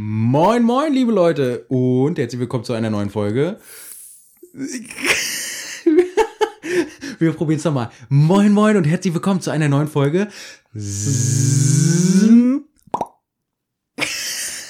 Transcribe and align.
Moin, 0.00 0.62
moin, 0.62 0.92
liebe 0.92 1.10
Leute 1.10 1.64
und 1.66 2.18
herzlich 2.20 2.38
willkommen 2.38 2.62
zu 2.62 2.72
einer 2.72 2.88
neuen 2.88 3.10
Folge. 3.10 3.58
Wir 7.18 7.32
probieren 7.32 7.58
es 7.58 7.64
nochmal. 7.64 7.90
Moin, 8.08 8.52
moin 8.52 8.76
und 8.76 8.84
herzlich 8.84 9.12
willkommen 9.12 9.40
zu 9.40 9.50
einer 9.50 9.68
neuen 9.68 9.88
Folge. 9.88 10.28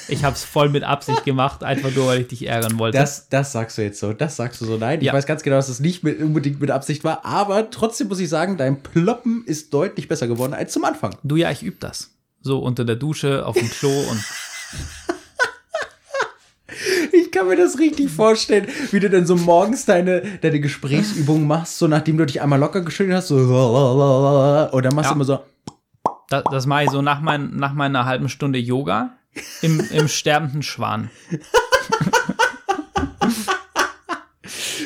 Ich 0.09 0.25
habe 0.25 0.35
es 0.35 0.45
voll 0.45 0.71
mit 0.71 0.83
Absicht 0.83 1.27
gemacht, 1.27 1.63
einfach 1.63 1.95
nur, 1.95 2.07
weil 2.07 2.23
ich 2.23 2.29
dich 2.29 2.47
ärgern 2.47 2.79
wollte. 2.79 2.97
Das, 2.97 3.29
das 3.29 3.53
sagst 3.53 3.77
du 3.77 3.83
jetzt 3.83 4.01
so. 4.01 4.15
Das 4.15 4.37
sagst 4.37 4.63
du 4.63 4.65
so. 4.65 4.79
Nein, 4.79 5.01
ich 5.01 5.09
Ja. 5.09 5.13
weiß 5.13 5.27
ganz 5.27 5.43
genau, 5.43 5.57
dass 5.57 5.69
es 5.69 5.79
nicht 5.81 6.03
mit, 6.05 6.23
unbedingt 6.23 6.59
mit 6.59 6.71
Absicht 6.71 7.05
war, 7.05 7.27
aber 7.27 7.69
trotzdem 7.71 8.09
muss 8.09 8.19
ich 8.21 8.31
sagen, 8.31 8.57
dein 8.57 8.83
Ploppen 8.83 9.45
ist 9.45 9.75
deutlich 9.75 10.09
besser 10.09 10.27
geworden 10.27 10.55
als 10.55 10.73
zum 10.73 10.87
Anfang. 10.87 11.15
du 11.23 11.37
ja, 11.37 11.51
ich 11.51 11.63
übe 11.63 11.77
das. 11.81 12.13
So 12.41 12.61
unter 12.61 12.87
der 12.87 12.97
Dusche, 12.97 13.45
auf 13.45 13.57
dem 13.59 13.69
Klo 13.69 13.91
und 14.11 14.25
Ich 17.21 17.31
kann 17.33 17.49
mir 17.49 17.57
das 17.57 17.79
richtig 17.79 18.11
vorstellen, 18.11 18.67
wie 18.91 19.01
du 19.01 19.11
dann 19.11 19.27
so 19.27 19.37
morgens 19.37 19.85
deine, 19.85 20.21
deine 20.41 20.61
Gesprächsübungen 20.61 21.47
machst, 21.47 21.79
so 21.79 21.89
nachdem 21.89 22.17
du 22.19 22.27
dich 22.27 22.41
einmal 22.41 22.59
locker 22.59 22.83
geschüttelt 22.83 23.17
hast, 23.17 23.29
so 23.29 23.37
und 23.37 24.85
dann 24.85 24.95
machst 24.95 25.11
Ja. 25.11 25.15
du 25.15 25.15
immer 25.17 25.25
so. 25.25 25.39
das, 26.29 26.45
das 26.51 26.67
mache 26.67 26.85
ich 26.85 26.91
so 26.91 27.03
nach, 27.03 27.21
mein, 27.21 27.57
nach 27.57 27.73
meiner 27.73 28.05
halben 28.05 28.29
Stunde 28.29 28.59
Yoga 28.59 29.15
im, 29.63 29.81
im 29.91 30.09
sterbenden 30.09 30.63
Schwan. 30.63 31.11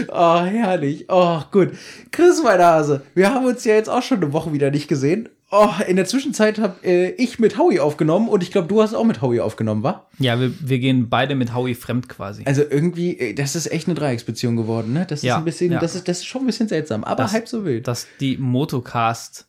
Oh, 0.09 0.41
herrlich. 0.41 1.07
Oh, 1.09 1.41
gut. 1.51 1.71
Chris, 2.11 2.43
mein 2.43 2.61
Hase, 2.61 3.03
wir 3.15 3.33
haben 3.33 3.47
uns 3.47 3.65
ja 3.65 3.75
jetzt 3.75 3.89
auch 3.89 4.03
schon 4.03 4.19
eine 4.19 4.33
Woche 4.33 4.53
wieder 4.53 4.71
nicht 4.71 4.89
gesehen. 4.89 5.29
Oh, 5.55 5.69
in 5.87 5.97
der 5.97 6.07
Zwischenzeit 6.07 6.59
habe 6.59 6.77
äh, 6.83 7.11
ich 7.11 7.39
mit 7.39 7.59
Howie 7.59 7.79
aufgenommen 7.79 8.29
und 8.31 8.43
ich 8.43 8.51
glaube, 8.51 8.69
du 8.69 8.81
hast 8.81 8.95
auch 8.95 9.05
mit 9.05 9.21
Howie 9.21 9.41
aufgenommen, 9.41 9.83
wa? 9.83 10.07
Ja, 10.19 10.41
wir, 10.41 10.51
wir 10.67 10.79
gehen 10.79 11.11
beide 11.11 11.35
mit 11.35 11.55
Howie 11.55 11.75
fremd 11.75 12.09
quasi. 12.09 12.43
Also 12.47 12.63
irgendwie, 12.63 13.19
äh, 13.19 13.35
das 13.35 13.55
ist 13.55 13.71
echt 13.71 13.87
eine 13.87 13.95
Dreiecksbeziehung 13.95 14.57
geworden, 14.57 14.95
ne? 14.95 15.05
Das 15.07 15.19
ist 15.19 15.25
Ja, 15.25 15.37
ein 15.37 15.45
bisschen, 15.45 15.71
ja. 15.73 15.79
das 15.79 15.95
ist, 15.95 16.09
das 16.09 16.19
ist 16.21 16.25
schon 16.25 16.45
ein 16.45 16.47
bisschen 16.47 16.69
seltsam, 16.69 17.05
aber 17.05 17.25
Das- 17.25 17.33
halb 17.35 17.49
so 17.49 17.67
wild. 17.67 17.87
Dass 17.87 18.07
die 18.19 18.39
Motocast 18.39 19.47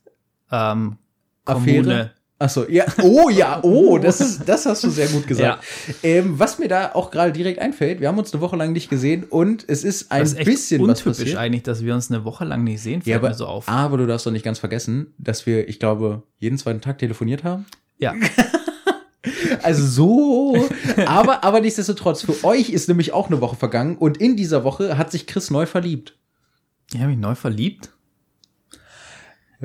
ähm, 0.51 0.97
Affäre? 1.45 1.77
Kommune. 1.83 2.11
Achso, 2.43 2.65
ja, 2.69 2.83
oh 3.01 3.29
ja, 3.29 3.61
oh, 3.63 3.97
das 3.97 4.19
ist, 4.19 4.41
das 4.47 4.65
hast 4.65 4.83
du 4.83 4.89
sehr 4.89 5.07
gut 5.07 5.27
gesagt. 5.27 5.63
Ja. 5.87 5.93
Ähm, 6.09 6.37
was 6.37 6.59
mir 6.59 6.67
da 6.67 6.91
auch 6.93 7.09
gerade 7.09 7.31
direkt 7.31 7.59
einfällt, 7.59 8.01
wir 8.01 8.09
haben 8.09 8.17
uns 8.17 8.33
eine 8.33 8.41
Woche 8.41 8.57
lang 8.57 8.73
nicht 8.73 8.89
gesehen 8.89 9.23
und 9.23 9.63
es 9.67 9.83
ist 9.85 10.11
ein 10.11 10.19
Das 10.19 10.33
ist 10.33 10.43
bisschen 10.43 10.81
was 10.81 10.99
untypisch 10.99 11.19
passiert. 11.19 11.37
eigentlich, 11.37 11.63
dass 11.63 11.83
wir 11.85 11.93
uns 11.93 12.11
eine 12.11 12.25
Woche 12.25 12.43
lang 12.43 12.65
nicht 12.65 12.81
sehen, 12.81 13.01
fällt 13.01 13.07
Ja, 13.11 13.17
aber, 13.17 13.29
mir 13.29 13.35
so 13.35 13.45
auf. 13.47 13.69
aber 13.69 13.97
du 13.97 14.05
darfst 14.07 14.25
doch 14.25 14.31
nicht 14.31 14.43
ganz 14.43 14.59
vergessen, 14.59 15.13
dass 15.17 15.45
wir, 15.45 15.69
ich 15.69 15.79
glaube, 15.79 16.23
jeden 16.39 16.57
zweiten 16.57 16.81
Tag 16.81 16.97
telefoniert 16.97 17.43
haben. 17.45 17.65
Ja, 17.97 18.13
Also 19.61 19.85
so, 19.85 20.67
aber, 21.05 21.45
aber 21.45 21.61
nichtsdestotrotz, 21.61 22.23
für 22.23 22.43
euch 22.43 22.69
ist 22.71 22.89
nämlich 22.89 23.13
auch 23.13 23.27
eine 23.27 23.39
Woche 23.39 23.55
vergangen 23.55 23.95
und 23.97 24.17
in 24.17 24.35
dieser 24.35 24.65
Woche 24.65 24.97
hat 24.97 25.11
sich 25.13 25.27
Chris 25.27 25.49
neu 25.49 25.65
verliebt. 25.65 26.17
ich 26.93 26.99
habe 26.99 27.11
mich 27.11 27.19
neu 27.19 27.35
verliebt. 27.35 27.89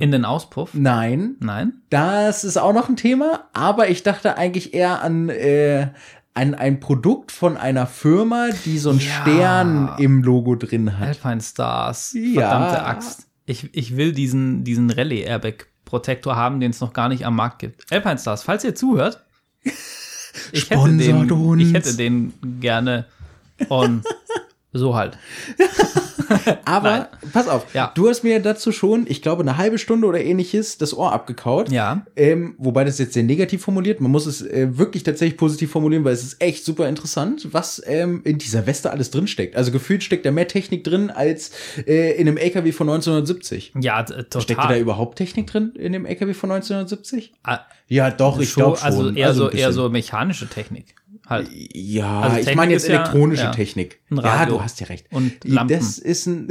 In 0.00 0.10
den 0.12 0.24
Auspuff? 0.24 0.70
Nein, 0.74 1.36
Nein? 1.40 1.74
das 1.90 2.44
ist 2.44 2.56
auch 2.56 2.72
noch 2.72 2.88
ein 2.88 2.96
Thema, 2.96 3.44
aber 3.52 3.88
ich 3.88 4.02
dachte 4.02 4.36
eigentlich 4.36 4.74
eher 4.74 5.02
an, 5.02 5.28
äh, 5.28 5.88
an 6.34 6.54
ein 6.54 6.80
Produkt 6.80 7.32
von 7.32 7.56
einer 7.56 7.86
Firma, 7.86 8.48
die 8.64 8.78
so 8.78 8.90
einen 8.90 9.00
Ja. 9.00 9.06
Stern 9.22 9.90
im 9.98 10.22
Logo 10.22 10.54
drin 10.54 10.98
hat. 10.98 11.08
Alpine 11.08 11.40
Stars. 11.40 12.14
Ja. 12.14 12.48
Verdammte 12.48 12.82
Axt. 12.84 13.26
Ich, 13.46 13.74
ich 13.74 13.96
will 13.96 14.12
diesen, 14.12 14.62
diesen 14.62 14.90
Rallye-Airbag-Protektor 14.90 16.36
haben, 16.36 16.60
den 16.60 16.70
es 16.70 16.80
noch 16.80 16.92
gar 16.92 17.08
nicht 17.08 17.24
am 17.26 17.34
Markt 17.34 17.58
gibt. 17.58 17.90
Alpine 17.92 18.18
Stars, 18.18 18.42
falls 18.42 18.62
ihr 18.64 18.74
zuhört, 18.74 19.24
ich 20.52 20.70
hätte, 20.70 20.96
den, 20.96 21.58
ich 21.58 21.72
hätte 21.74 21.96
den 21.96 22.34
gerne 22.60 23.06
und 23.68 24.04
so 24.72 24.94
halt. 24.94 25.18
Aber 26.64 27.08
pass 27.32 27.48
auf, 27.48 27.66
Ja. 27.74 27.92
du 27.94 28.08
hast 28.08 28.24
mir 28.24 28.40
dazu 28.40 28.72
schon, 28.72 29.06
ich 29.08 29.22
glaube, 29.22 29.42
eine 29.42 29.56
halbe 29.56 29.78
Stunde 29.78 30.06
oder 30.06 30.20
ähnliches 30.22 30.78
das 30.78 30.96
Ohr 30.96 31.12
abgekaut. 31.12 31.70
Ja. 31.70 32.06
Ähm, 32.16 32.54
wobei 32.58 32.84
das 32.84 32.98
jetzt 32.98 33.14
sehr 33.14 33.22
negativ 33.22 33.62
formuliert. 33.62 34.00
Man 34.00 34.10
muss 34.10 34.26
es 34.26 34.42
äh, 34.42 34.76
wirklich 34.78 35.02
tatsächlich 35.02 35.36
positiv 35.38 35.70
formulieren, 35.70 36.04
weil 36.04 36.12
es 36.14 36.22
ist 36.22 36.40
echt 36.42 36.64
super 36.64 36.88
interessant, 36.88 37.48
was 37.52 37.82
ähm, 37.86 38.22
in 38.24 38.38
dieser 38.38 38.66
Weste 38.66 38.90
alles 38.90 39.10
drinsteckt. 39.10 39.56
Also 39.56 39.70
gefühlt 39.72 40.02
steckt 40.02 40.26
da 40.26 40.30
mehr 40.30 40.48
Technik 40.48 40.84
drin 40.84 41.10
als 41.10 41.50
äh, 41.86 42.12
in 42.20 42.28
einem 42.28 42.36
LKW 42.36 42.72
von 42.72 42.88
1970. 42.88 43.72
Ja, 43.80 44.02
t- 44.02 44.14
total. 44.24 44.42
Steckt 44.42 44.64
da 44.64 44.76
überhaupt 44.76 45.18
Technik 45.18 45.46
drin 45.48 45.72
in 45.76 45.92
dem 45.92 46.06
LKW 46.06 46.34
von 46.34 46.50
1970? 46.50 47.32
Ah, 47.44 47.60
Ja, 47.88 48.10
doch, 48.10 48.38
ich 48.40 48.54
glaube 48.54 48.76
schon. 48.76 48.86
Also 48.86 49.10
eher, 49.10 49.34
so, 49.34 49.48
ein 49.48 49.56
eher 49.56 49.72
so 49.72 49.88
mechanische 49.88 50.48
Technik. 50.48 50.94
Halt. 51.28 51.48
Ja, 51.52 52.20
Also 52.20 52.48
ich 52.48 52.56
meine 52.56 52.72
jetzt 52.72 52.88
ja- 52.88 52.94
elektronische 53.02 53.42
ja. 53.44 53.50
Technik. 53.50 53.98
Ja, 54.10 54.20
Radio. 54.20 54.54
du 54.56 54.62
hast 54.62 54.80
ja 54.80 54.86
recht. 54.86 55.06
Und 55.10 55.32
Lampen. 55.44 55.78
Das 55.78 55.98
ist 55.98 56.26
ein 56.26 56.48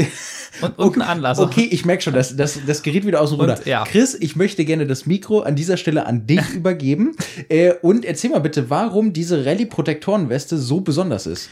Und, 0.61 0.77
und 0.77 0.95
ein 0.97 1.01
Anlasser. 1.01 1.41
Okay, 1.43 1.67
ich 1.71 1.83
merke 1.85 2.03
schon, 2.03 2.13
das, 2.13 2.35
das, 2.35 2.59
das 2.67 2.83
gerät 2.83 3.05
wieder 3.05 3.19
aus 3.21 3.31
dem 3.31 3.39
Ruder. 3.39 3.59
ja. 3.65 3.83
Chris, 3.85 4.15
ich 4.19 4.35
möchte 4.35 4.65
gerne 4.65 4.85
das 4.85 5.05
Mikro 5.07 5.39
an 5.39 5.55
dieser 5.55 5.77
Stelle 5.77 6.05
an 6.05 6.27
dich 6.27 6.47
übergeben. 6.53 7.15
Äh, 7.49 7.73
und 7.81 8.05
erzähl 8.05 8.29
mal 8.29 8.39
bitte, 8.39 8.69
warum 8.69 9.13
diese 9.13 9.45
Rallye-Protektorenweste 9.45 10.57
so 10.57 10.81
besonders 10.81 11.25
ist. 11.25 11.49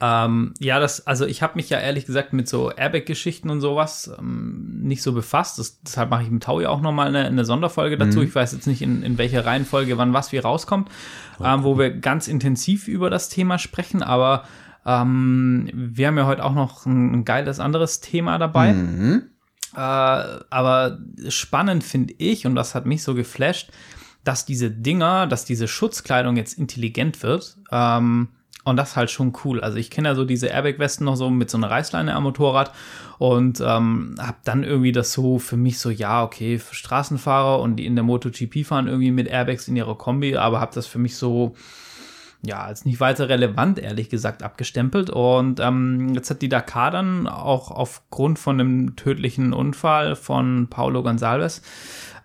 Ähm, 0.00 0.54
ja, 0.60 0.78
das, 0.78 1.06
also 1.08 1.26
ich 1.26 1.42
habe 1.42 1.54
mich 1.56 1.70
ja 1.70 1.78
ehrlich 1.78 2.06
gesagt 2.06 2.32
mit 2.32 2.48
so 2.48 2.70
Airbag-Geschichten 2.70 3.50
und 3.50 3.60
sowas 3.60 4.10
ähm, 4.16 4.80
nicht 4.82 5.02
so 5.02 5.12
befasst. 5.12 5.58
Das, 5.58 5.80
deshalb 5.82 6.10
mache 6.10 6.22
ich 6.22 6.30
mit 6.30 6.44
Taui 6.44 6.66
auch 6.66 6.80
nochmal 6.80 7.08
eine, 7.08 7.26
eine 7.26 7.44
Sonderfolge 7.44 7.98
dazu. 7.98 8.22
Ich 8.22 8.34
weiß 8.34 8.52
jetzt 8.52 8.66
nicht, 8.68 8.80
in, 8.80 9.02
in 9.02 9.18
welcher 9.18 9.44
Reihenfolge 9.44 9.98
wann 9.98 10.12
was 10.12 10.30
wie 10.30 10.38
rauskommt, 10.38 10.88
ähm, 11.42 11.64
wo 11.64 11.78
wir 11.78 11.90
ganz 11.90 12.28
intensiv 12.28 12.86
über 12.86 13.10
das 13.10 13.28
Thema 13.28 13.58
sprechen. 13.58 14.04
Aber 14.04 14.44
ähm, 14.86 15.68
wir 15.72 16.06
haben 16.06 16.18
ja 16.18 16.26
heute 16.26 16.44
auch 16.44 16.54
noch 16.54 16.86
ein, 16.86 17.12
ein 17.12 17.24
geiles 17.24 17.58
anderes 17.58 18.00
Thema 18.00 18.38
dabei. 18.38 18.74
Mhm. 18.74 19.24
Äh, 19.74 19.78
aber 19.78 20.98
spannend 21.28 21.82
finde 21.82 22.14
ich, 22.18 22.46
und 22.46 22.54
das 22.54 22.76
hat 22.76 22.86
mich 22.86 23.02
so 23.02 23.14
geflasht, 23.14 23.72
dass 24.22 24.44
diese 24.44 24.70
Dinger, 24.70 25.26
dass 25.26 25.44
diese 25.44 25.66
Schutzkleidung 25.66 26.36
jetzt 26.36 26.56
intelligent 26.56 27.22
wird. 27.24 27.56
Ähm, 27.72 28.28
und 28.68 28.76
das 28.76 28.90
ist 28.90 28.96
halt 28.96 29.10
schon 29.10 29.32
cool. 29.44 29.60
Also 29.60 29.78
ich 29.78 29.90
kenne 29.90 30.08
ja 30.08 30.14
so 30.14 30.24
diese 30.24 30.48
Airbag-Westen 30.48 31.04
noch 31.04 31.16
so 31.16 31.30
mit 31.30 31.50
so 31.50 31.56
einer 31.58 31.70
Reißleine 31.70 32.14
am 32.14 32.22
Motorrad 32.24 32.72
und 33.18 33.60
ähm, 33.60 34.14
habe 34.18 34.38
dann 34.44 34.64
irgendwie 34.64 34.92
das 34.92 35.12
so 35.12 35.38
für 35.38 35.56
mich 35.56 35.78
so, 35.78 35.90
ja, 35.90 36.22
okay, 36.22 36.58
für 36.58 36.74
Straßenfahrer 36.74 37.60
und 37.60 37.76
die 37.76 37.86
in 37.86 37.96
der 37.96 38.04
MotoGP 38.04 38.64
fahren 38.64 38.86
irgendwie 38.86 39.10
mit 39.10 39.28
Airbags 39.28 39.68
in 39.68 39.76
ihrer 39.76 39.96
Kombi, 39.96 40.36
aber 40.36 40.60
habe 40.60 40.74
das 40.74 40.86
für 40.86 40.98
mich 40.98 41.16
so, 41.16 41.54
ja, 42.42 42.62
als 42.62 42.84
nicht 42.84 43.00
weiter 43.00 43.28
relevant, 43.28 43.78
ehrlich 43.78 44.08
gesagt, 44.10 44.42
abgestempelt. 44.42 45.10
Und 45.10 45.58
ähm, 45.58 46.14
jetzt 46.14 46.30
hat 46.30 46.42
die 46.42 46.48
Dakar 46.48 46.90
dann 46.90 47.26
auch 47.26 47.70
aufgrund 47.70 48.38
von 48.38 48.60
einem 48.60 48.96
tödlichen 48.96 49.52
Unfall 49.52 50.14
von 50.14 50.68
Paulo 50.68 51.00
Gonçalves 51.00 51.62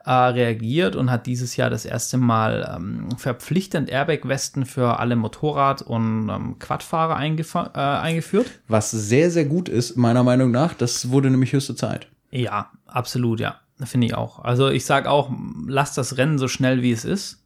äh, 0.06 0.12
reagiert 0.12 0.96
und 0.96 1.10
hat 1.10 1.26
dieses 1.26 1.56
Jahr 1.56 1.70
das 1.70 1.86
erste 1.86 2.18
Mal 2.18 2.74
ähm, 2.76 3.10
verpflichtend 3.18 3.90
Airbag-Westen 3.90 4.66
für 4.66 5.00
alle 5.00 5.16
Motorrad- 5.16 5.82
und 5.82 6.30
ähm, 6.30 6.60
Quadfahrer 6.60 7.16
äh, 7.16 7.80
eingeführt. 7.80 8.48
Was 8.68 8.92
sehr, 8.92 9.32
sehr 9.32 9.46
gut 9.46 9.70
ist, 9.70 9.96
meiner 9.96 10.24
Meinung 10.24 10.52
nach. 10.52 10.74
Das 10.74 11.10
wurde 11.10 11.30
nämlich 11.30 11.54
höchste 11.54 11.76
Zeit. 11.76 12.08
Ja, 12.32 12.72
absolut, 12.86 13.40
ja. 13.40 13.56
Finde 13.84 14.08
ich 14.08 14.16
auch. 14.16 14.40
Also 14.40 14.70
ich 14.70 14.86
sage 14.86 15.10
auch, 15.10 15.32
lasst 15.68 15.98
das 15.98 16.18
Rennen 16.18 16.38
so 16.38 16.48
schnell 16.48 16.82
wie 16.82 16.92
es 16.92 17.06
ist. 17.06 17.44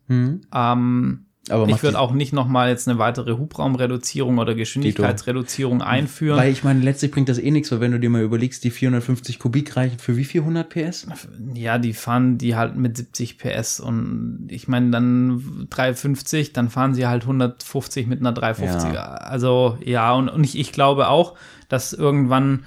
Ähm, 0.53 1.26
Aber 1.49 1.67
ich 1.67 1.81
würde 1.83 1.99
auch 1.99 2.11
nicht 2.11 2.33
noch 2.33 2.47
mal 2.47 2.69
jetzt 2.69 2.87
eine 2.87 2.99
weitere 2.99 3.37
Hubraumreduzierung 3.37 4.37
oder 4.37 4.55
Geschwindigkeitsreduzierung 4.55 5.81
einführen. 5.81 6.37
Weil 6.37 6.51
ich 6.51 6.63
meine, 6.63 6.81
letztlich 6.81 7.11
bringt 7.11 7.29
das 7.29 7.39
eh 7.39 7.51
nichts, 7.51 7.71
weil 7.71 7.79
wenn 7.79 7.91
du 7.91 7.99
dir 7.99 8.09
mal 8.09 8.21
überlegst, 8.21 8.63
die 8.63 8.71
450 8.71 9.39
Kubik 9.39 9.75
reichen 9.75 9.99
für 9.99 10.17
wie 10.17 10.25
viel 10.25 10.41
100 10.41 10.69
PS? 10.69 11.07
ja, 11.53 11.77
die 11.77 11.93
fahren 11.93 12.37
die 12.37 12.55
halt 12.55 12.75
mit 12.75 12.97
70 12.97 13.37
PS 13.37 13.79
und 13.79 14.47
ich 14.49 14.67
meine 14.67 14.91
dann 14.91 15.67
350, 15.69 16.53
dann 16.53 16.69
fahren 16.69 16.93
sie 16.93 17.07
halt 17.07 17.23
150 17.23 18.07
mit 18.07 18.19
einer 18.19 18.33
350er. 18.33 18.93
Ja. 18.93 19.05
Also 19.05 19.77
ja, 19.83 20.13
und, 20.13 20.29
und 20.29 20.43
ich, 20.43 20.57
ich 20.57 20.71
glaube 20.71 21.09
auch, 21.09 21.35
dass 21.69 21.93
irgendwann, 21.93 22.63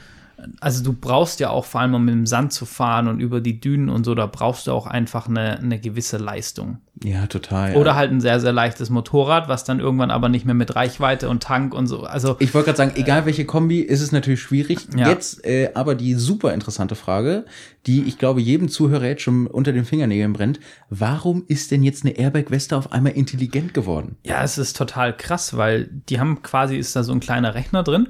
also 0.60 0.82
du 0.82 0.92
brauchst 0.92 1.40
ja 1.40 1.50
auch 1.50 1.64
vor 1.64 1.80
allem, 1.80 1.94
um 1.94 2.04
mit 2.04 2.14
dem 2.14 2.26
Sand 2.26 2.52
zu 2.52 2.66
fahren 2.66 3.08
und 3.08 3.20
über 3.20 3.40
die 3.40 3.60
Dünen 3.60 3.88
und 3.88 4.04
so, 4.04 4.14
da 4.14 4.26
brauchst 4.26 4.66
du 4.66 4.72
auch 4.72 4.86
einfach 4.86 5.28
eine, 5.28 5.58
eine 5.58 5.78
gewisse 5.78 6.18
Leistung. 6.18 6.78
Ja, 7.02 7.26
total. 7.26 7.76
Oder 7.76 7.94
halt 7.96 8.10
ein 8.10 8.20
sehr, 8.20 8.40
sehr 8.40 8.52
leichtes 8.52 8.90
Motorrad, 8.90 9.48
was 9.48 9.64
dann 9.64 9.80
irgendwann 9.80 10.10
aber 10.10 10.28
nicht 10.28 10.44
mehr 10.44 10.54
mit 10.54 10.76
Reichweite 10.76 11.28
und 11.28 11.42
Tank 11.42 11.72
und 11.72 11.86
so. 11.86 12.02
Also 12.02 12.36
Ich 12.40 12.52
wollte 12.52 12.66
gerade 12.66 12.76
sagen, 12.76 12.92
egal 12.96 13.24
welche 13.24 13.46
Kombi, 13.46 13.80
ist 13.80 14.02
es 14.02 14.12
natürlich 14.12 14.42
schwierig. 14.42 14.86
Ja. 14.94 15.08
Jetzt 15.08 15.44
äh, 15.46 15.70
aber 15.74 15.94
die 15.94 16.14
super 16.14 16.52
interessante 16.52 16.94
Frage, 16.94 17.46
die 17.86 18.02
ich 18.02 18.18
glaube 18.18 18.40
jedem 18.40 18.68
Zuhörer 18.68 19.06
jetzt 19.06 19.22
schon 19.22 19.46
unter 19.46 19.72
den 19.72 19.84
Fingernägeln 19.84 20.32
brennt. 20.32 20.60
Warum 20.90 21.44
ist 21.48 21.70
denn 21.70 21.82
jetzt 21.82 22.04
eine 22.04 22.16
Airbag-Weste 22.16 22.76
auf 22.76 22.92
einmal 22.92 23.12
intelligent 23.12 23.72
geworden? 23.74 24.16
Ja, 24.22 24.42
es 24.42 24.58
ist 24.58 24.76
total 24.76 25.16
krass, 25.16 25.56
weil 25.56 25.88
die 26.08 26.20
haben 26.20 26.42
quasi, 26.42 26.76
ist 26.76 26.94
da 26.94 27.02
so 27.02 27.12
ein 27.12 27.20
kleiner 27.20 27.54
Rechner 27.54 27.82
drin 27.82 28.08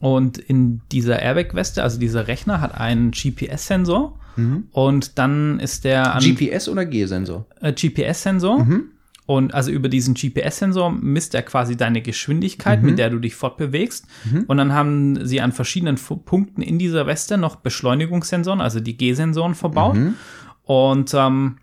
und 0.00 0.38
in 0.38 0.80
dieser 0.90 1.20
Airbag-Weste, 1.20 1.82
also 1.82 1.98
dieser 2.00 2.26
Rechner 2.26 2.60
hat 2.60 2.74
einen 2.74 3.12
GPS-Sensor 3.12 4.18
und 4.72 5.18
dann 5.18 5.60
ist 5.60 5.84
der 5.84 6.14
an 6.14 6.22
GPS 6.22 6.68
oder 6.68 6.84
G-Sensor? 6.84 7.46
äh, 7.60 7.72
GPS-Sensor 7.72 8.66
Und 9.26 9.52
also 9.54 9.72
über 9.72 9.88
diesen 9.88 10.14
GPS-Sensor 10.14 10.90
misst 10.92 11.34
er 11.34 11.42
quasi 11.42 11.76
deine 11.76 12.00
Geschwindigkeit, 12.00 12.80
Mhm. 12.80 12.86
mit 12.90 12.98
der 12.98 13.10
du 13.10 13.18
dich 13.18 13.34
fortbewegst. 13.34 14.06
Und 14.46 14.56
dann 14.56 14.72
haben 14.72 15.26
sie 15.26 15.40
an 15.40 15.50
verschiedenen 15.50 15.96
Fu- 15.96 16.16
Punkten 16.16 16.62
in 16.62 16.78
dieser 16.78 17.06
Weste 17.08 17.36
noch 17.36 17.56
Beschleunigungssensoren, 17.56 18.60
also 18.60 18.78
die 18.78 18.96
G-Sensoren 18.96 19.56
verbaut. 19.56 19.96
Mhm. 19.96 20.14
Und 20.62 21.12
ähm, 21.14 21.56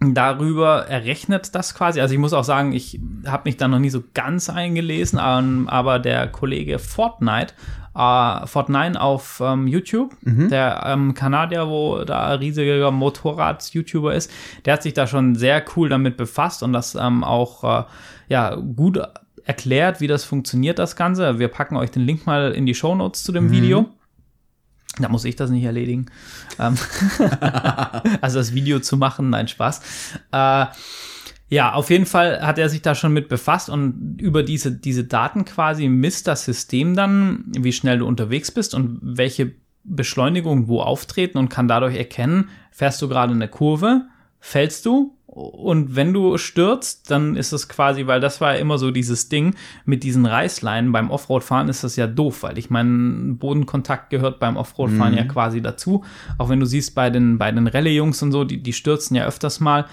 darüber 0.00 0.86
errechnet 0.86 1.54
das 1.54 1.74
quasi. 1.74 2.00
Also 2.00 2.14
ich 2.14 2.20
muss 2.20 2.32
auch 2.32 2.44
sagen, 2.44 2.72
ich 2.72 2.98
habe 3.26 3.42
mich 3.44 3.56
da 3.58 3.68
noch 3.68 3.78
nie 3.78 3.90
so 3.90 4.02
ganz 4.14 4.48
eingelesen, 4.48 5.18
ähm, 5.22 5.68
aber 5.68 5.98
der 5.98 6.26
Kollege 6.28 6.78
Fortnite, 6.78 7.52
äh, 7.94 8.46
Fortnite 8.46 9.00
auf 9.00 9.42
ähm, 9.44 9.66
YouTube, 9.66 10.16
der 10.22 10.82
ähm, 10.86 11.14
Kanadier, 11.14 11.68
wo 11.68 12.04
da 12.04 12.32
riesiger 12.34 12.90
Motorrad-YouTuber 12.90 14.14
ist, 14.14 14.30
der 14.64 14.74
hat 14.74 14.82
sich 14.82 14.94
da 14.94 15.06
schon 15.06 15.34
sehr 15.34 15.64
cool 15.76 15.88
damit 15.88 16.16
befasst 16.16 16.62
und 16.62 16.72
das 16.72 16.94
ähm, 16.94 17.24
auch 17.24 17.64
äh, 17.64 17.84
ja 18.28 18.54
gut 18.54 19.00
erklärt, 19.44 20.00
wie 20.00 20.06
das 20.06 20.24
funktioniert, 20.24 20.78
das 20.78 20.94
Ganze. 20.94 21.38
Wir 21.38 21.48
packen 21.48 21.76
euch 21.76 21.90
den 21.90 22.02
Link 22.02 22.26
mal 22.26 22.52
in 22.52 22.66
die 22.66 22.74
Shownotes 22.74 23.24
zu 23.24 23.32
dem 23.32 23.50
Video. 23.50 23.88
Da 24.98 25.08
muss 25.08 25.24
ich 25.24 25.36
das 25.36 25.50
nicht 25.50 25.64
erledigen. 25.64 26.06
Ähm, 26.58 26.76
also 28.20 28.38
das 28.38 28.54
Video 28.54 28.80
zu 28.80 28.96
machen, 28.96 29.30
nein, 29.30 29.48
Spaß. 29.48 29.80
Äh, 30.32 30.66
ja, 31.50 31.72
auf 31.72 31.90
jeden 31.90 32.06
Fall 32.06 32.40
hat 32.42 32.58
er 32.58 32.68
sich 32.68 32.80
da 32.80 32.94
schon 32.94 33.12
mit 33.12 33.28
befasst 33.28 33.68
und 33.68 34.18
über 34.20 34.44
diese, 34.44 34.70
diese 34.70 35.02
Daten 35.04 35.44
quasi 35.44 35.88
misst 35.88 36.28
das 36.28 36.44
System 36.44 36.94
dann, 36.94 37.44
wie 37.58 37.72
schnell 37.72 37.98
du 37.98 38.06
unterwegs 38.06 38.52
bist 38.52 38.72
und 38.72 39.00
welche 39.02 39.52
Beschleunigung 39.82 40.68
wo 40.68 40.80
auftreten 40.80 41.38
und 41.38 41.48
kann 41.48 41.66
dadurch 41.66 41.96
erkennen, 41.96 42.50
fährst 42.70 43.02
du 43.02 43.08
gerade 43.08 43.32
eine 43.32 43.48
Kurve, 43.48 44.02
fällst 44.38 44.86
du 44.86 45.16
und 45.26 45.96
wenn 45.96 46.12
du 46.12 46.38
stürzt, 46.38 47.10
dann 47.10 47.34
ist 47.34 47.52
es 47.52 47.68
quasi, 47.68 48.06
weil 48.06 48.20
das 48.20 48.40
war 48.40 48.54
ja 48.54 48.60
immer 48.60 48.78
so 48.78 48.92
dieses 48.92 49.28
Ding 49.28 49.54
mit 49.84 50.02
diesen 50.02 50.26
Reißleinen 50.26 50.90
beim 50.90 51.10
Offroad-Fahren 51.10 51.68
ist 51.68 51.82
das 51.82 51.96
ja 51.96 52.06
doof, 52.06 52.42
weil 52.42 52.58
ich 52.58 52.68
meine, 52.68 53.34
Bodenkontakt 53.34 54.10
gehört 54.10 54.40
beim 54.40 54.56
Offroad-Fahren 54.56 55.14
ja 55.16 55.24
quasi 55.24 55.62
dazu. 55.62 56.04
Auch 56.38 56.48
wenn 56.48 56.58
du 56.58 56.66
siehst 56.66 56.96
bei 56.96 57.10
den, 57.10 57.38
bei 57.38 57.52
den 57.52 57.68
Rallye-Jungs 57.68 58.22
und 58.22 58.32
so, 58.32 58.42
die, 58.42 58.60
die 58.60 58.72
stürzen 58.72 59.16
ja 59.16 59.24
öfters 59.24 59.60
mal. 59.60 59.86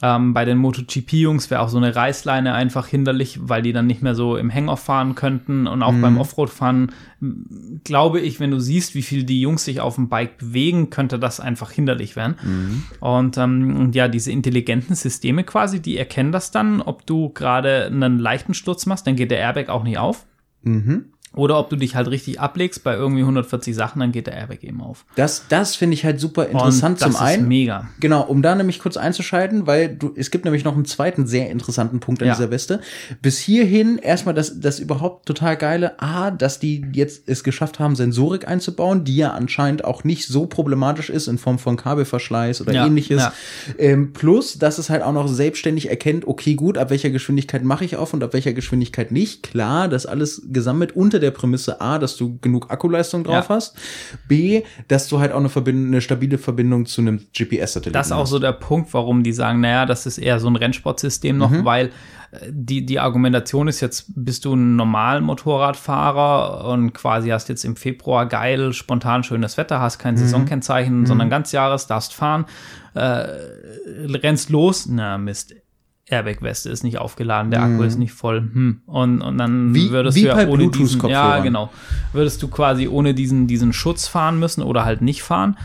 Ähm, 0.00 0.32
bei 0.32 0.44
den 0.44 0.58
MotoGP-Jungs 0.58 1.50
wäre 1.50 1.60
auch 1.60 1.68
so 1.68 1.76
eine 1.76 1.94
Reißleine 1.94 2.54
einfach 2.54 2.86
hinderlich, 2.86 3.38
weil 3.42 3.60
die 3.60 3.72
dann 3.72 3.86
nicht 3.86 4.02
mehr 4.02 4.14
so 4.14 4.36
im 4.36 4.52
Hangoff 4.52 4.80
fahren 4.80 5.14
könnten. 5.14 5.66
Und 5.66 5.82
auch 5.82 5.92
beim 6.00 6.18
Offroad-Fahren 6.18 6.92
glaube 7.84 8.20
ich, 8.20 8.40
wenn 8.40 8.50
du 8.50 8.58
siehst, 8.58 8.94
wie 8.94 9.02
viel 9.02 9.24
die 9.24 9.40
Jungs 9.40 9.64
sich 9.64 9.80
auf 9.80 9.96
dem 9.96 10.08
Bike 10.08 10.38
bewegen, 10.38 10.90
könnte 10.90 11.18
das 11.18 11.40
einfach 11.40 11.70
hinderlich 11.70 12.16
werden. 12.16 12.36
Und, 13.00 13.36
ähm, 13.36 13.76
und 13.76 13.94
ja, 13.94 14.08
diese 14.08 14.32
intelligenten 14.32 14.94
Systeme 14.96 15.44
quasi, 15.44 15.80
die 15.80 15.98
erkennen 15.98 16.32
das 16.32 16.50
dann, 16.50 16.80
ob 16.80 17.06
du 17.06 17.28
gerade 17.28 17.86
einen 17.86 18.18
leichten 18.18 18.54
Sturz 18.54 18.86
machst, 18.86 19.06
dann 19.06 19.16
geht 19.16 19.30
der 19.30 19.38
Airbag 19.38 19.68
auch 19.68 19.84
nicht 19.84 19.98
auf. 19.98 20.26
Mhm. 20.62 21.06
Oder 21.34 21.58
ob 21.58 21.70
du 21.70 21.76
dich 21.76 21.94
halt 21.94 22.08
richtig 22.08 22.40
ablegst 22.40 22.84
bei 22.84 22.94
irgendwie 22.94 23.22
140 23.22 23.74
Sachen, 23.74 24.00
dann 24.00 24.12
geht 24.12 24.26
der 24.26 24.34
Airbag 24.34 24.62
eben 24.62 24.82
auf. 24.82 25.04
Das, 25.16 25.44
das 25.48 25.76
finde 25.76 25.94
ich 25.94 26.04
halt 26.04 26.20
super 26.20 26.46
interessant 26.48 27.00
und 27.00 27.02
das 27.02 27.12
zum 27.16 27.20
einen. 27.24 27.42
Ist 27.44 27.48
mega. 27.48 27.88
Genau, 28.00 28.22
um 28.22 28.42
da 28.42 28.54
nämlich 28.54 28.78
kurz 28.80 28.96
einzuschalten, 28.96 29.66
weil 29.66 29.88
du, 29.94 30.12
es 30.14 30.30
gibt 30.30 30.44
nämlich 30.44 30.64
noch 30.64 30.74
einen 30.74 30.84
zweiten 30.84 31.26
sehr 31.26 31.50
interessanten 31.50 32.00
Punkt 32.00 32.20
an 32.22 32.28
Ja. 32.28 32.34
dieser 32.34 32.50
Weste. 32.50 32.80
Bis 33.22 33.38
hierhin 33.38 33.98
erstmal 33.98 34.34
das, 34.34 34.60
das 34.60 34.78
überhaupt 34.78 35.24
total 35.26 35.56
geile, 35.56 36.00
A, 36.02 36.30
dass 36.30 36.58
die 36.58 36.84
jetzt 36.92 37.28
es 37.28 37.42
geschafft 37.44 37.78
haben, 37.78 37.96
Sensorik 37.96 38.46
einzubauen, 38.46 39.04
die 39.04 39.16
ja 39.16 39.30
anscheinend 39.32 39.84
auch 39.84 40.04
nicht 40.04 40.26
so 40.26 40.46
problematisch 40.46 41.08
ist 41.08 41.28
in 41.28 41.38
Form 41.38 41.58
von 41.58 41.76
Kabelverschleiß 41.76 42.60
oder 42.60 42.72
Ja, 42.74 42.86
ähnliches. 42.86 43.20
ja. 43.20 43.32
Ähm, 43.78 44.12
plus, 44.12 44.58
dass 44.58 44.78
es 44.78 44.90
halt 44.90 45.02
auch 45.02 45.12
noch 45.12 45.28
selbstständig 45.28 45.88
erkennt, 45.88 46.26
okay, 46.26 46.54
gut, 46.56 46.76
ab 46.76 46.90
welcher 46.90 47.10
Geschwindigkeit 47.10 47.64
mache 47.64 47.84
ich 47.84 47.96
auf 47.96 48.12
und 48.12 48.22
ab 48.22 48.34
welcher 48.34 48.52
Geschwindigkeit 48.52 49.12
nicht. 49.12 49.42
Klar, 49.42 49.88
das 49.88 50.04
alles 50.06 50.42
gesammelt 50.50 50.94
unter 50.94 51.21
der 51.22 51.30
Prämisse 51.30 51.80
A, 51.80 51.98
dass 51.98 52.16
du 52.16 52.38
genug 52.40 52.70
Akkuleistung 52.70 53.24
drauf 53.24 53.48
Ja. 53.48 53.54
hast. 53.56 53.76
B, 54.28 54.62
dass 54.88 55.08
du 55.08 55.18
halt 55.20 55.32
auch 55.32 55.38
eine, 55.40 55.48
Verbind 55.48 55.86
eine 55.88 56.00
stabile 56.00 56.36
Verbindung 56.38 56.84
zu 56.86 57.00
einem 57.00 57.18
GPS-Satelliten 57.32 57.94
Das 57.94 58.06
ist 58.08 58.12
auch 58.12 58.22
hast. 58.22 58.30
so 58.30 58.38
der 58.38 58.52
Punkt, 58.52 58.92
warum 58.92 59.22
die 59.22 59.32
sagen, 59.32 59.60
naja, 59.60 59.86
das 59.86 60.04
ist 60.06 60.18
eher 60.18 60.38
so 60.40 60.48
ein 60.48 60.56
Rennsportsystem 60.56 61.38
noch, 61.38 61.50
Mhm. 61.50 61.64
weil 61.64 61.86
äh, 62.32 62.48
die, 62.50 62.84
die 62.86 62.98
Argumentation 62.98 63.68
ist 63.68 63.80
jetzt, 63.80 64.06
bist 64.14 64.44
du 64.44 64.54
ein 64.54 64.76
normal 64.76 65.20
Motorradfahrer 65.20 66.64
und 66.70 66.92
quasi 66.92 67.28
hast 67.30 67.48
jetzt 67.48 67.64
im 67.64 67.76
Februar 67.76 68.26
geil, 68.26 68.72
spontan 68.72 69.22
schönes 69.22 69.56
Wetter, 69.58 69.80
hast 69.80 69.98
kein 69.98 70.14
Mhm. 70.14 70.18
Saisonkennzeichen, 70.18 71.06
sondern 71.06 71.28
ganz 71.30 71.52
Jahres, 71.52 71.86
darfst 71.86 72.14
fahren, 72.14 72.46
äh, 72.94 73.26
rennst 74.08 74.50
los, 74.50 74.86
na 74.86 75.18
Mist. 75.18 75.54
Airbag-Weste 76.06 76.68
ist 76.70 76.82
nicht 76.82 76.98
aufgeladen, 76.98 77.50
der 77.50 77.62
Akku 77.62 77.82
ist 77.84 77.96
nicht 77.98 78.12
voll. 78.12 78.40
Hm. 78.40 78.80
Und, 78.86 79.22
und 79.22 79.38
dann 79.38 79.68
Mhm. 79.68 79.74
Wie- 79.74 79.90
würdest 79.90 80.16
wie 80.16 80.22
du 80.22 80.28
ja 80.28 80.46
ohne 80.48 80.68
diesen, 80.68 81.08
ja, 81.08 81.38
genau, 81.40 81.70
würdest 82.12 82.42
du 82.42 82.48
quasi 82.48 82.88
ohne 82.88 83.14
diesen, 83.14 83.46
diesen 83.46 83.72
Schutz 83.72 84.08
fahren 84.08 84.38
müssen 84.38 84.62
oder 84.62 84.84
halt 84.84 85.00
nicht 85.00 85.22
fahren. 85.22 85.56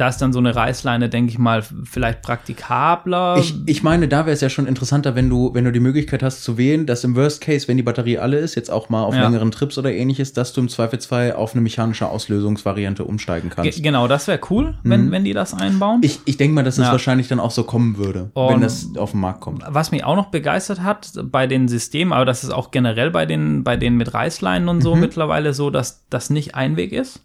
Da 0.00 0.08
ist 0.08 0.16
dann 0.18 0.32
so 0.32 0.38
eine 0.38 0.56
Reißleine, 0.56 1.10
denke 1.10 1.30
ich 1.30 1.38
mal, 1.38 1.62
vielleicht 1.84 2.22
praktikabler. 2.22 3.36
Ich, 3.38 3.54
ich 3.66 3.82
meine, 3.82 4.08
da 4.08 4.20
wäre 4.26 4.32
es 4.32 4.40
ja 4.40 4.48
schon 4.48 4.66
interessanter, 4.66 5.14
wenn 5.14 5.28
du, 5.28 5.52
wenn 5.52 5.64
du 5.64 5.72
die 5.72 5.80
Möglichkeit 5.80 6.22
hast 6.22 6.42
zu 6.42 6.56
wählen, 6.56 6.86
dass 6.86 7.04
im 7.04 7.16
Worst 7.16 7.40
Case, 7.42 7.68
wenn 7.68 7.76
die 7.76 7.82
Batterie 7.82 8.18
alle 8.18 8.38
ist, 8.38 8.54
jetzt 8.54 8.70
auch 8.70 8.88
mal 8.88 9.02
auf 9.02 9.14
Ja. 9.14 9.22
längeren 9.24 9.50
Trips 9.50 9.76
oder 9.78 9.92
ähnliches, 9.92 10.32
dass 10.32 10.52
du 10.52 10.62
im 10.62 10.68
Zweifelsfall 10.68 11.32
auf 11.34 11.52
eine 11.52 11.60
mechanische 11.60 12.08
Auslösungsvariante 12.08 13.04
umsteigen 13.04 13.48
Ge- 13.50 13.56
kannst. 13.56 13.82
genau, 13.82 14.08
das 14.08 14.26
wäre 14.26 14.40
cool, 14.50 14.78
wenn, 14.84 15.10
wenn 15.10 15.24
die 15.24 15.32
das 15.34 15.52
einbauen. 15.54 15.98
Mhm. 15.98 16.04
Ich, 16.04 16.20
ich 16.24 16.36
denke 16.36 16.54
mal, 16.54 16.64
dass 16.64 16.76
das 16.76 16.86
Ja. 16.86 16.92
wahrscheinlich 16.92 17.28
dann 17.28 17.40
auch 17.40 17.50
so 17.50 17.64
kommen 17.64 17.96
würde, 17.98 18.30
wenn 18.34 18.54
Und- 18.54 18.60
das 18.62 18.86
auf 18.96 19.10
den 19.12 19.20
Markt 19.20 19.40
kommt. 19.40 19.62
Was 19.68 19.90
mich 19.90 20.04
auch 20.04 20.16
noch 20.16 20.26
begeistert 20.26 20.82
hat 20.82 21.10
bei 21.24 21.46
den 21.46 21.68
Systemen, 21.68 22.12
aber 22.12 22.24
das 22.24 22.42
ist 22.44 22.50
auch 22.50 22.70
generell 22.70 23.10
bei 23.10 23.26
den, 23.26 23.64
bei 23.64 23.76
denen 23.76 23.96
mit 23.96 24.14
Reißleinen 24.14 24.68
und 24.68 24.76
Mhm. 24.78 24.82
so 24.82 24.94
mittlerweile 24.96 25.52
so, 25.52 25.70
dass 25.70 26.06
das 26.08 26.30
nicht 26.30 26.54
Einweg 26.54 26.92
ist. 26.92 27.20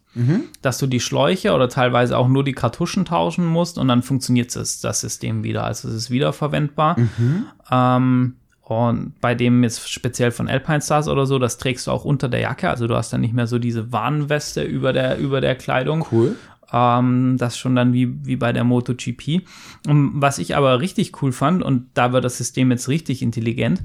Dass 0.62 0.78
du 0.78 0.88
die 0.88 1.00
Schläuche 1.00 1.54
oder 1.54 1.70
teilweise 1.70 2.18
auch 2.18 2.28
nur 2.28 2.44
die 2.44 2.54
Kartuschen 2.54 3.06
tauschen 3.06 3.46
musst 3.46 3.78
und 3.78 3.88
dann 3.88 4.02
funktioniert 4.02 4.56
das, 4.56 4.80
das 4.80 5.02
System 5.02 5.44
wieder. 5.44 5.64
Also 5.66 5.90
es 5.90 5.96
ist 5.96 6.12
wiederverwendbar. 6.12 7.00
Mhm. 7.00 7.46
Ähm, 7.70 8.36
und 8.62 9.14
bei 9.22 9.36
dem 9.36 9.62
jetzt 9.62 9.90
speziell 9.90 10.32
von 10.32 10.48
Alpine 10.48 10.82
Stars 10.82 11.08
oder 11.08 11.28
so, 11.28 11.38
das 11.38 11.58
trägst 11.58 11.86
du 11.86 11.92
auch 11.92 12.04
unter 12.04 12.28
der 12.30 12.40
Jacke. 12.40 12.70
Also 12.70 12.88
du 12.88 12.96
hast 12.96 13.14
dann 13.14 13.22
nicht 13.22 13.34
mehr 13.34 13.46
so 13.46 13.60
diese 13.60 13.92
Warnweste 13.92 14.64
über 14.64 14.92
der, 14.92 15.20
über 15.20 15.40
der 15.40 15.56
Kleidung. 15.56 16.08
Cool. 16.12 16.36
Ähm, 16.74 17.38
das 17.38 17.60
schon 17.60 17.76
dann 17.76 17.94
wie, 17.94 18.26
wie 18.26 18.38
bei 18.38 18.54
der 18.54 18.64
MotoGP. 18.64 19.44
Und 19.88 20.14
was 20.16 20.40
ich 20.40 20.56
aber 20.56 20.82
richtig 20.82 21.22
cool 21.22 21.32
fand, 21.32 21.62
und 21.62 21.90
da 21.94 22.12
wird 22.12 22.26
das 22.26 22.38
System 22.38 22.72
jetzt 22.72 22.90
richtig 22.90 23.22
intelligent, 23.22 23.84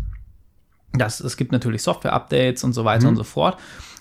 dass 0.95 1.21
es 1.21 1.37
gibt 1.37 1.53
natürlich 1.53 1.83
Software-Updates 1.83 2.65
und 2.65 2.73
so 2.73 2.85
weiter 2.85 3.09
und 3.09 3.17
so 3.17 3.25
fort. 3.25 3.59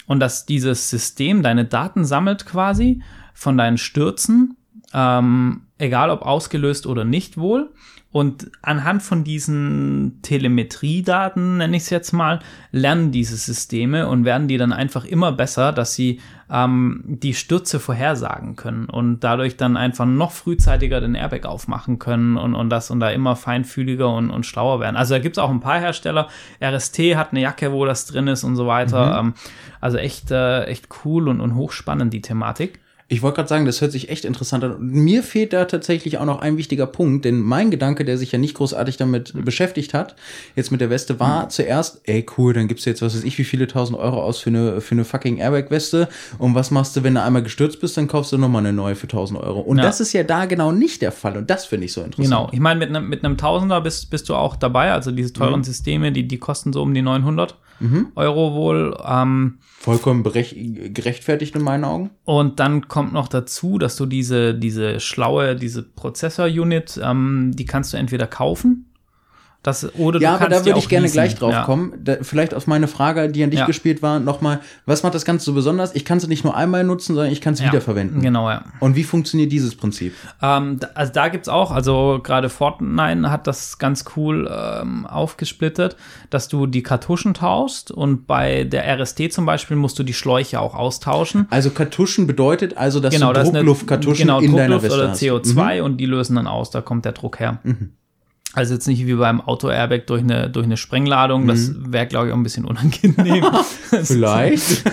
Und 0.09 0.19
dass 0.19 0.47
dieses 0.47 0.89
System 0.89 1.43
deine 1.43 1.65
Daten 1.65 2.03
sammelt 2.03 2.47
quasi 2.47 3.03
von 3.35 3.59
deinen 3.59 3.77
Stürzen, 3.77 4.57
ähm, 4.91 5.67
egal 5.77 6.09
ob 6.09 6.23
ausgelöst 6.23 6.87
oder 6.87 7.05
nicht 7.05 7.37
wohl. 7.37 7.69
Und 8.11 8.49
anhand 8.63 9.03
von 9.03 9.23
diesen 9.23 10.19
Telemetriedaten, 10.23 11.57
nenne 11.57 11.77
ich 11.77 11.83
es 11.83 11.89
jetzt 11.91 12.11
mal, 12.11 12.39
lernen 12.71 13.11
diese 13.11 13.35
Systeme 13.35 14.07
und 14.07 14.25
werden 14.25 14.47
die 14.47 14.57
dann 14.57 14.73
einfach 14.73 15.05
immer 15.05 15.31
besser, 15.31 15.71
dass 15.71 15.93
sie 15.93 16.19
ähm, 16.49 17.03
die 17.05 17.35
Stürze 17.35 17.79
vorhersagen 17.79 18.55
können 18.55 18.85
und 18.85 19.19
dadurch 19.19 19.57
dann 19.57 19.77
einfach 19.77 20.07
noch 20.07 20.31
frühzeitiger 20.31 21.01
den 21.01 21.13
Airbag 21.13 21.45
aufmachen 21.45 21.99
können 21.99 22.35
und, 22.37 22.55
und 22.55 22.71
das 22.71 22.89
und 22.89 22.99
da 22.99 23.11
immer 23.11 23.35
feinfühliger 23.35 24.11
und, 24.11 24.31
und 24.31 24.47
schlauer 24.47 24.79
werden. 24.79 24.95
Also 24.95 25.13
da 25.13 25.19
gibt 25.19 25.37
es 25.37 25.43
auch 25.43 25.51
ein 25.51 25.59
paar 25.59 25.79
Hersteller. 25.79 26.29
RST 26.63 26.97
hat 27.15 27.29
eine 27.29 27.41
Jacke, 27.41 27.71
wo 27.71 27.85
das 27.85 28.07
drin 28.07 28.27
ist 28.27 28.43
und 28.43 28.55
so 28.55 28.65
weiter. 28.65 29.19
Ähm, 29.19 29.33
also 29.81 29.97
echt, 29.97 30.31
äh, 30.31 30.63
echt 30.63 30.87
cool 31.05 31.29
und, 31.29 31.41
und 31.41 31.53
hochspannend 31.53 32.11
die 32.11 32.21
Thematik. 32.21 32.79
Ich 33.11 33.23
wollte 33.23 33.37
gerade 33.37 33.49
sagen, 33.49 33.65
das 33.65 33.81
hört 33.81 33.91
sich 33.91 34.09
echt 34.09 34.23
interessant 34.23 34.63
an. 34.63 34.75
Mir 34.79 35.23
fehlt 35.23 35.51
da 35.51 35.65
tatsächlich 35.65 36.19
auch 36.19 36.25
noch 36.25 36.41
ein 36.41 36.57
wichtiger 36.57 36.85
Punkt, 36.85 37.25
denn 37.25 37.39
mein 37.39 37.71
Gedanke, 37.71 38.05
der 38.05 38.19
sich 38.19 38.31
ja 38.31 38.37
nicht 38.37 38.53
großartig 38.53 38.97
damit 38.97 39.33
beschäftigt 39.43 39.95
hat, 39.95 40.15
jetzt 40.55 40.71
mit 40.71 40.79
der 40.79 40.91
Weste, 40.91 41.19
war 41.19 41.49
zuerst, 41.49 42.01
ey 42.03 42.23
cool, 42.37 42.53
dann 42.53 42.67
gibst 42.67 42.85
du 42.85 42.91
jetzt, 42.91 43.01
was 43.01 43.15
weiß 43.15 43.23
ich, 43.23 43.35
wie 43.39 43.43
viele 43.43 43.65
tausend 43.65 43.97
Euro 43.97 44.21
aus 44.21 44.37
für 44.37 44.51
eine, 44.51 44.79
für 44.79 44.93
eine 44.93 45.05
fucking 45.05 45.37
Airbag-Weste 45.37 46.07
und 46.37 46.53
was 46.53 46.69
machst 46.69 46.95
du, 46.95 47.03
wenn 47.03 47.15
du 47.15 47.23
einmal 47.23 47.41
gestürzt 47.41 47.81
bist, 47.81 47.97
dann 47.97 48.07
kaufst 48.07 48.31
du 48.31 48.37
nochmal 48.37 48.59
eine 48.59 48.73
neue 48.73 48.93
für 48.95 49.07
tausend 49.07 49.39
Euro. 49.39 49.59
Und 49.61 49.77
Ja. 49.77 49.83
das 49.83 49.99
ist 50.01 50.13
ja 50.13 50.23
da 50.23 50.45
genau 50.45 50.71
nicht 50.71 51.01
der 51.01 51.11
Fall 51.11 51.35
und 51.35 51.49
das 51.49 51.65
finde 51.65 51.85
ich 51.85 51.93
so 51.93 52.01
interessant. 52.01 52.29
Genau. 52.29 52.49
Ich 52.51 52.59
meine, 52.59 52.77
mit 52.79 52.89
einem 52.89 53.09
mit 53.09 53.25
einem 53.25 53.37
Tausender 53.37 53.81
bist, 53.81 54.11
bist 54.11 54.29
du 54.29 54.35
auch 54.35 54.55
dabei. 54.55 54.91
Also 54.91 55.11
diese 55.11 55.33
teuren 55.33 55.63
Systeme, 55.63 56.11
die, 56.11 56.27
die 56.27 56.37
kosten 56.37 56.73
so 56.73 56.83
um 56.83 56.93
die 56.93 57.01
900 57.01 57.55
Euro 58.15 58.53
wohl. 58.53 58.97
Ähm, 59.05 59.59
Vollkommen 59.79 60.23
gerechtfertigt 60.23 61.55
in 61.55 61.61
meinen 61.61 61.85
Augen. 61.85 62.09
Und 62.25 62.59
dann 62.59 62.87
kommt 62.87 63.13
noch 63.13 63.27
dazu, 63.27 63.77
dass 63.77 63.95
du 63.95 64.05
diese, 64.05 64.53
diese 64.53 64.99
schlaue, 64.99 65.55
diese 65.55 65.83
Prozessor-Unit, 65.83 66.99
ähm, 67.03 67.51
die 67.55 67.65
kannst 67.65 67.93
du 67.93 67.97
entweder 67.97 68.27
kaufen 68.27 68.88
Das, 69.61 69.93
oder 69.95 70.21
ja, 70.21 70.29
du 70.29 70.35
aber 70.35 70.45
kannst 70.47 70.61
da 70.61 70.65
würde 70.69 70.79
ich 70.79 70.87
gerne 70.87 71.03
leasen. 71.03 71.13
gleich 71.15 71.35
drauf 71.35 71.51
ja. 71.51 71.63
kommen. 71.63 71.93
Da, 72.01 72.15
vielleicht 72.21 72.53
auf 72.53 72.65
meine 72.65 72.87
Frage, 72.87 73.27
die 73.29 73.43
an 73.43 73.49
dich 73.49 73.59
Ja. 73.59 73.65
gespielt 73.65 74.01
war, 74.01 74.21
nochmal, 74.21 74.61
was 74.85 75.03
macht 75.03 75.15
das 75.15 75.25
Ganze 75.25 75.43
so 75.43 75.53
besonders? 75.53 75.93
Ich 75.95 76.05
kann 76.05 76.17
es 76.17 76.25
nicht 76.27 76.45
nur 76.45 76.55
einmal 76.55 76.85
nutzen, 76.85 77.13
sondern 77.13 77.33
ich 77.33 77.41
kann 77.41 77.55
es 77.55 77.59
Ja, 77.59 77.65
wiederverwenden. 77.67 78.21
Genau, 78.21 78.49
ja. 78.49 78.63
Und 78.79 78.95
wie 78.95 79.03
funktioniert 79.03 79.51
dieses 79.51 79.75
Prinzip? 79.75 80.13
Ähm, 80.41 80.79
da- 80.79 80.87
also 80.95 81.11
da 81.11 81.27
gibt's 81.27 81.49
auch, 81.49 81.71
also 81.71 82.21
gerade 82.23 82.47
Fortnite 82.47 83.29
hat 83.29 83.47
das 83.47 83.77
ganz 83.79 84.05
cool 84.15 84.49
ähm, 84.49 85.05
aufgesplittet, 85.05 85.97
dass 86.29 86.47
du 86.47 86.65
die 86.65 86.81
Kartuschen 86.81 87.33
tauschst 87.33 87.91
und 87.91 88.27
bei 88.27 88.63
der 88.63 88.85
RSD 88.87 89.27
zum 89.27 89.45
Beispiel 89.45 89.75
musst 89.75 89.99
du 89.99 90.03
die 90.03 90.13
Schläuche 90.13 90.61
auch 90.61 90.73
austauschen. 90.73 91.47
Also 91.49 91.69
Kartuschen 91.71 92.27
bedeutet 92.27 92.77
also, 92.77 93.01
dass 93.01 93.13
Genau, 93.13 93.33
du 93.33 93.43
Druckluftkartuschen 93.43 94.25
genau, 94.27 94.39
in 94.39 94.55
deiner 94.55 94.75
Druckluft 94.79 94.83
Weste 94.85 94.99
oder 94.99 95.41
hast. 95.43 95.53
Mhm. 95.53 95.59
CO2 95.59 95.81
und 95.81 95.97
die 95.97 96.05
lösen 96.05 96.37
dann 96.37 96.47
aus, 96.47 96.69
da 96.71 96.79
kommt 96.79 97.03
der 97.03 97.11
Druck 97.11 97.41
her. 97.41 97.59
Also 98.53 98.73
jetzt 98.73 98.87
nicht 98.87 99.05
wie 99.05 99.13
beim 99.13 99.41
Auto-Airbag 99.41 100.07
durch 100.07 100.23
eine, 100.23 100.49
durch 100.49 100.65
eine 100.65 100.77
Sprengladung, 100.77 101.45
das 101.45 101.71
wäre, 101.77 102.07
glaube 102.07 102.27
ich, 102.27 102.33
auch 102.33 102.37
ein 102.37 102.43
bisschen 102.43 102.65
unangenehm. 102.65 103.45
Mhm. 103.91 104.05
Vielleicht. 104.05 104.83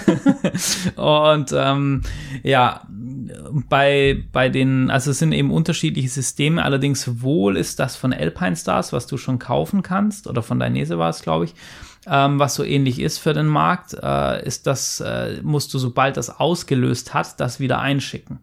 Und 0.96 1.54
ähm, 1.54 2.00
ja, 2.42 2.86
bei, 3.68 4.24
bei 4.32 4.48
den, 4.48 4.90
also 4.90 5.10
es 5.10 5.18
sind 5.18 5.32
eben 5.32 5.50
unterschiedliche 5.50 6.08
Systeme, 6.08 6.64
allerdings 6.64 7.22
wohl 7.22 7.58
ist 7.58 7.78
das 7.78 7.94
von 7.94 8.14
Alpine 8.14 8.56
Stars, 8.56 8.94
was 8.94 9.06
du 9.06 9.18
schon 9.18 9.38
kaufen 9.38 9.82
kannst, 9.82 10.26
oder 10.26 10.42
von 10.42 10.58
Dainese 10.58 10.98
war 10.98 11.10
es, 11.10 11.20
glaube 11.20 11.44
ich, 11.44 11.54
ähm, 12.06 12.38
was 12.38 12.54
so 12.54 12.64
ähnlich 12.64 13.00
ist 13.00 13.18
für 13.18 13.34
den 13.34 13.46
Markt, 13.46 13.94
äh, 14.00 14.46
ist 14.46 14.66
das, 14.66 15.00
äh, 15.00 15.40
musst 15.42 15.74
du, 15.74 15.78
sobald 15.78 16.16
das 16.16 16.30
ausgelöst 16.30 17.14
hat, 17.14 17.38
das 17.40 17.60
wieder 17.60 17.80
einschicken. 17.80 18.38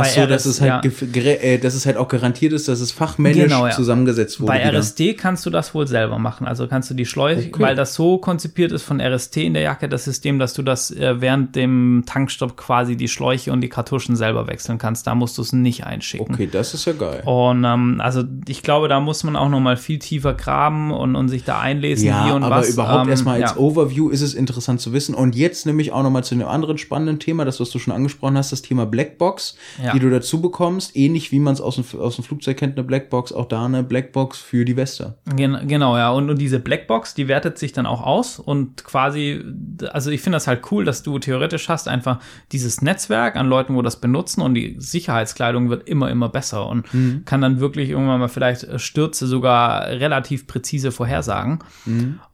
Ach 0.00 0.04
so, 0.06 0.26
dass 0.26 0.42
RS, 0.46 0.46
es 0.46 0.60
halt, 0.60 0.84
ja. 0.84 1.22
äh, 1.22 1.58
dass 1.58 1.74
es 1.74 1.86
halt 1.86 1.96
auch 1.96 2.08
garantiert 2.08 2.52
ist, 2.52 2.66
dass 2.68 2.80
es 2.80 2.92
fachmännisch 2.92 3.44
Genau, 3.44 3.66
ja. 3.66 3.72
zusammengesetzt 3.72 4.40
wurde. 4.40 4.52
Bei 4.52 4.58
wieder. 4.60 4.78
RSD 4.78 5.14
kannst 5.14 5.44
du 5.46 5.50
das 5.50 5.74
wohl 5.74 5.86
selber 5.86 6.18
machen. 6.18 6.46
Also 6.46 6.66
kannst 6.66 6.90
du 6.90 6.94
die 6.94 7.04
Schläuche, 7.06 7.48
Okay. 7.48 7.62
weil 7.62 7.76
das 7.76 7.94
so 7.94 8.18
konzipiert 8.18 8.72
ist 8.72 8.82
von 8.82 9.00
RST 9.00 9.36
in 9.38 9.54
der 9.54 9.62
Jacke, 9.62 9.88
das 9.88 10.04
System, 10.04 10.38
dass 10.38 10.54
du 10.54 10.62
das 10.62 10.90
äh, 10.90 11.20
während 11.20 11.54
dem 11.56 12.04
Tankstopp 12.06 12.56
quasi 12.56 12.96
die 12.96 13.08
Schläuche 13.08 13.52
und 13.52 13.60
die 13.60 13.68
Kartuschen 13.68 14.16
selber 14.16 14.46
wechseln 14.46 14.78
kannst. 14.78 15.06
Da 15.06 15.14
musst 15.14 15.36
du 15.38 15.42
es 15.42 15.52
nicht 15.52 15.84
einschicken. 15.84 16.34
Okay, 16.34 16.48
das 16.50 16.74
ist 16.74 16.84
ja 16.86 16.92
geil. 16.94 17.22
Und 17.24 17.64
ähm, 17.64 18.00
also 18.02 18.22
ich 18.48 18.62
glaube, 18.62 18.88
da 18.88 18.98
muss 19.00 19.24
man 19.24 19.36
auch 19.36 19.48
noch 19.48 19.60
mal 19.60 19.76
viel 19.76 19.98
tiefer 19.98 20.34
graben 20.34 20.90
und, 20.90 21.16
und 21.16 21.28
sich 21.28 21.44
da 21.44 21.58
einlesen, 21.60 22.06
Ja, 22.08 22.26
wie 22.26 22.32
und 22.32 22.42
aber 22.44 22.56
was. 22.56 22.70
überhaupt 22.70 23.04
Ähm, 23.04 23.10
erstmal 23.10 23.42
als 23.42 23.52
ja. 23.52 23.56
Overview 23.58 24.08
ist 24.08 24.22
es 24.22 24.34
interessant 24.34 24.80
zu 24.80 24.92
wissen. 24.92 25.14
Und 25.14 25.36
jetzt 25.36 25.66
nämlich 25.66 25.92
auch 25.92 26.02
nochmal 26.02 26.24
zu 26.24 26.34
einem 26.34 26.48
anderen 26.48 26.78
spannenden 26.78 27.18
Thema, 27.18 27.44
das, 27.44 27.60
was 27.60 27.70
du 27.70 27.78
schon 27.78 27.92
angesprochen 27.92 28.36
hast, 28.38 28.52
das 28.52 28.62
Thema 28.62 28.86
Blackbox, 28.86 29.56
Ja. 29.82 29.92
die 29.92 29.98
du 29.98 30.10
dazu 30.10 30.40
bekommst. 30.40 30.96
Ähnlich 30.96 31.32
wie 31.32 31.40
man 31.40 31.54
es 31.54 31.60
aus 31.60 31.74
dem, 31.74 31.84
aus 31.98 32.16
dem 32.16 32.24
Flugzeug 32.24 32.56
kennt, 32.56 32.78
eine 32.78 32.86
Blackbox, 32.86 33.32
auch 33.32 33.46
da 33.46 33.64
eine 33.64 33.82
Blackbox 33.82 34.38
für 34.38 34.64
die 34.64 34.76
Weste. 34.76 35.16
Gen 35.34 35.66
genau, 35.66 35.96
ja. 35.96 36.10
Und, 36.10 36.30
und 36.30 36.38
diese 36.38 36.60
Blackbox, 36.60 37.14
die 37.14 37.26
wertet 37.26 37.58
sich 37.58 37.72
dann 37.72 37.86
auch 37.86 38.02
aus 38.02 38.38
und 38.38 38.84
quasi, 38.84 39.44
also 39.90 40.10
ich 40.10 40.20
finde 40.20 40.36
das 40.36 40.46
halt 40.46 40.70
cool, 40.70 40.84
dass 40.84 41.02
du 41.02 41.18
theoretisch 41.18 41.68
hast 41.68 41.88
einfach 41.88 42.20
dieses 42.52 42.82
Netzwerk 42.82 43.36
an 43.36 43.46
Leuten, 43.46 43.74
wo 43.74 43.82
das 43.82 44.00
benutzen 44.00 44.40
und 44.42 44.54
die 44.54 44.76
Sicherheitskleidung 44.78 45.68
wird 45.68 45.88
immer, 45.88 46.10
immer 46.10 46.28
besser 46.28 46.68
und 46.68 46.86
kann 47.24 47.40
dann 47.40 47.60
wirklich 47.60 47.90
irgendwann 47.90 48.20
mal 48.20 48.28
vielleicht 48.28 48.80
Stürze 48.80 49.26
sogar 49.26 49.86
relativ 49.88 50.46
präzise 50.46 50.92
vorhersagen. 50.92 51.58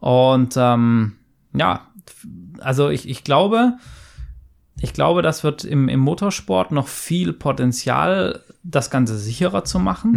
Und 0.01 0.55
ähm, 0.57 1.17
ja, 1.55 1.87
also 2.61 2.89
ich, 2.91 3.09
ich 3.09 3.25
glaube, 3.25 3.75
ich 4.81 4.93
glaube, 4.93 5.23
das 5.23 5.45
wird 5.45 5.65
im, 5.65 5.89
im 5.89 6.01
Motorsport 6.01 6.73
noch 6.73 6.89
viel 6.89 7.33
Potenzial, 7.33 8.43
das 8.63 8.91
Ganze 8.91 9.19
sicherer 9.19 9.65
zu 9.65 9.79
machen. 9.79 10.15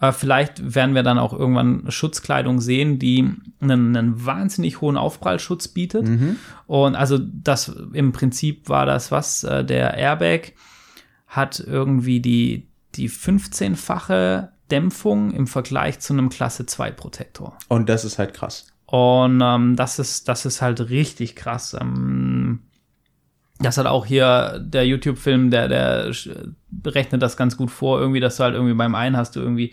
Äh, 0.00 0.12
vielleicht 0.12 0.74
werden 0.74 0.94
wir 0.94 1.02
dann 1.02 1.18
auch 1.18 1.32
irgendwann 1.32 1.90
Schutzkleidung 1.90 2.60
sehen, 2.60 2.98
die 2.98 3.30
einen, 3.60 3.96
einen 3.96 4.24
wahnsinnig 4.24 4.80
hohen 4.80 4.96
Aufprallschutz 4.96 5.68
bietet. 5.68 6.06
Und 6.66 6.94
also 6.94 7.18
das 7.18 7.74
im 7.92 8.12
Prinzip 8.12 8.68
war 8.68 8.86
das, 8.86 9.10
was 9.10 9.44
äh, 9.44 9.64
der 9.64 9.94
Airbag 9.94 10.52
hat 11.26 11.60
irgendwie 11.60 12.20
die, 12.20 12.68
die 12.94 13.10
15-fache 13.10 14.48
Dämpfung 14.70 15.32
im 15.32 15.46
Vergleich 15.46 16.00
zu 16.00 16.12
einem 16.12 16.28
Klasse 16.28 16.66
2 16.66 16.90
Protektor. 16.92 17.58
Und 17.68 17.88
das 17.88 18.04
ist 18.04 18.18
halt 18.18 18.34
krass. 18.34 18.66
Und 18.86 19.40
ähm, 19.42 19.76
das 19.76 19.98
ist, 19.98 20.28
das 20.28 20.46
ist 20.46 20.62
halt 20.62 20.88
richtig 20.88 21.36
krass. 21.36 21.76
Ähm, 21.78 22.60
das 23.60 23.76
hat 23.76 23.86
auch 23.86 24.06
hier 24.06 24.60
der 24.64 24.86
YouTube-Film, 24.86 25.50
der, 25.50 25.68
der 25.68 26.10
sch- 26.12 26.52
rechnet 26.86 27.22
das 27.22 27.36
ganz 27.36 27.56
gut 27.56 27.70
vor, 27.70 27.98
irgendwie, 28.00 28.20
dass 28.20 28.36
du 28.36 28.44
halt 28.44 28.54
irgendwie 28.54 28.74
beim 28.74 28.94
einen 28.94 29.16
hast 29.16 29.34
du 29.34 29.40
irgendwie 29.40 29.72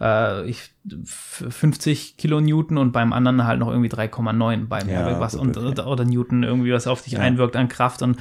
äh, 0.00 0.48
ich, 0.48 0.70
f- 0.90 1.44
50 1.50 2.16
Kilonewton 2.16 2.78
und 2.78 2.92
beim 2.92 3.12
anderen 3.12 3.44
halt 3.46 3.58
noch 3.60 3.68
irgendwie 3.68 3.90
3,9 3.90 4.68
beim 4.68 4.88
Ja, 4.88 5.20
was 5.20 5.34
und, 5.34 5.56
oder 5.58 6.04
Newton 6.04 6.44
irgendwie 6.44 6.72
was 6.72 6.86
auf 6.86 7.02
dich 7.02 7.14
Ja. 7.14 7.20
einwirkt 7.20 7.56
an 7.56 7.68
Kraft 7.68 8.00
und 8.02 8.16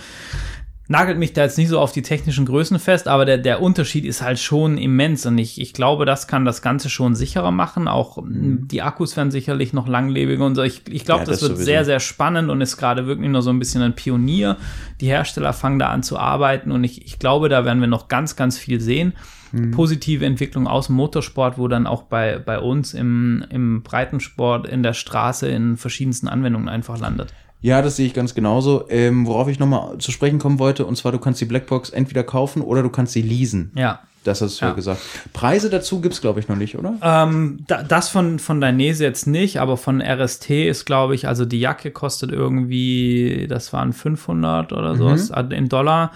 nagelt 0.87 1.17
mich 1.17 1.33
da 1.33 1.43
jetzt 1.43 1.57
nicht 1.57 1.69
so 1.69 1.79
auf 1.79 1.91
die 1.91 2.01
technischen 2.03 2.45
Größen 2.45 2.77
fest, 2.79 3.07
aber 3.07 3.25
der, 3.25 3.37
der 3.39 3.61
Unterschied 3.61 4.05
ist 4.05 4.21
halt 4.21 4.37
schon 4.39 4.77
immens 4.77 5.25
und 5.25 5.37
ich, 5.37 5.59
ich 5.59 5.73
glaube, 5.73 6.05
das 6.05 6.27
kann 6.27 6.45
das 6.45 6.61
Ganze 6.61 6.89
schon 6.89 7.15
sicherer 7.15 7.51
machen. 7.51 7.87
Auch 7.87 8.17
mh, 8.17 8.67
die 8.71 8.81
Akkus 8.81 9.17
werden 9.17 9.31
sicherlich 9.31 9.73
noch 9.73 9.87
langlebiger 9.87 10.45
und 10.45 10.55
so. 10.55 10.61
Ich, 10.63 10.83
ich 10.89 11.03
glaube, 11.05 11.21
Mhm. 11.21 11.25
Ja, 11.27 11.31
das, 11.31 11.39
das 11.39 11.41
wird 11.49 11.51
sowieso. 11.57 11.65
sehr, 11.65 11.85
sehr 11.85 11.99
spannend 11.99 12.49
und 12.49 12.61
ist 12.61 12.77
gerade 12.77 13.07
wirklich 13.07 13.29
nur 13.29 13.41
so 13.41 13.49
ein 13.49 13.57
bisschen 13.59 13.81
ein 13.81 13.95
Pionier. 13.95 14.57
Die 15.01 15.07
Hersteller 15.07 15.53
fangen 15.53 15.79
da 15.79 15.89
an 15.89 16.03
zu 16.03 16.19
arbeiten 16.19 16.71
und 16.71 16.83
ich, 16.83 17.05
ich 17.05 17.19
glaube, 17.19 17.49
da 17.49 17.65
werden 17.65 17.79
wir 17.81 17.87
noch 17.87 18.07
ganz, 18.07 18.35
ganz 18.35 18.57
viel 18.57 18.79
sehen. 18.81 19.13
Mhm. 19.51 19.71
Positive 19.71 20.25
Entwicklung 20.25 20.67
aus 20.67 20.87
dem 20.87 20.97
Motorsport, 20.97 21.57
wo 21.57 21.67
dann 21.67 21.87
auch 21.87 22.03
bei, 22.03 22.37
bei 22.37 22.59
uns 22.59 22.93
im, 22.93 23.43
im 23.49 23.81
Breitensport 23.83 24.67
in 24.67 24.83
der 24.83 24.93
Straße 24.93 25.47
in 25.47 25.77
verschiedensten 25.77 26.27
Anwendungen 26.27 26.67
einfach 26.69 26.99
landet. 26.99 27.33
Ja, 27.61 27.81
das 27.81 27.95
sehe 27.95 28.05
ich 28.05 28.13
ganz 28.13 28.35
genauso. 28.35 28.85
Ähm, 28.89 29.25
worauf 29.25 29.47
ich 29.47 29.57
nochmal 29.59 29.97
zu 29.97 30.11
sprechen 30.11 30.37
kommen 30.39 30.59
wollte, 30.59 30.85
und 30.85 30.95
zwar, 30.97 31.11
du 31.11 31.19
kannst 31.19 31.41
die 31.41 31.45
Blackbox 31.45 31.89
entweder 31.89 32.23
kaufen 32.23 32.61
oder 32.61 32.83
du 32.83 32.89
kannst 32.89 33.13
sie 33.13 33.21
leasen. 33.23 33.71
Ja, 33.75 34.01
Das 34.23 34.41
hast 34.41 34.61
du 34.61 34.65
ja 34.65 34.73
gesagt. 34.73 35.01
Preise 35.33 35.69
dazu 35.69 35.99
gibt's 36.01 36.21
glaube 36.21 36.39
ich, 36.39 36.47
noch 36.47 36.55
nicht, 36.57 36.77
oder? 36.77 36.95
Ähm, 37.01 37.59
da, 37.67 37.81
das 37.83 38.09
von, 38.09 38.37
von 38.39 38.61
Dainese 38.61 39.03
jetzt 39.03 39.25
nicht, 39.27 39.59
aber 39.59 39.77
von 39.77 40.01
RST 40.01 40.49
ist, 40.51 40.85
glaube 40.85 41.15
ich, 41.15 41.27
also 41.27 41.45
die 41.45 41.59
Jacke 41.59 41.91
kostet 41.91 42.31
irgendwie, 42.31 43.47
das 43.49 43.73
waren 43.73 43.93
500 43.93 44.71
oder 44.73 44.95
sowas 44.95 45.31
in 45.51 45.69
Dollar. 45.69 46.11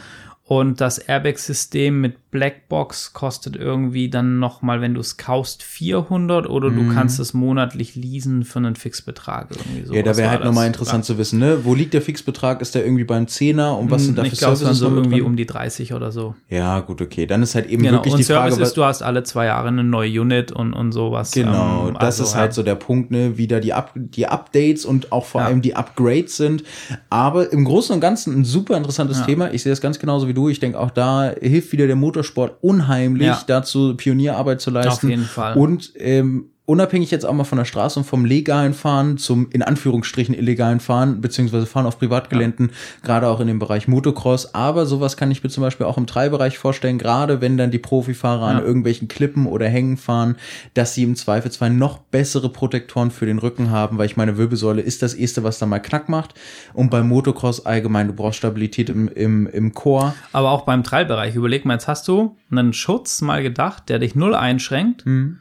Und 0.52 0.82
das 0.82 0.98
Airbag-System 0.98 2.02
mit 2.02 2.32
Blackbox 2.32 3.14
kostet 3.14 3.56
irgendwie 3.56 4.10
dann 4.10 4.40
nochmal, 4.40 4.82
wenn 4.82 4.96
du 4.96 5.00
es 5.00 5.16
kaufst, 5.18 5.62
400 5.62 6.50
oder 6.50 6.72
du 6.72 6.88
kannst 6.92 7.20
es 7.20 7.36
monatlich 7.36 7.96
leasen 7.96 8.44
für 8.44 8.58
einen 8.58 8.76
Fixbetrag. 8.76 9.50
Irgendwie 9.52 9.86
so. 9.86 9.94
ja, 9.94 10.02
da 10.02 10.18
wäre 10.18 10.32
halt 10.32 10.44
nochmal 10.44 10.66
interessant 10.66 11.06
zu 11.06 11.20
wissen, 11.20 11.38
ne? 11.38 11.60
Wo 11.66 11.76
liegt 11.76 11.94
der 11.94 12.02
Fixbetrag? 12.02 12.62
Ist 12.62 12.74
der 12.74 12.84
irgendwie 12.84 13.04
beim 13.04 13.28
Zehner? 13.28 13.78
Und 13.78 13.92
was 13.92 14.06
sind 14.06 14.18
da 14.18 14.24
für 14.24 14.28
Hm, 14.30 14.34
Ich 14.34 14.40
glaube, 14.40 14.54
es 14.56 14.64
waren 14.66 14.74
so 14.74 14.86
noch 14.86 14.96
mit 14.96 14.98
irgendwie 15.06 15.18
drin? 15.20 15.26
um 15.28 15.36
die 15.36 15.46
30 15.46 15.94
oder 15.94 16.12
so. 16.12 16.34
Ja, 16.50 16.80
gut, 16.80 17.00
okay. 17.04 17.28
Dann 17.28 17.44
ist 17.44 17.54
halt 17.54 17.68
eben 17.70 17.84
Genau. 17.84 17.98
wirklich 17.98 18.14
Und 18.14 18.18
die 18.20 18.24
Service 18.24 18.54
Frage, 18.56 18.64
ist, 18.64 18.74
du 18.78 18.84
hast 18.84 19.04
alle 19.04 19.22
zwei 19.22 19.46
Jahre 19.46 19.68
eine 19.68 19.84
neue 19.84 20.20
Unit 20.20 20.52
und, 20.52 20.74
und 20.74 20.94
sowas. 20.94 21.30
Genau, 21.32 21.90
Ähm, 21.90 21.94
das 21.94 22.04
also, 22.04 22.24
ist 22.24 22.34
ja. 22.34 22.40
halt 22.40 22.54
so 22.54 22.64
der 22.64 22.74
Punkt, 22.76 23.12
ne, 23.12 23.38
wie 23.38 23.46
da 23.46 23.60
die, 23.60 23.74
Up 23.74 23.92
die 23.94 24.26
Updates 24.26 24.84
und 24.84 25.12
auch 25.12 25.26
vor 25.26 25.42
Ja. 25.42 25.48
allem 25.48 25.62
die 25.62 25.76
Upgrades 25.76 26.38
sind. 26.38 26.64
Aber 27.12 27.52
im 27.54 27.66
Großen 27.66 27.94
und 27.94 28.02
Ganzen 28.02 28.36
ein 28.40 28.46
super 28.46 28.76
interessantes 28.78 29.20
Ja. 29.20 29.26
Thema. 29.26 29.54
Ich 29.54 29.62
sehe 29.62 29.72
das 29.72 29.80
ganz 29.82 30.00
genauso 30.00 30.28
wie 30.28 30.34
du. 30.34 30.39
Ich 30.48 30.60
denke, 30.62 30.80
auch 30.80 30.92
da 30.92 31.34
hilft 31.42 31.72
wieder 31.74 31.88
der 31.88 31.98
Motorsport 31.98 32.58
unheimlich 32.62 33.28
Ja. 33.28 33.44
dazu, 33.46 33.96
Pionierarbeit 33.98 34.62
zu 34.62 34.72
leisten. 34.72 35.08
Auf 35.08 35.10
jeden 35.10 35.26
Fall. 35.26 35.58
Und 35.58 35.92
ähm, 35.98 36.52
unabhängig 36.70 37.10
jetzt 37.10 37.26
auch 37.26 37.34
mal 37.34 37.46
von 37.46 37.58
der 37.58 37.66
Straße 37.66 38.00
und 38.00 38.06
vom 38.06 38.26
legalen 38.26 38.76
Fahren 38.76 39.18
zum 39.18 39.50
in 39.52 39.64
Anführungsstrichen 39.64 40.36
illegalen 40.36 40.80
Fahren, 40.80 41.20
beziehungsweise 41.20 41.66
Fahren 41.66 41.88
auf 41.88 41.98
Privatgeländen, 41.98 42.72
gerade 43.04 43.28
auch 43.28 43.40
in 43.40 43.48
dem 43.48 43.58
Bereich 43.58 43.88
Motocross. 43.88 44.54
Aber 44.54 44.86
sowas 44.86 45.18
kann 45.18 45.32
ich 45.32 45.44
mir 45.44 45.50
zum 45.50 45.62
Beispiel 45.64 45.88
auch 45.88 45.98
im 45.98 46.06
Teilbereich 46.06 46.60
vorstellen, 46.60 47.00
gerade 47.00 47.42
wenn 47.42 47.58
dann 47.58 47.72
die 47.72 47.80
Profifahrer 47.80 48.44
an 48.46 48.58
Ja. 48.60 48.64
irgendwelchen 48.64 49.08
Klippen 49.08 49.48
oder 49.48 49.68
Hängen 49.68 49.98
fahren, 49.98 50.36
dass 50.76 50.94
sie 50.94 51.02
im 51.02 51.16
Zweifelsfall 51.16 51.72
noch 51.72 51.98
bessere 51.98 52.50
Protektoren 52.50 53.10
für 53.10 53.26
den 53.26 53.40
Rücken 53.40 53.72
haben, 53.72 53.98
weil 53.98 54.06
ich 54.06 54.16
meine, 54.16 54.38
Wirbelsäule 54.38 54.82
ist 54.84 55.02
das 55.02 55.16
erste, 55.16 55.44
was 55.44 55.58
da 55.58 55.66
mal 55.66 55.80
Knack 55.80 56.08
macht. 56.08 56.36
Und 56.74 56.92
beim 56.92 57.08
Motocross 57.08 57.66
allgemein, 57.66 58.08
du 58.08 58.14
brauchst 58.14 58.38
Stabilität 58.38 58.90
im, 58.90 59.08
im, 59.08 59.48
im 59.48 59.74
Chor. 59.74 60.14
Aber 60.34 60.52
auch 60.52 60.62
beim 60.62 60.84
Trailbereich, 60.84 61.34
überleg 61.34 61.66
mal, 61.66 61.74
jetzt 61.74 61.88
hast 61.88 62.08
du 62.08 62.38
einen 62.52 62.74
Schutz 62.74 63.22
mal 63.22 63.42
gedacht, 63.42 63.90
der 63.90 63.98
dich 63.98 64.14
null 64.14 64.36
einschränkt. 64.36 65.08
Mhm. 65.08 65.40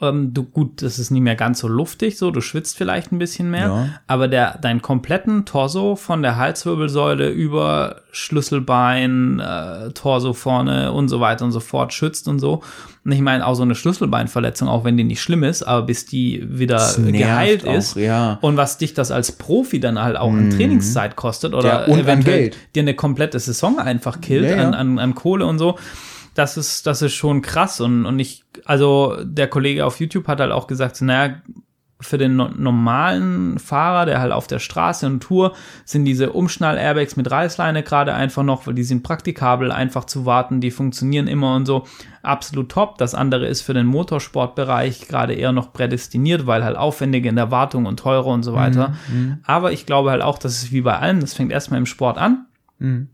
Ähm, 0.00 0.32
du, 0.32 0.44
gut, 0.44 0.80
das 0.80 0.98
ist 0.98 1.10
nicht 1.10 1.20
mehr 1.20 1.34
ganz 1.36 1.58
so 1.58 1.68
luftig, 1.68 2.16
so, 2.16 2.30
du 2.30 2.40
schwitzt 2.40 2.74
vielleicht 2.78 3.12
ein 3.12 3.18
bisschen 3.18 3.50
mehr, 3.50 3.66
Ja. 3.66 3.88
aber 4.06 4.28
der, 4.28 4.56
deinen 4.56 4.80
kompletten 4.80 5.44
Torso 5.44 5.94
von 5.94 6.22
der 6.22 6.36
Halswirbelsäule 6.36 7.28
über 7.28 7.96
Schlüsselbein, 8.10 9.40
äh, 9.40 9.90
Torso 9.90 10.32
vorne 10.32 10.90
und 10.92 11.08
so 11.08 11.20
weiter 11.20 11.44
und 11.44 11.52
so 11.52 11.60
fort 11.60 11.92
schützt 11.92 12.28
und 12.28 12.38
so. 12.38 12.62
Und 13.04 13.12
ich 13.12 13.20
meine, 13.20 13.46
auch 13.46 13.54
so 13.56 13.62
eine 13.62 13.74
Schlüsselbeinverletzung, 13.74 14.68
auch 14.68 14.84
wenn 14.84 14.96
die 14.96 15.04
nicht 15.04 15.20
schlimm 15.20 15.42
ist, 15.44 15.62
aber 15.62 15.84
bis 15.84 16.06
die 16.06 16.42
wieder 16.48 16.94
geheilt 16.96 17.68
auch, 17.68 17.74
ist 17.74 17.96
ja. 17.96 18.38
und 18.40 18.56
was 18.56 18.78
dich 18.78 18.94
das 18.94 19.10
als 19.10 19.32
Profi 19.32 19.80
dann 19.80 20.00
halt 20.02 20.16
auch 20.16 20.32
an 20.32 20.48
Trainingszeit 20.48 21.14
kostet 21.14 21.52
oder 21.52 21.86
Ja, 21.86 21.94
eventuell 21.94 22.52
dir 22.74 22.80
eine 22.80 22.94
komplette 22.94 23.38
Saison 23.38 23.78
einfach 23.78 24.22
killt. 24.22 24.50
An, 24.50 24.72
an, 24.72 24.98
an 24.98 25.14
Kohle 25.14 25.44
und 25.44 25.58
so. 25.58 25.76
Das 26.34 26.56
ist, 26.56 26.86
das 26.86 27.02
ist 27.02 27.14
schon 27.14 27.42
krass. 27.42 27.80
Und, 27.80 28.06
und 28.06 28.18
ich, 28.18 28.44
also 28.64 29.16
der 29.22 29.48
Kollege 29.48 29.86
auf 29.86 30.00
YouTube 30.00 30.28
hat 30.28 30.40
halt 30.40 30.52
auch 30.52 30.66
gesagt, 30.66 31.00
naja, 31.00 31.36
für 32.00 32.18
den 32.18 32.36
no 32.36 32.48
normalen 32.48 33.58
Fahrer, 33.58 34.04
der 34.04 34.20
halt 34.20 34.32
auf 34.32 34.46
der 34.46 34.58
Straße 34.58 35.06
und 35.06 35.22
Tour, 35.22 35.54
sind 35.84 36.04
diese 36.04 36.32
Umschnall-Airbags 36.32 37.16
mit 37.16 37.30
Reißleine 37.30 37.82
gerade 37.82 38.14
einfach 38.14 38.42
noch, 38.42 38.66
weil 38.66 38.74
die 38.74 38.84
sind 38.84 39.02
praktikabel, 39.02 39.72
einfach 39.72 40.04
zu 40.04 40.26
warten, 40.26 40.60
die 40.60 40.70
funktionieren 40.70 41.26
immer 41.26 41.54
und 41.54 41.66
so. 41.66 41.86
Absolut 42.22 42.68
top. 42.70 42.98
Das 42.98 43.14
andere 43.14 43.46
ist 43.46 43.62
für 43.62 43.74
den 43.74 43.86
Motorsportbereich 43.86 45.08
gerade 45.08 45.34
eher 45.34 45.52
noch 45.52 45.72
prädestiniert, 45.72 46.46
weil 46.46 46.64
halt 46.64 46.76
aufwendig 46.76 47.24
in 47.26 47.36
der 47.36 47.50
Wartung 47.50 47.86
und 47.86 47.98
teurer 47.98 48.26
und 48.26 48.42
so 48.42 48.54
weiter. 48.54 48.94
Mhm. 49.08 49.38
Aber 49.44 49.72
ich 49.72 49.86
glaube 49.86 50.10
halt 50.10 50.22
auch, 50.22 50.38
dass 50.38 50.62
es 50.62 50.72
wie 50.72 50.82
bei 50.82 50.98
allem, 50.98 51.20
das 51.20 51.34
fängt 51.34 51.52
erstmal 51.52 51.78
im 51.78 51.86
Sport 51.86 52.18
an. 52.18 52.46
Mhm. 52.78 53.08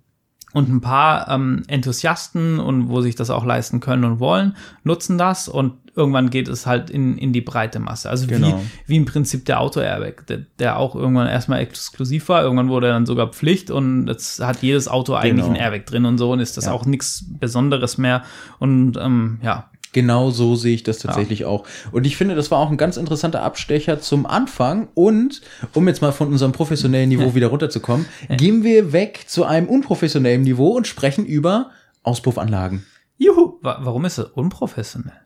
Und 0.53 0.69
ein 0.69 0.81
paar 0.81 1.29
ähm, 1.29 1.63
Enthusiasten 1.69 2.59
und 2.59 2.89
wo 2.89 3.01
sich 3.01 3.15
das 3.15 3.31
auch 3.31 3.45
leisten 3.45 3.79
können 3.79 4.05
und 4.05 4.19
wollen, 4.19 4.57
nutzen 4.83 5.17
das 5.17 5.49
und 5.49 5.75
irgendwann 5.95 6.31
geht 6.31 6.49
es 6.49 6.67
halt 6.67 6.91
in, 6.91 7.19
in 7.19 7.33
die 7.33 7.41
breite 7.41 7.79
Masse. 7.79 8.11
Also 8.11 8.27
genau. 8.27 8.59
wie, 8.87 8.93
wie 8.93 8.97
im 8.97 9.05
Prinzip 9.05 9.45
der 9.45 9.61
Auto-Airbag, 9.61 10.27
der, 10.29 10.39
der 10.59 10.79
auch 10.79 10.95
irgendwann 10.95 11.29
erstmal 11.29 11.61
exklusiv 11.61 12.29
war, 12.29 12.43
irgendwann 12.43 12.69
wurde 12.69 12.89
er 12.89 12.95
dann 12.95 13.07
sogar 13.07 13.29
Pflicht 13.29 13.71
und 13.71 14.09
jetzt 14.09 14.45
hat 14.45 14.63
jedes 14.63 14.89
Auto 14.89 15.15
eigentlich 15.15 15.47
genau. 15.47 15.57
ein 15.57 15.61
Airbag 15.61 15.87
drin 15.87 16.05
und 16.05 16.19
so 16.19 16.33
und 16.33 16.41
ist 16.41 16.57
das 16.57 16.67
ja. 16.67 16.73
auch 16.73 16.85
nichts 16.85 17.25
Besonderes 17.29 17.99
mehr. 17.99 18.23
Und 18.59 18.97
ähm, 18.97 19.39
ja, 19.43 19.70
Genau 19.93 20.31
so 20.31 20.55
sehe 20.55 20.75
ich 20.75 20.83
das 20.83 20.99
tatsächlich 20.99 21.41
ja. 21.41 21.47
auch. 21.49 21.67
Und 21.91 22.07
ich 22.07 22.17
finde, 22.17 22.35
das 22.35 22.51
war 22.51 22.59
auch 22.59 22.71
ein 22.71 22.77
ganz 22.77 22.97
interessanter 22.97 23.43
Abstecher 23.43 24.01
zum 24.01 24.25
Anfang. 24.25 24.89
Und 24.95 25.41
um 25.75 25.89
jetzt 25.89 26.01
mal 26.01 26.13
von 26.13 26.29
unserem 26.29 26.53
professionellen 26.53 27.09
Niveau 27.09 27.35
wieder 27.35 27.49
runterzukommen, 27.49 28.07
gehen 28.29 28.63
wir 28.63 28.93
weg 28.93 29.25
zu 29.27 29.45
einem 29.45 29.69
unprofessionellen 29.69 30.43
Niveau 30.43 30.69
und 30.77 30.87
sprechen 30.87 31.27
über 31.27 31.71
Auspuffanlagen. 32.03 32.87
Juhu, 33.19 33.59
warum 33.63 34.05
ist 34.05 34.19
es 34.19 34.27
unprofessionell? 34.27 35.21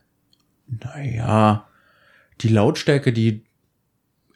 Naja, 0.67 1.67
die 2.41 2.49
Lautstärke, 2.49 3.13
die 3.13 3.45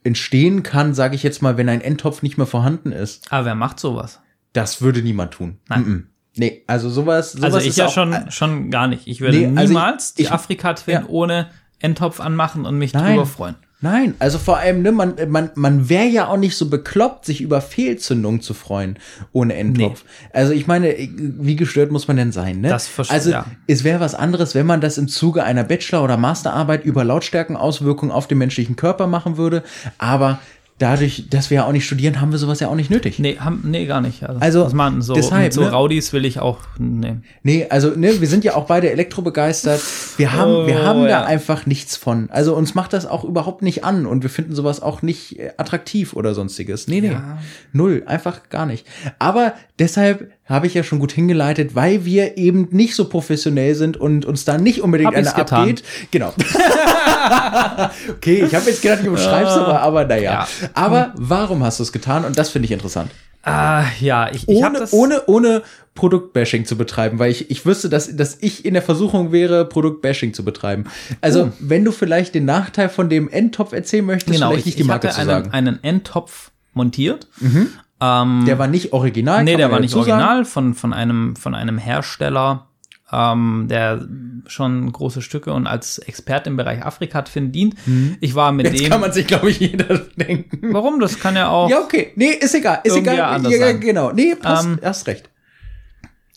entstehen 0.04 0.64
kann, 0.64 0.94
sage 0.94 1.16
ich 1.16 1.24
jetzt 1.24 1.42
mal, 1.42 1.58
wenn 1.58 1.70
ein 1.70 1.82
Endtopf 1.82 2.22
nicht 2.22 2.38
mehr 2.38 2.48
vorhanden 2.48 2.92
ist. 2.92 3.32
Aber 3.32 3.46
wer 3.46 3.56
macht 3.56 3.80
sowas? 3.80 4.22
Das 4.54 4.82
würde 4.82 5.02
niemand 5.02 5.34
tun. 5.34 5.58
Nein. 5.68 5.82
Mm 5.82 5.92
-mm. 5.92 6.04
Nee, 6.40 6.64
also 6.68 6.90
sowas, 6.90 7.34
sowas 7.34 7.54
Also 7.54 7.68
ich 7.68 7.76
ja 7.76 7.88
auch, 7.88 7.94
schon, 7.94 8.16
schon 8.30 8.72
gar 8.72 8.88
nicht. 8.88 9.08
Ich 9.08 9.20
würde 9.20 9.38
nee, 9.38 9.58
also 9.60 9.74
niemals 9.74 10.12
ich, 10.12 10.28
die 10.28 10.32
Afrika-Twin 10.32 10.94
ja. 10.94 11.04
ohne 11.08 11.48
Endtopf 11.80 12.22
anmachen 12.22 12.66
und 12.66 12.78
mich 12.78 12.94
Nein. 12.94 13.16
drüber 13.16 13.26
freuen. 13.26 13.56
Nein, 13.82 14.16
also 14.20 14.40
vor 14.40 14.58
allem, 14.58 14.82
ne, 14.82 14.92
man, 14.92 15.16
man, 15.30 15.52
man 15.56 15.88
wäre 15.88 16.08
ja 16.08 16.28
auch 16.28 16.36
nicht 16.38 16.58
so 16.58 16.70
bekloppt, 16.70 17.24
sich 17.24 17.40
über 17.40 17.62
Fehlzündung 17.62 18.42
zu 18.42 18.54
freuen 18.54 18.98
ohne 19.32 19.54
Endtopf. 19.54 20.04
Nee. 20.04 20.30
Also 20.34 20.52
ich 20.52 20.68
meine, 20.68 20.94
wie 20.98 21.56
gestört 21.56 21.90
muss 21.90 22.08
man 22.08 22.18
denn 22.18 22.34
sein, 22.34 22.60
ne? 22.60 22.68
Das 22.68 22.88
verstehe 22.88 23.16
Also 23.16 23.32
ja. 23.32 23.46
es 23.68 23.86
wäre 23.86 24.02
was 24.02 24.16
anderes, 24.16 24.54
wenn 24.54 24.66
man 24.66 24.82
das 24.82 24.98
im 24.98 25.08
Zuge 25.08 25.46
einer 25.46 25.64
Bachelor- 25.64 26.04
oder 26.04 26.18
Masterarbeit 26.18 26.84
über 26.84 27.06
Lautstärkenauswirkungen 27.06 28.14
auf 28.14 28.28
den 28.28 28.38
menschlichen 28.40 28.76
Körper 28.76 29.08
machen 29.08 29.38
würde. 29.38 29.64
Aber 29.98 30.40
dadurch, 30.80 31.30
dass 31.30 31.50
wir 31.50 31.56
ja 31.56 31.66
auch 31.66 31.72
nicht 31.72 31.86
studieren, 31.86 32.20
haben 32.20 32.32
wir 32.32 32.40
sowas 32.40 32.60
ja 32.60 32.70
auch 32.70 32.76
nicht 32.76 32.90
nötig. 32.90 33.20
Nee, 33.20 33.38
haben, 33.38 33.64
nee 33.66 33.86
gar 33.86 34.02
nicht. 34.02 34.24
Also, 34.24 34.40
also 34.40 34.66
was 34.66 34.74
man 34.74 35.02
so, 35.02 35.14
deshalb, 35.14 35.54
so 35.54 35.62
ne? 35.62 35.70
Raudis 35.70 36.12
will 36.14 36.26
ich 36.26 36.40
auch 36.40 36.60
nehmen. 36.80 37.24
Nee, 37.44 37.68
also 37.70 37.90
ne, 37.92 38.20
wir 38.20 38.28
sind 38.28 38.44
ja 38.44 38.56
auch 38.56 38.66
beide 38.66 38.90
elektrobegeistert. 38.90 39.82
Wir 40.18 40.34
haben, 40.34 40.52
oh, 40.52 40.68
wir 40.68 40.82
haben 40.82 41.02
ja. 41.04 41.08
da 41.08 41.26
einfach 41.26 41.66
nichts 41.66 41.96
von. 41.96 42.30
Also 42.32 42.56
uns 42.56 42.74
macht 42.76 42.94
das 42.94 43.06
auch 43.06 43.24
überhaupt 43.24 43.62
nicht 43.62 43.84
an 43.84 44.06
und 44.06 44.24
wir 44.24 44.30
finden 44.30 44.56
sowas 44.56 44.82
auch 44.82 45.02
nicht 45.02 45.38
äh, 45.38 45.52
attraktiv 45.58 46.14
oder 46.14 46.34
sonstiges. 46.34 46.88
Nee, 46.88 47.02
nee. 47.02 47.12
Ja. 47.12 47.38
Null, 47.74 48.04
einfach 48.06 48.50
gar 48.50 48.66
nicht. 48.66 48.88
Aber 49.20 49.54
deshalb 49.78 50.32
habe 50.50 50.66
ich 50.66 50.74
ja 50.74 50.84
schon 50.84 51.00
gut 51.00 51.12
hingeleitet, 51.12 51.76
weil 51.76 52.06
wir 52.06 52.38
eben 52.38 52.68
nicht 52.72 52.96
so 52.96 53.06
professionell 53.06 53.76
sind 53.76 53.98
und 53.98 54.26
uns 54.26 54.46
da 54.46 54.58
nicht 54.58 54.82
unbedingt 54.82 55.16
eine 55.16 55.36
abgeht. 55.36 55.84
Genau. 56.10 56.34
okay, 58.10 58.44
ich 58.44 58.56
habe 58.56 58.70
jetzt 58.70 58.82
gedacht, 58.82 59.00
ich 59.04 59.08
umschreib's 59.08 59.52
aber, 59.52 59.82
aber 59.82 60.06
naja. 60.06 60.32
Ja. 60.32 60.48
Aber 60.74 61.14
warum 61.16 61.64
hast 61.64 61.80
du 61.80 61.84
es 61.84 61.92
getan? 61.92 62.26
Und 62.26 62.38
das 62.40 62.50
finde 62.50 62.66
ich 62.66 62.72
interessant. 62.72 63.12
Ah, 63.44 63.86
ja, 64.02 64.30
ich, 64.32 64.50
ich 64.50 64.58
ohne, 64.58 64.86
ohne, 64.92 65.22
ohne 65.28 65.64
Produktbashing 65.96 66.66
zu 66.66 66.78
betreiben, 66.78 67.20
weil 67.20 67.32
ich, 67.32 67.50
ich 67.50 67.66
wüsste, 67.66 67.88
dass, 67.88 68.16
dass 68.16 68.38
ich 68.42 68.66
in 68.66 68.74
der 68.74 68.84
Versuchung 68.84 69.32
wäre, 69.32 69.66
Produktbashing 69.66 70.34
zu 70.34 70.44
betreiben. 70.44 70.86
Also, 71.22 71.46
oh. 71.46 71.52
wenn 71.60 71.86
du 71.86 71.92
vielleicht 71.92 72.36
den 72.36 72.46
Nachteil 72.46 72.90
von 72.90 73.08
dem 73.08 73.30
Endtopf 73.30 73.72
erzählen 73.72 74.06
möchtest, 74.06 74.36
genau, 74.36 74.50
vielleicht 74.50 74.66
nicht 74.66 74.80
die 74.80 74.84
Marke 74.84 75.10
zu 75.10 75.24
sagen. 75.24 75.52
einen 75.52 75.82
Endtopf 75.84 76.52
montiert. 76.74 77.28
Mhm. 77.40 77.70
Ähm, 78.02 78.44
der 78.46 78.58
war 78.60 78.68
nicht 78.68 78.94
original? 78.94 79.44
Nee, 79.44 79.58
der 79.58 79.72
war 79.72 79.80
nicht 79.80 79.96
original 79.96 80.46
von, 80.46 80.74
von, 80.74 80.94
einem, 80.94 81.36
von 81.36 81.54
einem 81.54 81.78
Hersteller, 81.78 82.68
ähm, 83.12 83.68
der 83.70 84.08
schon 84.48 84.92
große 84.92 85.22
Stücke 85.22 85.52
und 85.54 85.68
als 85.68 85.98
Experte 86.00 86.50
im 86.50 86.58
Bereich 86.58 86.86
Afrika 86.86 87.22
dient. 87.22 87.76
Mhm. 87.86 88.18
Ich 88.22 88.36
war 88.36 88.52
mit 88.52 88.68
Jetzt 88.68 88.82
dem. 88.82 88.90
kann 88.90 89.02
man 89.02 89.12
sich, 89.12 89.28
glaube 89.28 89.50
ich, 89.50 89.60
jeder 89.60 89.98
denken. 90.16 90.74
Warum? 90.74 91.00
Das 91.00 91.20
kann 91.20 91.36
ja 91.36 91.50
auch. 91.50 91.70
Ja, 91.70 91.80
okay. 91.80 92.14
Nee, 92.16 92.32
ist 92.32 92.56
egal. 92.56 92.80
Ist 92.84 92.96
egal. 92.96 93.20
Anders 93.20 93.54
ja, 93.54 93.60
sein. 93.60 93.80
genau. 93.80 94.12
Nee, 94.12 94.36
passt. 94.36 94.66
Ähm, 94.66 94.80
hast 94.84 95.08
recht. 95.08 95.30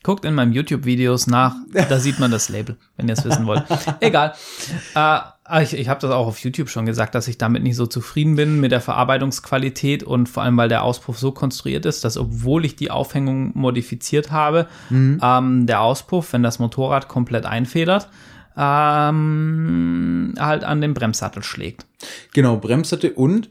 Guckt 0.02 0.24
in 0.24 0.34
meinem 0.34 0.52
YouTube-Videos 0.52 1.28
nach, 1.28 1.54
da 1.72 2.00
sieht 2.00 2.18
man 2.18 2.32
das 2.32 2.48
Label, 2.48 2.76
wenn 2.96 3.06
ihr 3.06 3.14
es 3.14 3.24
wissen 3.24 3.46
wollt. 3.46 3.62
Egal. 4.00 4.34
Äh, 4.96 5.18
ich 5.60 5.74
ich 5.74 5.88
habe 5.88 6.00
das 6.00 6.10
auch 6.10 6.26
auf 6.26 6.38
YouTube 6.38 6.68
schon 6.68 6.86
gesagt, 6.86 7.14
dass 7.14 7.28
ich 7.28 7.36
damit 7.36 7.62
nicht 7.62 7.76
so 7.76 7.86
zufrieden 7.86 8.36
bin 8.36 8.60
mit 8.60 8.70
der 8.70 8.80
Verarbeitungsqualität 8.80 10.02
und 10.02 10.28
vor 10.28 10.42
allem, 10.42 10.56
weil 10.56 10.68
der 10.68 10.84
Auspuff 10.84 11.18
so 11.18 11.32
konstruiert 11.32 11.84
ist, 11.84 12.04
dass 12.04 12.16
obwohl 12.16 12.64
ich 12.64 12.76
die 12.76 12.90
Aufhängung 12.90 13.50
modifiziert 13.54 14.30
habe, 14.30 14.68
mhm. 14.90 15.20
ähm, 15.22 15.66
der 15.66 15.80
Auspuff, 15.80 16.32
wenn 16.32 16.42
das 16.42 16.58
Motorrad 16.58 17.08
komplett 17.08 17.44
einfedert, 17.44 18.08
ähm, 18.56 20.34
halt 20.38 20.64
an 20.64 20.80
den 20.80 20.94
Bremssattel 20.94 21.42
schlägt. 21.42 21.86
Genau, 22.32 22.56
Bremssattel 22.56 23.10
und 23.10 23.50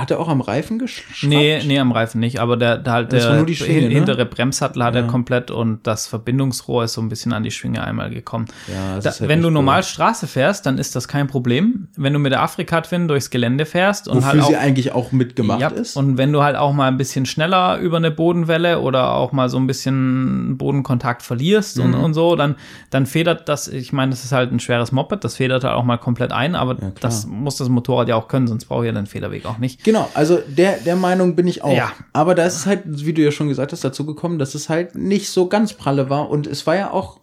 hat 0.00 0.10
er 0.10 0.20
auch 0.20 0.28
am 0.28 0.40
Reifen 0.40 0.78
geschraubt? 0.78 1.22
Nee, 1.22 1.62
nee, 1.64 1.78
am 1.78 1.92
Reifen 1.92 2.20
nicht, 2.20 2.40
aber 2.40 2.56
der, 2.56 2.78
der 2.78 2.92
halt 2.92 3.12
der 3.12 3.20
Schwinge, 3.20 3.88
ne? 3.88 3.94
hintere 3.94 4.26
Bremssattel 4.26 4.82
hat 4.84 4.94
ja. 4.94 5.02
er 5.02 5.06
komplett 5.06 5.50
und 5.50 5.86
das 5.86 6.06
Verbindungsrohr 6.06 6.84
ist 6.84 6.94
so 6.94 7.00
ein 7.00 7.08
bisschen 7.08 7.32
an 7.32 7.42
die 7.42 7.50
Schwinge 7.50 7.82
einmal 7.82 8.10
gekommen. 8.10 8.46
Ja, 8.66 9.00
da, 9.00 9.10
halt 9.10 9.28
wenn 9.28 9.42
du 9.42 9.50
normal 9.50 9.80
cool. 9.80 9.84
Straße 9.84 10.26
fährst, 10.26 10.66
dann 10.66 10.78
ist 10.78 10.96
das 10.96 11.08
kein 11.08 11.26
Problem. 11.26 11.88
Wenn 11.96 12.12
du 12.12 12.18
mit 12.18 12.32
der 12.32 12.42
Afrika-Twin 12.42 13.08
durchs 13.08 13.30
Gelände 13.30 13.66
fährst 13.66 14.08
und 14.08 14.18
Wofür 14.18 14.28
halt 14.28 14.42
auch, 14.42 14.48
sie 14.48 14.56
eigentlich 14.56 14.92
auch 14.92 15.12
mitgemacht 15.12 15.60
ja, 15.60 15.68
ist. 15.68 15.96
Und 15.96 16.18
wenn 16.18 16.32
du 16.32 16.42
halt 16.42 16.56
auch 16.56 16.72
mal 16.72 16.88
ein 16.88 16.96
bisschen 16.96 17.26
schneller 17.26 17.78
über 17.78 17.96
eine 17.96 18.10
Bodenwelle 18.10 18.80
oder 18.80 19.14
auch 19.14 19.32
mal 19.32 19.48
so 19.48 19.58
ein 19.58 19.66
bisschen 19.66 20.56
Bodenkontakt 20.58 21.22
verlierst 21.22 21.78
mhm. 21.78 21.84
und, 21.84 21.94
und 21.94 22.14
so, 22.14 22.36
dann, 22.36 22.56
dann 22.90 23.06
federt 23.06 23.48
das, 23.48 23.68
ich 23.68 23.92
meine, 23.92 24.10
das 24.10 24.24
ist 24.24 24.32
halt 24.32 24.52
ein 24.52 24.60
schweres 24.60 24.92
Moped, 24.92 25.24
das 25.24 25.36
federt 25.36 25.64
halt 25.64 25.74
auch 25.74 25.84
mal 25.84 25.98
komplett 25.98 26.32
ein, 26.32 26.54
aber 26.54 26.76
das 27.00 27.26
muss 27.26 27.56
das 27.56 27.68
Motorrad 27.68 28.08
ja 28.08 28.16
auch 28.16 28.28
können, 28.28 28.46
sonst 28.46 28.66
braucht 28.66 28.84
ja 28.86 28.92
den 28.92 29.06
Federweg 29.06 29.46
auch 29.46 29.58
nicht. 29.58 29.84
Genau, 29.88 30.06
also 30.12 30.42
der, 30.46 30.76
der 30.80 30.96
Meinung 30.96 31.34
bin 31.34 31.46
ich 31.46 31.64
auch. 31.64 31.74
Ja. 31.74 31.92
Aber 32.12 32.34
da 32.34 32.44
ist 32.44 32.56
es 32.56 32.66
halt, 32.66 32.82
wie 32.84 33.14
du 33.14 33.22
ja 33.22 33.30
schon 33.30 33.48
gesagt 33.48 33.72
hast, 33.72 33.82
dazu 33.82 34.04
gekommen, 34.04 34.38
dass 34.38 34.54
es 34.54 34.68
halt 34.68 34.94
nicht 34.94 35.30
so 35.30 35.48
ganz 35.48 35.72
pralle 35.72 36.10
war. 36.10 36.28
Und 36.28 36.46
es 36.46 36.66
war 36.66 36.76
ja 36.76 36.90
auch, 36.90 37.20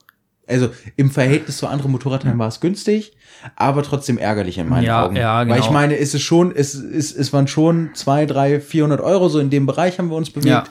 also 0.47 0.69
im 0.95 1.11
Verhältnis 1.11 1.57
zu 1.57 1.67
anderen 1.67 1.91
Motorradteilen 1.91 2.37
war 2.37 2.47
es 2.47 2.59
günstig 2.59 3.13
aber 3.55 3.83
trotzdem 3.83 4.17
ärgerlich 4.17 4.57
in 4.57 4.67
meinen 4.67 4.85
ja, 4.85 5.05
Augen. 5.05 5.15
Ja, 5.15 5.43
genau. 5.43 5.55
Weil 5.55 5.61
ich 5.61 5.69
meine, 5.69 5.95
ist 5.95 6.15
es 6.15 6.21
schon, 6.21 6.53
es, 6.55 6.73
es, 6.73 7.15
es 7.15 7.31
waren 7.31 7.47
schon 7.47 7.91
zwei, 7.93 8.25
drei, 8.25 8.59
vierhundert 8.59 9.01
Euro, 9.01 9.29
so 9.29 9.39
in 9.39 9.49
dem 9.49 9.65
Bereich 9.65 9.99
haben 9.99 10.09
wir 10.09 10.15
uns 10.15 10.29
bewegt. 10.29 10.47
Ja. 10.47 10.63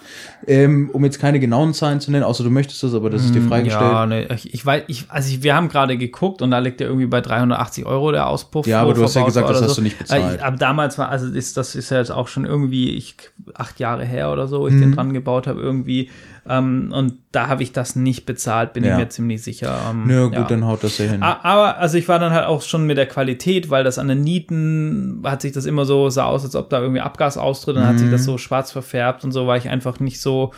Ähm, 0.46 0.90
um 0.92 1.04
jetzt 1.04 1.20
keine 1.20 1.40
genauen 1.40 1.72
Zahlen 1.72 2.00
zu 2.00 2.10
nennen, 2.10 2.24
außer 2.24 2.44
du 2.44 2.50
möchtest 2.50 2.82
das, 2.82 2.94
aber 2.94 3.10
das 3.10 3.24
ist 3.24 3.34
dir 3.34 3.40
hm, 3.40 3.48
freigestellt. 3.48 3.92
Ja, 3.92 4.06
ne, 4.06 4.26
ich, 4.34 4.52
ich 4.52 4.66
weiß, 4.66 4.84
ich, 4.88 5.04
also 5.08 5.28
ich, 5.30 5.42
wir 5.42 5.54
haben 5.54 5.68
gerade 5.68 5.96
geguckt 5.96 6.42
und 6.42 6.50
da 6.50 6.58
liegt 6.58 6.80
ja 6.80 6.86
irgendwie 6.86 7.06
bei 7.06 7.20
380 7.20 7.86
Euro 7.86 8.12
der 8.12 8.26
Auspuff. 8.26 8.66
Ja, 8.66 8.82
aber 8.82 8.94
du 8.94 9.02
hast 9.02 9.14
ja 9.14 9.24
gesagt, 9.24 9.48
das 9.48 9.62
hast 9.62 9.70
so. 9.70 9.76
du 9.76 9.82
nicht 9.82 9.98
bezahlt. 9.98 10.42
Aber 10.42 10.56
damals 10.56 10.98
war, 10.98 11.08
also 11.08 11.26
ist, 11.28 11.56
das 11.56 11.74
ist 11.74 11.90
ja 11.90 11.98
jetzt 11.98 12.10
auch 12.10 12.28
schon 12.28 12.44
irgendwie 12.44 12.90
ich, 12.90 13.16
acht 13.54 13.80
Jahre 13.80 14.04
her 14.04 14.32
oder 14.32 14.48
so, 14.48 14.60
wo 14.60 14.68
ich 14.68 14.74
mhm. 14.74 14.80
den 14.80 14.92
dran 14.92 15.12
gebaut 15.12 15.46
habe, 15.46 15.60
irgendwie 15.60 16.10
ähm, 16.48 16.92
und 16.94 17.14
da 17.32 17.48
habe 17.48 17.62
ich 17.62 17.72
das 17.72 17.96
nicht 17.96 18.26
bezahlt, 18.26 18.74
bin 18.74 18.84
ja. 18.84 18.92
ich 18.92 18.98
mir 18.98 19.08
ziemlich 19.08 19.42
sicher. 19.42 19.78
Ähm, 19.90 20.10
ja, 20.10 20.24
gut, 20.24 20.34
ja. 20.34 20.44
dann 20.44 20.66
haut 20.66 20.84
das 20.84 20.98
ja 20.98 21.06
hin. 21.06 21.22
Aber 21.22 21.78
also 21.78 21.96
ich 21.96 22.06
war 22.08 22.18
dann 22.18 22.32
halt 22.32 22.46
auch 22.46 22.62
schon 22.62 22.86
mit 22.86 22.98
der 22.98 23.06
Qualität, 23.06 23.70
weil 23.70 23.82
das 23.82 23.98
an 23.98 24.08
den 24.08 24.20
Nieten 24.20 25.22
hat 25.24 25.40
sich 25.40 25.52
das 25.52 25.64
immer 25.64 25.86
so, 25.86 26.10
sah 26.10 26.24
aus, 26.24 26.44
als 26.44 26.54
ob 26.54 26.68
da 26.70 26.80
irgendwie 26.80 27.00
Abgas 27.00 27.38
austritt, 27.38 27.76
dann 27.76 27.84
mhm. 27.84 27.88
hat 27.88 27.98
sich 27.98 28.10
das 28.10 28.22
mhm. 28.22 28.26
so 28.26 28.38
schwarz 28.38 28.72
verfärbt 28.72 29.24
und 29.24 29.32
so 29.32 29.46
war 29.46 29.56
ich 29.56 29.68
einfach 29.68 30.00
nicht 30.00 30.20
so 30.20 30.52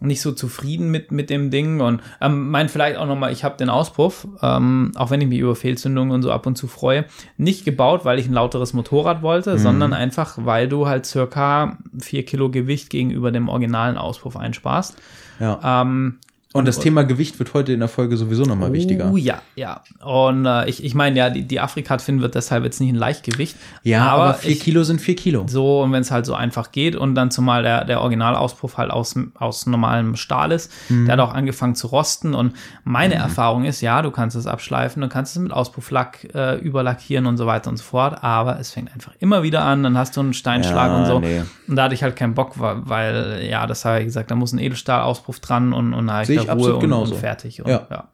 nicht 0.00 0.20
so 0.22 0.32
zufrieden 0.32 0.90
mit, 0.90 1.12
mit 1.12 1.30
dem 1.30 1.50
Ding 1.50 1.80
und 1.80 2.02
ähm, 2.20 2.50
mein 2.50 2.68
vielleicht 2.68 2.96
auch 2.96 3.06
nochmal, 3.06 3.32
ich 3.32 3.44
habe 3.44 3.56
den 3.56 3.68
Auspuff, 3.68 4.26
ähm, 4.42 4.92
auch 4.96 5.10
wenn 5.10 5.20
ich 5.20 5.28
mich 5.28 5.38
über 5.38 5.54
Fehlzündungen 5.54 6.12
und 6.12 6.22
so 6.22 6.32
ab 6.32 6.46
und 6.46 6.56
zu 6.56 6.66
freue, 6.66 7.04
nicht 7.36 7.64
gebaut, 7.64 8.04
weil 8.04 8.18
ich 8.18 8.26
ein 8.26 8.32
lauteres 8.32 8.72
Motorrad 8.72 9.22
wollte, 9.22 9.54
mhm. 9.54 9.58
sondern 9.58 9.92
einfach, 9.92 10.38
weil 10.38 10.68
du 10.68 10.88
halt 10.88 11.06
circa 11.06 11.78
vier 11.98 12.24
Kilo 12.24 12.50
Gewicht 12.50 12.90
gegenüber 12.90 13.30
dem 13.30 13.48
originalen 13.48 13.98
Auspuff 13.98 14.36
einsparst. 14.36 14.96
Ja. 15.38 15.82
Ähm, 15.82 16.18
Und 16.52 16.66
das 16.66 16.80
Thema 16.80 17.04
Gewicht 17.04 17.38
wird 17.38 17.54
heute 17.54 17.72
in 17.72 17.78
der 17.78 17.88
Folge 17.88 18.16
sowieso 18.16 18.42
nochmal 18.42 18.72
wichtiger. 18.72 19.08
Oh 19.12 19.16
ja, 19.16 19.40
ja. 19.54 19.82
Und 20.04 20.46
äh, 20.46 20.68
ich, 20.68 20.82
ich 20.82 20.96
meine 20.96 21.16
ja, 21.16 21.30
die, 21.30 21.42
die 21.46 21.60
Afrika-Fin 21.60 22.20
wird 22.22 22.34
deshalb 22.34 22.64
jetzt 22.64 22.80
nicht 22.80 22.90
ein 22.90 22.96
Leichtgewicht. 22.96 23.54
Ja, 23.84 24.08
aber, 24.08 24.22
aber 24.24 24.34
vier 24.34 24.50
ich, 24.50 24.60
Kilo 24.60 24.82
sind 24.82 25.00
vier 25.00 25.14
Kilo. 25.14 25.44
So, 25.48 25.80
und 25.82 25.92
wenn 25.92 26.00
es 26.02 26.10
halt 26.10 26.26
so 26.26 26.34
einfach 26.34 26.72
geht 26.72 26.96
und 26.96 27.14
dann 27.14 27.30
zumal 27.30 27.62
der, 27.62 27.84
der 27.84 28.00
Originalauspuff 28.00 28.78
halt 28.78 28.90
aus, 28.90 29.14
aus 29.38 29.66
normalem 29.66 30.16
Stahl 30.16 30.50
ist, 30.50 30.72
Mhm. 30.88 31.06
der 31.06 31.12
hat 31.12 31.20
auch 31.20 31.34
angefangen 31.34 31.76
zu 31.76 31.86
rosten. 31.86 32.34
Und 32.34 32.54
meine 32.82 33.14
Erfahrung 33.14 33.64
ist, 33.64 33.80
ja, 33.80 34.02
du 34.02 34.10
kannst 34.10 34.34
es 34.36 34.46
abschleifen, 34.48 35.00
du 35.02 35.08
kannst 35.08 35.36
es 35.36 35.42
mit 35.42 35.52
Auspufflack 35.52 36.34
äh, 36.34 36.56
überlackieren 36.58 37.26
und 37.26 37.36
so 37.36 37.46
weiter 37.46 37.70
und 37.70 37.76
so 37.76 37.84
fort, 37.84 38.24
aber 38.24 38.58
es 38.58 38.72
fängt 38.72 38.92
einfach 38.92 39.12
immer 39.20 39.44
wieder 39.44 39.62
an, 39.64 39.84
dann 39.84 39.96
hast 39.96 40.16
du 40.16 40.20
einen 40.20 40.34
Steinschlag 40.34 40.90
Ja, 40.90 40.98
und 40.98 41.06
so. 41.06 41.20
nee. 41.20 41.42
Und 41.68 41.76
da 41.76 41.84
hatte 41.84 41.94
ich 41.94 42.02
halt 42.02 42.16
keinen 42.16 42.34
Bock, 42.34 42.58
weil, 42.58 42.78
weil 42.88 43.46
ja, 43.48 43.68
das 43.68 43.84
habe 43.84 44.00
ich 44.00 44.06
gesagt, 44.06 44.32
da 44.32 44.34
muss 44.34 44.52
ein 44.52 44.58
Edelstahlauspuff 44.58 45.38
dran 45.38 45.72
und, 45.72 45.94
und 45.94 46.08
da 46.08 46.24
ich 46.42 46.48
Ruhe 46.48 46.52
absolut 46.52 46.74
und, 46.74 46.80
genauso. 46.80 47.14
und 47.14 47.20
fertig. 47.20 47.62
Und, 47.62 47.70
Ja. 47.70 47.86
ja. 47.90 48.08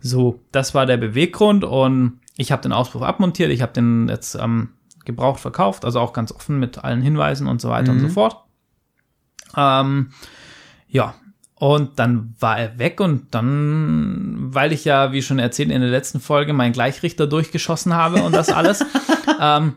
So, 0.00 0.40
das 0.52 0.74
war 0.74 0.86
der 0.86 0.96
Beweggrund 0.96 1.64
und 1.64 2.20
ich 2.36 2.52
habe 2.52 2.62
den 2.62 2.72
Auspuff 2.72 3.02
abmontiert, 3.02 3.50
ich 3.50 3.62
habe 3.62 3.72
den 3.72 4.08
jetzt 4.08 4.34
ähm, 4.36 4.70
gebraucht 5.04 5.40
verkauft, 5.40 5.84
also 5.84 6.00
auch 6.00 6.12
ganz 6.12 6.32
offen 6.32 6.58
mit 6.58 6.84
allen 6.84 7.02
Hinweisen 7.02 7.46
und 7.46 7.60
so 7.60 7.70
weiter 7.70 7.92
und 7.92 8.00
so 8.00 8.08
fort. 8.08 8.36
Ähm, 9.56 10.10
ja, 10.88 11.14
und 11.54 11.98
dann 11.98 12.34
war 12.38 12.58
er 12.58 12.78
weg 12.78 13.00
und 13.00 13.34
dann, 13.34 14.36
weil 14.54 14.72
ich 14.72 14.84
ja, 14.84 15.12
wie 15.12 15.22
schon 15.22 15.40
erzählt 15.40 15.70
in 15.70 15.80
der 15.80 15.90
letzten 15.90 16.20
Folge, 16.20 16.52
meinen 16.52 16.72
Gleichrichter 16.72 17.26
durchgeschossen 17.26 17.94
habe 17.94 18.22
und 18.22 18.32
das 18.32 18.50
alles, 18.50 18.84
ähm, 19.40 19.74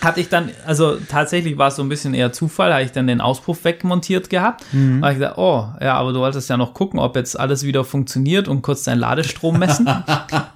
hatte 0.00 0.20
ich 0.20 0.28
dann, 0.28 0.50
also 0.66 0.96
tatsächlich 0.96 1.58
war 1.58 1.68
es 1.68 1.76
so 1.76 1.82
ein 1.82 1.88
bisschen 1.88 2.14
eher 2.14 2.32
Zufall, 2.32 2.72
habe 2.72 2.82
ich 2.82 2.92
dann 2.92 3.06
den 3.06 3.20
Auspuff 3.20 3.64
wegmontiert 3.64 4.30
gehabt. 4.30 4.64
Mhm. 4.72 5.02
habe 5.02 5.12
ich 5.12 5.18
gesagt, 5.18 5.38
oh, 5.38 5.68
ja, 5.80 5.94
aber 5.94 6.12
du 6.12 6.20
wolltest 6.20 6.48
ja 6.48 6.56
noch 6.56 6.74
gucken, 6.74 6.98
ob 6.98 7.16
jetzt 7.16 7.38
alles 7.38 7.64
wieder 7.64 7.84
funktioniert 7.84 8.48
und 8.48 8.62
kurz 8.62 8.84
deinen 8.84 8.98
Ladestrom 8.98 9.58
messen. 9.58 9.88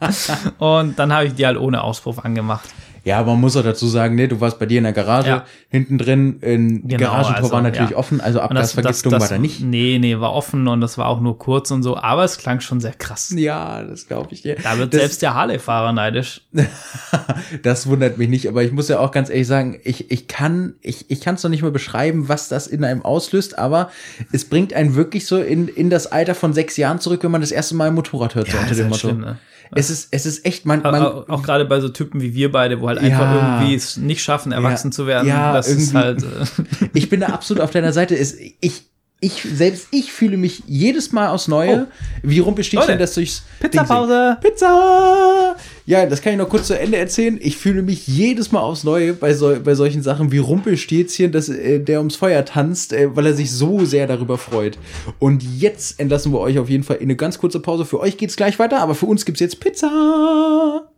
und 0.58 0.98
dann 0.98 1.12
habe 1.12 1.26
ich 1.26 1.34
die 1.34 1.46
halt 1.46 1.58
ohne 1.58 1.82
Auspuff 1.82 2.24
angemacht. 2.24 2.68
Ja, 3.04 3.18
aber 3.18 3.32
man 3.32 3.42
muss 3.42 3.56
auch 3.56 3.62
dazu 3.62 3.86
sagen, 3.86 4.14
nee, 4.14 4.26
du 4.26 4.40
warst 4.40 4.58
bei 4.58 4.66
dir 4.66 4.78
in 4.78 4.84
der 4.84 4.92
Garage, 4.94 5.28
Ja. 5.28 5.44
hinten 5.68 5.98
drin, 5.98 6.38
ein 6.42 6.88
Genau, 6.88 6.98
Garagentor 7.04 7.36
also, 7.36 7.50
war 7.52 7.62
natürlich 7.62 7.90
ja. 7.90 7.96
offen, 7.96 8.20
also 8.20 8.38
das- 8.38 8.44
Abgasvergiftung 8.48 9.12
das- 9.12 9.20
war 9.22 9.28
da 9.28 9.38
nicht. 9.38 9.60
Nee, 9.60 9.98
nee, 10.00 10.18
war 10.18 10.32
offen 10.32 10.66
und 10.68 10.80
das 10.80 10.96
war 10.98 11.06
auch 11.08 11.20
nur 11.20 11.38
kurz 11.38 11.70
und 11.70 11.82
so, 11.82 11.96
aber 11.98 12.24
es 12.24 12.38
klang 12.38 12.60
schon 12.60 12.80
sehr 12.80 12.94
krass. 12.94 13.32
Ja, 13.36 13.82
das 13.82 14.06
glaube 14.08 14.28
ich 14.32 14.42
dir. 14.42 14.56
Da 14.62 14.78
wird 14.78 14.94
das, 14.94 15.00
selbst 15.00 15.22
der 15.22 15.34
Harley-Fahrer 15.34 15.92
neidisch. 15.92 16.40
das 17.62 17.86
wundert 17.86 18.18
mich 18.18 18.28
nicht, 18.28 18.48
aber 18.48 18.62
ich 18.62 18.72
muss 18.72 18.88
ja 18.88 18.98
auch 18.98 19.10
ganz 19.10 19.28
ehrlich 19.30 19.46
sagen, 19.46 19.78
ich, 19.84 20.10
ich 20.10 20.28
kann 20.28 20.74
ich, 20.80 21.10
ich 21.10 21.20
kann 21.20 21.34
es 21.34 21.42
noch 21.42 21.50
nicht 21.50 21.62
mal 21.62 21.70
beschreiben, 21.70 22.28
was 22.28 22.48
das 22.48 22.66
in 22.66 22.84
einem 22.84 23.02
auslöst, 23.02 23.58
aber 23.58 23.90
es 24.32 24.44
bringt 24.48 24.72
einen 24.72 24.94
wirklich 24.94 25.26
so 25.26 25.38
in, 25.40 25.68
in 25.68 25.90
das 25.90 26.06
Alter 26.10 26.34
von 26.34 26.52
sechs 26.52 26.76
Jahren 26.76 27.00
zurück, 27.00 27.22
wenn 27.22 27.30
man 27.30 27.40
das 27.40 27.52
erste 27.52 27.74
Mal 27.74 27.88
ein 27.88 27.94
Motorrad 27.94 28.34
hört, 28.34 28.48
so 28.50 28.56
unter 28.58 28.70
dem 28.74 28.78
halt 28.84 28.88
Motto. 28.90 29.08
schlimm, 29.08 29.20
ne? 29.20 29.38
Es 29.76 29.90
ist, 29.90 30.08
es 30.10 30.26
ist 30.26 30.44
echt, 30.44 30.66
man, 30.66 30.82
man 30.82 31.02
auch, 31.02 31.28
auch 31.28 31.42
gerade 31.42 31.64
bei 31.64 31.80
so 31.80 31.88
Typen 31.88 32.20
wie 32.20 32.34
wir 32.34 32.50
beide, 32.52 32.80
wo 32.80 32.88
halt 32.88 32.98
einfach 32.98 33.20
Ja. 33.34 33.60
irgendwie 33.60 33.74
es 33.74 33.96
nicht 33.96 34.22
schaffen, 34.22 34.52
erwachsen 34.52 34.92
zu 34.92 35.06
werden. 35.06 35.28
Ja, 35.28 35.52
das 35.52 35.68
ist 35.68 35.94
halt. 35.94 36.22
Äh, 36.22 36.88
ich 36.94 37.08
bin 37.08 37.20
da 37.20 37.26
absolut 37.28 37.62
auf 37.62 37.70
deiner 37.70 37.92
Seite. 37.92 38.16
Es, 38.16 38.36
ich, 38.60 38.82
ich, 39.20 39.42
selbst 39.54 39.88
ich 39.90 40.12
fühle 40.12 40.36
mich 40.36 40.62
jedes 40.66 41.12
Mal 41.12 41.28
aufs 41.28 41.48
Neue, 41.48 41.86
wie 42.22 42.40
Rumpelstilzchen, 42.40 42.88
Leute, 42.88 42.98
das 42.98 43.14
durchs 43.14 43.42
Pizzapause. 43.60 44.36
Pizza! 44.40 45.56
Ja, 45.86 46.06
das 46.06 46.22
kann 46.22 46.32
ich 46.32 46.38
noch 46.38 46.48
kurz 46.48 46.68
zu 46.68 46.78
Ende 46.78 46.96
erzählen. 46.96 47.38
Ich 47.42 47.58
fühle 47.58 47.82
mich 47.82 48.06
jedes 48.06 48.52
Mal 48.52 48.60
aufs 48.60 48.84
Neue 48.84 49.12
bei, 49.12 49.34
so, 49.34 49.54
bei 49.62 49.74
solchen 49.74 50.02
Sachen 50.02 50.32
wie 50.32 50.38
Rumpelstilzchen, 50.38 51.30
dass, 51.30 51.50
äh, 51.50 51.78
der 51.78 51.98
ums 51.98 52.16
Feuer 52.16 52.44
tanzt, 52.44 52.94
äh, 52.94 53.14
weil 53.14 53.26
er 53.26 53.34
sich 53.34 53.52
so 53.52 53.84
sehr 53.84 54.06
darüber 54.06 54.38
freut. 54.38 54.78
Und 55.18 55.42
jetzt 55.42 56.00
entlassen 56.00 56.32
wir 56.32 56.40
euch 56.40 56.58
auf 56.58 56.70
jeden 56.70 56.84
Fall 56.84 56.96
in 56.96 57.04
eine 57.04 57.16
ganz 57.16 57.38
kurze 57.38 57.60
Pause. 57.60 57.84
Für 57.84 58.00
euch 58.00 58.16
geht's 58.16 58.36
gleich 58.36 58.58
weiter, 58.58 58.80
aber 58.80 58.94
für 58.94 59.06
uns 59.06 59.26
gibt's 59.26 59.40
jetzt 59.40 59.60
Pizza! 59.60 60.93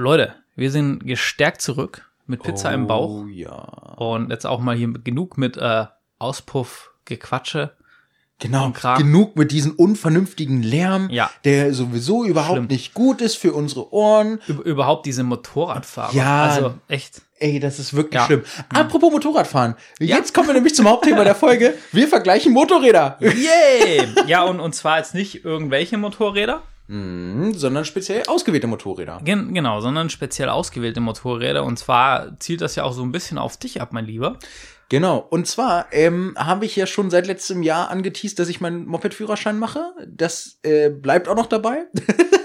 Leute, 0.00 0.34
wir 0.56 0.70
sind 0.70 1.06
gestärkt 1.06 1.60
zurück 1.62 2.10
mit 2.26 2.42
Pizza 2.42 2.72
im 2.72 2.86
Bauch. 2.86 3.22
Oh 3.24 3.26
ja. 3.26 3.50
Und 3.96 4.30
jetzt 4.30 4.46
auch 4.46 4.60
mal 4.60 4.74
hier 4.76 4.88
genug 4.92 5.36
mit 5.38 5.56
äh, 5.56 5.86
Auspuff-Gequatsche. 6.18 7.72
Genau, 8.38 8.64
und 8.66 8.72
Kram. 8.72 8.96
genug 8.96 9.36
mit 9.36 9.52
diesem 9.52 9.72
unvernünftigen 9.72 10.62
Lärm, 10.62 11.10
Ja. 11.10 11.30
der 11.44 11.74
sowieso 11.74 12.24
überhaupt 12.24 12.52
Schlimm. 12.56 12.66
nicht 12.68 12.94
gut 12.94 13.20
ist 13.20 13.36
für 13.36 13.52
unsere 13.52 13.92
Ohren. 13.92 14.40
Über, 14.46 14.64
überhaupt 14.64 15.04
diese 15.04 15.22
Motorradfahrer. 15.24 16.14
Ja. 16.14 16.44
Also 16.44 16.74
echt. 16.88 17.20
Ey, 17.38 17.60
das 17.60 17.78
ist 17.78 17.92
wirklich 17.92 18.14
Ja. 18.14 18.24
schlimm. 18.24 18.42
Apropos 18.70 19.12
Motorradfahren. 19.12 19.74
Jetzt 19.98 20.32
kommen 20.32 20.46
wir 20.48 20.54
nämlich 20.54 20.74
zum 20.74 20.88
Hauptthema 20.88 21.22
der 21.24 21.34
Folge. 21.34 21.74
Wir 21.92 22.08
vergleichen 22.08 22.54
Motorräder. 22.54 23.18
Yay! 23.20 24.08
ja, 24.26 24.42
und, 24.44 24.58
und 24.60 24.74
zwar 24.74 24.96
jetzt 24.98 25.14
nicht 25.14 25.44
irgendwelche 25.44 25.98
Motorräder, 25.98 26.62
Mhm, 26.90 27.54
sondern 27.54 27.84
speziell 27.84 28.24
ausgewählte 28.26 28.66
Motorräder. 28.66 29.20
Gen 29.24 29.54
genau, 29.54 29.80
sondern 29.80 30.10
speziell 30.10 30.48
ausgewählte 30.48 31.00
Motorräder. 31.00 31.62
Und 31.62 31.78
zwar 31.78 32.36
zielt 32.40 32.62
das 32.62 32.74
ja 32.74 32.82
auch 32.82 32.92
so 32.92 33.04
ein 33.04 33.12
bisschen 33.12 33.38
auf 33.38 33.56
dich 33.56 33.80
ab, 33.80 33.92
mein 33.92 34.06
Lieber. 34.06 34.40
Genau. 34.88 35.18
Und 35.18 35.46
zwar 35.46 35.86
ähm, 35.92 36.34
habe 36.36 36.64
ich 36.64 36.74
ja 36.74 36.86
schon 36.86 37.08
seit 37.10 37.28
letztem 37.28 37.62
Jahr 37.62 37.90
angeteased, 37.90 38.40
dass 38.40 38.48
ich 38.48 38.60
meinen 38.60 38.86
Moped-Führerschein 38.86 39.56
mache. 39.56 39.84
Das 40.08 40.58
äh, 40.62 40.90
bleibt 40.90 41.28
auch 41.28 41.36
noch 41.36 41.46
dabei. 41.46 41.86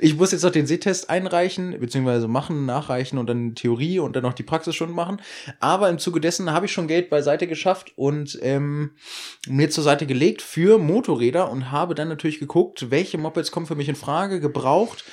ich 0.00 0.16
muss 0.16 0.32
jetzt 0.32 0.42
noch 0.42 0.50
den 0.50 0.66
Sehtest 0.66 1.10
einreichen, 1.10 1.78
beziehungsweise 1.78 2.28
machen, 2.28 2.66
nachreichen 2.66 3.18
und 3.18 3.28
dann 3.28 3.54
Theorie 3.54 3.98
und 3.98 4.16
dann 4.16 4.22
noch 4.22 4.34
die 4.34 4.42
Praxis 4.42 4.74
schon 4.74 4.92
machen. 4.92 5.20
Aber 5.60 5.88
im 5.88 5.98
Zuge 5.98 6.20
dessen 6.20 6.52
habe 6.52 6.66
ich 6.66 6.72
schon 6.72 6.88
Geld 6.88 7.10
beiseite 7.10 7.46
geschafft 7.46 7.92
und 7.96 8.38
ähm, 8.42 8.92
mir 9.46 9.70
zur 9.70 9.84
Seite 9.84 10.06
gelegt 10.06 10.42
für 10.42 10.78
Motorräder 10.78 11.50
und 11.50 11.70
habe 11.70 11.94
dann 11.94 12.08
natürlich 12.08 12.38
geguckt, 12.38 12.90
welche 12.90 13.18
Mopeds 13.18 13.50
kommen 13.50 13.66
für 13.66 13.76
mich 13.76 13.88
in 13.88 13.96
Frage, 13.96 14.40
gebraucht 14.40 15.04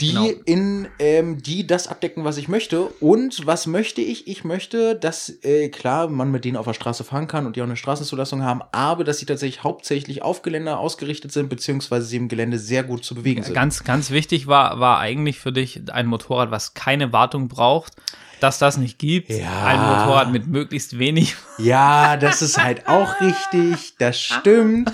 die 0.00 0.12
Genau. 0.12 0.30
in 0.44 0.88
ähm, 0.98 1.42
die 1.42 1.66
das 1.66 1.88
abdecken, 1.88 2.24
was 2.24 2.36
ich 2.36 2.48
möchte. 2.48 2.82
Und 3.00 3.46
was 3.46 3.66
möchte 3.66 4.02
ich? 4.02 4.28
Ich 4.28 4.44
möchte, 4.44 4.94
dass 4.94 5.32
äh, 5.42 5.70
klar 5.70 6.08
man 6.08 6.30
mit 6.30 6.44
denen 6.44 6.56
auf 6.58 6.66
der 6.66 6.74
Straße 6.74 7.02
fahren 7.02 7.28
kann 7.28 7.46
und 7.46 7.56
die 7.56 7.62
auch 7.62 7.66
eine 7.66 7.76
Straßenzulassung 7.76 8.42
haben, 8.42 8.60
aber 8.72 9.04
dass 9.04 9.18
sie 9.18 9.26
tatsächlich 9.26 9.64
hauptsächlich 9.64 10.22
auf 10.22 10.42
Gelände 10.42 10.76
ausgerichtet 10.76 11.32
sind, 11.32 11.48
beziehungsweise 11.48 12.06
sie 12.06 12.16
im 12.16 12.28
Gelände 12.28 12.58
sehr 12.58 12.82
gut 12.82 13.04
zu 13.04 13.14
bewegen 13.14 13.42
sind. 13.42 13.54
Ganz, 13.54 13.84
ganz 13.84 14.10
wichtig 14.10 14.46
war, 14.46 14.80
war 14.80 14.98
eigentlich 14.98 15.38
für 15.38 15.52
dich 15.52 15.80
ein 15.90 16.06
Motorrad, 16.06 16.50
was 16.50 16.74
keine 16.74 17.12
Wartung 17.12 17.48
braucht. 17.48 17.94
Dass 18.40 18.58
das 18.58 18.76
nicht 18.76 18.98
gibt. 18.98 19.30
Ja. 19.30 19.64
Ein 19.64 19.80
Motorrad 19.80 20.30
mit 20.30 20.46
möglichst 20.46 20.98
wenig. 20.98 21.34
Ja, 21.58 22.18
das 22.18 22.42
ist 22.42 22.62
halt 22.62 22.86
auch 22.86 23.18
richtig, 23.22 23.94
das 23.96 24.20
stimmt. 24.20 24.92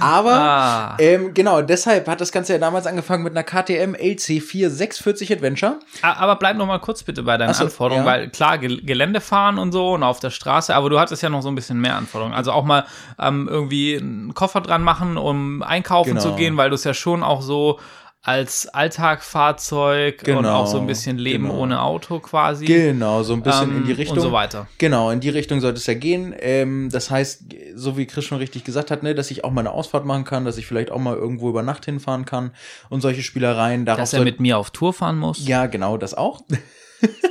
Aber 0.00 0.32
Ah. 0.32 0.96
ähm, 1.00 1.34
genau, 1.34 1.60
deshalb 1.60 2.06
hat 2.06 2.20
das 2.20 2.30
Ganze 2.30 2.52
ja 2.52 2.60
damals 2.60 2.86
angefangen 2.86 3.24
mit 3.24 3.32
einer 3.36 3.42
KTM 3.42 3.94
LC4 3.96 4.70
640 4.70 5.32
Adventure. 5.32 5.80
A- 6.02 6.12
Aber 6.12 6.36
bleib 6.36 6.56
noch 6.56 6.66
mal 6.66 6.78
kurz 6.78 7.02
bitte 7.02 7.24
bei 7.24 7.36
deinen 7.36 7.52
so, 7.52 7.64
Anforderungen, 7.64 8.06
ja. 8.06 8.12
weil 8.12 8.28
klar, 8.30 8.58
Gel 8.58 8.80
Gelände 8.82 9.20
fahren 9.20 9.58
und 9.58 9.72
so 9.72 9.94
und 9.94 10.04
auf 10.04 10.20
der 10.20 10.30
Straße, 10.30 10.72
aber 10.72 10.88
du 10.88 11.00
hattest 11.00 11.20
ja 11.22 11.30
noch 11.30 11.42
so 11.42 11.48
ein 11.48 11.56
bisschen 11.56 11.80
mehr 11.80 11.96
Anforderungen. 11.96 12.36
Also 12.36 12.52
auch 12.52 12.64
mal 12.64 12.84
ähm, 13.18 13.48
irgendwie 13.50 13.96
einen 13.96 14.34
Koffer 14.34 14.60
dran 14.60 14.84
machen, 14.84 15.16
um 15.16 15.64
einkaufen 15.64 16.10
Genau. 16.10 16.20
zu 16.22 16.34
gehen, 16.36 16.56
weil 16.56 16.68
du 16.70 16.76
es 16.76 16.84
ja 16.84 16.94
schon 16.94 17.24
auch 17.24 17.42
so 17.42 17.80
als 18.28 18.68
Alltagfahrzeug 18.68 20.18
und 20.18 20.24
Genau, 20.24 20.56
auch 20.56 20.66
so 20.66 20.78
ein 20.78 20.86
bisschen 20.86 21.16
Leben 21.16 21.44
genau. 21.44 21.60
ohne 21.60 21.80
Auto 21.80 22.18
quasi. 22.20 22.66
Genau, 22.66 23.22
so 23.22 23.32
ein 23.32 23.42
bisschen 23.42 23.70
ähm, 23.70 23.76
in 23.78 23.84
die 23.86 23.92
Richtung. 23.92 24.18
Und 24.18 24.22
so 24.22 24.32
weiter. 24.32 24.68
Genau, 24.76 25.10
in 25.10 25.20
die 25.20 25.30
Richtung 25.30 25.60
sollte 25.60 25.78
es 25.78 25.86
ja 25.86 25.94
gehen. 25.94 26.34
Ähm, 26.38 26.90
das 26.92 27.10
heißt, 27.10 27.44
so 27.74 27.96
wie 27.96 28.04
Chris 28.04 28.26
schon 28.26 28.36
richtig 28.36 28.64
gesagt 28.64 28.90
hat, 28.90 29.02
ne, 29.02 29.14
dass 29.14 29.30
ich 29.30 29.44
auch 29.44 29.50
mal 29.50 29.62
eine 29.62 29.72
Ausfahrt 29.72 30.04
machen 30.04 30.24
kann, 30.24 30.44
dass 30.44 30.58
ich 30.58 30.66
vielleicht 30.66 30.90
auch 30.90 30.98
mal 30.98 31.16
irgendwo 31.16 31.48
über 31.48 31.62
Nacht 31.62 31.86
hinfahren 31.86 32.26
kann 32.26 32.50
und 32.90 33.00
solche 33.00 33.22
Spielereien. 33.22 33.86
Darauf 33.86 34.00
Dass 34.00 34.12
er 34.12 34.22
mit 34.24 34.40
mir 34.40 34.58
auf 34.58 34.72
Tour 34.72 34.92
fahren 34.92 35.16
muss. 35.18 35.48
ja, 35.48 35.64
genau, 35.64 35.96
das 35.96 36.12
auch. 36.12 36.42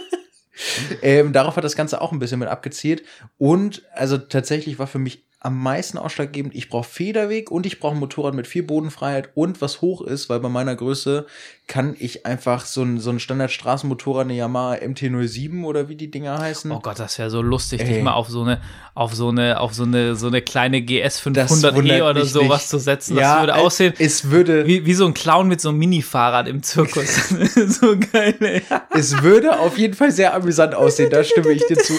ähm, 1.03 1.31
darauf 1.31 1.57
hat 1.57 1.63
das 1.63 1.75
Ganze 1.75 2.01
auch 2.01 2.11
ein 2.11 2.17
bisschen 2.17 2.39
mit 2.39 2.49
abgezielt. 2.49 3.03
Und 3.37 3.83
also 3.93 4.17
tatsächlich 4.17 4.79
war 4.79 4.87
für 4.87 4.97
mich 4.97 5.26
am 5.39 5.61
meisten 5.61 5.97
ausschlaggebend. 5.99 6.55
Ich 6.55 6.67
brauche 6.67 6.89
Federweg 6.89 7.51
und 7.51 7.65
ich 7.67 7.79
brauche 7.79 7.95
ein 7.95 7.99
Motorrad 7.99 8.33
mit 8.33 8.47
viel 8.47 8.63
Bodenfreiheit 8.63 9.29
und 9.35 9.61
was 9.61 9.81
hoch 9.81 10.01
ist, 10.01 10.29
weil 10.29 10.39
bei 10.39 10.49
meiner 10.49 10.75
Größe 10.75 11.27
kann 11.67 11.95
ich 11.99 12.25
einfach 12.25 12.65
so 12.65 12.81
ein, 12.81 12.99
so 12.99 13.09
ein 13.11 13.19
Standard-Straßenmotorrad, 13.19 14.23
eine 14.25 14.33
Yamaha 14.35 14.75
MT-07 14.75 15.63
oder 15.63 15.89
wie 15.89 15.95
die 15.95 16.09
Dinger 16.09 16.39
heißen. 16.39 16.71
Oh 16.71 16.79
Gott, 16.79 16.97
das 16.97 17.19
wäre 17.19 17.29
so 17.29 17.41
lustig, 17.41 17.81
Ey. 17.81 17.87
dich 17.87 18.01
mal 18.03 18.13
auf 18.13 18.29
so 18.29 18.41
eine, 18.41 18.61
auf 18.95 19.13
so 19.13 19.27
eine, 19.29 19.59
auf 19.59 19.73
so 19.73 19.83
eine, 19.83 20.15
so 20.15 20.27
eine 20.27 20.41
kleine 20.41 20.81
GS 20.81 21.21
Das 21.33 21.51
500e 21.63 21.75
wundert 21.75 22.01
oder 22.01 22.25
sowas 22.25 22.61
nicht. 22.61 22.69
zu 22.69 22.79
setzen. 22.79 23.15
Das 23.15 23.21
Ja, 23.21 23.39
würde 23.41 23.51
äh, 23.51 23.55
aussehen 23.55 23.93
Es 23.99 24.31
würde, 24.31 24.65
wie, 24.65 24.85
wie 24.85 24.93
so 24.93 25.05
ein 25.05 25.13
Clown 25.13 25.49
mit 25.49 25.59
so 25.61 25.69
einem 25.69 25.77
Mini-Fahrrad 25.79 26.47
im 26.47 26.63
Zirkus. 26.63 27.29
so 27.67 27.95
geil, 28.11 28.35
ey. 28.39 28.61
es 28.95 29.21
würde 29.21 29.59
auf 29.59 29.77
jeden 29.77 29.93
Fall 29.93 30.11
sehr 30.11 30.33
amüsant 30.33 30.73
aussehen, 30.73 31.09
da 31.11 31.23
stimme 31.23 31.51
ich 31.51 31.65
dir 31.67 31.77
zu. 31.77 31.93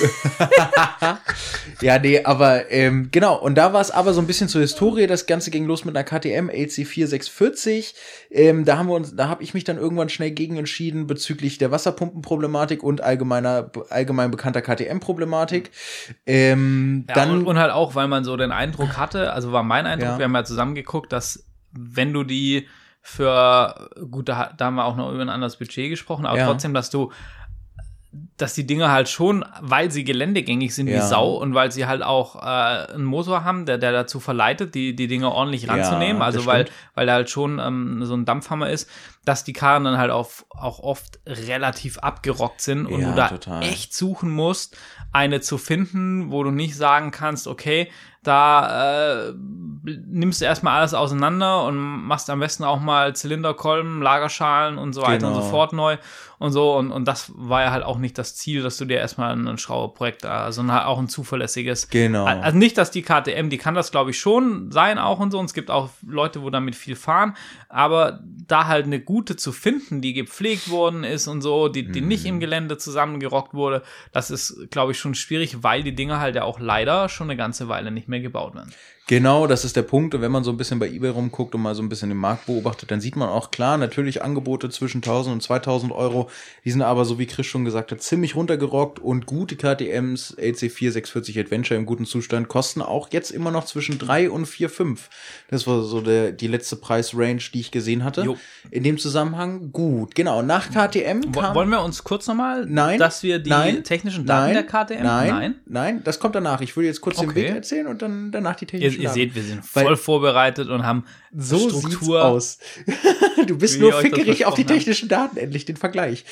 ja, 1.83 1.98
nee, 1.98 2.24
aber 2.24 2.70
ähm, 2.70 3.09
genau, 3.12 3.28
und 3.33 3.55
da 3.57 3.73
war 3.73 3.81
es 3.81 3.91
aber 3.91 4.12
so 4.12 4.21
ein 4.21 4.27
bisschen 4.27 4.49
zur 4.49 4.61
Historie. 4.61 5.07
Das 5.07 5.27
Ganze 5.27 5.51
ging 5.51 5.67
los 5.67 5.85
mit 5.85 5.97
einer 5.97 6.05
KTM 6.05 6.49
LC46. 6.51 7.95
Ähm, 8.31 8.64
da 8.64 8.79
haben 8.79 8.88
wir 8.88 8.95
uns, 8.95 9.14
da 9.17 9.29
habe 9.29 9.43
ich 9.43 9.55
mich 9.55 9.64
dann 9.64 9.79
irgendwann 9.79 10.09
schnell 10.09 10.31
gegen 10.31 10.57
entschieden 10.57 11.07
bezüglich 11.07 11.59
der 11.59 11.71
Wasserpumpenproblematik 11.71 12.83
und 12.83 13.01
allgemeiner, 13.03 13.71
allgemein 13.91 14.31
bekannter 14.31 14.62
KTM-Problematik. 14.62 15.71
Ähm, 16.27 17.05
Ja, 17.09 17.14
dann 17.14 17.31
und, 17.31 17.47
und 17.47 17.59
halt 17.59 17.73
auch, 17.73 17.95
weil 17.95 18.09
man 18.09 18.25
so 18.25 18.37
den 18.37 18.53
Eindruck 18.53 18.97
hatte, 18.97 19.33
also 19.33 19.53
war 19.53 19.62
mein 19.62 19.87
Eindruck, 19.87 20.09
Ja. 20.11 20.19
wir 20.19 20.25
haben 20.25 20.35
ja 20.35 20.45
zusammen 20.45 20.75
geguckt, 20.75 21.12
dass 21.12 21.45
wenn 21.73 22.12
du 22.12 22.25
die 22.25 22.67
für, 23.01 23.88
gut, 24.11 24.29
da, 24.29 24.53
da 24.57 24.67
haben 24.67 24.75
wir 24.75 24.85
auch 24.85 24.97
noch 24.97 25.12
über 25.12 25.23
ein 25.23 25.29
anderes 25.29 25.57
Budget 25.57 25.88
gesprochen, 25.91 26.27
aber 26.27 26.38
Ja. 26.38 26.47
trotzdem, 26.47 26.75
dass 26.75 26.91
du, 26.91 27.11
dass 28.37 28.55
die 28.55 28.67
Dinge 28.67 28.91
halt 28.91 29.09
schon, 29.09 29.45
weil 29.61 29.91
sie 29.91 30.05
geländegängig 30.05 30.75
sind 30.75 30.87
wie 30.87 30.93
Ja. 30.93 31.07
Sau 31.07 31.35
und 31.37 31.55
weil 31.55 31.73
sie 31.73 31.87
halt 31.87 32.03
auch 32.03 32.37
äh, 32.37 32.93
einen 32.93 33.05
Motor 33.05 33.45
haben, 33.45 33.67
der, 33.67 33.79
der 33.79 33.93
dazu 33.93 34.21
verleitet, 34.21 34.75
die, 34.75 34.95
die 34.95 35.07
Dinge 35.09 35.31
ordentlich 35.33 35.69
ranzunehmen, 35.69 36.21
Ja, 36.21 36.25
also 36.27 36.47
weil, 36.47 36.67
weil 36.95 37.07
der 37.07 37.17
halt 37.17 37.31
schon 37.31 37.59
ähm, 37.59 38.05
so 38.05 38.15
ein 38.15 38.25
Dampfhammer 38.25 38.71
ist, 38.71 38.89
dass 39.25 39.45
die 39.45 39.53
Karren 39.53 39.85
dann 39.85 39.99
halt 39.99 40.11
auf, 40.11 40.47
auch 40.51 40.79
oft 40.79 41.19
relativ 41.27 41.99
abgerockt 41.99 42.61
sind 42.61 42.87
und 42.87 43.01
Ja, 43.01 43.09
du 43.11 43.15
da 43.15 43.29
total. 43.29 43.63
echt 43.65 43.95
suchen 43.95 44.31
musst, 44.31 44.77
eine 45.13 45.41
zu 45.41 45.59
finden, 45.59 46.31
wo 46.31 46.43
du 46.45 46.51
nicht 46.51 46.77
sagen 46.77 47.11
kannst, 47.11 47.47
okay, 47.47 47.91
da 48.29 49.29
äh, 49.29 49.35
nimmst 50.07 50.41
du 50.41 50.45
erstmal 50.45 50.79
alles 50.79 50.93
auseinander 50.95 51.64
und 51.64 51.77
machst 51.79 52.29
am 52.31 52.41
besten 52.41 52.64
auch 52.64 52.81
mal 52.81 53.14
Zylinderkolben, 53.17 54.03
Lagerschalen 54.03 54.77
und 54.77 54.93
so 54.93 55.03
weiter 55.03 55.29
und 55.29 55.35
so 55.35 55.41
Genau. 55.41 55.51
fort 55.51 55.73
neu 55.73 55.97
und 56.38 56.53
so. 56.53 56.77
Und, 56.77 56.91
und 56.93 57.07
das 57.09 57.33
war 57.35 57.62
ja 57.62 57.71
halt 57.71 57.85
auch 57.85 57.97
nicht 57.99 58.19
das 58.19 58.37
Ziel, 58.37 58.62
dass 58.62 58.77
du 58.77 58.85
dir 58.85 58.99
erstmal 58.99 59.33
ein 59.35 59.57
Schrauberprojekt, 59.59 60.25
äh, 60.25 60.53
sondern 60.53 60.77
halt 60.77 60.87
auch 60.87 60.99
ein 60.99 61.09
zuverlässiges. 61.09 61.88
Genau. 61.88 62.27
Also 62.27 62.57
nicht, 62.59 62.77
dass 62.77 62.91
die 62.91 63.03
KTM, 63.03 63.49
die 63.49 63.57
kann 63.59 63.75
das 63.75 63.91
glaube 63.91 64.11
ich 64.11 64.19
schon 64.19 64.71
sein 64.71 64.99
auch 64.99 65.21
und 65.21 65.31
so. 65.31 65.38
Und 65.38 65.47
es 65.47 65.55
gibt 65.55 65.71
auch 65.71 65.88
Leute, 66.07 66.43
wo 66.43 66.51
damit 66.51 66.77
viel 66.77 66.95
fahren. 66.97 67.35
Aber 67.71 68.21
da 68.47 68.67
halt 68.67 68.85
eine 68.87 69.01
gute 69.01 69.37
zu 69.37 69.53
finden, 69.53 70.01
die 70.03 70.12
gepflegt 70.12 70.71
worden 70.71 71.03
ist 71.05 71.29
und 71.29 71.41
so, 71.41 71.69
die, 71.69 71.91
die 71.91 72.01
nicht 72.03 72.25
Mhm. 72.25 72.29
im 72.29 72.41
Gelände 72.41 72.77
zusammengerockt 72.79 73.55
wurde, 73.55 73.83
das 74.12 74.31
ist 74.31 74.69
glaube 74.71 74.93
ich 74.93 74.99
schon 74.99 75.14
schwierig, 75.14 75.62
weil 75.62 75.83
die 75.83 75.95
Dinger 75.95 76.21
halt 76.21 76.35
ja 76.37 76.43
auch 76.45 76.61
leider 76.61 77.09
schon 77.09 77.29
eine 77.31 77.37
ganze 77.37 77.69
Weile 77.69 77.91
nicht 77.91 78.09
mehr 78.09 78.18
gebaut 78.21 78.55
werden. 78.55 78.73
Genau, 79.09 79.47
das 79.47 79.64
ist 79.64 79.75
der 79.75 79.83
Punkt. 79.83 80.14
Und 80.14 80.21
wenn 80.21 80.31
man 80.31 80.44
so 80.44 80.51
ein 80.51 80.59
bisschen 80.59 80.79
bei 80.79 80.87
eBay 80.87 81.09
rumguckt 81.09 81.55
und 81.55 81.62
mal 81.62 81.75
so 81.75 81.83
ein 81.83 81.88
bisschen 81.88 82.11
den 82.11 82.18
Markt 82.18 82.44
beobachtet, 82.44 82.90
dann 82.90 83.01
sieht 83.01 83.16
man 83.16 83.31
auch 83.31 83.51
klar, 83.51 83.79
natürlich 83.79 84.23
Angebote 84.23 84.68
zwischen 84.68 84.99
1000 84.99 85.33
und 85.33 85.42
2000 85.42 85.92
Euro. 85.92 86.29
Die 86.66 86.71
sind 86.71 86.83
aber, 86.83 87.07
so 87.07 87.18
wie 87.18 87.25
Chris 87.25 87.47
schon 87.47 87.64
gesagt 87.64 87.90
hat, 87.90 88.03
ziemlich 88.03 88.37
runtergerockt 88.37 88.99
und 88.99 89.25
gute 89.25 89.57
KTMs, 89.57 90.37
LC4 90.37 90.90
640 90.90 91.38
Adventure 91.38 91.81
im 91.81 91.87
guten 91.87 92.05
Zustand, 92.05 92.49
kosten 92.49 92.83
auch 92.83 93.09
jetzt 93.11 93.31
immer 93.31 93.51
noch 93.51 93.64
zwischen 93.64 93.99
3 93.99 94.29
und 94.29 94.44
4, 94.44 94.68
5. 94.68 95.09
Das 95.49 95.66
war 95.66 95.83
so 95.85 96.03
der, 96.03 96.33
die 96.33 96.47
letzte 96.47 96.77
Preisrange, 96.77 97.40
die 97.55 97.61
ich 97.61 97.71
gesehen 97.71 98.05
hatte. 98.05 98.25
Jo. 98.25 98.37
In 98.71 98.83
dem 98.83 98.99
Zusammenhang 98.99 99.73
gut. 99.73 100.14
Genau, 100.16 100.42
nach 100.42 100.68
KTM 100.68 101.33
kam... 101.33 101.55
Wollen 101.55 101.71
wir 101.71 101.83
uns 101.83 102.05
kurz 102.05 102.27
nochmal, 102.27 102.66
Nein. 102.68 102.99
dass 102.99 103.23
wir 103.23 103.38
die 103.38 103.49
Nein. 103.49 103.85
technischen 103.85 104.27
Daten 104.27 104.53
nein, 104.53 104.66
der 104.66 104.99
KTM? 104.99 105.03
Nein, 105.03 105.55
nein, 105.64 106.03
das 106.05 106.21
kommt 106.21 106.35
danach. 106.35 106.61
Ich 106.61 106.77
will 106.77 106.85
jetzt 106.85 107.01
kurz 107.01 107.16
den 107.16 107.31
Okay. 107.31 107.44
Weg 107.44 107.55
erzählen 107.55 107.87
und 107.87 108.03
dann 108.03 108.31
danach 108.33 108.57
die 108.57 108.66
technischen 108.66 108.98
ihr 108.99 109.11
seht, 109.11 109.35
wir 109.35 109.43
sind 109.43 109.63
Weil- 109.75 109.85
voll 109.85 109.97
vorbereitet 109.97 110.69
und 110.69 110.85
haben 110.85 111.05
So 111.35 111.59
Struktur. 111.69 111.91
sieht's 111.91 112.09
aus. 112.09 112.59
du 113.47 113.57
bist 113.59 113.79
nur 113.81 113.93
das 113.93 114.01
fickerig 114.01 114.45
auf 114.47 114.55
die 114.55 114.65
technischen 114.65 115.09
Daten, 115.09 115.37
endlich 115.37 115.65
den 115.65 115.77
Vergleich. 115.77 116.25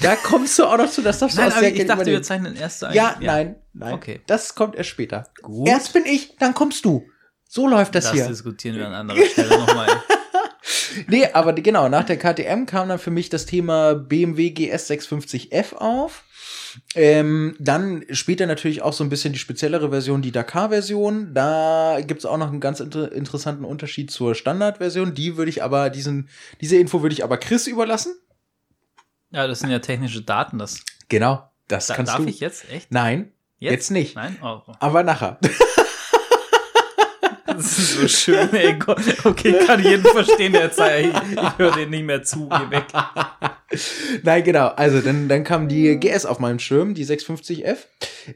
Da 0.00 0.14
kommst 0.16 0.58
du 0.58 0.64
auch 0.64 0.76
noch 0.78 0.90
zu, 0.90 1.02
das 1.02 1.18
darfst 1.18 1.36
du 1.36 1.40
Nein, 1.42 1.50
auch 1.50 1.56
aber 1.56 1.66
sehr 1.66 1.74
ich 1.76 1.86
dachte, 1.86 2.06
wir 2.06 2.22
zeichnen 2.22 2.54
erst 2.56 2.84
ein. 2.84 2.94
Ja, 2.94 3.16
nein, 3.20 3.56
nein. 3.72 3.94
Okay. 3.94 4.20
Das 4.26 4.54
kommt 4.54 4.76
erst 4.76 4.90
später. 4.90 5.26
Gut. 5.42 5.68
Erst 5.68 5.92
bin 5.92 6.04
ich, 6.06 6.36
dann 6.38 6.54
kommst 6.54 6.84
du. 6.84 7.04
So 7.48 7.66
läuft 7.66 7.94
das, 7.94 8.04
Das 8.04 8.12
hier. 8.12 8.26
diskutieren 8.28 8.76
wir 8.76 8.86
an 8.86 8.94
anderer 8.94 9.24
Stelle 9.26 9.58
nochmal. 9.58 9.88
Nee, 11.06 11.26
aber 11.32 11.52
genau, 11.54 11.88
nach 11.88 12.04
der 12.04 12.18
KTM 12.18 12.66
kam 12.66 12.88
dann 12.88 12.98
für 12.98 13.10
mich 13.10 13.28
das 13.30 13.46
Thema 13.46 13.94
BMW 13.94 14.50
GS 14.50 14.90
650F 14.90 15.74
auf. 15.74 16.24
Ähm, 16.94 17.56
dann 17.58 18.04
später 18.10 18.46
natürlich 18.46 18.82
auch 18.82 18.92
so 18.92 19.04
ein 19.04 19.08
bisschen 19.10 19.32
die 19.32 19.38
speziellere 19.38 19.90
Version, 19.90 20.22
die 20.22 20.32
Dakar-Version. 20.32 21.34
Da 21.34 21.98
gibt's 22.06 22.24
auch 22.24 22.38
noch 22.38 22.48
einen 22.48 22.60
ganz 22.60 22.80
inter 22.80 23.10
interessanten 23.12 23.64
Unterschied 23.64 24.10
zur 24.10 24.34
Standard-Version. 24.34 25.14
Die 25.14 25.36
würde 25.36 25.50
ich 25.50 25.62
aber, 25.62 25.90
diesen, 25.90 26.28
diese 26.60 26.76
Info 26.76 27.02
würde 27.02 27.12
ich 27.14 27.24
aber 27.24 27.38
Chris 27.38 27.66
überlassen. 27.66 28.16
Ja, 29.30 29.46
das 29.46 29.60
sind 29.60 29.70
ja 29.70 29.78
technische 29.78 30.22
Daten. 30.22 30.58
Das 30.58 30.82
Genau, 31.08 31.42
das 31.68 31.86
da, 31.86 31.94
kannst 31.94 32.12
darf 32.12 32.20
du. 32.20 32.28
ich 32.28 32.40
jetzt 32.40 32.70
echt? 32.70 32.92
Nein, 32.92 33.32
jetzt, 33.58 33.90
nicht. 33.90 34.14
Nein? 34.14 34.36
Oh, 34.42 34.60
Aber 34.80 35.02
nachher. 35.02 35.38
das 37.58 37.78
ist 37.78 37.94
so 37.94 38.08
schön. 38.08 38.54
Ey, 38.54 38.74
Gott. 38.78 39.00
Okay, 39.24 39.56
ich 39.58 39.66
kann 39.66 39.82
jeden 39.82 40.04
verstehen, 40.04 40.52
der 40.52 40.70
sagt, 40.70 41.00
ich, 41.00 41.08
ich 41.32 41.58
höre 41.58 41.72
den 41.72 41.90
nicht 41.90 42.04
mehr 42.04 42.22
zu, 42.22 42.48
geh 42.48 42.70
weg. 42.76 42.84
Nein, 44.22 44.44
genau. 44.44 44.68
Also 44.68 45.00
dann, 45.00 45.28
dann 45.28 45.44
kam 45.44 45.68
die 45.68 45.98
GS 45.98 46.24
auf 46.24 46.38
meinem 46.38 46.58
Schirm, 46.58 46.94
die 46.94 47.04
650F. 47.04 47.76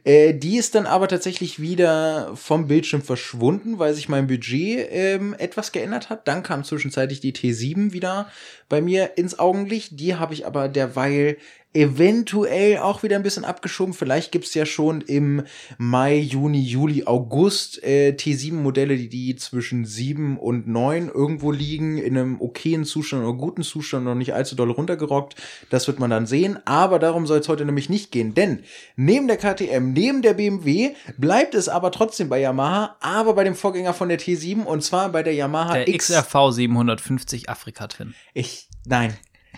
Äh, 0.04 0.34
die 0.34 0.56
ist 0.56 0.74
dann 0.74 0.86
aber 0.86 1.08
tatsächlich 1.08 1.60
wieder 1.60 2.32
vom 2.34 2.66
Bildschirm 2.66 3.02
verschwunden, 3.02 3.78
weil 3.78 3.94
sich 3.94 4.08
mein 4.08 4.26
Budget 4.26 4.88
ähm, 4.90 5.34
etwas 5.38 5.72
geändert 5.72 6.10
hat. 6.10 6.28
Dann 6.28 6.42
kam 6.42 6.64
zwischenzeitlich 6.64 7.20
die 7.20 7.32
T7 7.32 7.92
wieder 7.92 8.30
bei 8.68 8.80
mir 8.80 9.16
ins 9.16 9.38
Augenlicht. 9.38 10.00
Die 10.00 10.16
habe 10.16 10.34
ich 10.34 10.46
aber 10.46 10.68
derweil 10.68 11.36
eventuell 11.74 12.78
auch 12.78 13.02
wieder 13.02 13.16
ein 13.16 13.22
bisschen 13.22 13.44
abgeschoben. 13.44 13.94
Vielleicht 13.94 14.32
gibt's 14.32 14.54
ja 14.54 14.66
schon 14.66 15.00
im 15.00 15.44
Mai, 15.78 16.18
Juni, 16.18 16.60
Juli, 16.60 17.04
August 17.06 17.82
äh, 17.82 18.14
T7-Modelle, 18.16 18.96
die, 18.96 19.08
die 19.08 19.36
zwischen 19.36 19.84
7 19.84 20.38
und 20.38 20.68
9 20.68 21.08
irgendwo 21.08 21.50
liegen, 21.50 21.98
in 21.98 22.16
einem 22.16 22.40
okayen 22.40 22.84
Zustand 22.84 23.24
oder 23.24 23.36
guten 23.36 23.62
Zustand, 23.62 24.04
noch 24.04 24.14
nicht 24.14 24.34
allzu 24.34 24.54
doll 24.54 24.70
runtergerockt. 24.70 25.36
Das 25.70 25.86
wird 25.86 25.98
man 25.98 26.10
dann 26.10 26.26
sehen. 26.26 26.58
Aber 26.66 26.98
darum 26.98 27.26
soll 27.26 27.38
es 27.38 27.48
heute 27.48 27.64
nämlich 27.64 27.88
nicht 27.88 28.12
gehen. 28.12 28.34
Denn 28.34 28.64
neben 28.96 29.26
der 29.26 29.38
KTM, 29.38 29.92
neben 29.92 30.22
der 30.22 30.34
BMW, 30.34 30.90
bleibt 31.16 31.54
es 31.54 31.68
aber 31.68 31.90
trotzdem 31.90 32.28
bei 32.28 32.40
Yamaha, 32.40 32.96
aber 33.00 33.34
bei 33.34 33.44
dem 33.44 33.54
Vorgänger 33.54 33.94
von 33.94 34.08
der 34.08 34.18
T7 34.18 34.64
und 34.64 34.82
zwar 34.82 35.08
bei 35.10 35.22
der 35.22 35.34
Yamaha 35.34 35.74
Der 35.74 35.88
X. 35.88 36.08
XRV 36.08 36.52
750 36.52 37.48
Afrika 37.48 37.86
Twin. 37.86 38.14
Ich, 38.34 38.68
nein, 38.84 39.16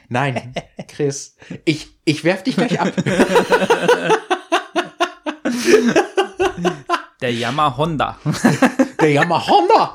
nein, 0.09 0.55
Chris, 0.89 1.37
ich, 1.65 1.89
ich 2.05 2.25
werf 2.25 2.43
dich 2.43 2.57
gleich 2.57 2.81
ab. 2.81 2.93
Der 7.21 7.33
Yamaha 7.33 7.77
Honda. 7.77 8.19
Der 9.01 9.11
Yamaha 9.11 9.47
Honda. 9.49 9.95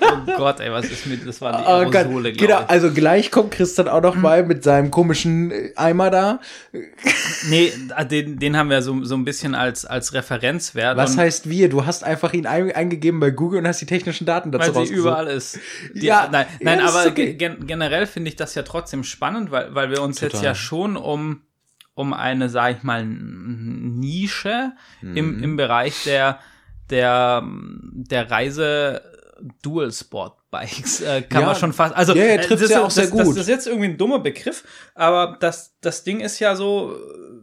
Oh 0.00 0.36
Gott, 0.36 0.60
ey, 0.60 0.70
was 0.72 0.86
ist 0.86 1.06
mit, 1.06 1.26
das 1.26 1.40
waren 1.40 1.56
die 1.62 1.62
Oh 1.68 1.84
Gott, 1.84 1.94
Aerosole, 1.96 2.32
genau, 2.32 2.46
glaube 2.46 2.64
ich. 2.64 2.70
also 2.70 2.92
gleich 2.92 3.30
kommt 3.30 3.50
Chris 3.52 3.74
dann 3.74 3.88
auch 3.88 4.02
noch 4.02 4.14
mal 4.14 4.44
mit 4.44 4.62
seinem 4.64 4.90
komischen 4.90 5.50
äh, 5.50 5.72
Eimer 5.76 6.10
da. 6.10 6.40
Nee, 7.48 7.72
den, 8.10 8.38
den 8.38 8.56
haben 8.56 8.70
wir 8.70 8.82
so, 8.82 9.04
so 9.04 9.14
ein 9.16 9.24
bisschen 9.24 9.54
als, 9.54 9.84
als 9.84 10.12
Referenzwert. 10.12 10.96
Was 10.96 11.12
und 11.12 11.18
heißt 11.18 11.48
wir? 11.50 11.68
Du 11.68 11.86
hast 11.86 12.04
einfach 12.04 12.32
ihn 12.32 12.46
ein, 12.46 12.70
eingegeben 12.72 13.20
bei 13.20 13.30
Google 13.30 13.60
und 13.60 13.68
hast 13.68 13.80
die 13.80 13.86
technischen 13.86 14.26
Daten 14.26 14.52
dazu 14.52 14.74
weil 14.74 14.86
sie 14.86 14.94
überall 14.94 15.26
ist. 15.26 15.58
Die, 15.94 16.06
Ja, 16.06 16.28
nein, 16.30 16.46
ja, 16.60 16.64
nein 16.64 16.80
ist 16.80 16.94
aber 16.94 17.10
okay. 17.10 17.34
gen 17.34 17.66
generell 17.66 18.06
finde 18.06 18.28
ich 18.30 18.36
das 18.36 18.54
ja 18.54 18.62
trotzdem 18.62 19.04
spannend, 19.04 19.50
weil, 19.50 19.74
weil 19.74 19.90
wir 19.90 20.02
uns 20.02 20.20
jetzt 20.20 20.32
Total. 20.32 20.46
ja 20.46 20.54
schon 20.54 20.96
um, 20.96 21.42
um 21.94 22.12
eine, 22.12 22.48
sag 22.48 22.76
ich 22.78 22.82
mal, 22.82 23.04
Nische 23.04 24.72
Mhm. 25.00 25.16
im, 25.16 25.42
im 25.42 25.56
Bereich 25.56 26.04
der, 26.04 26.38
der, 26.90 27.42
der 27.44 28.30
Reise 28.30 29.02
Dual 29.62 29.92
Sport 29.92 30.38
Bikes 30.50 31.00
äh, 31.02 31.22
kann 31.28 31.40
Ja. 31.42 31.46
man 31.48 31.56
schon 31.56 31.72
fast 31.72 31.94
also 31.94 32.14
Ja, 32.14 32.24
äh, 32.24 32.36
trifft's 32.40 32.62
das, 32.62 32.70
ja 32.70 32.82
auch 32.84 32.90
sehr 32.90 33.04
das, 33.04 33.12
Das, 33.16 33.26
gut. 33.26 33.36
das 33.36 33.42
ist 33.42 33.48
jetzt 33.48 33.66
irgendwie 33.66 33.88
ein 33.88 33.98
dummer 33.98 34.18
Begriff, 34.20 34.64
aber 34.94 35.36
das 35.40 35.74
das 35.80 36.02
Ding 36.04 36.20
ist 36.20 36.38
ja 36.40 36.56
so 36.56 36.96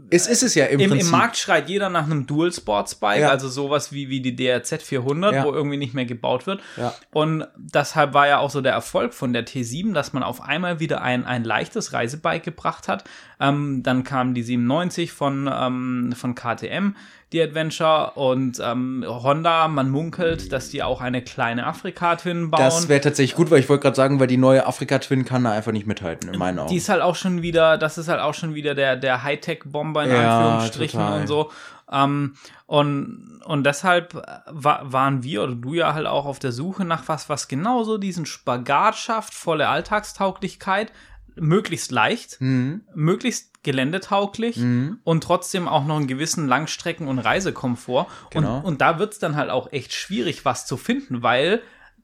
Es 0.09 0.27
ist 0.27 0.43
es 0.43 0.53
ja 0.55 0.65
im, 0.65 0.79
im, 0.79 0.89
Prinzip. 0.89 1.07
Im 1.07 1.11
Markt 1.11 1.37
schreit 1.37 1.69
jeder 1.69 1.89
nach 1.89 2.03
einem 2.05 2.25
Dual 2.27 2.51
Sports 2.51 2.95
Bike, 2.95 3.21
Ja. 3.21 3.29
also 3.29 3.47
sowas 3.47 3.91
wie, 3.93 4.09
wie 4.09 4.21
die 4.21 4.35
DRZ 4.35 4.81
400, 4.83 5.33
Ja. 5.33 5.43
wo 5.45 5.53
irgendwie 5.53 5.77
nicht 5.77 5.93
mehr 5.93 6.05
gebaut 6.05 6.45
wird. 6.45 6.61
Ja. 6.77 6.93
Und 7.11 7.47
deshalb 7.57 8.13
war 8.13 8.27
ja 8.27 8.39
auch 8.39 8.49
so 8.49 8.61
der 8.61 8.73
Erfolg 8.73 9.13
von 9.13 9.31
der 9.33 9.45
T7, 9.45 9.93
dass 9.93 10.11
man 10.13 10.21
auf 10.23 10.41
einmal 10.41 10.79
wieder 10.79 11.01
ein, 11.01 11.25
ein 11.25 11.43
leichtes 11.43 11.93
Reisebike 11.93 12.43
gebracht 12.43 12.87
hat. 12.87 13.05
Ähm, 13.39 13.81
dann 13.83 14.03
kam 14.03 14.33
die 14.33 14.43
97 14.43 15.11
von, 15.11 15.49
ähm, 15.51 16.13
von 16.15 16.35
KTM, 16.35 16.95
die 17.33 17.41
Adventure. 17.41 18.11
Und 18.15 18.59
ähm, 18.63 19.03
Honda, 19.07 19.67
man 19.67 19.89
munkelt, 19.89 20.51
dass 20.53 20.69
die 20.69 20.83
auch 20.83 21.01
eine 21.01 21.21
kleine 21.21 21.65
Afrika-Twin 21.65 22.51
bauen. 22.51 22.61
Das 22.63 22.87
wäre 22.87 23.01
tatsächlich 23.01 23.35
gut, 23.35 23.51
weil 23.51 23.59
ich 23.59 23.67
wollte 23.69 23.81
gerade 23.83 23.95
sagen, 23.95 24.19
weil 24.19 24.27
die 24.27 24.37
neue 24.37 24.65
Afrika-Twin 24.65 25.25
kann 25.25 25.43
da 25.43 25.51
einfach 25.51 25.71
nicht 25.71 25.87
mithalten, 25.87 26.29
in 26.33 26.39
meinen 26.39 26.59
Augen. 26.59 26.69
Die 26.69 26.77
ist 26.77 26.89
halt 26.89 27.01
auch 27.01 27.15
schon 27.15 27.41
wieder, 27.41 27.77
das 27.77 27.97
ist 27.97 28.07
halt 28.07 28.21
auch 28.21 28.33
schon 28.33 28.53
wieder 28.53 28.75
der, 28.75 28.95
der 28.95 29.23
Hightech-Bomber 29.23 30.03
in 30.05 30.11
Ja, 30.11 30.37
Anführungsstrichen 30.37 30.99
total. 30.99 31.21
und 31.21 31.27
so. 31.27 31.51
Ähm, 31.91 32.35
und, 32.65 33.41
und 33.45 33.65
deshalb 33.65 34.15
wa 34.15 34.81
waren 34.83 35.21
wir 35.21 35.43
oder 35.43 35.55
du 35.55 35.73
ja 35.73 35.93
halt 35.93 36.07
auch 36.07 36.25
auf 36.25 36.39
der 36.39 36.51
Suche 36.51 36.85
nach 36.85 37.03
was, 37.07 37.29
was 37.29 37.47
genauso 37.47 37.97
diesen 37.97 38.25
Spagat 38.25 38.95
schafft, 38.95 39.33
volle 39.33 39.67
Alltagstauglichkeit, 39.67 40.91
möglichst 41.35 41.91
leicht, 41.91 42.39
Mhm. 42.39 42.81
möglichst 42.95 43.52
geländetauglich 43.63 44.57
und 45.03 45.23
trotzdem 45.23 45.67
auch 45.67 45.85
noch 45.85 45.97
einen 45.97 46.07
gewissen 46.07 46.47
Langstrecken- 46.47 47.07
und 47.07 47.19
Reisekomfort. 47.19 48.07
Genau. 48.29 48.57
Und, 48.59 48.65
und 48.65 48.81
da 48.81 48.99
wird's 48.99 49.19
dann 49.19 49.35
halt 49.35 49.49
auch 49.49 49.71
echt 49.71 49.93
schwierig, 49.93 50.45
was 50.45 50.65
zu 50.65 50.77
finden, 50.77 51.23
weil 51.23 51.61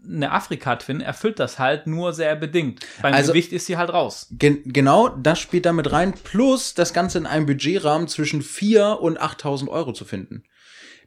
eine 0.08 0.32
Afrika-Twin 0.32 1.02
erfüllt 1.02 1.39
das 1.39 1.60
halt 1.60 1.86
nur 1.86 2.13
sehr 2.13 2.36
bedingt. 2.38 2.86
Beim 3.02 3.13
Also- 3.13 3.34
Gewicht 3.34 3.52
ist 3.52 3.65
sie 3.65 3.76
halt 3.78 3.91
raus. 3.91 4.28
Gen 4.32 4.62
genau, 4.65 5.10
das 5.10 5.39
spielt 5.39 5.65
damit 5.65 5.91
rein, 5.91 6.13
plus 6.24 6.74
das 6.74 6.93
Ganze 6.93 7.17
in 7.17 7.26
einem 7.26 7.45
Budgetrahmen 7.45 8.08
zwischen 8.08 8.41
4 8.41 9.00
und 9.02 9.19
8000 9.19 9.69
Euro 9.69 9.91
zu 9.91 10.06
finden. 10.06 10.43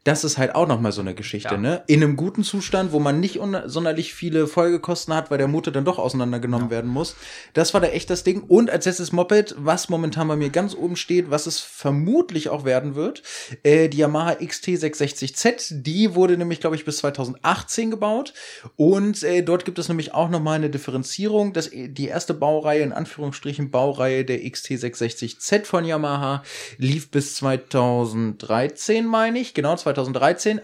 Das 0.05 0.25
ist 0.25 0.37
halt 0.37 0.55
auch 0.57 0.67
noch 0.67 0.81
mal 0.81 0.91
so 0.91 1.01
eine 1.01 1.15
Geschichte, 1.15 1.55
Ja. 1.55 1.61
ne? 1.61 1.83
In 1.87 2.03
einem 2.03 2.17
guten 2.17 2.43
Zustand, 2.43 2.91
wo 2.93 2.99
man 2.99 3.21
nicht 3.21 3.39
sonderlich 3.67 4.15
viele 4.15 4.49
Folgekosten 4.49 5.15
hat, 5.15 5.31
weil 5.31 5.39
der 5.39 5.47
Motor 5.47 5.73
dann 5.73 5.85
doch 5.85 5.99
auseinandergenommen 6.01 6.71
werden 6.71 6.91
muss. 6.91 7.15
Das 7.53 7.73
war 7.73 7.81
da 7.81 7.87
echt 7.87 8.11
das 8.11 8.25
Ding. 8.25 8.43
Und 8.43 8.69
als 8.69 8.85
letztes 8.87 9.13
Moped, 9.13 9.55
was 9.59 9.89
momentan 9.89 10.27
bei 10.27 10.35
mir 10.35 10.51
ganz 10.51 10.75
oben 10.75 10.97
steht, 10.97 11.31
was 11.31 11.47
es 11.47 11.61
vermutlich 11.61 12.49
auch 12.49 12.65
werden 12.65 12.97
wird, 12.97 13.23
äh, 13.63 13.89
die 13.89 13.99
Yamaha 13.99 14.33
XT660Z. 14.41 15.83
Die 15.83 16.15
wurde 16.17 16.37
nämlich, 16.37 16.61
glaube 16.61 16.75
ich, 16.75 16.85
bis 16.85 16.99
2018 16.99 17.91
gebaut. 17.93 18.35
Und 18.77 19.23
äh, 19.23 19.43
dort 19.43 19.65
gibt 19.65 19.79
es 19.79 19.89
nämlich 19.89 20.15
auch 20.15 20.29
noch 20.31 20.41
mal 20.41 20.55
eine 20.55 20.71
Differenzierung. 20.71 21.53
Das, 21.53 21.71
die 21.73 22.07
erste 22.09 22.35
Baureihe, 22.35 22.83
in 22.83 22.93
Anführungsstrichen 22.93 23.71
Baureihe 23.71 24.25
der 24.25 24.41
XT660Z 24.41 25.65
von 25.65 25.85
Yamaha, 25.85 26.43
lief 26.79 27.11
bis 27.11 27.37
2013, 27.37 29.07
meine 29.07 29.39
ich. 29.39 29.55
Genau, 29.55 29.77
2013. 29.77 29.92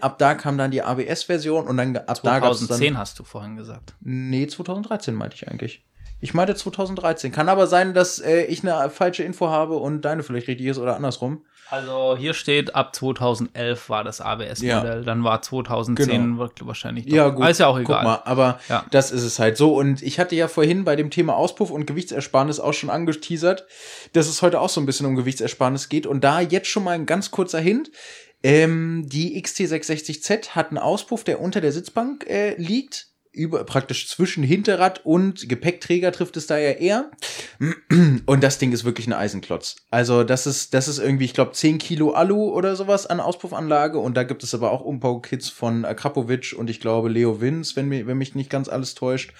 Ab 0.01 0.17
da 0.19 0.33
kam 0.35 0.57
dann 0.57 0.71
die 0.71 0.81
ABS-Version 0.81 1.67
und 1.67 1.77
dann 1.77 1.95
ab 1.97 2.19
da 2.23 2.39
gab 2.39 2.51
es 2.51 2.59
dann 2.59 2.67
2010 2.69 2.97
hast 2.97 3.19
du 3.19 3.23
vorhin 3.23 3.55
gesagt. 3.57 3.93
Nee, 4.01 4.47
2013 4.47 5.13
meinte 5.15 5.35
ich 5.35 5.47
eigentlich. 5.47 5.83
Ich 6.21 6.33
meinte 6.33 6.53
2013. 6.53 7.31
Kann 7.31 7.47
aber 7.47 7.65
sein, 7.67 7.93
dass 7.93 8.19
äh, 8.19 8.41
ich 8.43 8.61
eine 8.67 8.89
falsche 8.89 9.23
Info 9.23 9.47
habe 9.49 9.77
und 9.77 10.01
deine 10.01 10.21
vielleicht 10.23 10.47
richtig 10.49 10.67
ist 10.67 10.77
oder 10.77 10.95
andersrum. 10.97 11.43
Also 11.71 12.17
hier 12.17 12.33
steht, 12.33 12.73
ab 12.73 12.95
2011 12.95 13.89
war 13.89 14.03
das 14.03 14.21
ABS-Modell, 14.21 15.03
dann 15.05 15.23
war 15.23 15.41
2010 15.43 16.07
Genau. 16.09 16.39
wirklich 16.39 16.67
wahrscheinlich 16.67 17.05
doch. 17.05 17.13
Ja, 17.15 17.29
gut. 17.29 17.41
Aber 17.43 17.51
ist 17.51 17.59
ja 17.59 17.67
auch 17.67 17.75
Guck 17.77 17.89
egal. 17.89 18.03
mal, 18.03 18.21
aber 18.25 18.59
Ja. 18.69 18.83
das 18.89 19.11
ist 19.11 19.21
es 19.23 19.37
halt 19.37 19.55
so. 19.55 19.75
Und 19.75 20.01
ich 20.01 20.19
hatte 20.19 20.35
ja 20.35 20.47
vorhin 20.47 20.83
bei 20.83 20.95
dem 20.95 21.11
Thema 21.11 21.35
Auspuff 21.35 21.69
und 21.69 21.85
Gewichtsersparnis 21.85 22.59
auch 22.59 22.73
schon 22.73 22.89
angeteasert, 22.89 23.67
dass 24.13 24.27
es 24.27 24.41
heute 24.41 24.59
auch 24.61 24.69
so 24.69 24.81
ein 24.81 24.87
bisschen 24.87 25.05
um 25.05 25.15
Gewichtsersparnis 25.15 25.89
geht. 25.89 26.07
Und 26.07 26.23
da 26.23 26.41
jetzt 26.41 26.67
schon 26.67 26.83
mal 26.83 26.91
ein 26.95 27.05
ganz 27.05 27.29
kurzer 27.31 27.59
Hint. 27.59 27.91
Ähm, 28.43 29.05
die 29.07 29.41
XT660Z 29.41 30.49
hat 30.49 30.69
einen 30.69 30.77
Auspuff, 30.77 31.23
der 31.23 31.41
unter 31.41 31.61
der 31.61 31.71
Sitzbank 31.71 32.25
äh, 32.27 32.55
liegt. 32.55 33.07
Über, 33.31 33.63
praktisch 33.63 34.07
zwischen 34.07 34.43
Hinterrad 34.43 35.05
und 35.05 35.47
Gepäckträger 35.47 36.11
trifft 36.11 36.35
es 36.35 36.47
da 36.47 36.57
ja 36.57 36.71
eher. 36.71 37.11
Und 38.25 38.43
das 38.43 38.57
Ding 38.57 38.71
ist 38.71 38.85
wirklich 38.85 39.05
ein 39.05 39.13
Eisenklotz. 39.13 39.75
Also 39.91 40.23
das 40.23 40.47
ist, 40.47 40.73
das 40.73 40.87
ist 40.87 40.97
irgendwie, 40.97 41.25
ich 41.25 41.35
glaube, 41.35 41.51
10 41.51 41.77
Kilo 41.77 42.13
Alu 42.13 42.49
oder 42.49 42.75
sowas 42.75 43.05
an 43.05 43.19
Auspuffanlage. 43.19 43.99
Und 43.99 44.17
da 44.17 44.23
gibt 44.23 44.41
es 44.41 44.55
aber 44.55 44.71
auch 44.71 44.81
Umbaukits 44.81 45.47
von 45.47 45.85
Akrapovic 45.85 46.55
und 46.57 46.71
ich 46.71 46.79
glaube 46.79 47.07
Leo 47.07 47.39
Vince, 47.39 47.75
wenn, 47.75 47.91
wenn 47.91 48.17
mich 48.17 48.33
nicht 48.33 48.49
ganz 48.49 48.67
alles 48.67 48.95
täuscht. 48.95 49.31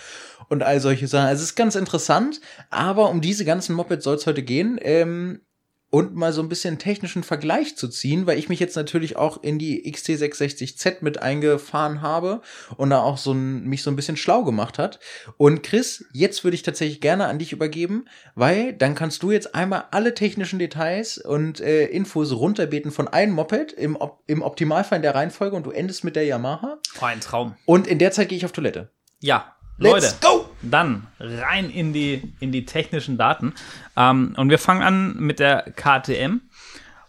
Und 0.50 0.62
all 0.62 0.80
solche 0.80 1.08
Sachen. 1.08 1.26
Also 1.28 1.42
es 1.42 1.50
ist 1.50 1.56
ganz 1.56 1.76
interessant. 1.76 2.42
Aber 2.70 3.10
um 3.10 3.22
diese 3.22 3.44
ganzen 3.44 3.76
Mopeds 3.76 4.04
soll 4.04 4.18
es 4.18 4.28
heute 4.28 4.44
gehen. 4.44 4.78
Ähm, 4.82 5.42
und 5.90 6.16
mal 6.16 6.32
so 6.34 6.42
ein 6.42 6.50
bisschen 6.50 6.78
technischen 6.78 7.24
Vergleich 7.24 7.76
zu 7.76 7.88
ziehen, 7.88 8.28
weil 8.28 8.38
ich 8.38 8.50
mich 8.50 8.60
jetzt 8.60 8.76
natürlich 8.76 9.16
auch 9.16 9.42
in 9.42 9.58
die 9.58 9.92
XT660Z 9.92 10.98
mit 11.02 11.22
eingefahren 11.22 12.02
habe 12.02 12.42
und 12.78 12.92
da 12.92 13.02
auch 13.02 13.18
so 13.18 13.32
ein, 13.32 13.64
mich 13.64 13.82
so 13.82 13.90
ein 13.90 13.96
bisschen 13.96 14.18
schlau 14.18 14.44
gemacht 14.44 14.78
hat. 14.78 15.00
Und 15.38 15.64
Chris, 15.64 16.06
jetzt 16.14 16.44
würde 16.44 16.56
ich 16.56 16.64
tatsächlich 16.64 17.02
gerne 17.02 17.28
an 17.28 17.40
dich 17.40 17.52
übergeben, 17.52 18.06
weil 18.36 18.74
dann 18.74 18.96
kannst 18.96 19.24
du 19.24 19.32
jetzt 19.32 19.56
einmal 19.56 19.86
alle 19.92 20.14
technischen 20.14 20.60
Details 20.60 21.18
und 21.18 21.60
äh, 21.60 21.86
Infos 21.86 22.34
runterbeten 22.34 22.92
von 22.92 23.08
einem 23.08 23.34
Moped 23.34 23.74
im, 23.74 23.96
Op 23.96 24.24
im 24.28 24.42
Optimalfall 24.42 24.98
in 24.98 25.04
der 25.04 25.16
Reihenfolge 25.16 25.56
und 25.56 25.66
du 25.66 25.72
endest 25.72 26.04
mit 26.04 26.16
der 26.16 26.26
Yamaha. 26.26 26.78
Oh, 27.02 27.06
ein 27.06 27.22
Traum. 27.22 27.56
Und 27.66 27.88
in 27.88 28.00
der 28.00 28.12
Zeit 28.12 28.30
gehe 28.30 28.38
ich 28.38 28.46
auf 28.46 28.52
Toilette. 28.52 28.92
Ja, 29.20 29.56
Let's 29.78 29.94
Leute, 29.94 30.16
go! 30.22 30.49
Dann 30.62 31.08
rein 31.20 31.70
in 31.70 31.94
die, 31.94 32.34
in 32.40 32.52
die 32.52 32.66
technischen 32.66 33.18
Daten. 33.18 33.54
Ähm, 33.96 34.34
und 34.38 34.50
wir 34.50 34.60
fangen 34.60 34.82
an 34.82 35.16
mit 35.18 35.40
der 35.40 35.72
KTM. 35.76 36.42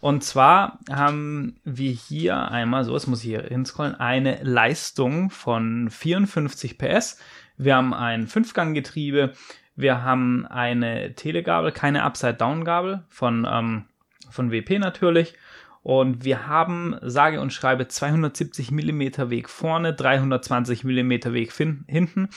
Und 0.01 0.25
zwar 0.25 0.79
haben 0.91 1.57
wir 1.65 1.93
hier 1.93 2.51
einmal, 2.51 2.85
so, 2.85 2.95
jetzt 2.95 3.07
muss 3.07 3.23
ich 3.23 3.31
hier 3.31 3.43
hinscrollen, 3.43 3.95
eine 3.95 4.43
Leistung 4.43 5.31
von 5.31 5.91
54 5.91 6.79
PS. 6.79 7.19
Wir 7.59 7.77
haben 7.77 7.93
ein 7.93 8.27
Fünfganggetriebe. 8.27 9.35
Wir 9.77 10.03
haben 10.03 10.47
eine 10.47 11.15
Telegabel, 11.15 11.73
keine 11.73 12.03
Upside-Down-Gabel 12.05 13.05
von, 13.09 13.47
ähm, 13.51 13.85
von 14.31 14.51
WP 14.51 14.79
natürlich. 14.79 15.35
Und 15.83 16.25
wir 16.25 16.47
haben, 16.47 16.97
sage 17.03 17.41
und 17.41 17.53
schreibe, 17.53 17.89
270 17.89 18.71
Millimeter 18.71 19.31
Weg 19.31 19.49
vorne, 19.49 19.95
320 19.95 20.85
Millimeter 20.85 21.33
Weg 21.33 21.53
hinten. 21.53 22.29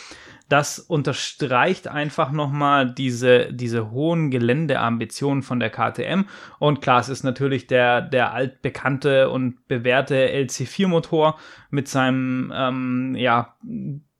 Das 0.49 0.79
unterstreicht 0.79 1.88
einfach 1.88 2.32
nochmal 2.32 2.93
diese, 2.93 3.51
diese 3.53 3.91
hohen 3.91 4.29
Geländeambitionen 4.29 5.41
von 5.41 5.60
der 5.60 5.69
KTM. 5.69 6.25
Und 6.60 6.82
klar, 6.82 6.99
es 6.99 7.10
ist 7.10 7.23
natürlich 7.23 7.67
der, 7.67 8.01
der 8.01 8.34
altbekannte 8.34 9.29
und 9.29 9.67
bewährte 9.67 10.15
LC4-Motor 10.15 11.39
mit 11.69 11.88
seinem, 11.88 12.51
ähm, 12.56 13.15
ja, 13.15 13.56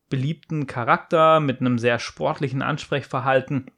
beliebten 0.10 0.68
Charakter, 0.68 1.40
mit 1.40 1.60
einem 1.60 1.78
sehr 1.78 2.00
sportlichen 2.00 2.62
Ansprechverhalten 2.62 3.72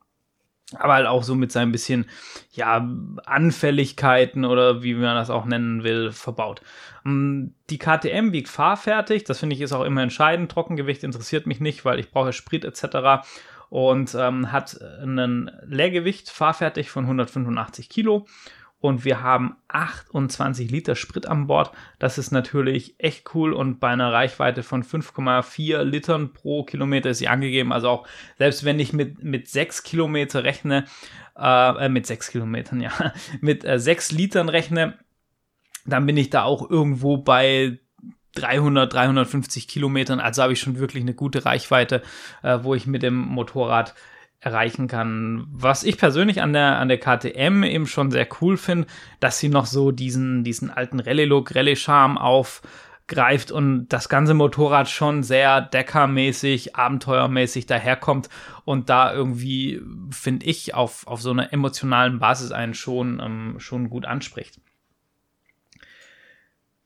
aber 0.74 0.96
halt 0.96 1.08
auch 1.08 1.24
so 1.24 1.36
mit 1.36 1.52
seinem 1.52 1.72
bisschen, 1.72 2.06
ja, 2.52 2.90
Anfälligkeiten 3.26 4.46
oder 4.46 4.82
wie 4.84 4.96
man 4.96 5.16
das 5.16 5.30
auch 5.30 5.46
nennen 5.46 5.84
will, 5.84 6.12
verbaut. 6.12 6.62
Mm, 7.04 7.48
Die 7.70 7.78
KTM 7.78 8.32
wiegt 8.32 8.50
fahrfertig, 8.50 9.24
das 9.24 9.40
finde 9.40 9.56
ich 9.56 9.62
ist 9.62 9.74
auch 9.74 9.84
immer 9.84 10.02
entscheidend. 10.02 10.52
Trockengewicht 10.52 11.04
interessiert 11.04 11.46
mich 11.46 11.60
nicht, 11.60 11.86
weil 11.86 12.00
ich 12.00 12.12
brauche 12.12 12.34
Sprit 12.34 12.66
etc. 12.66 13.28
Und 13.70 14.16
ähm, 14.16 14.52
hat 14.52 14.80
ein 15.02 15.52
Leergewicht 15.66 16.30
fahrfertig 16.30 16.90
von 16.90 17.04
185 17.06 17.90
Kilo. 17.90 18.26
Und 18.86 19.04
wir 19.04 19.24
haben 19.24 19.56
28 19.70 20.70
Liter 20.70 20.96
Sprit 20.96 21.26
an 21.26 21.48
Bord. 21.48 21.72
Das 21.98 22.20
ist 22.20 22.30
natürlich 22.30 22.94
echt 23.00 23.34
cool. 23.34 23.52
Und 23.52 23.80
bei 23.80 23.90
einer 23.90 24.14
Reichweite 24.14 24.62
von 24.62 24.84
5,4 24.84 25.82
Litern 25.82 26.34
pro 26.34 26.64
Kilometer 26.64 27.10
ist 27.10 27.18
sie 27.18 27.28
angegeben. 27.28 27.74
Also 27.74 27.90
auch 27.90 28.08
selbst 28.38 28.64
wenn 28.64 28.80
ich 28.80 28.94
mit, 28.94 29.24
mit 29.24 29.48
6 29.48 29.82
Kilometer 29.82 30.44
rechne, 30.44 30.86
äh, 31.36 31.86
äh, 31.86 31.90
mit 31.90 32.06
6 32.06 32.30
Kilometern, 32.30 32.80
ja, 32.82 32.92
mit 33.42 33.66
äh, 33.66 33.80
6 33.80 34.12
Litern 34.12 34.50
rechne, 34.50 35.00
dann 35.88 36.06
bin 36.06 36.16
ich 36.16 36.30
da 36.30 36.44
auch 36.44 36.70
irgendwo 36.70 37.18
bei 37.18 37.80
300, 38.36 38.94
350 38.94 39.68
Kilometern. 39.68 40.20
Also 40.20 40.44
habe 40.44 40.54
ich 40.54 40.60
schon 40.60 40.78
wirklich 40.78 41.02
eine 41.02 41.16
gute 41.16 41.44
Reichweite, 41.44 42.04
äh, 42.44 42.60
wo 42.62 42.76
ich 42.76 42.86
mit 42.86 43.02
dem 43.02 43.16
Motorrad 43.16 43.96
erreichen 44.46 44.88
kann. 44.88 45.48
Was 45.50 45.84
ich 45.84 45.98
persönlich 45.98 46.42
an 46.42 46.54
der, 46.54 46.78
an 46.78 46.88
der 46.88 47.00
KTM 47.00 47.64
eben 47.64 47.88
schon 47.88 48.12
sehr 48.12 48.28
cool 48.42 48.58
finde, 48.58 48.88
dass 49.20 49.40
sie 49.40 49.50
noch 49.50 49.66
so 49.66 49.92
diesen, 49.92 50.44
diesen 50.44 50.70
alten 50.70 51.00
Rallye-Look, 51.00 51.56
Rallye-Charme 51.56 52.20
aufgreift 52.20 53.52
und 53.52 53.88
das 53.90 54.08
ganze 54.08 54.36
Motorrad 54.36 54.88
schon 54.88 55.24
sehr 55.24 55.62
deckermäßig, 55.62 56.76
abenteuermäßig 56.76 57.66
daherkommt 57.66 58.30
und 58.66 58.90
da 58.90 59.12
irgendwie, 59.12 59.82
finde 60.12 60.46
ich, 60.46 60.76
auf, 60.76 61.08
auf 61.08 61.22
so 61.22 61.32
einer 61.32 61.52
emotionalen 61.52 62.20
Basis 62.20 62.52
einen 62.52 62.76
schon, 62.76 63.20
ähm, 63.20 63.56
schon 63.60 63.90
gut 63.90 64.06
anspricht. 64.06 64.60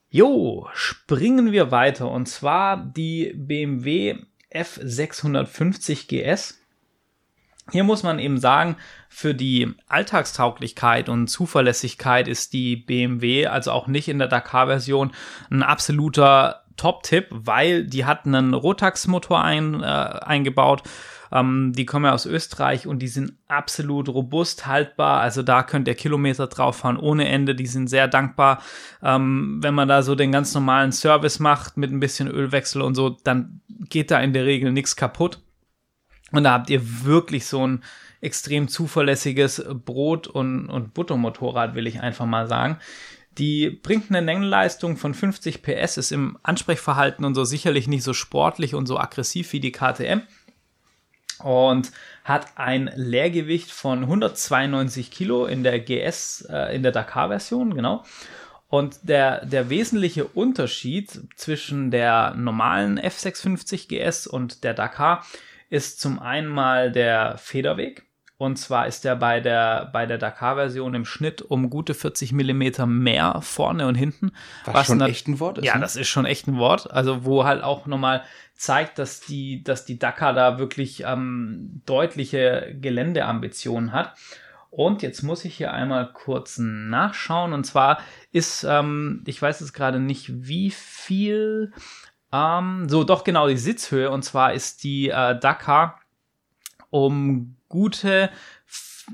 Jo, 0.09 0.67
springen 0.73 1.51
wir 1.51 1.71
weiter 1.71 2.09
und 2.09 2.27
zwar 2.27 2.77
die 2.77 3.33
BMW 3.35 4.15
F650 4.51 6.07
GS. 6.07 6.58
Hier 7.71 7.83
muss 7.83 8.03
man 8.03 8.19
eben 8.19 8.39
sagen, 8.39 8.75
für 9.07 9.33
die 9.33 9.73
Alltagstauglichkeit 9.87 11.09
und 11.09 11.27
Zuverlässigkeit 11.27 12.27
ist 12.27 12.53
die 12.53 12.75
BMW, 12.75 13.47
also 13.47 13.71
auch 13.71 13.87
nicht 13.87 14.07
in 14.07 14.19
der 14.19 14.27
Dakar-Version, 14.27 15.11
ein 15.49 15.63
absoluter 15.63 16.63
Top-Tipp, 16.77 17.27
weil 17.29 17.85
die 17.85 18.05
hat 18.05 18.25
einen 18.25 18.53
Rotax-Motor 18.53 19.43
ein, 19.43 19.83
äh, 19.83 19.85
eingebaut. 19.85 20.83
Ähm, 21.31 21.73
die 21.75 21.85
kommen 21.85 22.05
ja 22.05 22.13
aus 22.13 22.25
Österreich 22.25 22.87
und 22.87 22.99
die 22.99 23.07
sind 23.07 23.33
absolut 23.47 24.09
robust, 24.09 24.65
haltbar. 24.65 25.19
Also 25.21 25.43
da 25.43 25.63
könnt 25.63 25.87
ihr 25.87 25.95
Kilometer 25.95 26.47
drauf 26.47 26.77
fahren 26.77 26.97
ohne 26.97 27.27
Ende. 27.27 27.53
Die 27.53 27.67
sind 27.67 27.87
sehr 27.87 28.07
dankbar. 28.07 28.61
Ähm, 29.03 29.59
wenn 29.61 29.73
man 29.73 29.87
da 29.87 30.01
so 30.01 30.15
den 30.15 30.31
ganz 30.31 30.53
normalen 30.53 30.91
Service 30.91 31.39
macht 31.39 31.77
mit 31.77 31.91
ein 31.91 31.99
bisschen 31.99 32.27
Ölwechsel 32.27 32.81
und 32.81 32.95
so, 32.95 33.09
dann 33.09 33.61
geht 33.89 34.09
da 34.09 34.19
in 34.19 34.33
der 34.33 34.45
Regel 34.45 34.71
nichts 34.71 34.95
kaputt. 34.95 35.39
Und 36.31 36.43
da 36.43 36.51
habt 36.51 36.69
ihr 36.69 37.03
wirklich 37.03 37.45
so 37.45 37.65
ein 37.65 37.83
extrem 38.21 38.67
zuverlässiges 38.67 39.63
Brot- 39.85 40.27
und, 40.27 40.67
und 40.67 40.93
Buttermotorrad, 40.93 41.75
will 41.75 41.87
ich 41.87 42.01
einfach 42.01 42.25
mal 42.25 42.47
sagen. 42.47 42.77
Die 43.37 43.69
bringt 43.69 44.09
eine 44.09 44.21
Nennleistung 44.21 44.97
von 44.97 45.13
50 45.13 45.61
PS, 45.61 45.97
ist 45.97 46.11
im 46.11 46.37
Ansprechverhalten 46.43 47.23
und 47.23 47.35
so 47.35 47.45
sicherlich 47.45 47.87
nicht 47.87 48.03
so 48.03 48.13
sportlich 48.13 48.75
und 48.75 48.85
so 48.85 48.99
aggressiv 48.99 49.53
wie 49.53 49.61
die 49.61 49.71
KTM 49.71 50.21
und 51.43 51.91
hat 52.23 52.57
ein 52.57 52.91
Leergewicht 52.95 53.71
von 53.71 54.03
192 54.03 55.09
Kilo 55.09 55.45
in 55.45 55.63
der 55.63 55.79
GS, 55.79 56.45
äh, 56.49 56.75
in 56.75 56.83
der 56.83 56.91
Dakar-Version, 56.91 57.73
genau. 57.75 58.03
Und 58.67 58.99
der, 59.03 59.45
der 59.45 59.69
wesentliche 59.69 60.25
Unterschied 60.25 61.09
zwischen 61.35 61.89
der 61.89 62.35
normalen 62.35 62.99
F650 62.99 63.87
GS 63.87 64.27
und 64.27 64.63
der 64.63 64.75
Dakar 64.75 65.25
ist 65.69 65.99
zum 65.99 66.19
einen 66.19 66.47
mal 66.47 66.91
der 66.91 67.37
Federweg. 67.37 68.09
Und 68.37 68.55
zwar 68.55 68.87
ist 68.87 69.03
der 69.03 69.17
bei 69.17 69.41
der, 69.41 69.89
bei 69.91 70.05
der 70.05 70.17
Dakar-Version 70.17 70.93
im 70.93 71.03
Schnitt 71.03 71.41
um 71.41 71.69
gute 71.69 71.93
40 71.93 72.31
Millimeter 72.31 72.85
mehr 72.85 73.41
vorne 73.41 73.85
und 73.85 73.95
hinten. 73.95 74.31
Was, 74.63 74.75
was 74.75 74.87
schon 74.87 75.01
echt 75.01 75.27
ein 75.27 75.41
Wort 75.41 75.57
ist. 75.57 75.65
Ja, 75.65 75.75
ne? 75.75 75.81
das 75.81 75.97
ist 75.97 76.07
schon 76.07 76.25
echt 76.25 76.47
ein 76.47 76.57
Wort. 76.57 76.89
Also, 76.89 77.25
wo 77.25 77.43
halt 77.43 77.61
auch 77.61 77.85
nochmal 77.85 78.23
zeigt, 78.55 78.97
dass 78.97 79.19
die, 79.19 79.61
dass 79.61 79.83
die 79.83 79.99
Dakar 79.99 80.31
da 80.31 80.57
wirklich 80.57 81.03
ähm, 81.05 81.81
deutliche 81.85 82.73
Geländeambitionen 82.79 83.91
hat. 83.91 84.13
Und 84.69 85.01
jetzt 85.01 85.21
muss 85.23 85.43
ich 85.43 85.57
hier 85.57 85.73
einmal 85.73 86.13
kurz 86.13 86.59
nachschauen. 86.59 87.51
Und 87.51 87.65
zwar 87.65 87.99
ist, 88.31 88.63
ähm, 88.63 89.21
ich 89.25 89.41
weiß 89.41 89.59
jetzt 89.59 89.73
gerade 89.73 89.99
nicht, 89.99 90.47
wie 90.47 90.71
viel. 90.71 91.73
Ähm, 92.31 92.87
so, 92.89 93.03
doch 93.03 93.23
genau 93.23 93.47
die 93.47 93.57
Sitzhöhe. 93.57 94.11
Und 94.11 94.23
zwar 94.23 94.53
ist 94.53 94.83
die 94.83 95.09
äh, 95.09 95.39
Dakar 95.39 95.99
um 96.89 97.55
gute, 97.67 98.29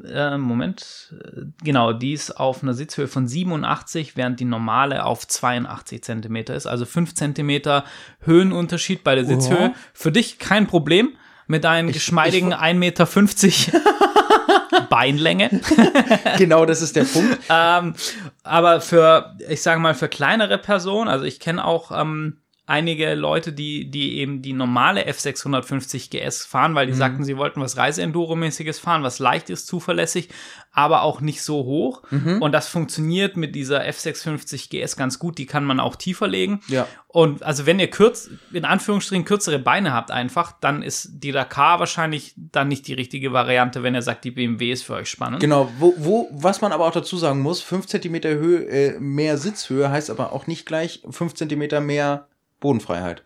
äh, 0.09 0.37
Moment, 0.37 1.13
äh, 1.23 1.41
genau, 1.63 1.93
die 1.93 2.13
ist 2.13 2.31
auf 2.31 2.63
einer 2.63 2.73
Sitzhöhe 2.73 3.07
von 3.07 3.27
87, 3.27 4.17
während 4.17 4.39
die 4.39 4.45
normale 4.45 5.05
auf 5.05 5.27
82 5.27 6.03
Zentimeter 6.03 6.55
ist. 6.55 6.67
Also 6.67 6.85
5 6.85 7.13
Zentimeter 7.15 7.85
Höhenunterschied 8.21 9.03
bei 9.03 9.15
der 9.15 9.25
Sitzhöhe. 9.25 9.71
Oh. 9.73 9.77
Für 9.93 10.11
dich 10.11 10.39
kein 10.39 10.67
Problem 10.67 11.15
mit 11.47 11.63
deinen 11.63 11.89
ich, 11.89 11.95
geschmeidigen 11.95 12.53
1,50 12.53 12.75
Meter 12.75 13.05
Beinlänge. 14.89 15.61
genau, 16.37 16.65
das 16.65 16.81
ist 16.81 16.95
der 16.95 17.05
Punkt. 17.05 17.37
ähm, 17.49 17.95
aber 18.43 18.81
für, 18.81 19.35
ich 19.49 19.61
sage 19.61 19.79
mal, 19.79 19.93
für 19.93 20.09
kleinere 20.09 20.57
Personen, 20.57 21.07
also 21.07 21.23
ich 21.23 21.39
kenne 21.39 21.63
auch 21.63 21.91
ähm, 21.91 22.37
einige 22.67 23.13
Leute, 23.13 23.53
die, 23.53 23.91
die 23.91 24.17
eben 24.17 24.41
die 24.41 24.53
normale 24.53 25.07
F650 25.07 26.09
GS 26.09 26.45
fahren, 26.45 26.73
weil 26.73 26.87
die 26.87 26.93
mhm. 26.93 26.97
sagten, 26.97 27.23
sie 27.23 27.37
wollten 27.37 27.61
was 27.61 27.77
Reiseenduro-mäßiges 27.77 28.79
fahren, 28.79 29.03
was 29.03 29.19
leicht 29.19 29.49
ist, 29.51 29.67
zuverlässig, 29.67 30.29
aber 30.71 31.03
auch 31.03 31.21
nicht 31.21 31.43
so 31.43 31.63
hoch. 31.63 32.01
Mhm. 32.09 32.41
Und 32.41 32.51
das 32.53 32.67
funktioniert 32.67 33.37
mit 33.37 33.53
dieser 33.55 33.83
F650 33.83 34.69
GS 34.69 34.97
ganz 34.97 35.19
gut. 35.19 35.37
Die 35.37 35.45
kann 35.45 35.63
man 35.63 35.79
auch 35.79 35.95
tiefer 35.95 36.27
legen. 36.27 36.59
Ja. 36.67 36.87
Und 37.07 37.43
also 37.43 37.65
wenn 37.65 37.79
ihr 37.79 37.89
kürz, 37.89 38.29
in 38.51 38.65
Anführungsstrichen 38.65 39.25
kürzere 39.25 39.59
Beine 39.59 39.93
habt 39.93 40.09
einfach, 40.09 40.51
dann 40.59 40.81
ist 40.81 41.09
die 41.23 41.31
Dakar 41.31 41.79
wahrscheinlich 41.79 42.33
dann 42.35 42.67
nicht 42.67 42.87
die 42.87 42.93
richtige 42.93 43.31
Variante, 43.31 43.83
wenn 43.83 43.93
ihr 43.93 44.01
sagt, 44.01 44.25
die 44.25 44.31
BMW 44.31 44.71
ist 44.71 44.83
für 44.83 44.95
euch 44.95 45.09
spannend. 45.09 45.39
Genau, 45.39 45.71
wo, 45.79 45.93
wo, 45.97 46.29
was 46.31 46.61
man 46.61 46.71
aber 46.71 46.87
auch 46.87 46.91
dazu 46.91 47.15
sagen 47.15 47.41
muss, 47.41 47.61
5 47.61 47.85
cm 47.85 48.15
Höhe, 48.23 48.65
äh, 48.65 48.99
mehr 48.99 49.37
Sitzhöhe 49.37 49.89
heißt 49.89 50.09
aber 50.09 50.33
auch 50.33 50.47
nicht 50.47 50.65
gleich 50.65 51.03
5 51.09 51.35
cm 51.35 51.85
mehr 51.85 52.27
Bodenfreiheit. 52.65 53.23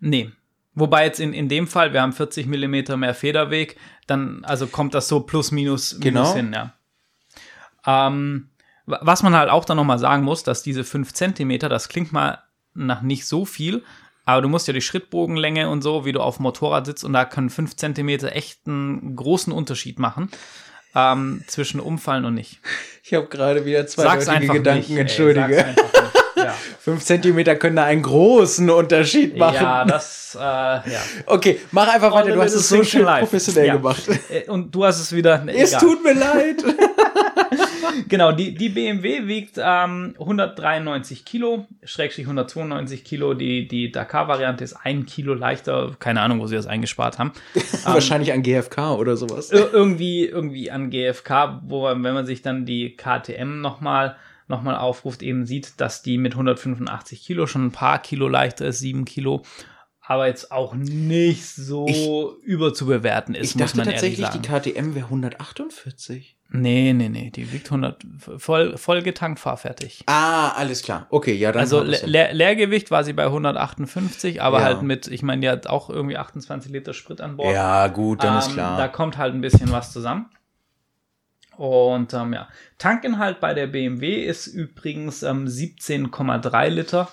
Nee. 0.00 0.30
Wobei 0.74 1.06
jetzt 1.06 1.18
in, 1.18 1.32
in 1.32 1.48
dem 1.48 1.66
Fall, 1.66 1.94
wir 1.94 2.02
haben 2.02 2.12
40 2.12 2.46
Millimeter 2.46 2.98
mehr 2.98 3.14
Federweg, 3.14 3.78
dann 4.06 4.44
also 4.44 4.66
kommt 4.66 4.92
das 4.92 5.08
so 5.08 5.20
plus 5.20 5.50
minus, 5.50 5.94
minus 5.94 6.02
genau. 6.02 6.34
hin, 6.34 6.52
ja. 6.52 6.74
Ähm, 7.86 8.50
was 8.84 9.22
man 9.22 9.34
halt 9.34 9.48
auch 9.48 9.64
dann 9.64 9.78
nochmal 9.78 9.98
sagen 9.98 10.24
muss, 10.24 10.42
dass 10.42 10.62
diese 10.62 10.84
5 10.84 11.14
Zentimeter, 11.14 11.70
das 11.70 11.88
klingt 11.88 12.12
mal 12.12 12.42
nach 12.74 13.00
nicht 13.00 13.26
so 13.26 13.46
viel, 13.46 13.82
aber 14.26 14.42
du 14.42 14.50
musst 14.50 14.66
ja 14.66 14.74
die 14.74 14.82
Schrittbogenlänge 14.82 15.70
und 15.70 15.80
so, 15.80 16.04
wie 16.04 16.12
du 16.12 16.20
auf 16.20 16.36
dem 16.36 16.42
Motorrad 16.42 16.84
sitzt, 16.84 17.04
und 17.04 17.14
da 17.14 17.24
können 17.24 17.48
5 17.48 17.76
Zentimeter 17.76 18.36
echt 18.36 18.66
einen 18.66 19.16
großen 19.16 19.54
Unterschied 19.54 19.98
machen. 19.98 20.30
Ähm, 20.94 21.42
zwischen 21.46 21.80
Umfallen 21.80 22.26
und 22.26 22.34
nicht. 22.34 22.60
Ich 23.02 23.14
habe 23.14 23.26
gerade 23.26 23.64
wieder 23.64 23.86
zwei 23.86 24.18
Gedanken, 24.18 24.92
nicht, 24.92 25.00
entschuldige. 25.00 25.64
Ey. 25.64 25.74
Fünf 26.82 27.04
Zentimeter 27.04 27.54
können 27.54 27.76
da 27.76 27.84
einen 27.84 28.02
großen 28.02 28.68
Unterschied 28.68 29.36
machen. 29.36 29.54
Ja, 29.54 29.84
das, 29.84 30.36
äh, 30.36 30.40
ja. 30.40 30.82
Okay, 31.26 31.60
mach 31.70 31.86
einfach 31.86 32.12
weiter. 32.12 32.32
Du 32.32 32.42
hast 32.42 32.54
es 32.54 32.68
so 32.68 32.82
schön 32.82 33.04
live. 33.04 33.20
professionell 33.20 33.68
ja. 33.68 33.76
gemacht. 33.76 34.02
Äh, 34.28 34.50
und 34.50 34.74
du 34.74 34.84
hast 34.84 34.98
es 34.98 35.12
wieder. 35.12 35.44
Ne, 35.44 35.54
es 35.54 35.78
tut 35.78 36.02
mir 36.02 36.14
leid. 36.14 36.56
genau, 38.08 38.32
die, 38.32 38.56
die 38.56 38.68
BMW 38.68 39.28
wiegt 39.28 39.60
ähm, 39.62 40.16
193 40.18 41.24
Kilo, 41.24 41.68
Schrägstrich 41.84 42.26
192 42.26 43.04
Kilo. 43.04 43.34
Die, 43.34 43.68
die 43.68 43.92
Dakar-Variante 43.92 44.64
ist 44.64 44.74
ein 44.74 45.06
Kilo 45.06 45.34
leichter. 45.34 45.92
Keine 46.00 46.20
Ahnung, 46.20 46.40
wo 46.40 46.48
sie 46.48 46.56
das 46.56 46.66
eingespart 46.66 47.20
haben. 47.20 47.30
Wahrscheinlich 47.84 48.30
ähm, 48.30 48.38
an 48.38 48.42
GFK 48.42 48.96
oder 48.98 49.16
sowas. 49.16 49.52
irgendwie, 49.52 50.24
irgendwie 50.26 50.72
an 50.72 50.90
GFK, 50.90 51.60
wo, 51.62 51.84
wenn 51.84 52.00
man 52.00 52.26
sich 52.26 52.42
dann 52.42 52.66
die 52.66 52.96
KTM 52.96 53.60
nochmal 53.60 54.16
nochmal 54.48 54.76
aufruft, 54.76 55.22
eben 55.22 55.46
sieht, 55.46 55.80
dass 55.80 56.02
die 56.02 56.18
mit 56.18 56.32
185 56.32 57.24
Kilo 57.24 57.46
schon 57.46 57.66
ein 57.66 57.72
paar 57.72 58.00
Kilo 58.00 58.28
leichter 58.28 58.66
ist, 58.66 58.80
7 58.80 59.04
Kilo, 59.04 59.42
aber 60.04 60.26
jetzt 60.26 60.50
auch 60.50 60.74
nicht 60.74 61.54
so 61.54 61.86
ich, 61.88 62.44
überzubewerten 62.44 63.34
ist, 63.34 63.50
ich 63.50 63.56
muss 63.56 63.74
man 63.74 63.86
tatsächlich, 63.86 64.20
ehrlich 64.20 64.44
sagen. 64.46 64.64
die 64.64 64.72
KTM 64.72 64.94
wäre 64.94 65.06
148. 65.06 66.36
Nee, 66.54 66.92
nee, 66.92 67.08
nee, 67.08 67.30
die 67.30 67.50
wiegt 67.50 67.66
100, 67.68 68.04
voll, 68.36 68.76
voll 68.76 69.02
getankt, 69.02 69.40
fahrfertig. 69.40 70.02
Ah, 70.06 70.50
alles 70.50 70.82
klar. 70.82 71.06
Okay, 71.08 71.32
ja, 71.34 71.50
dann. 71.50 71.60
Also 71.60 71.82
Le 71.82 72.32
Leergewicht 72.32 72.90
war 72.90 73.04
sie 73.04 73.14
bei 73.14 73.24
158, 73.24 74.42
aber 74.42 74.58
ja. 74.58 74.64
halt 74.64 74.82
mit, 74.82 75.06
ich 75.06 75.22
meine, 75.22 75.40
die 75.40 75.48
hat 75.48 75.66
auch 75.66 75.88
irgendwie 75.88 76.18
28 76.18 76.70
Liter 76.70 76.92
Sprit 76.92 77.22
an 77.22 77.36
Bord. 77.36 77.54
Ja, 77.54 77.86
gut, 77.88 78.22
dann 78.22 78.34
ähm, 78.34 78.38
ist 78.40 78.52
klar. 78.52 78.76
Da 78.76 78.88
kommt 78.88 79.16
halt 79.16 79.32
ein 79.32 79.40
bisschen 79.40 79.72
was 79.72 79.92
zusammen. 79.92 80.26
Und 81.62 82.12
ähm, 82.12 82.32
ja, 82.32 82.48
Tankinhalt 82.78 83.38
bei 83.38 83.54
der 83.54 83.68
BMW 83.68 84.24
ist 84.24 84.48
übrigens 84.48 85.22
ähm, 85.22 85.46
17,3 85.46 86.68
Liter. 86.68 87.08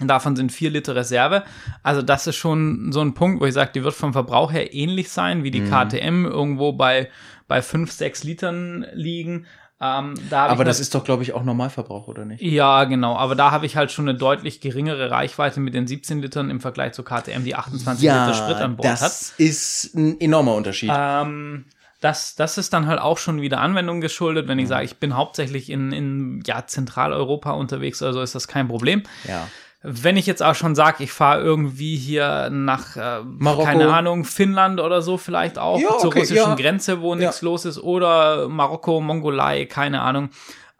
Davon 0.00 0.36
sind 0.36 0.52
4 0.52 0.70
Liter 0.70 0.96
Reserve. 0.96 1.42
Also 1.82 2.00
das 2.00 2.26
ist 2.26 2.36
schon 2.36 2.92
so 2.92 3.02
ein 3.02 3.12
Punkt, 3.12 3.42
wo 3.42 3.44
ich 3.44 3.52
sage, 3.52 3.72
die 3.74 3.84
wird 3.84 3.92
vom 3.92 4.14
Verbrauch 4.14 4.52
her 4.52 4.72
ähnlich 4.72 5.10
sein 5.10 5.44
wie 5.44 5.50
die 5.50 5.60
mhm. 5.60 5.70
KTM, 5.70 6.24
irgendwo 6.24 6.72
bei, 6.72 7.10
bei 7.46 7.60
5, 7.60 7.92
6 7.92 8.24
Litern 8.24 8.86
liegen. 8.94 9.44
Ähm, 9.82 10.14
da 10.30 10.46
aber 10.46 10.64
das 10.64 10.80
ist 10.80 10.94
doch, 10.94 11.04
glaube 11.04 11.22
ich, 11.22 11.34
auch 11.34 11.44
Normalverbrauch, 11.44 12.08
oder 12.08 12.24
nicht? 12.24 12.40
Ja, 12.40 12.84
genau. 12.84 13.16
Aber 13.16 13.34
da 13.34 13.50
habe 13.50 13.66
ich 13.66 13.76
halt 13.76 13.92
schon 13.92 14.08
eine 14.08 14.16
deutlich 14.16 14.62
geringere 14.62 15.10
Reichweite 15.10 15.60
mit 15.60 15.74
den 15.74 15.86
17 15.86 16.22
Litern 16.22 16.48
im 16.48 16.62
Vergleich 16.62 16.94
zur 16.94 17.04
KTM, 17.04 17.44
die 17.44 17.54
28 17.54 18.02
ja, 18.02 18.24
Liter 18.24 18.38
Sprit 18.38 18.56
an 18.56 18.76
Bord 18.76 18.88
das 18.88 19.02
hat. 19.02 19.10
Das 19.10 19.34
ist 19.36 19.94
ein 19.94 20.18
enormer 20.22 20.54
Unterschied. 20.54 20.90
Ähm, 20.90 21.66
das, 22.02 22.34
das 22.34 22.58
ist 22.58 22.72
dann 22.72 22.88
halt 22.88 23.00
auch 23.00 23.16
schon 23.16 23.40
wieder 23.40 23.60
Anwendung 23.60 24.00
geschuldet. 24.00 24.48
Wenn 24.48 24.58
ich 24.58 24.66
sage, 24.66 24.84
ich 24.84 24.96
bin 24.96 25.16
hauptsächlich 25.16 25.70
in, 25.70 25.92
in 25.92 26.42
ja, 26.44 26.66
Zentraleuropa 26.66 27.52
unterwegs, 27.52 28.02
also 28.02 28.20
ist 28.20 28.34
das 28.34 28.48
kein 28.48 28.66
Problem. 28.66 29.04
Ja. 29.26 29.48
Wenn 29.84 30.16
ich 30.16 30.26
jetzt 30.26 30.42
auch 30.42 30.54
schon 30.56 30.74
sage, 30.74 31.04
ich 31.04 31.12
fahre 31.12 31.40
irgendwie 31.42 31.96
hier 31.96 32.50
nach, 32.50 32.96
äh, 32.96 33.20
keine 33.64 33.92
Ahnung, 33.92 34.24
Finnland 34.24 34.80
oder 34.80 35.00
so 35.00 35.16
vielleicht 35.16 35.58
auch, 35.58 35.80
ja, 35.80 35.96
zur 35.98 36.12
russischen 36.12 36.36
ja. 36.36 36.54
Grenze, 36.54 37.00
wo 37.00 37.14
nichts 37.14 37.40
ja. 37.40 37.44
los 37.46 37.64
ist, 37.64 37.78
oder 37.78 38.48
Marokko, 38.48 39.00
Mongolei, 39.00 39.66
keine 39.66 40.02
Ahnung, 40.02 40.30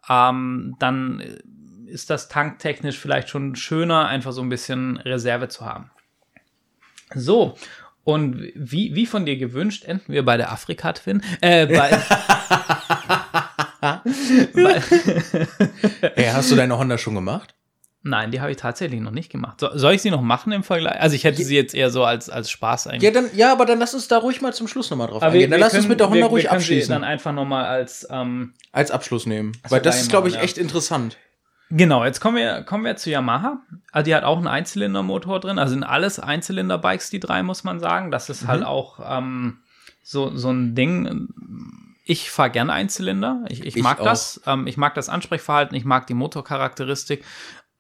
ähm, 0.09 0.77
dann 0.81 1.23
ist 1.87 2.11
das 2.11 2.29
tanktechnisch 2.29 2.99
vielleicht 2.99 3.29
schon 3.29 3.55
schöner, 3.55 4.07
einfach 4.07 4.33
so 4.33 4.43
ein 4.43 4.49
bisschen 4.49 4.97
Reserve 4.99 5.49
zu 5.49 5.65
haben. 5.65 5.91
So, 7.15 7.57
und 8.05 8.51
wie, 8.55 8.95
wie 8.95 9.07
von 9.07 9.27
dir 9.27 9.37
gewünscht, 9.37 9.85
enden 9.85 10.13
wir 10.13 10.25
bei 10.25 10.37
der 10.37 10.53
Afrika-Twin. 10.53 11.23
Äh, 11.41 11.67
bei, 11.67 11.91
bei 14.53 14.83
hey, 16.15 16.31
hast 16.33 16.51
du 16.51 16.57
deine 16.57 16.77
Honda 16.79 16.99
schon 16.99 17.15
gemacht? 17.15 17.55
Nein, 18.05 18.33
die 18.33 18.41
habe 18.41 18.51
ich 18.51 18.57
tatsächlich 18.57 19.01
noch 19.01 19.13
nicht 19.13 19.31
gemacht. 19.31 19.61
So, 19.61 19.69
soll 19.75 19.95
ich 19.95 20.03
sie 20.03 20.11
noch 20.11 20.23
machen 20.23 20.51
im 20.51 20.65
Vergleich? 20.65 21.01
Also 21.01 21.15
ich 21.15 21.23
hätte 21.23 21.45
sie 21.45 21.55
jetzt 21.55 21.73
eher 21.73 21.91
so 21.91 22.05
als, 22.05 22.29
als 22.29 22.51
Spaß 22.51 22.89
eigentlich. 22.89 23.03
Ja, 23.03 23.13
dann, 23.13 23.31
ja, 23.37 23.53
aber 23.53 23.65
dann 23.65 23.79
lass 23.79 23.95
uns 23.95 24.09
da 24.09 24.19
ruhig 24.19 24.41
mal 24.41 24.53
zum 24.53 24.67
Schluss 24.67 24.91
nochmal 24.91 25.07
drauf 25.07 25.23
aber 25.23 25.33
eingehen. 25.33 25.53
Dann 25.53 25.61
lass 25.61 25.71
können, 25.71 25.83
uns 25.83 25.89
mit 25.89 26.01
der 26.01 26.09
Honda 26.09 26.23
wir, 26.23 26.27
ruhig 26.27 26.45
wir 26.45 26.53
abschließen. 26.53 26.87
Sie 26.87 26.93
dann 26.93 27.05
einfach 27.05 27.33
nochmal 27.33 27.67
als 27.67 28.05
ähm, 28.11 28.55
als 28.73 28.91
Abschluss 28.91 29.27
nehmen. 29.27 29.53
Weil 29.69 29.81
das 29.81 30.01
ist, 30.01 30.11
glaube 30.11 30.29
ich, 30.29 30.35
ja. 30.35 30.41
echt 30.41 30.59
interessant. 30.59 31.17
Genau, 31.75 32.05
jetzt 32.05 32.21
kommen 32.21 32.37
wir, 32.37 32.63
kommen 32.65 32.85
wir 32.85 32.97
zu 32.97 33.09
Yamaha. 33.11 33.63
Also 33.93 34.05
die 34.05 34.15
hat 34.15 34.25
auch 34.25 34.37
einen 34.37 34.47
Einzylindermotor 34.47 35.41
drin. 35.41 35.59
Also 35.59 35.73
sind 35.73 35.85
alles 35.85 36.21
Einzylinder-Bikes, 36.21 37.09
die 37.09 37.19
drei, 37.19 37.43
muss 37.43 37.65
man 37.65 37.81
sagen. 37.81 38.11
Das 38.11 38.29
ist 38.29 38.47
halt 38.47 38.63
auch 38.63 39.01
ähm, 39.03 39.59
so, 40.03 40.37
so 40.37 40.51
ein 40.51 40.75
Ding. 40.75 41.29
Ich 42.05 42.31
fahre 42.31 42.51
gerne 42.51 42.75
Einzylinder. 42.75 43.47
Ich, 43.49 43.65
ich, 43.65 43.77
Ich 43.77 43.83
mag 43.83 44.01
auch. 44.01 44.05
das. 44.05 44.43
Ähm, 44.47 44.67
ich 44.67 44.77
mag 44.77 44.95
das 44.95 45.09
Ansprechverhalten. 45.09 45.75
Ich 45.75 45.87
mag 45.87 46.07
die 46.07 46.15
Motorcharakteristik. 46.15 47.25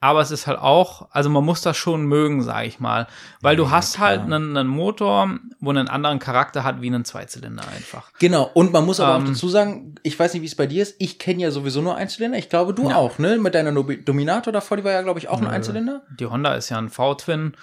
Aber 0.02 0.20
es 0.20 0.32
ist 0.32 0.48
halt 0.48 0.58
auch, 0.58 1.06
also 1.12 1.30
man 1.30 1.44
muss 1.44 1.62
das 1.62 1.76
schon 1.76 2.06
mögen, 2.06 2.42
sage 2.42 2.66
ich 2.66 2.80
mal. 2.80 3.06
Weil 3.40 3.54
du 3.54 3.70
hast 3.70 3.94
klar. 3.94 4.08
halt 4.08 4.22
einen, 4.22 4.56
einen 4.56 4.68
Motor, 4.68 5.38
wo 5.60 5.70
einen 5.70 5.86
anderen 5.86 6.18
Charakter 6.18 6.64
hat 6.64 6.82
wie 6.82 6.88
einen 6.88 7.04
Zweizylinder 7.04 7.62
einfach. 7.74 8.10
Genau, 8.18 8.50
und 8.52 8.72
man 8.72 8.84
muss 8.84 8.98
aber 8.98 9.14
Ähm, 9.14 9.22
auch 9.22 9.28
dazu 9.28 9.48
sagen, 9.48 9.94
ich 10.02 10.18
weiß 10.18 10.34
nicht, 10.34 10.42
wie 10.42 10.46
es 10.46 10.56
bei 10.56 10.66
dir 10.66 10.82
ist, 10.82 10.96
ich 10.98 11.20
kenne 11.20 11.42
ja 11.42 11.52
sowieso 11.52 11.82
nur 11.82 11.94
Einzylinder, 11.94 12.36
ich 12.36 12.48
glaube 12.48 12.74
du 12.74 12.90
Ja. 12.90 12.96
auch, 12.96 13.18
ne? 13.18 13.38
Mit 13.38 13.54
deiner 13.54 13.70
Dominator 13.72 14.52
davor, 14.52 14.76
die 14.76 14.82
war 14.82 14.90
ja, 14.90 15.02
glaube 15.02 15.20
ich, 15.20 15.28
auch 15.28 15.40
ein 15.40 15.46
Einzylinder. 15.46 16.02
Die 16.18 16.26
Honda 16.26 16.54
ist 16.54 16.68
ja 16.68 16.78
ein 16.78 16.88
V-Twin. 16.90 17.54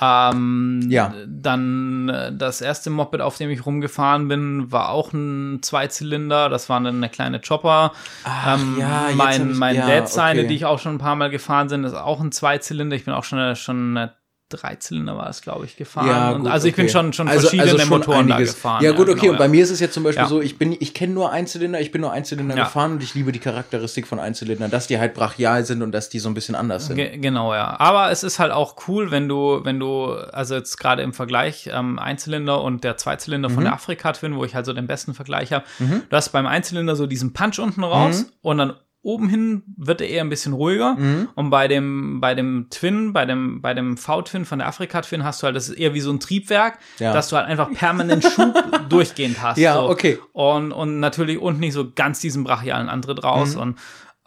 Ähm, 0.00 0.86
Ja. 0.88 1.12
Dann 1.26 2.08
äh, 2.08 2.32
das 2.36 2.60
erste 2.60 2.90
Moped, 2.90 3.20
auf 3.20 3.36
dem 3.36 3.50
ich 3.50 3.64
rumgefahren 3.66 4.28
bin, 4.28 4.70
war 4.72 4.90
auch 4.90 5.12
ein 5.12 5.60
Zweizylinder. 5.62 6.48
Das 6.48 6.68
war 6.68 6.76
eine 6.78 7.08
kleine 7.08 7.40
Chopper. 7.40 7.92
Ach, 8.24 8.58
ähm, 8.60 8.76
ja, 8.78 9.08
mein 9.14 9.50
ich- 9.50 9.56
mein 9.58 9.76
ja, 9.76 9.86
Dad 9.86 10.08
seine, 10.08 10.40
okay. 10.40 10.48
die 10.48 10.54
ich 10.56 10.64
auch 10.64 10.78
schon 10.78 10.94
ein 10.96 10.98
paar 10.98 11.16
Mal 11.16 11.30
gefahren 11.30 11.68
bin, 11.68 11.84
ist 11.84 11.94
auch 11.94 12.20
ein 12.20 12.32
Zweizylinder. 12.32 12.96
Ich 12.96 13.04
bin 13.04 13.14
auch 13.14 13.24
schon, 13.24 13.56
schon 13.56 13.96
eine 13.96 14.12
Dreizylinder 14.50 15.16
war 15.16 15.30
es, 15.30 15.40
glaube 15.40 15.64
ich, 15.64 15.76
gefahren. 15.76 16.34
und 16.34 16.40
gut, 16.42 16.50
also 16.50 16.68
ich 16.68 16.74
bin 16.74 16.84
okay. 16.84 16.92
schon, 16.92 17.12
schon 17.14 17.28
Also- 17.28 17.40
verschiedene 17.42 17.70
also 17.70 17.78
schon 17.78 17.88
Motoren 17.88 18.28
da 18.28 18.34
einiges. 18.36 18.54
gefahren. 18.54 18.84
Ja, 18.84 18.92
gut, 18.92 19.08
okay. 19.08 19.20
genau, 19.20 19.32
und 19.32 19.38
bei 19.38 19.48
mir 19.48 19.62
ist 19.62 19.70
es 19.70 19.80
jetzt 19.80 19.94
zum 19.94 20.02
Beispiel 20.02 20.22
Ja. 20.24 20.28
so, 20.28 20.40
ich 20.42 20.58
bin, 20.58 20.76
ich 20.78 20.92
kenne 20.92 21.14
nur 21.14 21.30
Einzylinder, 21.32 21.80
ich 21.80 21.90
bin 21.92 22.00
nur 22.02 22.12
Einzylinder 22.12 22.56
Ja. 22.56 22.64
gefahren 22.64 22.92
und 22.92 23.02
ich 23.02 23.14
liebe 23.14 23.32
die 23.32 23.38
Charakteristik 23.38 24.06
von 24.06 24.18
Einzylindern, 24.18 24.70
dass 24.70 24.86
die 24.86 24.98
halt 24.98 25.14
brachial 25.14 25.64
sind 25.64 25.82
und 25.82 25.92
dass 25.92 26.08
die 26.10 26.18
so 26.18 26.28
ein 26.28 26.34
bisschen 26.34 26.54
anders 26.54 26.86
sind. 26.86 26.96
Ge 26.96 27.16
genau, 27.18 27.54
ja. 27.54 27.78
Aber 27.80 28.10
es 28.10 28.22
ist 28.22 28.38
halt 28.38 28.52
auch 28.52 28.76
cool, 28.88 29.10
wenn 29.10 29.28
du, 29.28 29.60
wenn 29.64 29.80
du, 29.80 30.06
also 30.12 30.54
jetzt 30.56 30.76
gerade 30.78 31.02
im 31.02 31.12
Vergleich 31.12 31.70
ähm, 31.72 31.98
Einzylinder 31.98 32.60
und 32.62 32.84
der 32.84 32.96
Zweizylinder 32.96 33.48
Mhm. 33.48 33.54
von 33.54 33.64
der 33.64 33.72
Afrika 33.72 34.12
Twin, 34.12 34.36
wo 34.36 34.44
ich 34.44 34.54
halt 34.54 34.66
so 34.66 34.72
den 34.72 34.86
besten 34.86 35.14
Vergleich 35.14 35.52
habe, 35.52 35.64
du 35.78 36.16
hast 36.16 36.30
beim 36.30 36.46
Einzylinder 36.46 36.96
so 36.96 37.06
diesen 37.06 37.32
Punch 37.32 37.58
unten 37.60 37.84
raus 37.84 38.22
Mhm. 38.22 38.32
und 38.42 38.58
dann 38.58 38.72
oben 39.02 39.28
hin 39.28 39.62
wird 39.76 40.00
er 40.02 40.08
eher 40.08 40.22
ein 40.22 40.28
bisschen 40.28 40.52
ruhiger 40.52 40.96
und 41.34 41.48
bei 41.50 41.68
dem 41.68 42.20
bei 42.20 42.34
dem 42.34 42.66
Twin, 42.70 43.12
bei 43.14 43.24
dem 43.24 43.62
bei 43.62 43.72
dem 43.72 43.96
V-Twin 43.96 44.44
von 44.44 44.58
der 44.58 44.68
Afrika 44.68 45.00
Twin 45.00 45.24
hast 45.24 45.42
du 45.42 45.46
halt 45.46 45.56
das 45.56 45.68
ist 45.70 45.78
eher 45.78 45.94
wie 45.94 46.00
so 46.00 46.10
ein 46.12 46.20
Triebwerk, 46.20 46.78
Ja. 46.98 47.12
dass 47.14 47.28
du 47.30 47.36
halt 47.36 47.46
einfach 47.46 47.70
permanent 47.72 48.24
Schub 48.24 48.54
durchgehend 48.90 49.42
hast. 49.42 49.56
Ja, 49.58 49.74
so. 49.74 49.88
okay. 49.88 50.18
Und 50.32 50.72
und 50.72 51.00
natürlich 51.00 51.38
unten 51.38 51.60
nicht 51.60 51.72
so 51.72 51.90
ganz 51.90 52.20
diesen 52.20 52.44
brachialen 52.44 52.88
Antritt 52.90 53.24
raus 53.24 53.54
Mhm. 53.54 53.60
und 53.62 53.78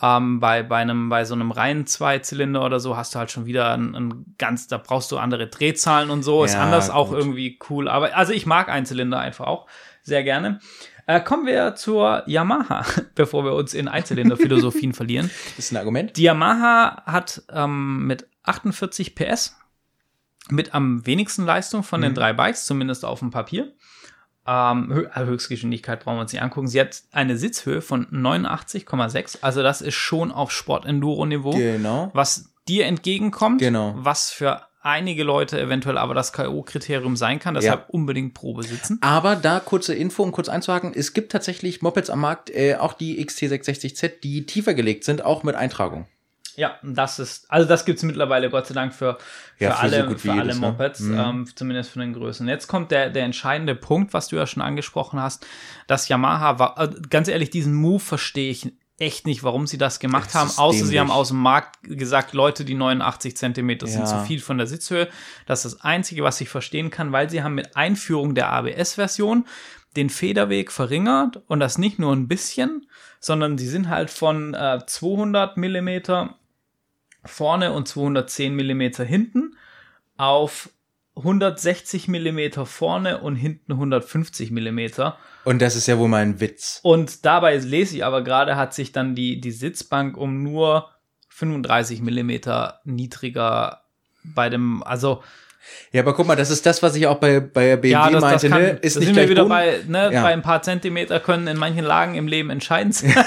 ähm, 0.02 0.40
bei, 0.42 0.64
bei 0.64 0.78
einem, 0.78 1.08
bei 1.08 1.24
so 1.24 1.34
einem 1.34 1.52
reinen 1.52 1.86
Zweizylinder 1.86 2.66
oder 2.66 2.80
so 2.82 2.98
hast 2.98 3.16
du 3.16 3.20
halt 3.20 3.32
schon 3.32 3.46
wieder 3.46 3.72
ein, 3.74 3.96
ein 3.96 4.36
ganz, 4.38 4.68
da 4.68 4.78
brauchst 4.78 5.10
du 5.14 5.18
andere 5.18 5.48
Drehzahlen 5.48 6.10
und 6.10 6.24
so. 6.24 6.44
ist 6.44 6.56
Ja, 6.56 6.64
anders 6.64 6.90
auch 6.90 7.10
gut. 7.10 7.20
irgendwie 7.20 7.58
cool. 7.70 7.88
Aber 7.88 8.14
also 8.18 8.34
ich 8.34 8.46
mag 8.46 8.68
Einzylinder 8.68 9.20
einfach 9.20 9.46
auch 9.46 9.66
sehr 10.02 10.24
gerne. 10.24 10.60
Äh, 11.06 11.20
kommen 11.22 11.46
wir 11.46 11.76
zur 11.76 12.24
Yamaha, 12.28 12.86
bevor 13.16 13.44
wir 13.44 13.54
uns 13.54 13.74
in 13.74 13.88
Einzylinder-Philosophien 13.88 14.94
verlieren. 14.94 15.30
Das 15.56 15.66
ist 15.66 15.72
ein 15.72 15.78
Argument. 15.78 16.16
Die 16.18 16.24
Yamaha 16.24 17.04
hat 17.06 17.44
ähm, 17.52 18.08
mit 18.08 18.28
48 18.44 19.16
PS 19.16 19.58
mit 20.50 20.74
am 20.74 21.06
wenigsten 21.06 21.46
Leistung 21.46 21.84
von 21.84 22.00
Mhm. 22.02 22.04
den 22.06 22.14
drei 22.16 22.34
Bikes, 22.34 22.66
zumindest 22.66 23.06
auf 23.06 23.20
dem 23.20 23.32
Papier. 23.32 23.74
Ähm, 24.46 25.08
äh, 25.16 25.24
Höchstgeschwindigkeit 25.26 26.04
brauchen 26.04 26.18
wir 26.18 26.22
uns 26.22 26.34
nicht 26.34 26.42
angucken. 26.42 26.68
Sie 26.68 26.80
hat 26.82 27.02
eine 27.14 27.38
Sitzhöhe 27.38 27.82
von 27.82 28.08
89,6. 28.12 29.38
Also 29.42 29.64
das 29.64 29.82
ist 29.82 29.96
schon 29.96 30.32
auf 30.34 30.52
Sport-Enduro-Niveau, 30.52 31.52
Genau. 31.52 32.12
was 32.14 32.54
dir 32.68 32.86
entgegenkommt, 32.86 33.60
Genau. 33.60 33.94
was 33.98 34.32
für 34.32 34.62
einige 34.84 35.24
Leute 35.24 35.60
eventuell 35.60 35.98
aber 35.98 36.14
das 36.14 36.34
K.O.-Kriterium 36.34 37.16
sein 37.16 37.40
kann. 37.40 37.56
Deshalb 37.56 37.90
unbedingt 37.90 38.34
Probe 38.34 38.64
sitzen. 38.64 39.00
Aber 39.02 39.36
da 39.36 39.60
kurze 39.60 39.96
Info, 39.96 40.22
um 40.24 40.32
kurz 40.32 40.50
einzuhaken, 40.50 40.94
es 40.94 41.14
gibt 41.14 41.32
tatsächlich 41.32 41.82
Mopeds 41.82 42.10
am 42.10 42.20
Markt, 42.20 42.50
äh, 42.52 42.76
auch 42.76 42.94
die 42.94 43.24
XT660Z, 43.26 44.20
die 44.22 44.46
tiefer 44.46 44.74
gelegt 44.74 45.04
sind, 45.06 45.24
auch 45.26 45.44
mit 45.44 45.56
Eintragung. 45.56 46.08
Ja, 46.56 46.76
das 46.84 47.18
ist, 47.18 47.50
also 47.50 47.68
das 47.68 47.84
gibt's 47.84 48.04
mittlerweile 48.04 48.52
Gott 48.52 48.68
sei 48.68 48.76
Dank 48.76 48.94
für, 48.94 49.18
für 49.58 49.64
Ja, 49.64 49.72
für 49.72 49.80
alle, 49.80 50.08
so 50.10 50.18
für 50.18 50.32
alle 50.34 50.42
jedes, 50.44 50.60
ne? 50.60 50.68
Mopeds, 50.68 51.00
Mhm. 51.00 51.20
ähm, 51.20 51.48
zumindest 51.56 51.90
von 51.90 52.02
den 52.02 52.14
Größen. 52.14 52.48
Jetzt 52.48 52.68
kommt 52.68 52.92
der, 52.92 53.10
der 53.10 53.24
entscheidende 53.24 53.74
Punkt, 53.74 54.14
was 54.14 54.28
du 54.28 54.36
ja 54.36 54.46
schon 54.46 54.62
angesprochen 54.62 55.20
hast, 55.20 55.48
dass 55.88 56.10
Yamaha 56.10 56.60
war, 56.60 56.80
äh, 56.80 56.90
ganz 57.10 57.28
ehrlich, 57.28 57.50
diesen 57.50 57.74
Move 57.74 58.00
verstehe 58.00 58.52
ich 58.52 58.72
echt 59.00 59.26
nicht, 59.26 59.44
warum 59.44 59.66
sie 59.68 59.78
das 59.78 60.00
gemacht 60.00 60.28
Das 60.28 60.36
haben, 60.36 60.50
außer 60.58 60.78
sie 60.80 60.84
dämlich. 60.94 61.00
haben 61.00 61.12
aus 61.12 61.30
dem 61.30 61.40
Markt 61.40 61.78
gesagt, 61.84 62.34
Leute, 62.34 62.64
die 62.66 62.76
89 62.76 63.36
Zentimeter 63.36 63.88
sind 63.88 64.02
Ja. 64.02 64.06
zu 64.08 64.20
viel 64.20 64.40
von 64.40 64.58
der 64.58 64.68
Sitzhöhe. 64.68 65.10
Das 65.46 65.66
ist 65.66 65.74
das 65.76 65.82
Einzige, 65.82 66.24
was 66.24 66.40
ich 66.42 66.50
verstehen 66.50 66.90
kann, 66.90 67.12
weil 67.12 67.30
sie 67.30 67.44
haben 67.44 67.56
mit 67.56 67.76
Einführung 67.76 68.36
der 68.36 68.50
ABS-Version 68.52 69.46
den 69.96 70.10
Federweg 70.10 70.72
verringert 70.72 71.42
und 71.48 71.60
das 71.60 71.78
nicht 71.78 72.00
nur 72.00 72.14
ein 72.14 72.28
bisschen, 72.28 72.88
sondern 73.20 73.58
sie 73.58 73.68
sind 73.68 73.90
halt 73.90 74.10
von 74.10 74.54
äh, 74.54 74.80
200 74.86 75.58
Millimeter 75.58 76.36
vorne 77.26 77.72
und 77.74 77.88
210 77.88 78.56
Millimeter 78.56 79.04
hinten 79.04 79.56
auf 80.18 80.70
160 81.16 82.08
Millimeter 82.08 82.66
vorne 82.66 83.22
und 83.22 83.36
hinten 83.36 83.74
150 83.74 84.52
Millimeter. 84.52 85.18
Und 85.44 85.62
das 85.62 85.76
ist 85.76 85.88
ja 85.88 85.98
wohl 85.98 86.08
mal 86.08 86.24
ein 86.24 86.40
Witz. 86.40 86.80
Und 86.84 87.26
dabei 87.26 87.58
lese 87.58 87.98
ich 87.98 88.06
aber 88.06 88.24
gerade, 88.24 88.56
hat 88.56 88.74
sich 88.74 88.92
dann 88.92 89.14
die, 89.14 89.40
die 89.40 89.52
Sitzbank 89.52 90.18
um 90.18 90.42
nur 90.42 90.90
35 91.30 92.02
Millimeter 92.02 92.80
niedriger 92.84 93.84
bei 94.24 94.50
dem, 94.50 94.82
also 94.84 95.24
Ja, 95.92 96.02
aber 96.02 96.14
guck 96.14 96.28
mal, 96.28 96.36
das 96.36 96.50
ist 96.50 96.66
das, 96.66 96.82
was 96.84 96.96
ich 96.96 97.08
auch 97.08 97.18
bei, 97.18 97.40
bei 97.40 97.76
BMW 97.76 97.90
ja, 97.90 98.04
das, 98.10 98.14
das 98.14 98.22
meinte, 98.22 98.50
kann, 98.50 98.62
ne? 98.62 98.70
ist 98.82 98.98
nicht 98.98 99.06
sind 99.08 99.16
wir 99.16 99.30
wieder 99.30 99.46
bei, 99.46 99.80
ne, 99.88 100.10
Ja. 100.12 100.22
bei 100.24 100.34
ein 100.34 100.42
paar 100.42 100.62
Zentimeter 100.62 101.20
können 101.20 101.48
in 101.48 101.58
manchen 101.58 101.84
Lagen 101.86 102.16
im 102.16 102.28
Leben 102.28 102.50
entscheidend 102.50 102.96
sein. 102.96 103.14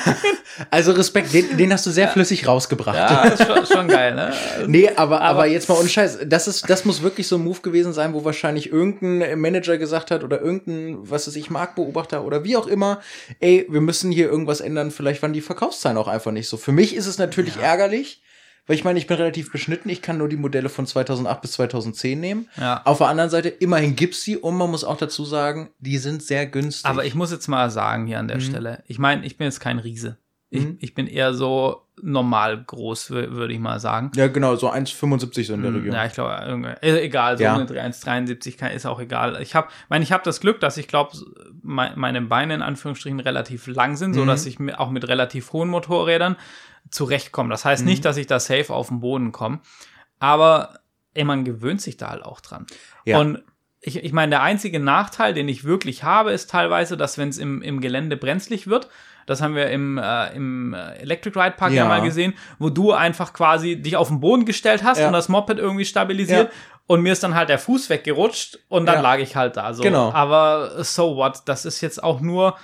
Also 0.71 0.93
Respekt, 0.93 1.35
den, 1.35 1.59
den 1.59 1.71
hast 1.73 1.85
du 1.85 1.91
sehr 1.91 2.09
flüssig 2.09 2.47
rausgebracht. 2.47 2.97
ja, 2.97 3.25
ist 3.25 3.45
schon, 3.47 3.67
schon 3.67 3.89
geil, 3.89 4.15
ne? 4.15 4.33
Nee, 4.67 4.89
aber, 4.97 5.21
aber, 5.21 5.25
Aber- 5.41 5.47
jetzt 5.47 5.69
mal 5.69 5.75
ohne 5.79 5.89
Scheiß, 5.89 6.21
das 6.25 6.49
ist, 6.49 6.71
das 6.71 6.85
muss 6.87 7.03
wirklich 7.03 7.29
so 7.29 7.37
ein 7.37 7.45
Move 7.45 7.61
gewesen 7.61 7.93
sein, 7.93 8.15
wo 8.15 8.25
wahrscheinlich 8.25 8.73
irgendein 8.73 9.39
Manager 9.39 9.77
gesagt 9.77 10.11
hat 10.11 10.25
oder 10.25 10.41
irgendein, 10.41 10.99
was 11.11 11.27
weiß 11.27 11.37
ich, 11.37 11.51
Marktbeobachter 11.51 12.25
oder 12.25 12.43
wie 12.45 12.57
auch 12.57 12.67
immer, 12.69 13.01
ey, 13.41 13.67
wir 13.69 13.83
müssen 13.83 14.11
hier 14.11 14.31
irgendwas 14.31 14.61
ändern, 14.61 14.91
vielleicht 14.91 15.21
waren 15.21 15.35
die 15.35 15.43
Verkaufszahlen 15.43 15.99
auch 15.99 16.09
einfach 16.09 16.33
nicht 16.33 16.49
so. 16.49 16.57
Für 16.57 16.73
mich 16.73 16.95
ist 16.97 17.07
es 17.07 17.19
natürlich 17.19 17.57
ärgerlich, 17.59 18.23
weil 18.67 18.77
ich 18.77 18.85
meine, 18.85 18.99
ich 18.99 19.07
bin 19.07 19.17
relativ 19.17 19.53
beschnitten, 19.53 19.89
ich 19.89 20.03
kann 20.03 20.19
nur 20.19 20.29
die 20.29 20.37
Modelle 20.37 20.69
von 20.69 20.87
2008 20.87 21.41
bis 21.41 21.53
2010 21.53 22.19
nehmen. 22.21 22.49
Ja. 22.57 22.83
Auf 22.85 22.99
der 22.99 23.09
anderen 23.09 23.31
Seite, 23.31 23.49
immerhin 23.49 23.97
gibt's 23.97 24.23
sie 24.23 24.37
und 24.37 24.57
man 24.57 24.71
muss 24.71 24.85
auch 24.85 24.97
dazu 24.97 25.25
sagen, 25.25 25.71
die 25.79 25.99
sind 25.99 26.23
sehr 26.23 26.47
günstig. 26.47 26.85
Aber 26.87 27.05
ich 27.05 27.15
muss 27.15 27.31
jetzt 27.31 27.49
mal 27.49 27.71
sagen 27.71 28.07
hier 28.07 28.19
an 28.19 28.27
Mhm. 28.27 28.31
der 28.31 28.41
Stelle, 28.41 28.83
ich 28.87 28.99
meine, 28.99 29.25
ich 29.25 29.37
bin 29.37 29.45
jetzt 29.47 29.61
kein 29.61 29.79
Riese. 29.79 30.19
Ich, 30.49 30.65
ich 30.79 30.95
bin 30.95 31.07
eher 31.09 31.35
so 31.35 31.83
normal 32.01 32.63
groß, 32.63 33.11
wür- 33.11 33.33
würde 33.33 33.53
ich 33.53 33.59
mal 33.59 33.81
sagen. 33.81 34.13
ja, 34.15 34.29
genau, 34.29 34.55
so 34.55 34.71
1,75 34.71 35.45
so 35.47 35.55
in 35.55 35.63
der 35.63 35.75
Region. 35.75 35.95
Ja, 35.95 36.05
ich 36.07 36.13
glaube, 36.13 36.37
irgendwie- 36.47 37.01
egal, 37.01 37.37
so 37.37 37.43
Ja. 37.45 37.55
eine 37.55 37.65
1,73 37.67 38.57
kann- 38.57 38.71
ist 38.71 38.87
auch 38.87 39.01
egal. 39.01 39.41
Ich 39.43 39.55
habe, 39.55 39.69
meine, 39.89 40.05
ich 40.05 40.13
habe 40.13 40.23
das 40.23 40.41
Glück, 40.41 40.61
dass 40.61 40.77
ich 40.77 40.87
glaube, 40.89 41.17
meine 41.63 42.23
Beine 42.23 42.55
in 42.55 42.63
Anführungsstrichen 42.63 43.19
relativ 43.21 43.67
lang 43.67 43.97
sind, 43.97 44.15
so 44.15 44.23
Mhm. 44.23 44.27
dass 44.29 44.47
ich 44.47 44.59
auch 44.79 44.91
mit 44.91 45.09
relativ 45.09 45.53
hohen 45.53 45.69
Motorrädern 45.69 46.37
zurechtkomme. 46.91 47.49
Das 47.51 47.65
heißt 47.65 47.83
Mhm. 47.83 47.89
nicht, 47.89 48.05
dass 48.05 48.17
ich 48.17 48.27
da 48.29 48.39
safe 48.39 48.73
auf 48.73 48.89
den 48.89 49.01
Boden 49.01 49.33
komme, 49.33 49.61
aber 50.19 50.79
ey, 51.15 51.25
man 51.25 51.45
gewöhnt 51.45 51.81
sich 51.81 51.97
da 51.97 52.11
halt 52.11 52.23
auch 52.25 52.41
dran. 52.41 52.67
Ja. 53.05 53.19
Und 53.19 53.43
ich, 53.81 54.03
ich 54.05 54.13
meine, 54.13 54.31
der 54.31 54.43
einzige 54.43 54.81
Nachteil, 54.81 55.33
den 55.35 55.49
ich 55.49 55.65
wirklich 55.65 56.03
habe, 56.05 56.33
ist 56.33 56.51
teilweise, 56.51 56.97
dass 56.97 57.19
wenn 57.19 57.29
es 57.31 57.39
im, 57.39 57.63
im 57.63 57.81
Gelände 57.81 58.17
brenzlig 58.17 58.67
wird, 58.67 58.89
das 59.27 59.43
haben 59.43 59.55
wir 59.55 59.69
im, 59.71 59.99
äh, 59.99 60.35
im 60.35 60.73
äh, 60.75 60.99
Electric 60.99 61.39
Ride 61.39 61.57
Park 61.57 61.73
ja. 61.73 61.83
Ja. 61.83 61.89
mal 61.89 62.01
gesehen, 62.03 62.35
wo 62.59 62.71
du 62.71 62.93
einfach 62.93 63.33
quasi 63.33 63.77
dich 63.77 63.97
auf 63.97 64.09
den 64.09 64.21
Boden 64.21 64.45
gestellt 64.45 64.83
hast 64.85 64.99
Ja. 64.99 65.09
und 65.09 65.13
das 65.13 65.29
Moped 65.29 65.59
irgendwie 65.59 65.85
stabilisiert. 65.85 66.49
Ja. 66.49 66.59
Und 66.87 67.03
mir 67.03 67.13
ist 67.13 67.23
dann 67.25 67.35
halt 67.35 67.49
der 67.49 67.59
Fuß 67.59 67.91
weggerutscht 67.91 68.61
und 68.69 68.87
dann 68.87 69.03
lag 69.03 69.19
ich 69.19 69.35
halt 69.35 69.57
da. 69.57 69.75
So. 69.75 69.83
Genau. 69.83 70.13
Aber 70.13 70.85
so 70.85 71.17
what? 71.17 71.43
Das 71.47 71.65
ist 71.65 71.81
jetzt 71.81 72.03
auch 72.03 72.21
nur, 72.21 72.57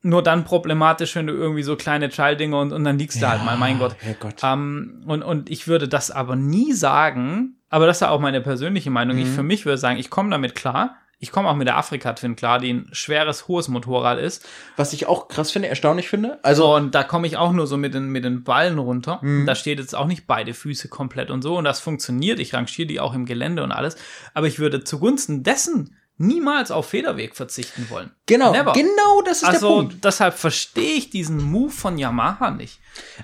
nur 0.00 0.22
dann 0.22 0.44
problematisch, 0.44 1.14
wenn 1.16 1.26
du 1.26 1.34
irgendwie 1.34 1.62
so 1.62 1.76
kleine 1.76 2.08
Child-Dinge 2.08 2.56
und, 2.58 2.72
und 2.72 2.84
dann 2.84 2.98
liegst 2.98 3.20
du 3.20 3.28
halt 3.28 3.44
mal, 3.44 3.58
mein 3.58 3.78
Gott. 3.78 3.94
Herrgott. 3.98 4.36
Ähm, 4.42 5.04
und, 5.06 5.22
und 5.22 5.50
ich 5.50 5.68
würde 5.68 5.86
das 5.86 6.10
aber 6.10 6.34
nie 6.34 6.72
sagen, 6.72 7.56
aber 7.68 7.86
das 7.86 7.98
ist 7.98 8.00
ja 8.00 8.10
auch 8.10 8.20
meine 8.20 8.40
persönliche 8.40 8.90
Meinung. 8.90 9.16
Mhm. 9.16 9.22
Ich 9.22 9.28
für 9.28 9.42
mich 9.42 9.66
würde 9.66 9.76
sagen, 9.78 9.98
ich 9.98 10.08
komme 10.08 10.30
damit 10.30 10.54
klar. 10.54 10.96
Ich 11.18 11.32
komme 11.32 11.48
auch 11.48 11.54
mit 11.56 11.66
der 11.66 11.78
Afrika 11.78 12.12
Twin 12.12 12.36
klar, 12.36 12.58
die 12.58 12.72
ein 12.74 12.88
schweres, 12.92 13.48
hohes 13.48 13.68
Motorrad 13.68 14.18
ist. 14.18 14.46
Was 14.76 14.92
ich 14.92 15.06
auch 15.06 15.28
krass 15.28 15.50
finde, 15.50 15.68
erstaunlich 15.68 16.08
finde. 16.08 16.38
Also, 16.42 16.74
Und 16.74 16.94
da 16.94 17.04
komme 17.04 17.26
ich 17.26 17.38
auch 17.38 17.52
nur 17.52 17.66
so 17.66 17.78
mit 17.78 17.94
den, 17.94 18.08
mit 18.10 18.24
den 18.24 18.44
Ballen 18.44 18.78
runter. 18.78 19.20
Mhm. 19.22 19.46
Da 19.46 19.54
steht 19.54 19.78
jetzt 19.78 19.94
auch 19.94 20.06
nicht 20.06 20.26
beide 20.26 20.52
Füße 20.52 20.88
komplett 20.88 21.30
und 21.30 21.40
so. 21.40 21.56
Und 21.56 21.64
das 21.64 21.80
funktioniert. 21.80 22.38
Ich 22.38 22.52
rangiere 22.52 22.86
die 22.86 23.00
auch 23.00 23.14
im 23.14 23.24
Gelände 23.24 23.62
und 23.62 23.72
alles. 23.72 23.96
Aber 24.34 24.46
ich 24.46 24.58
würde 24.58 24.84
zugunsten 24.84 25.42
dessen 25.42 25.96
niemals 26.18 26.70
auf 26.70 26.88
Federweg 26.90 27.34
verzichten 27.36 27.88
wollen. 27.90 28.10
Genau, 28.26 28.52
Never. 28.52 28.72
genau 28.72 29.22
das 29.24 29.38
ist 29.38 29.42
der 29.42 29.48
Also 29.50 29.68
Punkt. 29.76 30.04
deshalb 30.04 30.34
verstehe 30.34 30.94
ich 30.96 31.10
diesen 31.10 31.42
Move 31.42 31.70
von 31.70 31.98
Yamaha 31.98 32.50
nicht. 32.50 32.78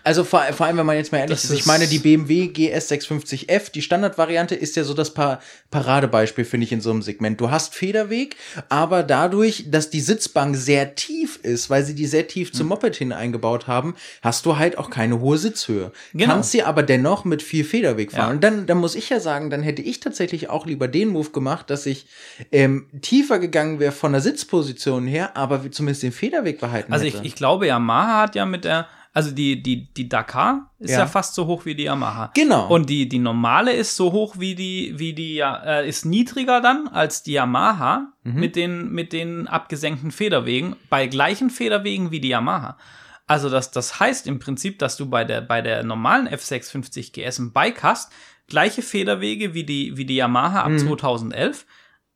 Also 0.05 0.25
vor, 0.25 0.43
vor 0.53 0.67
allem, 0.67 0.77
wenn 0.79 0.87
man 0.87 0.97
jetzt 0.97 1.13
mal 1.13 1.19
ehrlich 1.19 1.41
Das 1.41 1.45
ist, 1.51 1.59
ich 1.59 1.67
meine, 1.67 1.87
die 1.87 1.99
BMW 1.99 2.49
GS 2.49 2.91
650F, 2.91 3.71
die 3.73 3.83
Standardvariante 3.83 4.55
ist 4.55 4.77
ja 4.77 4.85
so 4.85 4.95
das 4.95 5.13
pa 5.15 5.41
Paradebeispiel, 5.71 6.45
finde 6.45 6.67
ich, 6.67 6.73
in 6.73 6.81
so 6.81 6.91
einem 6.91 7.03
Segment. 7.03 7.41
Du 7.41 7.51
hast 7.51 7.75
Federweg, 7.75 8.37
aber 8.69 9.03
dadurch, 9.03 9.65
dass 9.71 9.91
die 9.91 10.01
Sitzbank 10.01 10.57
sehr 10.57 10.95
tief 10.95 11.39
ist, 11.43 11.71
weil 11.71 11.85
sie 11.85 11.95
die 11.95 12.07
sehr 12.07 12.29
tief 12.29 12.49
Hm. 12.51 12.55
zum 12.55 12.69
Moped 12.69 12.97
hin 12.97 13.13
eingebaut 13.13 13.67
haben, 13.67 13.95
hast 14.23 14.45
du 14.47 14.57
halt 14.59 14.77
auch 14.79 14.91
keine 14.91 15.21
hohe 15.21 15.39
Sitzhöhe. 15.39 15.93
Genau. 16.13 16.27
Kannst 16.33 16.51
sie 16.53 16.63
aber 16.63 16.83
dennoch 16.83 17.25
mit 17.25 17.43
viel 17.43 17.65
Federweg 17.65 18.13
fahren. 18.13 18.27
Ja. 18.27 18.31
Und 18.33 18.45
dann, 18.45 18.67
dann 18.67 18.79
muss 18.79 18.95
ich 18.95 19.09
ja 19.09 19.21
sagen, 19.21 19.49
dann 19.51 19.63
hätte 19.63 19.83
ich 19.83 20.01
tatsächlich 20.01 20.51
auch 20.51 20.67
lieber 20.67 20.89
den 20.89 21.09
Move 21.09 21.31
gemacht, 21.31 21.71
dass 21.71 21.87
ich 21.87 22.07
ähm, 22.51 22.87
tiefer 23.01 23.39
gegangen 23.39 23.79
wäre 23.81 23.93
von 23.93 24.13
der 24.13 24.21
Sitzposition 24.21 25.07
her, 25.07 25.37
aber 25.37 25.71
zumindest 25.71 26.03
den 26.03 26.13
Federweg 26.13 26.61
behalten 26.61 26.93
Also 26.93 27.05
hätte. 27.07 27.19
ich, 27.19 27.25
ich 27.25 27.35
glaube, 27.35 27.67
Yamaha 27.67 28.23
hat 28.23 28.35
ja 28.35 28.45
mit 28.45 28.65
der, 28.65 28.87
also 29.15 29.31
die, 29.31 29.63
die, 29.63 29.93
die 29.93 30.09
Dakar 30.09 30.71
ist 30.79 30.93
ja. 30.93 31.01
Ja. 31.01 31.07
fast 31.07 31.35
so 31.35 31.47
hoch 31.47 31.65
wie 31.67 31.75
die 31.75 31.83
Yamaha. 31.85 32.31
Genau. 32.35 32.69
Und 32.69 32.89
die, 32.89 33.09
die 33.09 33.19
normale 33.19 33.73
ist 33.73 33.95
so 33.97 34.11
hoch 34.13 34.37
wie 34.39 34.55
die, 34.55 34.95
wie 34.99 35.13
die, 35.13 35.39
äh, 35.41 35.87
ist 35.89 36.07
niedriger 36.07 36.61
dann 36.63 36.89
als 36.89 37.23
die 37.23 37.33
Yamaha 37.33 38.09
Mhm. 38.25 38.41
mit 38.41 38.55
den, 38.57 38.93
mit 38.93 39.13
den 39.13 39.49
abgesenkten 39.49 40.13
Federwegen, 40.13 40.77
bei 40.89 41.09
gleichen 41.09 41.51
Federwegen 41.51 42.11
wie 42.13 42.21
die 42.21 42.29
Yamaha. 42.29 42.79
Also 43.27 43.49
das, 43.51 43.71
das 43.73 43.99
heißt 44.01 44.27
im 44.29 44.39
Prinzip, 44.39 44.79
dass 44.79 44.97
du 44.97 45.11
bei 45.11 45.25
der, 45.25 45.41
bei 45.41 45.61
der 45.61 45.83
normalen 45.83 46.29
F650 46.29 47.13
GS 47.13 47.39
ein 47.41 47.53
Bike 47.53 47.83
hast, 47.83 48.13
gleiche 48.49 48.83
Federwege 48.83 49.55
wie 49.55 49.65
die, 49.65 49.97
wie 49.97 50.05
die 50.05 50.17
Yamaha 50.17 50.69
Mhm. 50.69 50.75
ab 50.77 50.81
2011 50.87 51.67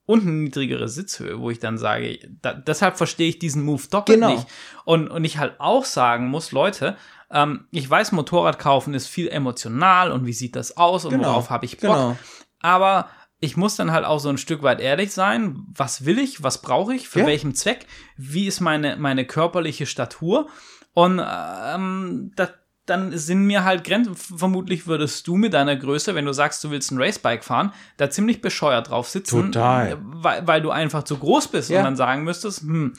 und 0.07 0.23
eine 0.23 0.31
niedrigere 0.33 0.89
Sitzhöhe, 0.89 1.39
wo 1.41 1.51
ich 1.51 1.59
dann 1.59 1.79
sage, 1.79 2.19
da, 2.41 2.55
deshalb 2.55 2.97
verstehe 2.97 3.29
ich 3.29 3.39
diesen 3.39 3.63
Move 3.65 3.83
doppelt 3.91 4.19
Genau. 4.21 4.31
nicht. 4.31 4.47
Und, 4.85 5.09
und 5.09 5.25
ich 5.25 5.39
halt 5.39 5.61
auch 5.61 5.85
sagen 5.85 6.29
muss, 6.29 6.53
Leute, 6.53 6.97
ähm, 7.31 7.67
ich 7.73 7.91
weiß, 7.91 8.13
Motorrad 8.13 8.59
kaufen 8.59 8.95
ist 8.95 9.09
viel 9.09 9.29
emotional 9.29 10.13
und 10.13 10.25
wie 10.27 10.33
sieht 10.33 10.55
das 10.57 10.77
aus 10.77 11.05
und 11.05 11.11
Genau, 11.11 11.31
worauf 11.31 11.51
habe 11.51 11.67
ich 11.67 11.73
Bock. 11.79 11.91
genau. 11.97 12.17
Aber 12.61 13.09
ich 13.41 13.57
muss 13.57 13.77
dann 13.77 13.91
halt 13.93 14.05
auch 14.07 14.19
so 14.21 14.29
ein 14.31 14.39
Stück 14.39 14.63
weit 14.63 14.81
ehrlich 14.81 15.13
sein, 15.13 15.57
was 15.75 16.05
will 16.07 16.19
ich, 16.19 16.43
was 16.43 16.63
brauche 16.63 16.95
ich, 16.95 17.09
für 17.09 17.21
Ja. 17.21 17.27
welchen 17.27 17.55
Zweck, 17.55 17.87
wie 18.17 18.47
ist 18.47 18.61
meine, 18.61 18.97
meine 18.97 19.25
körperliche 19.27 19.87
Statur 19.87 20.49
und 20.95 21.21
ähm, 21.21 22.33
da, 22.37 22.49
dann 22.87 23.17
sind 23.19 23.45
mir 23.45 23.65
halt 23.65 23.85
Grenzen, 23.85 24.15
vermutlich 24.15 24.87
würdest 24.87 25.27
du 25.27 25.37
mit 25.37 25.53
deiner 25.55 25.77
Größe, 25.77 26.15
wenn 26.15 26.25
du 26.25 26.33
sagst, 26.33 26.63
du 26.65 26.71
willst 26.71 26.91
ein 26.93 26.99
Racebike 27.03 27.43
fahren, 27.43 27.73
da 27.97 28.09
ziemlich 28.11 28.41
bescheuert 28.41 28.91
drauf 28.91 29.09
sitzen, 29.09 29.53
Total. 29.53 29.99
weil, 30.01 30.47
weil 30.47 30.63
du 30.63 30.71
einfach 30.71 31.03
zu 31.03 31.17
groß 31.19 31.49
bist 31.49 31.71
Ja. 31.71 31.79
und 31.81 31.85
dann 31.85 31.97
sagen 31.97 32.25
müsstest, 32.25 32.61
hm, 32.63 32.95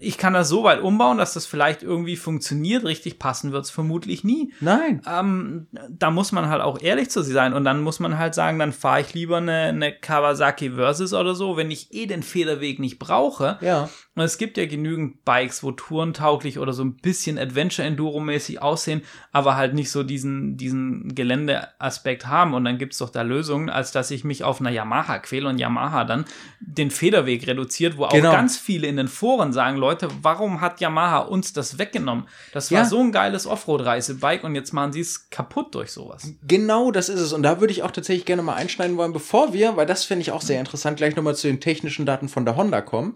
ich 0.00 0.18
kann 0.18 0.32
das 0.32 0.48
so 0.48 0.64
weit 0.64 0.80
umbauen, 0.80 1.16
dass 1.16 1.34
das 1.34 1.46
vielleicht 1.46 1.84
irgendwie 1.84 2.16
funktioniert, 2.16 2.84
richtig 2.84 3.20
passen 3.20 3.52
wird 3.52 3.64
es 3.64 3.70
vermutlich 3.70 4.24
nie 4.24 4.52
Nein. 4.58 5.02
ähm, 5.08 5.68
da 5.88 6.10
muss 6.10 6.32
man 6.32 6.48
halt 6.48 6.60
auch 6.62 6.80
ehrlich 6.82 7.10
zu 7.10 7.22
sich 7.22 7.32
sein 7.34 7.52
und 7.54 7.64
dann 7.64 7.80
muss 7.80 8.00
man 8.00 8.18
halt 8.18 8.34
sagen, 8.34 8.58
dann 8.58 8.72
fahre 8.72 9.02
ich 9.02 9.14
lieber 9.14 9.36
eine, 9.36 9.52
eine 9.66 9.92
Kawasaki 9.92 10.72
Versus 10.72 11.14
oder 11.14 11.36
so, 11.36 11.56
wenn 11.56 11.70
ich 11.70 11.94
eh 11.94 12.06
den 12.06 12.24
Federweg 12.24 12.80
nicht 12.80 12.98
brauche. 12.98 13.58
Ja. 13.60 13.88
Und 14.20 14.26
es 14.26 14.36
gibt 14.38 14.56
ja 14.58 14.66
genügend 14.66 15.24
Bikes, 15.24 15.62
wo 15.62 15.72
tourentauglich 15.72 16.58
oder 16.58 16.72
so 16.72 16.84
ein 16.84 16.94
bisschen 16.96 17.38
Adventure-Enduro-mäßig 17.38 18.60
aussehen, 18.60 19.02
aber 19.32 19.56
halt 19.56 19.74
nicht 19.74 19.90
so 19.90 20.02
diesen, 20.02 20.56
diesen 20.56 21.14
Geländeaspekt 21.14 22.26
haben. 22.26 22.54
Und 22.54 22.64
dann 22.64 22.78
gibt's 22.78 22.98
doch 22.98 23.10
da 23.10 23.22
Lösungen, 23.22 23.70
als 23.70 23.92
dass 23.92 24.10
ich 24.10 24.24
mich 24.24 24.44
auf 24.44 24.60
einer 24.60 24.70
Yamaha 24.70 25.18
quäle 25.18 25.48
und 25.48 25.58
Yamaha 25.58 26.04
dann 26.04 26.24
den 26.60 26.90
Federweg 26.90 27.46
reduziert, 27.46 27.96
wo 27.96 28.06
Genau. 28.08 28.28
auch 28.30 28.32
ganz 28.34 28.58
viele 28.58 28.86
in 28.86 28.96
den 28.96 29.08
Foren 29.08 29.52
sagen, 29.52 29.76
Leute, 29.78 30.08
warum 30.22 30.60
hat 30.60 30.80
Yamaha 30.80 31.18
uns 31.20 31.52
das 31.52 31.78
weggenommen? 31.78 32.24
Das 32.52 32.70
war 32.70 32.80
Ja. 32.80 32.84
so 32.84 33.00
ein 33.00 33.12
geiles 33.12 33.46
Offroad-Reisebike 33.46 34.44
und 34.44 34.54
jetzt 34.54 34.72
machen 34.72 34.92
sie 34.92 35.00
es 35.00 35.30
kaputt 35.30 35.74
durch 35.74 35.92
sowas. 35.92 36.32
Genau, 36.46 36.90
das 36.90 37.08
ist 37.08 37.20
es. 37.20 37.32
Und 37.32 37.42
da 37.42 37.60
würde 37.60 37.72
ich 37.72 37.82
auch 37.82 37.90
tatsächlich 37.90 38.26
gerne 38.26 38.42
mal 38.42 38.54
einschneiden 38.54 38.96
wollen, 38.96 39.12
bevor 39.12 39.52
wir, 39.54 39.76
weil 39.76 39.86
das 39.86 40.04
finde 40.04 40.22
ich 40.22 40.32
auch 40.32 40.42
sehr 40.42 40.60
interessant, 40.60 40.96
gleich 40.98 41.16
nochmal 41.16 41.34
zu 41.36 41.46
den 41.46 41.60
technischen 41.60 42.04
Daten 42.04 42.28
von 42.28 42.44
der 42.44 42.56
Honda 42.56 42.80
kommen. 42.82 43.14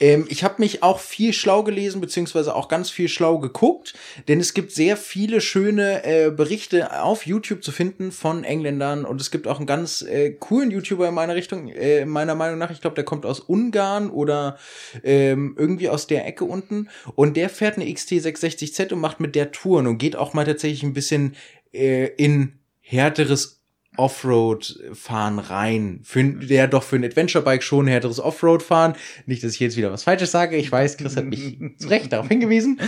Ähm, 0.00 0.26
ich 0.28 0.43
habe 0.44 0.56
mich 0.58 0.82
auch 0.82 1.00
viel 1.00 1.32
schlau 1.32 1.62
gelesen, 1.64 2.00
beziehungsweise 2.00 2.54
auch 2.54 2.68
ganz 2.68 2.90
viel 2.90 3.08
schlau 3.08 3.38
geguckt, 3.38 3.94
denn 4.28 4.38
es 4.38 4.54
gibt 4.54 4.72
sehr 4.72 4.96
viele 4.96 5.40
schöne 5.40 6.04
äh, 6.04 6.30
Berichte 6.30 7.02
auf 7.02 7.26
YouTube 7.26 7.64
zu 7.64 7.72
finden 7.72 8.12
von 8.12 8.44
Engländern 8.44 9.04
und 9.04 9.20
es 9.20 9.30
gibt 9.30 9.48
auch 9.48 9.56
einen 9.58 9.66
ganz 9.66 10.02
äh, 10.02 10.30
coolen 10.30 10.70
YouTuber 10.70 11.08
in 11.08 11.14
meiner 11.14 11.34
Richtung, 11.34 11.68
äh, 11.68 12.04
meiner 12.04 12.34
Meinung 12.34 12.58
nach. 12.58 12.70
Ich 12.70 12.80
glaube, 12.80 12.94
der 12.94 13.04
kommt 13.04 13.26
aus 13.26 13.40
Ungarn 13.40 14.10
oder 14.10 14.58
ähm, 15.02 15.56
irgendwie 15.58 15.88
aus 15.88 16.06
der 16.06 16.26
Ecke 16.26 16.44
unten 16.44 16.88
und 17.14 17.36
der 17.36 17.48
fährt 17.48 17.76
eine 17.76 17.86
XT660Z 17.86 18.92
und 18.92 19.00
macht 19.00 19.20
mit 19.20 19.34
der 19.34 19.50
Touren 19.50 19.86
und 19.86 19.98
geht 19.98 20.14
auch 20.14 20.34
mal 20.34 20.44
tatsächlich 20.44 20.82
ein 20.82 20.92
bisschen 20.92 21.34
äh, 21.72 22.06
in 22.16 22.60
härteres 22.80 23.63
Offroad-Fahren 23.96 25.38
rein. 25.38 26.00
Für, 26.02 26.24
der 26.24 26.68
doch 26.68 26.82
für 26.82 26.96
ein 26.96 27.04
Adventure-Bike 27.04 27.62
schon 27.62 27.86
härteres 27.86 28.20
Offroad-Fahren. 28.20 28.94
Nicht, 29.26 29.42
dass 29.44 29.52
ich 29.52 29.60
jetzt 29.60 29.76
wieder 29.76 29.92
was 29.92 30.04
Falsches 30.04 30.30
sage. 30.30 30.56
Ich 30.56 30.70
weiß, 30.70 30.96
Chris 30.96 31.16
hat 31.16 31.24
mich 31.24 31.58
zu 31.78 31.88
Recht 31.88 32.12
darauf 32.12 32.28
hingewiesen. 32.28 32.80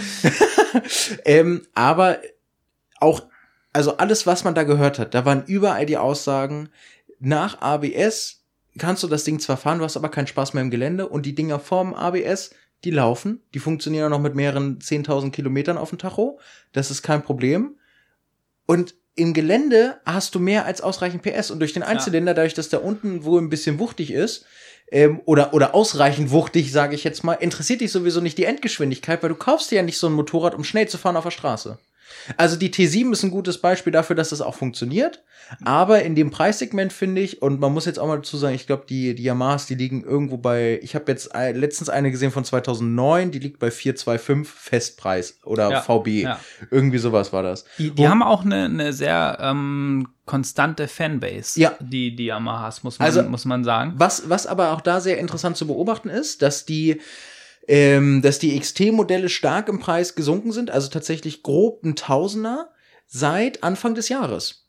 ähm, 1.25 1.63
aber 1.75 2.19
auch, 3.01 3.23
also 3.73 3.97
alles, 3.97 4.27
was 4.27 4.45
man 4.45 4.55
da 4.55 4.65
gehört 4.65 4.99
hat, 4.99 5.15
da 5.15 5.25
waren 5.25 5.45
überall 5.47 5.87
die 5.87 5.99
Aussagen, 5.99 6.69
nach 7.19 7.61
ABS 7.61 8.45
kannst 8.79 9.03
du 9.03 9.09
das 9.09 9.25
Ding 9.25 9.39
zwar 9.39 9.57
fahren, 9.57 9.79
du 9.79 9.85
hast 9.85 9.97
aber 9.97 10.11
keinen 10.11 10.27
Spaß 10.27 10.55
mehr 10.55 10.63
im 10.63 10.71
Gelände 10.71 11.09
und 11.09 11.25
die 11.27 11.35
Dinger 11.35 11.59
vorm 11.59 11.95
ABS, 11.95 12.51
die 12.85 12.91
laufen, 12.91 13.43
die 13.55 13.59
funktionieren 13.59 14.07
auch 14.07 14.19
noch 14.19 14.23
mit 14.23 14.35
mehreren 14.35 14.79
10.000 14.79 15.31
Kilometern 15.31 15.79
auf 15.79 15.91
dem 15.91 15.99
Tacho. 15.99 16.39
Das 16.73 16.91
ist 16.91 17.03
kein 17.03 17.23
Problem. 17.23 17.77
Und 18.67 18.95
im 19.17 19.33
Gelände 19.35 19.99
hast 20.05 20.35
du 20.35 20.39
mehr 20.39 20.67
als 20.67 20.81
ausreichend 20.81 21.23
PS 21.23 21.51
und 21.51 21.59
durch 21.59 21.73
den 21.73 21.83
Einzylinder, 21.83 22.35
dadurch, 22.35 22.55
dass 22.55 22.69
da 22.69 22.79
unten 22.79 23.25
wohl 23.25 23.41
ein 23.41 23.51
bisschen 23.51 23.79
wuchtig 23.79 24.13
ist, 24.13 24.45
ähm, 24.93 25.21
oder, 25.25 25.53
oder 25.55 25.75
ausreichend 25.75 26.31
wuchtig, 26.31 26.71
sage 26.71 26.95
ich 26.95 27.03
jetzt 27.03 27.25
mal, 27.25 27.35
interessiert 27.35 27.81
dich 27.81 27.91
sowieso 27.91 28.21
nicht 28.21 28.39
die 28.39 28.45
Endgeschwindigkeit, 28.45 29.23
weil 29.23 29.31
du 29.31 29.35
kaufst 29.35 29.71
dir 29.71 29.77
ja 29.77 29.83
nicht 29.83 29.99
so 29.99 30.07
ein 30.07 30.13
Motorrad, 30.13 30.55
um 30.55 30.65
schnell 30.65 30.87
zu 30.87 30.99
fahren 30.99 31.17
auf 31.17 31.25
der 31.25 31.31
Straße. 31.33 31.79
Also 32.37 32.57
die 32.57 32.71
T7 32.71 33.13
ist 33.13 33.23
ein 33.23 33.31
gutes 33.31 33.59
Beispiel 33.61 33.93
dafür, 33.93 34.17
dass 34.17 34.31
das 34.31 34.41
auch 34.41 34.55
funktioniert. 34.55 35.23
Aber 35.65 36.03
in 36.03 36.17
dem 36.17 36.31
Preissegment 36.33 36.93
finde 36.93 37.21
ich, 37.21 37.41
und 37.41 37.61
man 37.61 37.73
muss 37.73 37.85
jetzt 37.85 38.01
auch 38.01 38.09
mal 38.09 38.17
dazu 38.17 38.37
sagen, 38.37 38.55
ich 38.57 38.67
glaube, 38.67 38.85
die, 38.89 39.15
die 39.15 39.23
Yamahas, 39.23 39.67
die 39.67 39.77
liegen 39.77 40.03
irgendwo 40.03 40.39
bei, 40.39 40.81
ich 40.83 40.97
habe 40.97 41.05
jetzt 41.13 41.31
letztens 41.35 41.89
eine 41.89 42.11
gesehen 42.11 42.33
von 42.33 42.45
2009, 42.45 43.31
die 43.31 43.39
liegt 43.39 43.61
bei 43.61 43.71
425 43.71 44.53
Festpreis 44.53 45.39
oder 45.45 45.71
Ja, 45.71 45.83
VB. 45.83 46.09
ja. 46.23 46.41
Irgendwie 46.73 46.99
sowas 46.99 47.33
war 47.33 47.45
das. 47.45 47.65
Die, 47.79 47.91
die 47.93 48.09
haben 48.09 48.23
auch 48.25 48.45
eine, 48.45 48.65
eine 48.65 48.93
sehr 48.93 49.39
ähm, 49.41 50.09
konstante 50.25 50.89
Fanbase, 50.89 51.61
Ja. 51.61 51.75
die, 51.79 52.17
die 52.17 52.27
Yamahas, 52.27 52.83
muss 52.83 52.99
man, 52.99 53.07
Also- 53.07 53.23
muss 53.23 53.45
man 53.45 53.63
sagen. 53.63 53.95
Was, 53.99 54.29
was 54.29 54.49
aber 54.49 54.73
auch 54.73 54.81
da 54.81 55.01
sehr 55.01 55.19
interessant 55.19 55.57
zu 55.57 55.69
beobachten 55.69 56.09
ist, 56.09 56.43
dass 56.43 56.67
die, 56.67 57.01
ähm, 57.69 58.23
dass 58.23 58.39
die 58.39 58.59
XT-Modelle 58.59 59.29
stark 59.29 59.69
im 59.69 59.79
Preis 59.79 60.15
gesunken 60.15 60.53
sind, 60.53 60.71
also 60.71 60.89
tatsächlich 60.89 61.43
grob 61.43 61.85
ein 61.85 61.97
Tausender 61.97 62.71
seit 63.07 63.63
Anfang 63.63 63.95
des 63.95 64.09
Jahres. 64.09 64.67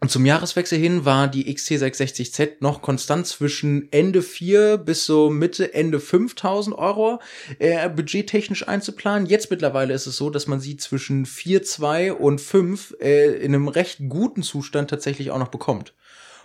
Und 0.00 0.10
zum 0.10 0.26
Jahreswechsel 0.26 0.78
hin 0.78 1.06
war 1.06 1.28
die 1.28 1.50
XT660Z 1.50 2.56
noch 2.60 2.82
konstant 2.82 3.26
zwischen 3.26 3.90
Ende 3.90 4.20
4 4.20 4.76
bis 4.76 5.06
so 5.06 5.30
Mitte, 5.30 5.72
Ende 5.72 5.98
5000 5.98 6.76
Euro 6.76 7.20
äh, 7.58 7.88
budgettechnisch 7.88 8.68
einzuplanen. 8.68 9.26
Jetzt 9.26 9.50
mittlerweile 9.50 9.94
ist 9.94 10.06
es 10.06 10.18
so, 10.18 10.28
dass 10.28 10.46
man 10.46 10.60
sie 10.60 10.76
zwischen 10.76 11.24
4, 11.24 11.62
2 11.62 12.12
und 12.12 12.42
5 12.42 12.96
äh, 13.00 13.36
in 13.36 13.54
einem 13.54 13.68
recht 13.68 14.00
guten 14.10 14.42
Zustand 14.42 14.90
tatsächlich 14.90 15.30
auch 15.30 15.38
noch 15.38 15.48
bekommt. 15.48 15.94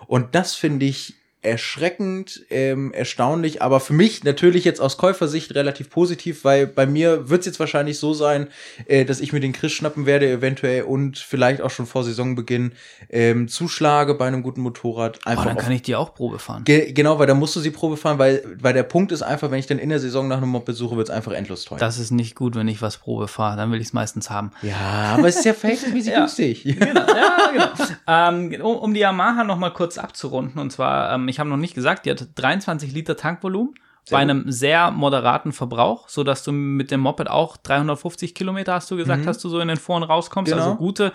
Und 0.07 0.35
das 0.35 0.55
finde 0.55 0.85
ich 0.85 1.15
erschreckend, 1.41 2.45
ähm, 2.49 2.91
erstaunlich, 2.93 3.61
aber 3.61 3.79
für 3.79 3.93
mich 3.93 4.23
natürlich 4.23 4.65
jetzt 4.65 4.81
aus 4.81 4.97
Käufersicht 4.97 5.55
relativ 5.55 5.89
positiv, 5.89 6.43
weil 6.43 6.67
bei 6.67 6.85
mir 6.85 7.29
wird 7.29 7.41
es 7.41 7.45
jetzt 7.45 7.59
wahrscheinlich 7.59 7.97
so 7.97 8.13
sein, 8.13 8.47
äh, 8.87 9.05
dass 9.05 9.19
ich 9.19 9.31
mir 9.31 9.39
den 9.39 9.53
Chris 9.53 9.71
schnappen 9.71 10.05
werde 10.05 10.29
eventuell 10.29 10.83
und 10.83 11.17
vielleicht 11.17 11.61
auch 11.61 11.69
schon 11.69 11.85
vor 11.85 12.03
Saisonbeginn 12.03 12.73
ähm, 13.09 13.47
zuschlage 13.47 14.15
bei 14.15 14.27
einem 14.27 14.43
guten 14.43 14.61
Motorrad. 14.61 15.19
Oh, 15.25 15.29
Einfach 15.29 15.45
dann 15.45 15.57
auf 15.57 15.63
kann 15.63 15.71
ich 15.71 15.81
die 15.81 15.95
auch 15.95 16.13
Probe 16.13 16.39
fahren. 16.39 16.63
Ge 16.65 16.91
genau, 16.91 17.19
weil 17.19 17.27
da 17.27 17.33
musst 17.33 17.55
du 17.55 17.59
sie 17.59 17.71
Probe 17.71 17.97
fahren, 17.97 18.19
weil, 18.19 18.43
weil 18.59 18.73
der 18.73 18.83
Punkt 18.83 19.11
ist 19.11 19.21
einfach, 19.21 19.49
wenn 19.49 19.59
ich 19.59 19.67
dann 19.67 19.79
in 19.79 19.89
der 19.89 19.99
Saison 19.99 20.27
nach 20.27 20.37
einem 20.37 20.49
Moped 20.49 20.75
suche, 20.75 20.97
wird 20.97 21.09
es 21.09 21.15
einfach 21.15 21.31
endlos 21.31 21.65
teuer. 21.65 21.77
Das 21.77 21.99
ist 21.99 22.11
nicht 22.11 22.35
gut, 22.35 22.55
wenn 22.55 22.67
ich 22.67 22.81
was 22.81 22.97
Probe 22.97 23.27
fahre. 23.27 23.55
Dann 23.55 23.71
will 23.71 23.79
ich 23.79 23.87
es 23.87 23.93
meistens 23.93 24.29
haben. 24.29 24.51
ja, 24.61 25.15
aber 25.17 25.27
es 25.27 25.37
ist 25.37 25.45
ja 25.45 25.53
verhältnismäßig 25.59 26.13
günstig. 26.13 26.63
Genau, 26.63 27.01
ja, 27.07 27.51
genau. 27.51 27.67
ähm, 28.07 28.61
um, 28.61 28.77
um 28.77 28.93
die 28.93 29.01
Yamaha 29.01 29.43
noch 29.43 29.57
mal 29.57 29.71
kurz 29.71 29.97
abzurunden, 29.97 30.59
und 30.59 30.71
zwar, 30.71 31.13
ähm, 31.13 31.28
ich 31.29 31.39
habe 31.39 31.49
noch 31.49 31.57
nicht 31.57 31.75
gesagt, 31.75 32.05
die 32.05 32.11
hat 32.11 32.27
23 32.35 32.91
Liter 32.91 33.15
Tankvolumen 33.15 33.73
Sehr 34.03 34.17
bei 34.17 34.21
einem 34.21 34.51
sehr 34.51 34.91
moderaten 34.91 35.51
Verbrauch, 35.51 36.09
so 36.09 36.23
dass 36.23 36.43
du 36.43 36.51
mit 36.51 36.91
dem 36.91 36.99
Moped 36.99 37.29
auch 37.29 37.57
350 37.57 38.35
Kilometer, 38.35 38.73
hast 38.73 38.91
du 38.91 38.97
gesagt, 38.97 39.25
hast 39.25 39.43
du 39.43 39.49
so 39.49 39.59
in 39.59 39.67
den 39.67 39.77
Foren 39.77 40.03
rauskommst. 40.03 40.51
Genau. 40.51 40.63
Also 40.63 40.75
gute, 40.75 41.13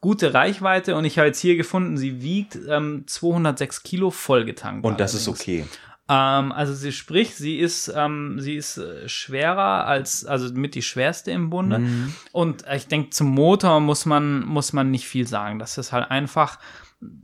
gute 0.00 0.34
Reichweite. 0.34 0.96
Und 0.96 1.04
ich 1.04 1.18
habe 1.18 1.28
jetzt 1.28 1.40
hier 1.40 1.56
gefunden, 1.56 1.96
sie 1.96 2.22
wiegt 2.22 2.58
ähm, 2.68 3.04
206 3.06 3.82
Kilo 3.82 4.10
vollgetankt. 4.10 4.84
Und 4.84 5.00
das 5.00 5.14
ist 5.14 5.26
allerdings. 5.26 5.40
okay. 5.40 5.64
Ähm, 6.06 6.52
also 6.52 6.74
sie 6.74 6.92
spricht, 6.92 7.34
sie 7.36 7.58
ist, 7.58 7.90
ähm, 7.96 8.38
sie 8.38 8.56
ist 8.56 8.76
äh, 8.76 9.08
schwerer 9.08 9.86
als, 9.86 10.26
also 10.26 10.52
mit 10.52 10.74
die 10.74 10.82
schwerste 10.82 11.30
im 11.30 11.48
Bunde. 11.48 11.78
Mhm. 11.78 12.14
Und 12.32 12.64
ich 12.70 12.86
denke, 12.88 13.10
zum 13.10 13.28
Motor 13.28 13.80
muss 13.80 14.04
man, 14.04 14.44
muss 14.44 14.74
man 14.74 14.90
nicht 14.90 15.06
viel 15.06 15.26
sagen. 15.26 15.58
Das 15.58 15.78
ist 15.78 15.92
halt 15.92 16.10
einfach, 16.10 16.58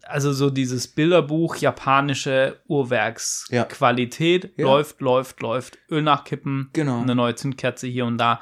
also 0.02 0.32
so 0.32 0.50
dieses 0.50 0.88
Bilderbuch, 0.88 1.56
japanische 1.56 2.60
Uhrwerksqualität, 2.68 4.52
Ja. 4.56 4.66
läuft, 4.66 5.00
läuft, 5.00 5.40
läuft, 5.40 5.78
Öl 5.90 6.02
nachkippen, 6.02 6.70
Genau. 6.72 7.00
eine 7.00 7.14
neue 7.14 7.34
Zündkerze 7.34 7.86
hier 7.86 8.06
und 8.06 8.18
da, 8.18 8.40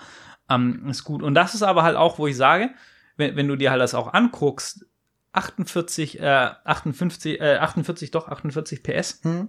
ähm, 0.51 0.87
ist 0.89 1.05
gut. 1.05 1.23
Und 1.23 1.35
das 1.35 1.55
ist 1.55 1.63
aber 1.63 1.83
halt 1.83 1.97
auch, 1.97 2.19
wo 2.19 2.27
ich 2.27 2.37
sage, 2.37 2.71
wenn, 3.17 3.37
wenn 3.37 3.49
du 3.49 3.57
dir 3.57 3.71
halt 3.71 3.81
das 3.81 3.95
auch 3.95 4.13
anguckst, 4.13 4.87
48, 5.33 6.21
äh, 6.21 6.25
58, 6.65 7.41
äh, 7.41 7.57
48, 7.59 8.11
doch, 8.11 8.29
48 8.29 8.83
PS 8.83 9.21
Mhm. 9.25 9.49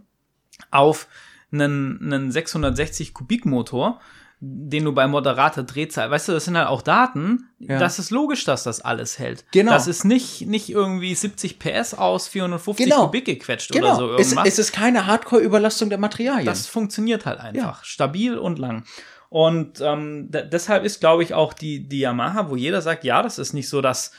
auf 0.72 1.08
einen, 1.52 2.00
einen 2.14 2.32
660 2.32 3.14
Kubik 3.14 3.46
Motor, 3.46 4.00
den 4.42 4.86
du 4.86 4.94
bei 4.94 5.06
moderater 5.08 5.64
Drehzahl, 5.64 6.10
weißt 6.10 6.30
du, 6.30 6.32
das 6.32 6.46
sind 6.46 6.58
halt 6.58 6.68
auch 6.70 6.82
Daten, 6.82 7.50
Ja. 7.60 7.78
das 7.78 8.00
ist 8.00 8.10
logisch, 8.10 8.46
dass 8.46 8.64
das 8.64 8.80
alles 8.80 9.20
hält. 9.20 9.44
Genau. 9.52 9.72
Das 9.74 9.88
ist 9.88 10.06
nicht, 10.06 10.48
nicht 10.48 10.70
irgendwie 10.70 11.14
70 11.14 11.60
PS 11.60 11.94
aus 11.94 12.28
450 12.30 12.86
Genau. 12.86 13.06
Kubik 13.08 13.26
gequetscht 13.26 13.72
Genau. 13.72 13.88
oder 13.88 13.96
so 13.98 14.14
es, 14.16 14.32
irgendwas. 14.32 14.48
es 14.48 14.60
ist 14.60 14.72
keine 14.72 15.08
Hardcore-Überlastung 15.08 15.90
der 15.90 15.98
Materialien. 15.98 16.46
Das 16.46 16.68
funktioniert 16.68 17.26
halt 17.26 17.40
einfach. 17.42 17.84
Stabil 17.84 18.38
und 18.38 18.60
lang. 18.60 18.86
Und 19.28 19.82
ähm, 19.82 20.32
de- 20.32 20.48
deshalb 20.50 20.86
ist, 20.86 21.02
glaube 21.02 21.22
ich, 21.24 21.34
auch 21.34 21.54
die, 21.54 21.88
die 21.88 22.00
Yamaha, 22.00 22.50
wo 22.50 22.56
jeder 22.56 22.82
sagt, 22.82 23.04
ja, 23.04 23.22
das 23.22 23.40
ist 23.40 23.54
nicht 23.54 23.68
so 23.70 23.82
das, 23.82 24.12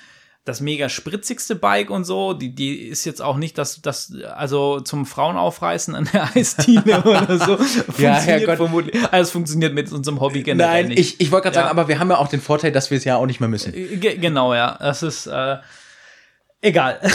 das 0.50 0.60
mega 0.60 0.88
spritzigste 0.88 1.54
Bike 1.54 1.90
und 1.90 2.04
so. 2.04 2.34
Die, 2.34 2.54
die 2.54 2.88
ist 2.88 3.04
jetzt 3.04 3.22
auch 3.22 3.36
nicht 3.36 3.56
das, 3.56 3.80
das 3.80 4.12
also 4.34 4.80
zum 4.80 5.06
Frauenaufreißen 5.06 5.94
an 5.94 6.08
der 6.12 6.36
Eisdiele 6.36 7.02
oder 7.04 7.38
so. 7.38 7.58
Ja, 8.02 8.14
Herrgott. 8.14 8.56
vermutlich. 8.56 8.96
Also 9.04 9.22
es 9.22 9.30
funktioniert 9.30 9.72
mit 9.74 9.90
unserem 9.92 10.20
Hobby 10.20 10.42
generell 10.42 10.82
Nein, 10.82 10.88
nicht. 10.88 10.98
ich, 10.98 11.20
ich 11.20 11.30
wollte 11.32 11.44
gerade 11.44 11.54
sagen, 11.54 11.66
Ja. 11.66 11.70
aber 11.70 11.88
wir 11.88 11.98
haben 11.98 12.10
ja 12.10 12.18
auch 12.18 12.28
den 12.28 12.40
Vorteil, 12.40 12.72
dass 12.72 12.90
wir 12.90 12.98
es 12.98 13.04
ja 13.04 13.16
auch 13.16 13.26
nicht 13.26 13.40
mehr 13.40 13.48
müssen. 13.48 13.72
Ge 13.72 14.16
genau, 14.18 14.52
ja. 14.54 14.76
Das 14.78 15.02
ist 15.02 15.26
äh, 15.26 15.56
egal. 16.60 17.00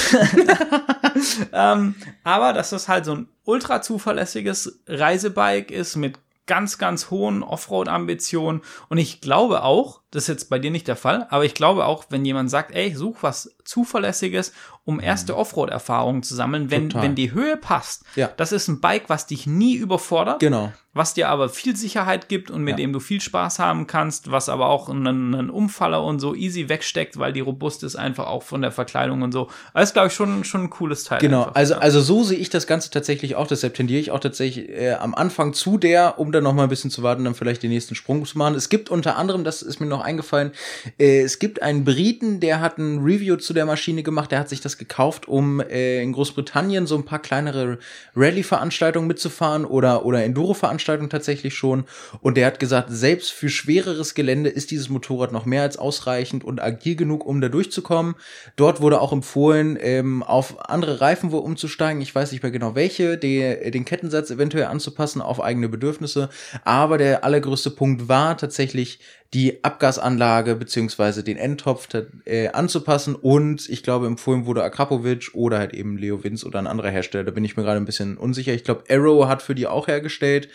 ähm, 1.53 1.95
aber 2.23 2.53
dass 2.53 2.69
das 2.71 2.88
halt 2.88 3.05
so 3.05 3.15
ein 3.15 3.27
ultra 3.43 3.81
zuverlässiges 3.81 4.79
Reisebike 4.88 5.73
ist 5.73 5.95
mit 5.95 6.15
ganz, 6.47 6.77
ganz 6.77 7.09
hohen 7.09 7.41
Offroad-Ambitionen. 7.43 8.61
Und 8.89 8.97
ich 8.97 9.21
glaube 9.21 9.63
auch, 9.63 10.01
das 10.11 10.23
ist 10.23 10.27
jetzt 10.29 10.49
bei 10.49 10.59
dir 10.59 10.71
nicht 10.71 10.87
der 10.87 10.95
Fall, 10.95 11.27
aber 11.29 11.45
ich 11.45 11.53
glaube 11.53 11.85
auch, 11.85 12.05
wenn 12.09 12.23
jemand 12.25 12.49
sagt, 12.49 12.71
ey, 12.73 12.93
such 12.95 13.17
was 13.21 13.55
Zuverlässiges, 13.63 14.53
um 14.83 14.99
erste 14.99 15.35
Offroad-Erfahrungen 15.37 16.23
zu 16.23 16.35
sammeln, 16.35 16.69
wenn, 16.71 16.85
Mhm. 16.85 16.89
Total. 16.89 17.03
wenn 17.07 17.15
die 17.15 17.31
Höhe 17.31 17.57
passt, 17.57 18.03
Ja. 18.15 18.29
das 18.37 18.51
ist 18.51 18.67
ein 18.67 18.79
Bike, 18.81 19.09
was 19.09 19.27
dich 19.27 19.47
nie 19.47 19.75
überfordert 19.75 20.39
Genau. 20.39 20.71
Was 20.95 21.13
dir 21.13 21.29
aber 21.29 21.49
viel 21.49 21.75
Sicherheit 21.75 22.29
gibt 22.29 22.49
und 22.49 22.63
mit 22.63 22.71
Ja. 22.71 22.77
dem 22.77 22.93
du 22.93 22.99
viel 22.99 23.19
Spaß 23.21 23.59
haben 23.59 23.85
kannst, 23.85 24.31
was 24.31 24.49
aber 24.49 24.69
auch 24.69 24.89
einen, 24.89 25.35
einen 25.35 25.49
Umfaller 25.49 26.01
und 26.03 26.19
so 26.19 26.33
easy 26.33 26.69
wegsteckt, 26.69 27.19
weil 27.19 27.33
die 27.33 27.41
robust 27.41 27.83
ist 27.83 27.97
einfach 27.97 28.27
auch 28.27 28.41
von 28.43 28.61
der 28.61 28.71
Verkleidung 28.71 29.21
und 29.21 29.33
so. 29.33 29.49
Das 29.73 29.89
ist, 29.89 29.93
glaube 29.93 30.07
ich, 30.07 30.13
schon, 30.13 30.43
schon 30.45 30.61
ein 30.63 30.69
cooles 30.69 31.03
Teil. 31.03 31.19
Genau, 31.19 31.41
einfach. 31.41 31.55
also, 31.55 31.73
Ja. 31.73 31.79
also 31.81 32.01
so 32.01 32.23
sehe 32.23 32.37
ich 32.39 32.49
das 32.49 32.65
Ganze 32.65 32.89
tatsächlich 32.91 33.35
auch. 33.35 33.45
Deshalb 33.45 33.73
tendiere 33.73 33.99
ich 33.99 34.09
auch 34.11 34.19
tatsächlich 34.21 34.69
äh, 34.69 34.93
am 34.93 35.13
Anfang 35.13 35.53
zu 35.53 35.77
der, 35.77 36.17
um 36.17 36.31
dann 36.31 36.45
noch 36.45 36.53
mal 36.53 36.63
ein 36.63 36.69
bisschen 36.69 36.89
zu 36.91 37.03
warten, 37.03 37.25
dann 37.25 37.35
vielleicht 37.35 37.61
den 37.61 37.71
nächsten 37.71 37.93
Sprung 37.95 38.25
zu 38.25 38.37
machen. 38.37 38.55
Es 38.55 38.69
gibt 38.69 38.89
unter 38.89 39.17
anderem, 39.17 39.43
das 39.43 39.61
ist 39.61 39.81
mir 39.81 39.87
noch 39.87 39.99
eingefallen, 40.01 40.51
äh, 40.97 41.19
es 41.23 41.39
gibt 41.39 41.61
einen 41.61 41.83
Briten, 41.83 42.39
der 42.39 42.61
hat 42.61 42.77
ein 42.77 42.99
Review 43.03 43.35
zu 43.35 43.53
der 43.53 43.65
Maschine 43.65 44.01
gemacht. 44.01 44.31
Der 44.31 44.39
hat 44.39 44.47
sich 44.47 44.61
das 44.61 44.77
gekauft, 44.77 45.27
um 45.27 45.59
äh, 45.59 46.01
in 46.01 46.13
Großbritannien 46.13 46.87
so 46.87 46.95
ein 46.95 47.03
paar 47.03 47.19
kleinere 47.19 47.79
Rallye-Veranstaltungen 48.15 49.07
mitzufahren 49.09 49.65
oder, 49.65 50.05
oder 50.05 50.23
Enduro-Veranstaltungen 50.23 50.84
tatsächlich 50.86 51.55
schon. 51.55 51.86
Und 52.21 52.38
der 52.38 52.47
hat 52.47 52.59
gesagt, 52.59 52.89
selbst 52.91 53.31
für 53.31 53.49
schwereres 53.49 54.13
Gelände 54.13 54.49
ist 54.49 54.71
dieses 54.71 54.89
Motorrad 54.89 55.31
noch 55.31 55.45
mehr 55.45 55.63
als 55.63 55.77
ausreichend 55.77 56.43
und 56.43 56.61
agil 56.61 56.95
genug, 56.95 57.25
um 57.25 57.41
da 57.41 57.49
durchzukommen. 57.49 58.15
Dort 58.55 58.81
wurde 58.81 59.01
auch 59.01 59.11
empfohlen, 59.11 59.77
ähm, 59.81 60.23
auf 60.23 60.69
andere 60.69 61.01
Reifen 61.01 61.31
wohl 61.31 61.41
umzusteigen. 61.41 62.01
Ich 62.01 62.13
weiß 62.13 62.31
nicht 62.31 62.43
mehr 62.43 62.51
genau 62.51 62.75
welche, 62.75 63.17
die, 63.17 63.71
den 63.71 63.86
Kettensatz 63.86 64.29
eventuell 64.29 64.65
anzupassen 64.65 65.21
auf 65.21 65.41
eigene 65.41 65.69
Bedürfnisse. 65.69 66.29
Aber 66.63 66.97
der 66.97 67.23
allergrößte 67.23 67.71
Punkt 67.71 68.07
war 68.07 68.38
tatsächlich 68.38 68.99
die 69.34 69.63
Abgasanlage 69.63 70.55
beziehungsweise 70.55 71.23
den 71.23 71.38
Endtopf 71.38 71.89
äh, 72.26 72.49
anzupassen 72.49 73.15
und 73.15 73.67
ich 73.69 73.84
glaube 73.84 74.07
empfohlen 74.07 74.45
wurde 74.45 74.63
Akrapovic 74.63 75.32
oder 75.34 75.57
halt 75.57 75.73
eben 75.73 75.97
Leo 75.97 76.23
Vince 76.23 76.45
oder 76.45 76.59
ein 76.59 76.67
anderer 76.67 76.89
Hersteller, 76.89 77.26
da 77.26 77.32
bin 77.32 77.43
ich 77.43 77.57
mir 77.57 77.63
gerade 77.63 77.78
ein 77.78 77.86
bisschen 77.86 78.17
unsicher. 78.17 78.53
Ich 78.53 78.63
glaube 78.63 78.86
Arrow 78.89 79.28
hat 79.28 79.41
für 79.41 79.55
die 79.55 79.67
auch 79.67 79.88
hergestellt, 79.88 80.49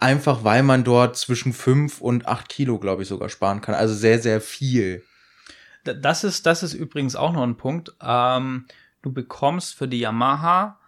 einfach 0.00 0.42
weil 0.42 0.62
man 0.62 0.84
dort 0.84 1.16
zwischen 1.16 1.52
fünf 1.52 2.00
und 2.00 2.26
acht 2.26 2.48
Kilo, 2.48 2.78
glaube 2.78 3.02
ich, 3.02 3.08
sogar 3.08 3.28
sparen 3.28 3.60
kann. 3.60 3.74
Also 3.74 3.94
sehr, 3.94 4.18
sehr 4.18 4.40
viel. 4.40 5.04
Das 5.84 6.24
ist, 6.24 6.46
das 6.46 6.62
ist 6.62 6.74
übrigens 6.74 7.14
auch 7.14 7.32
noch 7.32 7.42
ein 7.42 7.56
Punkt. 7.56 7.94
Ähm, 8.02 8.64
du 9.02 9.12
bekommst 9.12 9.74
für 9.74 9.86
die 9.86 10.00
Yamaha 10.00 10.80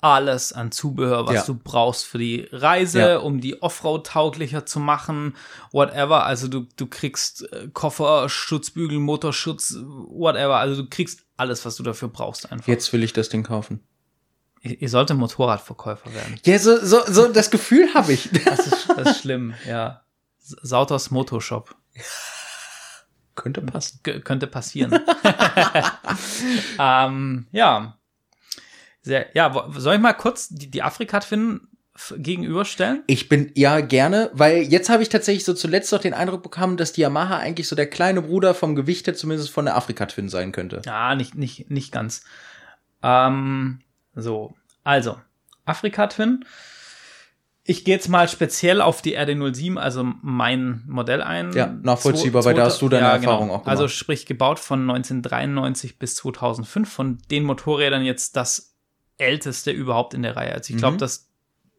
alles 0.00 0.52
an 0.52 0.70
Zubehör, 0.70 1.26
was 1.26 1.34
Ja. 1.34 1.42
du 1.44 1.54
brauchst 1.54 2.04
für 2.06 2.18
die 2.18 2.48
Reise, 2.52 3.00
Ja. 3.00 3.18
um 3.18 3.40
die 3.40 3.60
Offroad 3.62 4.06
tauglicher 4.06 4.64
zu 4.64 4.78
machen, 4.78 5.34
whatever. 5.72 6.24
Also 6.24 6.46
du, 6.48 6.66
du 6.76 6.86
kriegst 6.86 7.52
äh, 7.52 7.68
Koffer, 7.72 8.28
Schutzbügel, 8.28 8.98
Motorschutz, 9.00 9.76
whatever. 9.80 10.58
Also 10.58 10.82
du 10.82 10.88
kriegst 10.88 11.22
alles, 11.36 11.64
was 11.64 11.76
du 11.76 11.82
dafür 11.82 12.08
brauchst 12.08 12.50
einfach. 12.52 12.68
Jetzt 12.68 12.92
will 12.92 13.02
ich 13.02 13.12
das 13.12 13.28
Ding 13.28 13.42
kaufen. 13.42 13.80
Ihr, 14.60 14.88
sollte 14.88 15.14
Motorradverkäufer 15.14 16.12
werden. 16.12 16.38
Ja, 16.44 16.58
so, 16.58 16.78
so, 16.84 17.00
so 17.06 17.28
das 17.32 17.50
Gefühl 17.50 17.92
habe 17.94 18.12
ich. 18.12 18.28
Das 18.44 18.66
ist, 18.66 18.88
das 18.96 19.10
ist 19.12 19.20
schlimm, 19.20 19.54
ja. 19.66 20.02
S- 20.40 20.56
Sautos 20.62 21.10
Motorshop. 21.10 21.74
Könnte 23.36 23.62
passen. 23.62 24.00
G 24.02 24.18
könnte 24.20 24.46
passieren. 24.48 24.92
ähm, 26.78 27.46
ja. 27.52 27.97
Sehr, 29.08 29.26
ja, 29.32 29.70
soll 29.74 29.94
ich 29.94 30.00
mal 30.02 30.12
kurz 30.12 30.50
die, 30.50 30.70
die 30.70 30.82
Afrika-Twin 30.82 31.62
gegenüberstellen? 32.18 33.04
Ich 33.06 33.30
bin 33.30 33.50
ja 33.54 33.80
gerne, 33.80 34.28
weil 34.34 34.64
jetzt 34.64 34.90
habe 34.90 35.02
ich 35.02 35.08
tatsächlich 35.08 35.46
so 35.46 35.54
zuletzt 35.54 35.90
noch 35.92 36.02
den 36.02 36.12
Eindruck 36.12 36.42
bekommen, 36.42 36.76
dass 36.76 36.92
die 36.92 37.00
Yamaha 37.00 37.38
eigentlich 37.38 37.68
so 37.68 37.74
der 37.74 37.88
kleine 37.88 38.20
Bruder 38.20 38.52
vom 38.52 38.76
Gewicht 38.76 39.06
her 39.06 39.14
zumindest 39.14 39.48
von 39.48 39.64
der 39.64 39.78
Afrika 39.78 40.04
Twin 40.04 40.28
sein 40.28 40.52
könnte. 40.52 40.82
Ja, 40.84 41.14
nicht, 41.14 41.36
nicht, 41.36 41.70
nicht 41.70 41.90
ganz. 41.90 42.22
Ähm, 43.02 43.80
so, 44.14 44.52
also, 44.84 45.18
Afrika-Twin. 45.64 46.44
Ich 47.64 47.86
gehe 47.86 47.94
jetzt 47.94 48.10
mal 48.10 48.28
speziell 48.28 48.82
auf 48.82 49.00
die 49.00 49.18
RD07, 49.18 49.78
also 49.78 50.04
mein 50.20 50.82
Modell 50.86 51.22
ein. 51.22 51.54
Ja, 51.54 51.66
nachvollziehbar, 51.66 52.44
weil 52.44 52.54
da 52.54 52.66
hast 52.66 52.82
du 52.82 52.90
deine 52.90 53.06
Erfahrung 53.06 53.48
auch 53.48 53.62
gemacht. 53.62 53.68
Also 53.68 53.88
sprich 53.88 54.26
gebaut 54.26 54.58
von 54.58 54.82
1993 54.82 55.98
bis 55.98 56.14
2005, 56.16 56.92
von 56.92 57.18
den 57.30 57.44
Motorrädern 57.44 58.04
jetzt 58.04 58.36
das 58.36 58.67
älteste 59.18 59.70
überhaupt 59.70 60.14
in 60.14 60.22
der 60.22 60.36
Reihe. 60.36 60.52
Also 60.52 60.72
ich 60.72 60.78
glaube, 60.78 60.94
Mhm. 60.94 60.98
das 60.98 61.28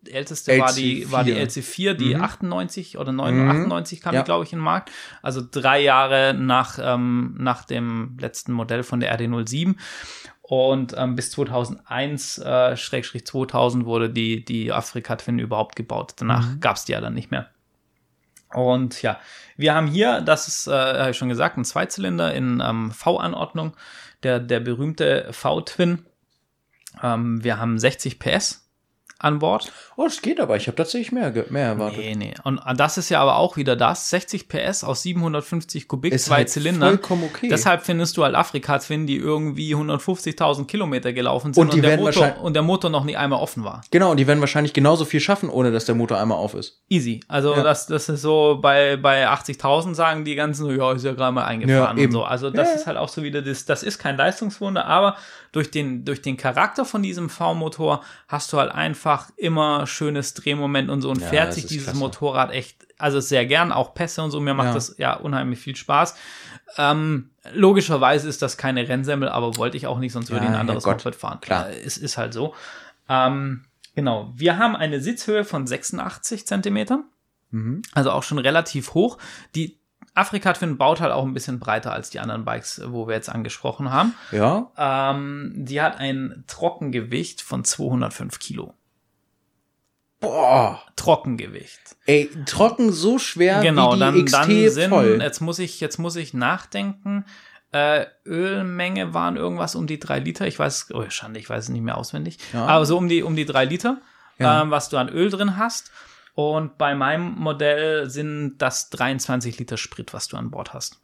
älteste 0.05 0.57
war 0.59 0.71
die, 0.71 1.03
LC4. 1.05 1.11
war 1.11 1.23
die 1.25 1.33
LC4, 1.35 1.93
die 1.93 2.15
Mhm. 2.15 2.21
98 2.21 2.97
oder 2.97 3.11
Mhm. 3.11 3.17
998 3.17 3.99
kam 4.01 4.13
Ja. 4.13 4.21
die, 4.21 4.25
glaube 4.25 4.45
ich, 4.45 4.53
in 4.53 4.59
den 4.59 4.63
Markt. 4.63 4.91
Also 5.21 5.41
drei 5.49 5.81
Jahre 5.81 6.33
nach, 6.33 6.79
ähm, 6.81 7.35
nach 7.37 7.65
dem 7.65 8.17
letzten 8.19 8.53
Modell 8.53 8.83
von 8.83 8.99
der 9.01 9.11
RD07. 9.19 9.75
Und 10.41 10.95
ähm, 10.97 11.15
bis 11.15 11.31
2001, 11.31 12.39
äh, 12.39 12.75
Schrägstrich 12.75 13.25
2000, 13.25 13.85
wurde 13.85 14.09
die, 14.09 14.43
die 14.43 14.71
Afrika 14.71 15.15
Twin 15.15 15.37
überhaupt 15.37 15.75
gebaut. 15.75 16.13
Danach 16.17 16.47
Mhm. 16.47 16.59
gab's 16.59 16.85
die 16.85 16.93
ja 16.93 17.01
dann 17.01 17.13
nicht 17.13 17.29
mehr. 17.29 17.49
Und 18.53 19.01
ja, 19.03 19.19
wir 19.57 19.75
haben 19.75 19.85
hier, 19.87 20.21
das 20.21 20.47
ist, 20.47 20.67
äh, 20.67 20.71
habe 20.71 21.11
ich 21.11 21.17
schon 21.17 21.29
gesagt, 21.29 21.57
ein 21.57 21.65
Zweizylinder 21.65 22.33
in 22.33 22.63
ähm, 22.65 22.89
V-Anordnung, 22.91 23.75
der, 24.23 24.39
der 24.39 24.59
berühmte 24.59 25.27
V-Twin. 25.31 26.05
Ähm, 27.01 27.43
wir 27.43 27.59
haben 27.59 27.77
60 27.77 28.19
PS 28.19 28.68
an 29.19 29.39
Bord. 29.39 29.71
Oh, 29.97 30.05
das 30.05 30.21
geht 30.21 30.39
aber. 30.39 30.55
Ich 30.55 30.67
habe 30.67 30.75
tatsächlich 30.77 31.11
mehr, 31.11 31.31
mehr 31.49 31.67
erwartet. 31.67 31.99
Nee, 31.99 32.15
nee. 32.15 32.33
Und 32.43 32.61
das 32.77 32.97
ist 32.97 33.09
ja 33.09 33.21
aber 33.21 33.35
auch 33.35 33.57
wieder 33.57 33.75
das. 33.75 34.09
60 34.09 34.47
PS 34.47 34.83
aus 34.83 35.01
750 35.03 35.87
Kubik, 35.87 36.13
Ist 36.13 36.25
zwei 36.25 36.35
halt 36.37 36.49
Zylindern. 36.49 36.89
vollkommen 36.97 37.23
okay. 37.25 37.49
Deshalb 37.49 37.83
findest 37.85 38.15
du 38.17 38.23
halt 38.23 38.33
Afrika-Twin, 38.35 39.07
die 39.07 39.17
irgendwie 39.17 39.75
150.000 39.75 40.65
Kilometer 40.67 41.11
gelaufen 41.13 41.53
sind 41.53 41.61
Und 41.61 41.73
die 41.73 41.81
der 41.81 41.97
Motor, 41.97 42.37
und 42.41 42.53
der 42.53 42.63
Motor 42.63 42.89
noch 42.89 43.03
nie 43.03 43.17
einmal 43.17 43.39
offen 43.41 43.63
war. 43.63 43.81
Genau, 43.91 44.11
und 44.11 44.17
die 44.17 44.25
werden 44.27 44.39
wahrscheinlich 44.39 44.73
genauso 44.73 45.03
viel 45.05 45.19
schaffen, 45.19 45.49
ohne 45.49 45.71
dass 45.71 45.85
der 45.85 45.95
Motor 45.95 46.17
einmal 46.19 46.37
auf 46.37 46.53
ist. 46.53 46.81
Easy. 46.89 47.19
Also 47.27 47.53
Ja. 47.55 47.63
das, 47.63 47.87
das 47.87 48.07
ist 48.09 48.21
so 48.21 48.59
bei, 48.61 48.95
bei 48.97 49.27
80.000 49.27 49.95
sagen 49.95 50.23
die 50.25 50.35
ganzen, 50.35 50.69
ja, 50.77 50.91
ist 50.93 51.03
ja 51.03 51.13
gerade 51.13 51.33
mal 51.33 51.43
eingefahren 51.45 51.97
Ja, 51.97 52.05
und 52.05 52.11
so. 52.11 52.23
Also 52.23 52.49
das 52.49 52.69
Ja. 52.69 52.75
ist 52.75 52.87
halt 52.87 52.97
auch 52.97 53.09
so 53.09 53.21
wieder 53.23 53.41
das, 53.41 53.65
das 53.65 53.83
ist 53.83 53.99
kein 53.99 54.15
Leistungswunder, 54.17 54.85
aber 54.85 55.17
durch 55.51 55.71
den, 55.71 56.05
durch 56.05 56.21
den 56.21 56.37
Charakter 56.37 56.85
von 56.85 57.01
diesem 57.03 57.29
V-Motor 57.29 58.01
hast 58.27 58.53
du 58.53 58.57
halt 58.59 58.71
einfach 58.71 59.08
immer 59.37 59.85
schönes 59.87 60.33
Drehmoment 60.33 60.89
und 60.89 61.01
so 61.01 61.09
und 61.09 61.21
Ja, 61.21 61.27
fährt 61.27 61.53
sich 61.53 61.65
dieses 61.65 61.85
klasse. 61.85 61.99
Motorrad 61.99 62.51
echt, 62.51 62.85
also 62.97 63.19
sehr 63.19 63.45
gern, 63.45 63.71
auch 63.71 63.93
Pässe 63.93 64.21
und 64.23 64.31
so, 64.31 64.39
mir 64.39 64.53
macht 64.53 64.67
Ja. 64.69 64.73
das 64.73 64.95
ja 64.97 65.13
unheimlich 65.15 65.59
viel 65.59 65.75
Spaß. 65.75 66.15
Ähm, 66.77 67.31
logischerweise 67.53 68.27
ist 68.29 68.41
das 68.41 68.57
keine 68.57 68.87
Rennsemmel, 68.87 69.29
aber 69.29 69.57
wollte 69.57 69.77
ich 69.77 69.87
auch 69.87 69.99
nicht, 69.99 70.11
sonst 70.13 70.29
würde 70.29 70.45
ich 70.45 70.51
ein 70.51 70.57
anderes. 70.57 70.85
Moped 70.85 71.15
fahren. 71.15 71.39
Klar. 71.41 71.69
Äh, 71.69 71.79
Es 71.83 71.97
ist 71.97 72.17
halt 72.17 72.33
so. 72.33 72.53
Ähm, 73.07 73.63
Genau. 73.95 74.31
Wir 74.35 74.57
haben 74.57 74.75
eine 74.77 75.01
Sitzhöhe 75.01 75.43
von 75.43 75.67
86 75.67 76.45
Zentimetern. 76.47 77.03
Mhm. 77.51 77.81
Also 77.93 78.11
auch 78.11 78.23
schon 78.23 78.37
relativ 78.37 78.93
hoch. 78.93 79.17
Die 79.55 79.77
Afrika 80.13 80.53
Twin 80.53 80.77
baut 80.77 81.01
halt 81.01 81.11
auch 81.11 81.25
ein 81.25 81.33
bisschen 81.33 81.59
breiter 81.59 81.91
als 81.91 82.09
die 82.09 82.19
anderen 82.19 82.45
Bikes, 82.45 82.81
wo 82.85 83.07
wir 83.07 83.15
jetzt 83.15 83.29
angesprochen 83.29 83.91
haben. 83.91 84.13
Ja. 84.31 84.71
Ähm, 84.77 85.51
die 85.55 85.81
hat 85.81 85.97
ein 85.99 86.43
Trockengewicht 86.47 87.41
von 87.41 87.65
205 87.65 88.39
Kilo. 88.39 88.73
Boah. 90.19 90.81
Trockengewicht. 90.95 91.79
Ey, 92.05 92.29
trocken 92.45 92.91
so 92.91 93.19
schwer 93.19 93.61
genau, 93.61 93.91
wie 93.91 93.93
die 93.95 93.99
dann, 93.99 94.25
XT 94.25 94.35
dann 94.35 94.69
sind, 94.69 94.89
voll. 94.89 95.19
jetzt 95.21 95.39
muss 95.39 95.59
ich, 95.59 95.79
jetzt 95.79 95.97
muss 95.97 96.15
ich 96.15 96.33
nachdenken. 96.33 97.25
Äh, 97.71 98.05
Ölmenge 98.25 99.13
waren 99.13 99.37
irgendwas 99.37 99.75
um 99.75 99.87
die 99.87 99.99
drei 99.99 100.19
Liter. 100.19 100.47
Ich 100.47 100.57
weiß, 100.59 100.87
oh 100.93 101.05
Schande, 101.09 101.39
ich 101.39 101.49
weiß 101.49 101.65
es 101.65 101.69
nicht 101.69 101.83
mehr 101.83 101.97
auswendig. 101.97 102.37
Ja. 102.51 102.65
Aber 102.65 102.85
so 102.85 102.97
um 102.97 103.07
die, 103.07 103.23
um 103.23 103.35
die 103.35 103.45
drei 103.45 103.65
Liter, 103.65 104.01
Ja. 104.39 104.61
ähm, 104.61 104.71
was 104.71 104.89
du 104.89 104.97
an 104.97 105.07
Öl 105.09 105.29
drin 105.29 105.55
hast. 105.57 105.91
Und 106.33 106.77
bei 106.77 106.95
meinem 106.95 107.35
Modell 107.35 108.09
sind 108.09 108.57
das 108.59 108.89
23 108.89 109.59
Liter 109.59 109.77
Sprit, 109.77 110.13
was 110.13 110.27
du 110.29 110.37
an 110.37 110.51
Bord 110.51 110.73
hast. 110.73 110.99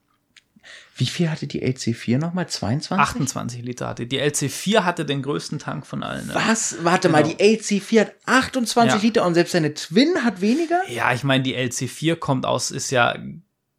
Wie 0.98 1.08
viel 1.08 1.30
hatte 1.30 1.46
die 1.46 1.62
LC4 1.62 2.18
nochmal? 2.20 2.48
22? 2.48 2.98
28 3.02 3.62
Liter 3.64 3.90
hatte. 3.90 4.06
Die 4.08 4.22
LC4 4.22 4.84
hatte 4.86 5.04
den 5.06 5.22
größten 5.22 5.60
Tank 5.60 5.86
von 5.86 6.04
allen. 6.04 6.28
Ne? 6.28 6.34
Was? 6.36 6.78
Warte 6.84 7.10
mal, 7.10 7.22
Genau. 7.24 7.36
die 7.38 7.44
LC4 7.58 8.00
hat 8.00 8.12
28 8.26 8.96
Ja. 9.02 9.06
Liter 9.06 9.26
und 9.26 9.34
selbst 9.34 9.52
seine 9.52 9.74
Twin 9.74 10.24
hat 10.24 10.40
weniger? 10.40 10.80
Ja, 10.90 11.14
ich 11.14 11.26
meine, 11.26 11.44
die 11.44 11.54
LC4 11.56 12.16
kommt 12.16 12.46
aus, 12.46 12.72
ist 12.72 12.92
ja 12.92 13.14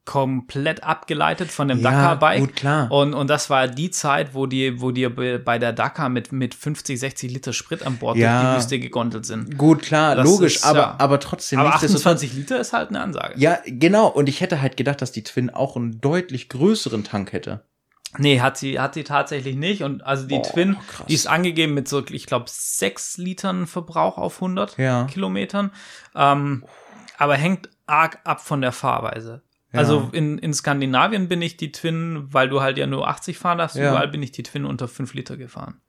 komplett 0.06 0.82
abgeleitet 0.84 1.50
von 1.52 1.68
dem 1.68 1.80
Ja, 1.80 1.90
Dakar-Bike. 1.90 2.40
gut, 2.40 2.56
klar. 2.56 2.90
Und, 2.90 3.12
und 3.12 3.28
das 3.28 3.50
war 3.50 3.68
die 3.68 3.90
Zeit, 3.90 4.32
wo 4.34 4.46
die, 4.46 4.80
wo 4.80 4.90
die 4.92 5.06
be- 5.08 5.38
bei 5.38 5.58
der 5.58 5.72
Dakar 5.74 6.08
mit, 6.08 6.32
mit 6.32 6.54
50, 6.54 6.98
60 6.98 7.30
Liter 7.32 7.52
Sprit 7.52 7.84
an 7.84 7.98
Bord 7.98 8.16
Ja. 8.16 8.40
durch 8.40 8.52
die 8.52 8.56
Wüste 8.58 8.78
gegondelt 8.78 9.26
sind. 9.26 9.58
Gut, 9.58 9.82
klar, 9.82 10.14
Das 10.16 10.24
logisch, 10.24 10.56
ist, 10.56 10.64
aber, 10.64 10.78
ja. 10.78 10.94
aber 10.98 11.20
trotzdem. 11.20 11.58
Aber 11.58 11.68
nichtsdestotrotz- 11.70 11.96
28 12.06 12.32
Liter 12.34 12.58
ist 12.58 12.72
halt 12.72 12.88
eine 12.88 13.00
Ansage. 13.02 13.34
Ja, 13.36 13.58
genau. 13.66 14.06
Und 14.06 14.28
ich 14.30 14.40
hätte 14.40 14.62
halt 14.62 14.76
gedacht, 14.76 15.02
dass 15.02 15.12
die 15.12 15.22
Twin 15.24 15.50
auch 15.50 15.76
einen 15.76 16.00
deutlich 16.00 16.48
größeren 16.48 17.04
Tank 17.04 17.32
hätte. 17.32 17.64
Nee, 18.18 18.40
hat 18.40 18.56
sie, 18.56 18.80
hat 18.80 18.94
sie 18.94 19.04
tatsächlich 19.04 19.56
nicht. 19.56 19.82
Und 19.82 20.06
also 20.06 20.26
die 20.26 20.36
Boah, 20.36 20.42
Twin, 20.44 20.76
krass. 20.88 21.06
die 21.08 21.14
ist 21.14 21.26
angegeben 21.26 21.74
mit 21.74 21.86
so, 21.88 22.02
ich 22.08 22.24
glaube, 22.26 22.46
6 22.48 23.18
Litern 23.18 23.66
Verbrauch 23.66 24.16
auf 24.16 24.36
100 24.36 24.78
Ja. 24.78 25.04
Kilometern. 25.04 25.70
Ähm, 26.14 26.64
aber 27.18 27.34
hängt 27.36 27.68
arg 27.86 28.18
ab 28.24 28.40
von 28.40 28.60
der 28.62 28.72
Fahrweise. 28.72 29.42
Ja. 29.76 29.80
Also 29.82 30.08
in, 30.12 30.38
in 30.38 30.52
Skandinavien 30.52 31.28
bin 31.28 31.40
ich 31.42 31.56
die 31.56 31.72
Twin, 31.72 32.26
weil 32.32 32.48
du 32.48 32.60
halt 32.60 32.78
ja 32.78 32.86
nur 32.86 33.06
80 33.08 33.38
fahren 33.38 33.58
darfst, 33.58 33.76
Ja. 33.76 33.90
überall 33.90 34.08
bin 34.08 34.22
ich 34.22 34.32
die 34.32 34.42
Twin 34.42 34.64
unter 34.64 34.88
5 34.88 35.14
Liter 35.14 35.36
gefahren. 35.36 35.80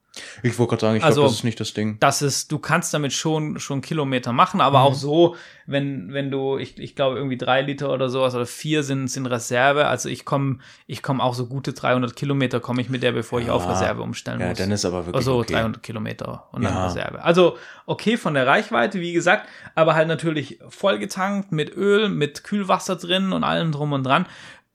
Ich 0.43 0.57
wollte 0.59 0.71
gerade 0.71 0.81
sagen, 0.81 0.95
ich 0.97 1.03
Also- 1.03 1.21
glaube, 1.21 1.29
das 1.29 1.37
ist 1.39 1.43
nicht 1.43 1.59
das 1.59 1.73
Ding. 1.73 1.97
Das 1.99 2.21
ist, 2.21 2.51
du 2.51 2.59
kannst 2.59 2.93
damit 2.93 3.13
schon, 3.13 3.59
schon 3.59 3.81
Kilometer 3.81 4.33
machen, 4.33 4.61
aber 4.61 4.79
Mhm. 4.79 4.85
auch 4.85 4.93
so, 4.93 5.35
wenn, 5.65 6.13
wenn 6.13 6.31
du, 6.31 6.57
ich, 6.57 6.79
ich 6.79 6.95
glaube, 6.95 7.17
irgendwie 7.17 7.37
drei 7.37 7.61
Liter 7.61 7.91
oder 7.91 8.07
sowas 8.09 8.33
oder 8.35 8.45
vier 8.45 8.83
sind, 8.83 9.07
sind 9.09 9.25
Reserve. 9.25 9.87
Also 9.87 10.07
ich 10.09 10.23
komme, 10.23 10.59
ich 10.85 11.03
komme 11.03 11.21
auch 11.21 11.33
so 11.33 11.47
gute 11.47 11.73
300 11.73 12.15
Kilometer 12.15 12.59
komme 12.61 12.81
ich 12.81 12.89
mit 12.89 13.03
der, 13.03 13.11
bevor 13.11 13.39
ich 13.41 13.47
Ja. 13.47 13.53
auf 13.53 13.67
Reserve 13.69 14.01
umstellen 14.01 14.39
Ja, 14.39 14.49
muss. 14.49 14.57
dann 14.57 14.71
ist 14.71 14.85
aber 14.85 15.05
wirklich 15.05 15.15
Also 15.15 15.39
okay. 15.39 15.53
300 15.53 15.83
Kilometer 15.83 16.47
und 16.53 16.63
dann 16.63 16.73
Ja. 16.73 16.85
Reserve. 16.87 17.21
Also 17.23 17.57
okay 17.85 18.15
von 18.17 18.33
der 18.33 18.47
Reichweite, 18.47 19.01
wie 19.01 19.11
gesagt, 19.13 19.47
aber 19.75 19.95
halt 19.95 20.07
natürlich 20.07 20.59
vollgetankt 20.69 21.51
mit 21.51 21.75
Öl, 21.75 22.07
mit 22.09 22.43
Kühlwasser 22.45 22.95
drin 22.95 23.33
und 23.33 23.43
allem 23.43 23.71
drum 23.73 23.91
und 23.91 24.03
dran, 24.03 24.25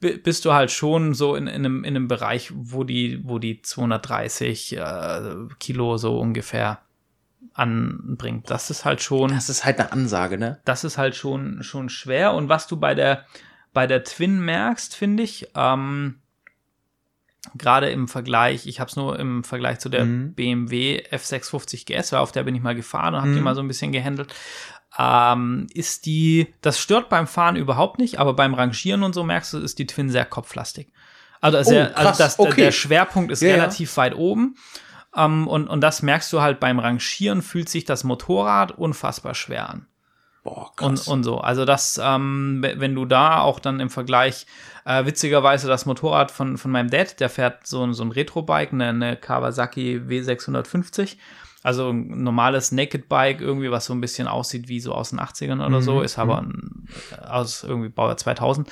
bist 0.03 0.45
du 0.45 0.53
halt 0.53 0.71
schon 0.71 1.15
so 1.15 1.35
in, 1.37 1.47
in, 1.47 1.55
einem, 1.65 1.85
in 1.85 1.97
einem 1.97 2.09
Bereich, 2.09 2.53
wo 2.55 2.85
die, 2.85 3.21
wo 3.25 3.39
die 3.39 3.63
230 3.63 4.77
äh, 4.77 5.21
Kilo 5.59 5.97
so 5.97 6.19
ungefähr 6.19 6.81
anbringt. 7.55 8.51
Das 8.51 8.71
ist 8.71 8.85
halt 8.85 9.03
schon, 9.03 9.31
Das 9.31 9.49
ist 9.49 9.65
halt 9.65 9.79
eine 9.79 9.93
Ansage, 9.93 10.39
ne? 10.39 10.61
das 10.65 10.85
ist 10.85 10.99
halt 10.99 11.15
schon, 11.17 11.63
schon 11.63 11.89
schwer. 11.89 12.35
Und 12.35 12.49
was 12.49 12.67
du 12.67 12.77
bei 12.77 12.95
der, 12.95 13.27
bei 13.73 13.87
der 13.87 14.05
Twin 14.05 14.41
merkst, 14.45 14.95
finde 14.95 15.23
ich, 15.23 15.49
ähm, 15.55 16.17
gerade 17.57 17.91
im 17.91 18.09
Vergleich, 18.09 18.67
ich 18.67 18.81
habe 18.81 18.89
es 18.91 18.97
nur 18.97 19.19
im 19.19 19.45
Vergleich 19.45 19.79
zu 19.81 19.89
der 19.89 20.05
Mhm. 20.05 20.35
BMW 20.35 21.03
F650 21.11 21.85
GS, 21.87 22.13
weil 22.13 22.21
auf 22.21 22.33
der 22.33 22.45
bin 22.45 22.55
ich 22.55 22.63
mal 22.63 22.75
gefahren 22.75 23.15
und 23.15 23.21
habe 23.23 23.33
die 23.33 23.39
Mhm. 23.39 23.45
mal 23.45 23.55
so 23.55 23.61
ein 23.61 23.69
bisschen 23.69 23.93
gehandelt. 23.93 24.35
Ähm, 24.99 25.69
ist 25.73 26.05
die, 26.07 26.53
das 26.61 26.79
stört 26.79 27.09
beim 27.09 27.27
Fahren 27.27 27.57
überhaupt 27.57 27.99
nicht, 27.99 28.19
aber 28.19 28.35
beim 28.35 28.53
Rangieren 28.55 29.03
und 29.03 29.15
so 29.15 29.25
merkst 29.25 29.55
du, 29.55 29.59
ist 29.59 29.79
die 29.79 29.87
Twin 29.87 30.11
sehr 30.11 30.27
kopflastig. 30.27 30.89
Also, 31.41 31.63
sehr, 31.63 31.91
Oh, 31.91 31.95
krass, 31.95 32.07
also 32.07 32.19
das, 32.23 32.37
der- 32.37 32.47
okay. 32.47 32.61
der 32.65 32.73
Schwerpunkt 32.73 33.33
ist 33.33 33.41
Ja, 33.43 33.49
ja. 33.49 33.55
relativ 33.57 33.97
weit 33.97 34.15
oben. 34.15 34.57
Ähm, 35.17 35.49
und, 35.49 35.69
und 35.69 35.81
das 35.81 36.03
merkst 36.03 36.33
du 36.33 36.41
halt 36.43 36.61
beim 36.61 36.79
Rangieren, 36.79 37.43
fühlt 37.43 37.69
sich 37.69 37.85
das 37.85 38.05
Motorrad 38.05 38.73
unfassbar 38.73 39.35
schwer 39.35 39.69
an. 39.71 39.87
Boah, 40.45 40.73
Und, 40.81 41.07
und 41.07 41.23
so. 41.23 41.39
Also 41.39 41.65
das, 41.65 42.01
ähm, 42.03 42.59
we- 42.63 42.75
wenn 42.79 42.95
du 42.95 43.05
da 43.05 43.41
auch 43.41 43.61
dann 43.61 43.79
im 43.81 43.91
Vergleich, 43.91 44.47
äh, 44.85 45.05
witzigerweise 45.07 45.69
das 45.69 45.87
Motorrad 45.87 46.31
von, 46.33 46.59
von 46.59 46.71
meinem 46.71 46.91
Dad, 46.91 47.19
der 47.21 47.31
fährt 47.31 47.67
so, 47.67 47.83
ein- 47.85 47.95
so 47.95 48.03
ein 48.05 48.11
Retro-Bike, 48.11 48.73
eine, 48.73 48.89
eine 48.89 49.17
Kawasaki 49.17 50.01
W650. 50.07 51.17
Also 51.63 51.91
ein 51.91 52.23
normales 52.25 52.73
Naked-Bike, 52.73 53.41
irgendwie, 53.41 53.71
was 53.71 53.85
so 53.87 53.93
ein 53.95 54.01
bisschen 54.01 54.27
aussieht 54.27 54.69
wie 54.69 54.81
so 54.81 54.93
aus 54.95 55.11
den 55.11 55.21
80ern 55.21 55.65
oder 55.65 55.81
so, 55.81 55.97
Mhm, 55.99 56.05
ist 56.05 56.19
aber 56.19 56.39
ein, 56.43 56.89
aus 57.29 57.63
irgendwie 57.63 57.89
Baujahr 57.89 58.17
2000. 58.17 58.69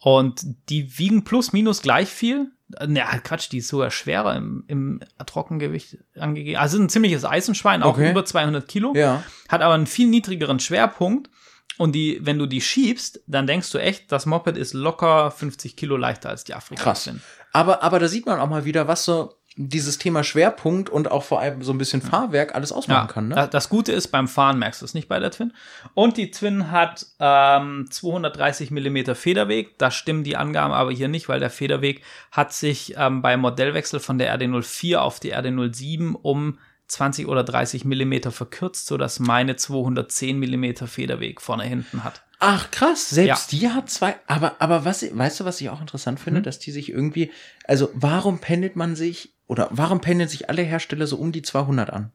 Und 0.00 0.40
die 0.68 0.98
wiegen 0.98 1.24
plus 1.24 1.52
minus 1.52 1.82
gleich 1.82 2.08
viel. 2.08 2.50
Ne, 2.86 3.04
Quatsch, 3.22 3.50
die 3.52 3.58
ist 3.58 3.68
sogar 3.68 3.90
schwerer 3.90 4.34
im, 4.34 4.64
im 4.66 5.00
Trockengewicht 5.24 5.98
angegeben. 6.18 6.58
Also 6.58 6.78
ein 6.78 6.88
ziemliches 6.88 7.24
Eisenschwein, 7.24 7.82
auch 7.82 7.90
Okay. 7.94 8.10
über 8.10 8.24
200 8.24 8.66
Kilo 8.66 8.92
Ja. 8.96 9.22
hat 9.48 9.62
aber 9.62 9.74
einen 9.74 9.86
viel 9.86 10.08
niedrigeren 10.08 10.58
Schwerpunkt. 10.58 11.30
Und 11.78 11.92
die, 11.92 12.18
wenn 12.22 12.38
du 12.38 12.46
die 12.46 12.62
schiebst, 12.62 13.20
dann 13.26 13.46
denkst 13.46 13.70
du 13.70 13.78
echt, 13.78 14.10
das 14.10 14.24
Moped 14.24 14.56
ist 14.56 14.72
locker 14.72 15.30
50 15.30 15.76
Kilo 15.76 15.96
leichter 15.98 16.30
als 16.30 16.44
die 16.44 16.54
Afrika. 16.54 16.82
Krass. 16.82 17.10
Aber, 17.52 17.82
aber 17.82 17.98
da 17.98 18.08
sieht 18.08 18.24
man 18.26 18.40
auch 18.40 18.48
mal 18.48 18.64
wieder, 18.64 18.88
was 18.88 19.04
so 19.04 19.34
dieses 19.58 19.96
Thema 19.98 20.22
Schwerpunkt 20.22 20.90
und 20.90 21.10
auch 21.10 21.22
vor 21.22 21.40
allem 21.40 21.62
so 21.62 21.72
ein 21.72 21.78
bisschen 21.78 22.02
Fahrwerk 22.02 22.54
alles 22.54 22.72
ausmachen 22.72 23.06
Ja, 23.08 23.12
kann, 23.12 23.28
ne? 23.28 23.34
da- 23.34 23.46
das 23.46 23.68
Gute 23.70 23.90
ist, 23.92 24.08
beim 24.08 24.28
Fahren 24.28 24.58
merkst 24.58 24.82
du 24.82 24.84
es 24.84 24.92
nicht 24.92 25.08
bei 25.08 25.18
der 25.18 25.30
Twin. 25.30 25.52
Und 25.94 26.18
die 26.18 26.30
Twin 26.30 26.70
hat 26.70 27.06
ähm, 27.20 27.86
230 27.90 28.70
Millimeter 28.70 29.14
Federweg. 29.14 29.78
Da 29.78 29.90
stimmen 29.90 30.24
die 30.24 30.36
Angaben 30.36 30.74
aber 30.74 30.92
hier 30.92 31.08
nicht, 31.08 31.28
weil 31.30 31.40
der 31.40 31.50
Federweg 31.50 32.02
hat 32.30 32.52
sich 32.52 32.94
ähm, 32.98 33.22
beim 33.22 33.40
Modellwechsel 33.40 33.98
von 33.98 34.18
der 34.18 34.38
RD04 34.38 34.96
auf 34.96 35.20
die 35.20 35.34
RD07 35.34 36.12
um 36.20 36.58
20 36.88 37.26
oder 37.26 37.42
30 37.42 37.84
Millimeter 37.84 38.30
verkürzt, 38.30 38.86
sodass 38.86 39.18
meine 39.18 39.56
210 39.56 40.38
Millimeter 40.38 40.86
Federweg 40.86 41.40
vorne 41.40 41.64
hinten 41.64 42.04
hat. 42.04 42.22
Ach 42.38 42.70
krass, 42.70 43.08
selbst 43.10 43.52
die 43.52 43.68
hat 43.70 43.88
zwei. 43.90 44.16
Aber, 44.26 44.56
aber 44.58 44.84
was, 44.84 45.02
weißt 45.16 45.40
du, 45.40 45.44
was 45.44 45.60
ich 45.60 45.70
auch 45.70 45.80
interessant 45.80 46.20
finde, 46.20 46.40
Mhm. 46.40 46.44
dass 46.44 46.58
die 46.58 46.70
sich 46.70 46.90
irgendwie, 46.90 47.30
also 47.64 47.88
warum 47.94 48.40
pendelt 48.40 48.76
man 48.76 48.94
sich 48.96 49.32
oder 49.46 49.68
warum 49.70 50.00
pendeln 50.00 50.28
sich 50.28 50.50
alle 50.50 50.62
Hersteller 50.62 51.06
so 51.06 51.16
um 51.16 51.32
die 51.32 51.42
200 51.42 51.90
an? 51.90 52.12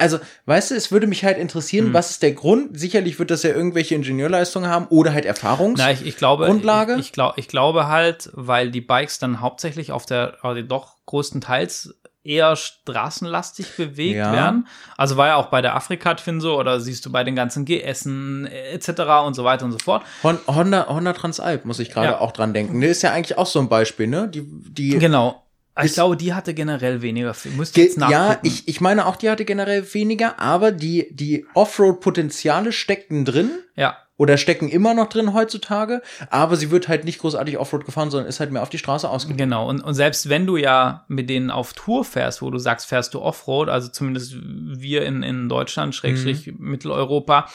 Also, 0.00 0.18
weißt 0.46 0.72
du, 0.72 0.74
es 0.74 0.90
würde 0.90 1.06
mich 1.06 1.24
halt 1.24 1.38
interessieren, 1.38 1.90
Mhm. 1.90 1.92
was 1.94 2.10
ist 2.10 2.22
der 2.24 2.32
Grund? 2.32 2.76
Sicherlich 2.76 3.20
wird 3.20 3.30
das 3.30 3.44
ja 3.44 3.50
irgendwelche 3.50 3.94
Ingenieurleistungen 3.94 4.68
haben 4.68 4.86
oder 4.88 5.12
halt 5.12 5.24
Erfahrungs. 5.24 5.78
Na, 5.78 5.92
ich, 5.92 6.04
ich 6.04 6.16
glaube, 6.16 6.46
Grundlage? 6.46 6.94
Ich, 6.94 6.98
ich, 7.00 7.12
glaub, 7.12 7.38
ich 7.38 7.46
glaube 7.46 7.86
halt, 7.86 8.28
weil 8.32 8.72
die 8.72 8.80
Bikes 8.80 9.20
dann 9.20 9.40
hauptsächlich 9.40 9.92
auf 9.92 10.04
der, 10.04 10.38
also 10.42 10.62
doch 10.62 10.96
größtenteils 11.06 11.94
eher 12.28 12.54
straßenlastig 12.56 13.76
bewegt 13.76 14.16
Ja. 14.18 14.32
werden. 14.32 14.66
Also 14.96 15.16
war 15.16 15.28
ja 15.28 15.36
auch 15.36 15.46
bei 15.46 15.62
der 15.62 15.74
Afrika 15.74 16.14
Twin 16.14 16.40
so 16.40 16.58
oder 16.58 16.80
siehst 16.80 17.04
du 17.06 17.10
bei 17.12 17.24
den 17.24 17.34
ganzen 17.34 17.64
GSen 17.64 18.46
äh, 18.46 18.70
etc. 18.72 18.90
und 19.26 19.34
so 19.34 19.44
weiter 19.44 19.64
und 19.64 19.72
so 19.72 19.78
fort. 19.78 20.02
Hon 20.22 20.38
Honda, 20.46 20.86
Honda 20.88 21.12
Transalp 21.12 21.64
muss 21.64 21.78
ich 21.78 21.90
gerade 21.90 22.08
Ja. 22.08 22.20
auch 22.20 22.32
dran 22.32 22.52
denken. 22.54 22.80
Das 22.80 22.90
ist 22.90 23.02
ja 23.02 23.12
eigentlich 23.12 23.38
auch 23.38 23.46
so 23.46 23.58
ein 23.60 23.68
Beispiel, 23.68 24.06
ne? 24.06 24.28
Die, 24.28 24.42
die 24.44 24.90
Genau. 24.98 25.42
Ich 25.80 25.92
glaube, 25.92 26.16
die 26.16 26.34
hatte 26.34 26.54
generell 26.54 27.02
weniger. 27.02 27.32
Müsste 27.56 27.80
jetzt 27.80 27.98
nachgucken. 27.98 28.12
ja, 28.32 28.38
ich, 28.42 28.66
ich 28.66 28.80
meine 28.80 29.06
auch, 29.06 29.14
die 29.14 29.30
hatte 29.30 29.44
generell 29.44 29.86
weniger, 29.94 30.40
aber 30.40 30.72
die, 30.72 31.06
die 31.12 31.46
Offroad-Potenziale 31.54 32.72
steckten 32.72 33.24
drin 33.24 33.50
ja. 33.76 33.96
Oder 34.18 34.36
stecken 34.36 34.68
immer 34.68 34.92
noch 34.92 35.08
drin 35.08 35.32
heutzutage, 35.32 36.02
aber 36.28 36.56
sie 36.56 36.70
wird 36.70 36.88
halt 36.88 37.04
nicht 37.04 37.20
großartig 37.20 37.56
Offroad 37.56 37.86
gefahren, 37.86 38.10
sondern 38.10 38.28
ist 38.28 38.40
halt 38.40 38.50
mehr 38.52 38.60
auf 38.62 38.68
die 38.68 38.76
Straße 38.78 39.08
ausgelegt. 39.08 39.38
Genau, 39.38 39.66
und, 39.68 39.80
und 39.80 39.94
selbst 39.94 40.28
wenn 40.28 40.44
du 40.44 40.56
ja 40.58 41.04
mit 41.08 41.30
denen 41.30 41.50
auf 41.50 41.72
Tour 41.72 42.04
fährst, 42.04 42.42
wo 42.42 42.50
du 42.50 42.58
sagst, 42.58 42.86
fährst 42.86 43.14
du 43.14 43.22
Offroad, 43.22 43.70
also 43.70 43.88
zumindest 43.88 44.34
wir 44.36 45.06
in, 45.06 45.22
in 45.22 45.48
Deutschland, 45.48 45.94
Schrägstrich 45.94 46.52
Mitteleuropa, 46.58 47.46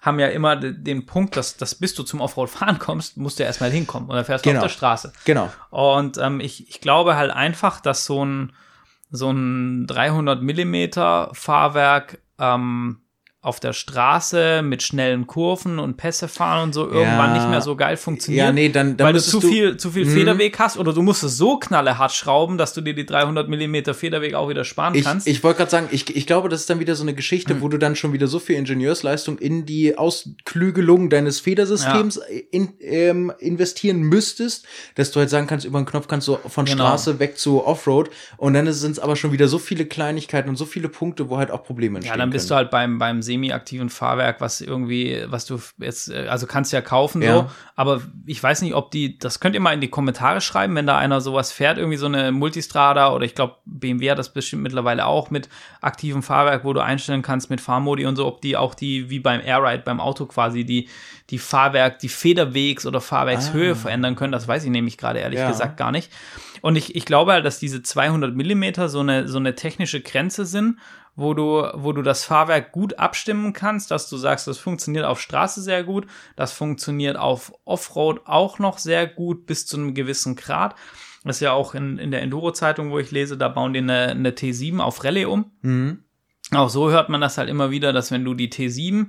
haben 0.00 0.18
ja 0.18 0.28
immer 0.28 0.56
de- 0.56 0.72
den 0.72 1.06
Punkt, 1.06 1.36
dass, 1.36 1.56
dass 1.56 1.74
bis 1.76 1.94
du 1.94 2.02
zum 2.02 2.20
Offroad 2.20 2.50
fahren 2.50 2.78
kommst, 2.78 3.16
musst 3.16 3.38
du 3.38 3.42
erstmal 3.44 3.70
hinkommen 3.70 4.08
und 4.08 4.16
dann 4.16 4.24
fährst 4.24 4.44
du 4.46 4.50
Genau. 4.50 4.60
auf 4.60 4.66
der 4.66 4.72
Straße. 4.74 5.12
Genau. 5.24 5.48
Und 5.70 6.18
ähm, 6.18 6.40
ich, 6.40 6.68
ich 6.68 6.80
glaube 6.80 7.16
halt 7.16 7.30
einfach, 7.30 7.80
dass 7.80 8.04
so 8.06 8.24
ein, 8.24 8.52
so 9.10 9.30
ein 9.30 9.86
300 9.86 10.42
Millimeter 10.42 11.30
Fahrwerk 11.34 12.18
ähm, 12.38 13.01
auf 13.44 13.58
der 13.58 13.72
Straße 13.72 14.62
mit 14.62 14.84
schnellen 14.84 15.26
Kurven 15.26 15.80
und 15.80 15.96
Pässe 15.96 16.28
fahren 16.28 16.62
und 16.68 16.72
so 16.74 16.82
irgendwann 16.88 17.34
Ja. 17.34 17.38
nicht 17.40 17.50
mehr 17.50 17.60
so 17.60 17.74
geil 17.74 17.96
funktioniert. 17.96 18.46
Ja, 18.46 18.52
nee, 18.52 18.68
dann- 18.68 18.96
dann 18.96 19.08
weil 19.08 19.14
du 19.14 19.20
zu 19.20 19.40
du- 19.40 19.48
viel, 19.48 19.76
zu 19.76 19.90
viel 19.90 20.04
Mhm. 20.06 20.10
Federweg 20.14 20.58
hast 20.60 20.78
oder 20.78 20.92
du 20.92 21.02
musst 21.02 21.24
es 21.24 21.36
so 21.38 21.58
knallehart 21.58 22.12
schrauben, 22.12 22.56
dass 22.56 22.72
du 22.72 22.80
dir 22.80 22.94
die 22.94 23.04
300 23.04 23.48
Millimeter 23.48 23.94
Federweg 23.94 24.34
auch 24.34 24.48
wieder 24.48 24.64
sparen 24.64 24.94
Ich, 24.94 25.04
kannst. 25.04 25.26
ich 25.26 25.42
wollte 25.42 25.58
gerade 25.58 25.70
sagen, 25.72 25.88
ich, 25.90 26.14
ich 26.14 26.26
glaube, 26.28 26.48
das 26.48 26.60
ist 26.60 26.70
dann 26.70 26.78
wieder 26.78 26.94
so 26.94 27.02
eine 27.02 27.14
Geschichte, 27.14 27.60
wo 27.60 27.68
du 27.68 27.78
dann 27.78 27.96
schon 27.96 28.12
wieder 28.12 28.28
so 28.28 28.38
viel 28.38 28.54
Ingenieursleistung 28.54 29.38
in 29.38 29.66
die 29.66 29.98
Ausklügelung 29.98 31.10
deines 31.10 31.40
Federsystems 31.40 32.20
in, 32.52 32.68
ähm, 32.80 33.32
investieren 33.40 34.02
müsstest, 34.02 34.66
dass 34.94 35.10
du 35.10 35.18
halt 35.20 35.30
sagen 35.30 35.46
kannst, 35.48 35.64
über 35.66 35.80
den 35.80 35.86
Knopf 35.86 36.06
kannst 36.06 36.28
du 36.28 36.36
von 36.46 36.64
Genau. 36.64 36.84
Straße 36.84 37.18
weg 37.18 37.38
zu 37.38 37.64
Offroad 37.66 38.08
und 38.36 38.54
dann 38.54 38.72
sind 38.72 38.92
es 38.92 38.98
aber 39.00 39.16
schon 39.16 39.32
wieder 39.32 39.48
so 39.48 39.58
viele 39.58 39.84
Kleinigkeiten 39.86 40.48
und 40.48 40.56
so 40.56 40.64
viele 40.64 40.88
Punkte, 40.88 41.28
wo 41.28 41.38
halt 41.38 41.50
auch 41.50 41.64
Probleme 41.64 41.96
entstehen 41.98 42.12
Ja, 42.14 42.18
dann 42.18 42.30
bist 42.30 42.44
können. 42.48 42.48
du 42.50 42.54
halt 42.56 42.70
beim, 42.70 42.98
beim 42.98 43.22
semi-aktiven 43.32 43.88
Fahrwerk, 43.88 44.40
was 44.40 44.60
irgendwie, 44.60 45.24
was 45.26 45.46
du 45.46 45.58
jetzt, 45.78 46.10
äh, 46.10 46.26
also 46.28 46.46
kannst 46.46 46.72
ja 46.72 46.80
kaufen 46.82 47.22
Ja. 47.22 47.34
so, 47.34 47.50
aber 47.76 48.02
ich 48.26 48.42
weiß 48.42 48.62
nicht, 48.62 48.74
ob 48.74 48.90
die, 48.90 49.18
das 49.18 49.40
könnt 49.40 49.54
ihr 49.54 49.60
mal 49.60 49.72
in 49.72 49.80
die 49.80 49.88
Kommentare 49.88 50.40
schreiben, 50.40 50.74
wenn 50.76 50.86
da 50.86 50.98
einer 50.98 51.20
sowas 51.20 51.50
fährt, 51.52 51.78
irgendwie 51.78 51.96
so 51.96 52.06
eine 52.06 52.30
Multistrada 52.32 53.12
oder 53.12 53.24
ich 53.24 53.34
glaube, 53.34 53.56
BMW 53.64 54.10
hat 54.10 54.18
das 54.18 54.32
bestimmt 54.32 54.62
mittlerweile 54.62 55.06
auch 55.06 55.30
mit 55.30 55.48
aktivem 55.80 56.22
Fahrwerk, 56.22 56.64
wo 56.64 56.72
du 56.72 56.80
einstellen 56.80 57.22
kannst 57.22 57.50
mit 57.50 57.60
Fahrmodi 57.60 58.04
und 58.06 58.16
so, 58.16 58.26
ob 58.26 58.40
die 58.42 58.56
auch 58.56 58.74
die, 58.74 59.08
wie 59.10 59.18
beim 59.20 59.40
Airride, 59.40 59.82
beim 59.84 60.00
Auto 60.00 60.26
quasi, 60.26 60.64
die, 60.64 60.88
die 61.30 61.38
Fahrwerk, 61.38 61.98
die 62.00 62.08
Federwegs- 62.08 62.86
oder 62.86 63.00
Fahrwerkshöhe 63.00 63.74
verändern 63.74 64.16
können, 64.16 64.32
das 64.32 64.46
weiß 64.46 64.64
ich 64.64 64.70
nämlich 64.70 64.98
gerade 64.98 65.18
ehrlich 65.20 65.40
Ah. 65.40 65.44
Ja. 65.44 65.50
gesagt 65.50 65.76
gar 65.76 65.90
nicht. 65.92 66.10
Und 66.60 66.76
ich, 66.76 66.94
ich 66.94 67.04
glaube 67.06 67.32
halt, 67.32 67.44
dass 67.44 67.58
diese 67.58 67.82
200 67.82 68.36
Millimeter 68.36 68.88
so 68.88 69.00
eine, 69.00 69.26
so 69.26 69.38
eine 69.38 69.54
technische 69.56 70.00
Grenze 70.00 70.44
sind, 70.46 70.78
wo 71.14 71.34
du, 71.34 71.68
wo 71.74 71.92
du 71.92 72.02
das 72.02 72.24
Fahrwerk 72.24 72.72
gut 72.72 72.98
abstimmen 72.98 73.52
kannst, 73.52 73.90
dass 73.90 74.08
du 74.08 74.16
sagst, 74.16 74.46
das 74.46 74.58
funktioniert 74.58 75.04
auf 75.04 75.20
Straße 75.20 75.60
sehr 75.60 75.84
gut, 75.84 76.06
das 76.36 76.52
funktioniert 76.52 77.16
auf 77.16 77.52
Offroad 77.64 78.22
auch 78.24 78.58
noch 78.58 78.78
sehr 78.78 79.06
gut 79.06 79.46
bis 79.46 79.66
zu 79.66 79.76
einem 79.76 79.94
gewissen 79.94 80.36
Grad. 80.36 80.74
Das 81.24 81.36
ist 81.36 81.40
ja 81.40 81.52
auch 81.52 81.74
in, 81.74 81.98
in 81.98 82.10
der 82.10 82.22
Enduro-Zeitung, 82.22 82.90
wo 82.90 82.98
ich 82.98 83.10
lese, 83.10 83.36
da 83.36 83.48
bauen 83.48 83.72
die 83.72 83.78
eine, 83.78 84.08
eine 84.08 84.30
T7 84.30 84.80
auf 84.80 85.04
Rallye 85.04 85.26
um. 85.26 85.52
Mhm. 85.60 86.02
Auch 86.50 86.68
so 86.68 86.90
hört 86.90 87.08
man 87.08 87.20
das 87.20 87.38
halt 87.38 87.48
immer 87.48 87.70
wieder, 87.70 87.92
dass 87.92 88.10
wenn 88.10 88.24
du 88.24 88.34
die 88.34 88.50
T7 88.50 89.08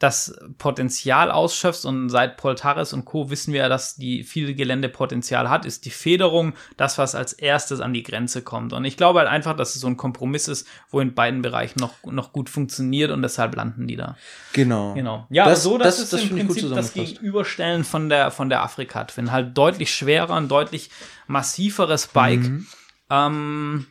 das 0.00 0.34
Potenzial 0.56 1.30
ausschöpfst 1.30 1.84
und 1.84 2.08
seit 2.08 2.38
Poltaris 2.38 2.92
und 2.94 3.04
Co. 3.04 3.30
wissen 3.30 3.52
wir 3.52 3.60
ja, 3.60 3.68
dass 3.68 3.96
die 3.96 4.24
viel 4.24 4.54
Geländepotenzial 4.54 5.50
hat, 5.50 5.66
ist 5.66 5.84
die 5.84 5.90
Federung 5.90 6.54
das, 6.78 6.96
was 6.96 7.14
als 7.14 7.34
erstes 7.34 7.80
an 7.80 7.92
die 7.92 8.02
Grenze 8.02 8.40
kommt. 8.42 8.72
Und 8.72 8.86
ich 8.86 8.96
glaube 8.96 9.18
halt 9.18 9.28
einfach, 9.28 9.54
dass 9.54 9.74
es 9.74 9.82
so 9.82 9.86
ein 9.86 9.98
Kompromiss 9.98 10.48
ist, 10.48 10.66
wo 10.88 11.00
in 11.00 11.14
beiden 11.14 11.42
Bereichen 11.42 11.78
noch, 11.80 11.92
noch 12.04 12.32
gut 12.32 12.48
funktioniert 12.48 13.10
und 13.10 13.20
deshalb 13.20 13.54
landen 13.54 13.86
die 13.86 13.96
da. 13.96 14.16
Genau. 14.54 14.94
Genau. 14.94 15.26
Ja, 15.28 15.44
Das- 15.44 15.62
so, 15.62 15.76
das, 15.76 15.96
das- 15.96 16.04
ist 16.04 16.12
das 16.14 16.22
im 16.22 16.30
Prinzip 16.46 16.70
das. 16.74 16.94
Gegenüberstellen 16.94 17.84
von 17.84 18.08
der, 18.08 18.30
von 18.30 18.48
der 18.48 18.62
Afrika 18.62 19.04
Twin. 19.04 19.30
Halt 19.30 19.56
deutlich 19.56 19.94
schwerer, 19.94 20.34
ein 20.34 20.48
deutlich 20.48 20.90
massiveres 21.26 22.06
Bike. 22.06 22.40
Mhm. 22.40 22.66
Ähm. 23.10 23.86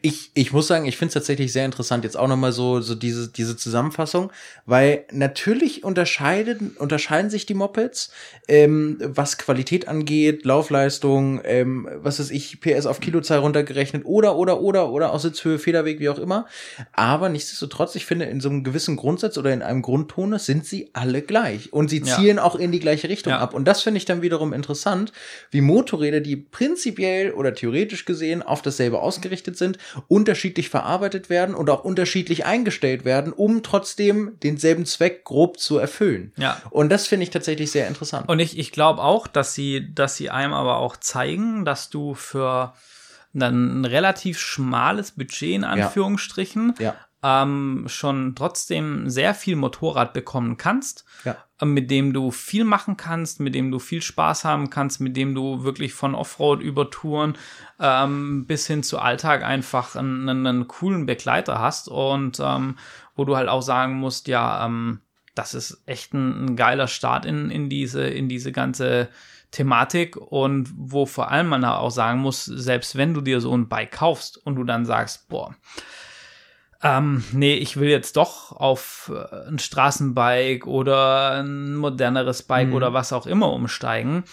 Ich, 0.00 0.30
ich 0.34 0.52
muss 0.52 0.66
sagen, 0.66 0.86
ich 0.86 0.96
finde 0.96 1.08
es 1.08 1.14
tatsächlich 1.14 1.52
sehr 1.52 1.64
interessant, 1.64 2.04
jetzt 2.04 2.16
auch 2.16 2.28
nochmal 2.28 2.52
so, 2.52 2.80
so 2.80 2.94
diese, 2.94 3.28
diese 3.28 3.56
Zusammenfassung, 3.56 4.32
weil 4.66 5.04
natürlich 5.12 5.84
unterscheiden, 5.84 6.76
unterscheiden 6.78 7.30
sich 7.30 7.46
die 7.46 7.54
Mopeds, 7.54 8.10
ähm, 8.48 8.98
was 9.00 9.38
Qualität 9.38 9.88
angeht, 9.88 10.44
Laufleistung, 10.44 11.40
ähm, 11.44 11.88
was 11.96 12.18
weiß 12.18 12.30
ich, 12.30 12.60
PS 12.60 12.86
auf 12.86 13.00
Kilozahl 13.00 13.38
runtergerechnet 13.38 14.04
oder, 14.04 14.36
oder, 14.36 14.60
oder, 14.60 14.90
oder 14.90 15.12
auch 15.12 15.20
Sitzhöhe, 15.20 15.58
Federweg, 15.58 16.00
wie 16.00 16.08
auch 16.08 16.18
immer. 16.18 16.46
Aber 16.92 17.28
nichtsdestotrotz, 17.28 17.94
ich 17.94 18.06
finde, 18.06 18.24
in 18.26 18.40
so 18.40 18.48
einem 18.48 18.64
gewissen 18.64 18.96
Grundsatz 18.96 19.38
oder 19.38 19.52
in 19.52 19.62
einem 19.62 19.82
Grundtonus 19.82 20.46
sind 20.46 20.66
sie 20.66 20.90
alle 20.92 21.22
gleich 21.22 21.72
und 21.72 21.88
sie 21.88 21.98
Ja. 22.02 22.16
zielen 22.16 22.38
auch 22.38 22.56
in 22.56 22.72
die 22.72 22.80
gleiche 22.80 23.08
Richtung 23.08 23.32
Ja. 23.32 23.38
ab. 23.40 23.54
Und 23.54 23.66
das 23.66 23.82
finde 23.82 23.98
ich 23.98 24.04
dann 24.04 24.22
wiederum 24.22 24.52
interessant, 24.52 25.12
wie 25.50 25.60
Motorräder, 25.60 26.20
die 26.20 26.36
prinzipiell 26.36 27.32
oder 27.32 27.54
theoretisch 27.54 28.04
gesehen 28.04 28.42
auf 28.42 28.62
dasselbe 28.62 29.00
ausgerichtet 29.00 29.56
sind, 29.56 29.61
unterschiedlich 30.08 30.68
verarbeitet 30.68 31.30
werden 31.30 31.54
und 31.54 31.70
auch 31.70 31.84
unterschiedlich 31.84 32.44
eingestellt 32.44 33.04
werden, 33.04 33.32
um 33.32 33.62
trotzdem 33.62 34.38
denselben 34.42 34.86
Zweck 34.86 35.24
grob 35.24 35.58
zu 35.58 35.78
erfüllen. 35.78 36.32
Ja. 36.36 36.60
Und 36.70 36.90
das 36.90 37.06
finde 37.06 37.24
ich 37.24 37.30
tatsächlich 37.30 37.70
sehr 37.70 37.88
interessant. 37.88 38.28
Und 38.28 38.38
ich, 38.38 38.58
ich 38.58 38.72
glaube 38.72 39.02
auch, 39.02 39.26
dass 39.26 39.54
sie, 39.54 39.92
dass 39.94 40.16
sie 40.16 40.30
einem 40.30 40.52
aber 40.52 40.78
auch 40.78 40.96
zeigen, 40.96 41.64
dass 41.64 41.90
du 41.90 42.14
für 42.14 42.74
ein 43.34 43.84
relativ 43.84 44.38
schmales 44.38 45.12
Budget 45.12 45.54
in 45.54 45.64
Anführungsstrichen 45.64 46.74
ja, 46.78 46.94
ähm, 47.22 47.84
schon 47.86 48.34
trotzdem 48.34 49.08
sehr 49.08 49.34
viel 49.34 49.56
Motorrad 49.56 50.12
bekommen 50.12 50.56
kannst, 50.56 51.04
ja, 51.24 51.36
mit 51.64 51.90
dem 51.90 52.12
du 52.12 52.30
viel 52.30 52.64
machen 52.64 52.96
kannst, 52.96 53.40
mit 53.40 53.54
dem 53.54 53.70
du 53.70 53.78
viel 53.78 54.02
Spaß 54.02 54.44
haben 54.44 54.70
kannst, 54.70 55.00
mit 55.00 55.16
dem 55.16 55.34
du 55.34 55.64
wirklich 55.64 55.94
von 55.94 56.14
Offroad 56.14 56.60
über 56.60 56.90
Touren 56.90 57.34
ähm, 57.78 58.46
bis 58.46 58.66
hin 58.66 58.82
zu 58.82 58.98
Alltag 58.98 59.44
einfach 59.44 59.96
einen, 59.96 60.28
einen, 60.28 60.46
einen 60.46 60.68
coolen 60.68 61.06
Begleiter 61.06 61.58
hast 61.58 61.88
und 61.88 62.40
ähm, 62.40 62.76
wo 63.14 63.24
du 63.24 63.36
halt 63.36 63.48
auch 63.48 63.62
sagen 63.62 63.94
musst, 63.94 64.28
ja, 64.28 64.64
ähm, 64.66 65.00
das 65.34 65.54
ist 65.54 65.82
echt 65.86 66.12
ein, 66.14 66.46
ein 66.46 66.56
geiler 66.56 66.88
Start 66.88 67.24
in, 67.24 67.50
in 67.50 67.68
diese, 67.68 68.04
in 68.04 68.28
diese 68.28 68.52
ganze 68.52 69.08
Thematik 69.50 70.16
und 70.16 70.70
wo 70.74 71.06
vor 71.06 71.30
allem 71.30 71.48
man 71.48 71.64
auch 71.64 71.90
sagen 71.90 72.20
muss, 72.20 72.44
selbst 72.44 72.96
wenn 72.96 73.14
du 73.14 73.20
dir 73.20 73.40
so 73.40 73.54
ein 73.56 73.68
Bike 73.68 73.92
kaufst 73.92 74.38
und 74.38 74.56
du 74.56 74.64
dann 74.64 74.84
sagst, 74.84 75.28
boah, 75.28 75.54
ähm, 76.82 77.22
nee, 77.32 77.54
ich 77.54 77.76
will 77.76 77.88
jetzt 77.88 78.16
doch 78.16 78.52
auf 78.52 79.10
äh, 79.14 79.48
ein 79.48 79.58
Straßenbike 79.58 80.66
oder 80.66 81.42
ein 81.42 81.76
moderneres 81.76 82.42
Bike 82.42 82.68
Mhm. 82.68 82.74
oder 82.74 82.92
was 82.92 83.12
auch 83.12 83.26
immer 83.26 83.52
umsteigen. 83.52 84.24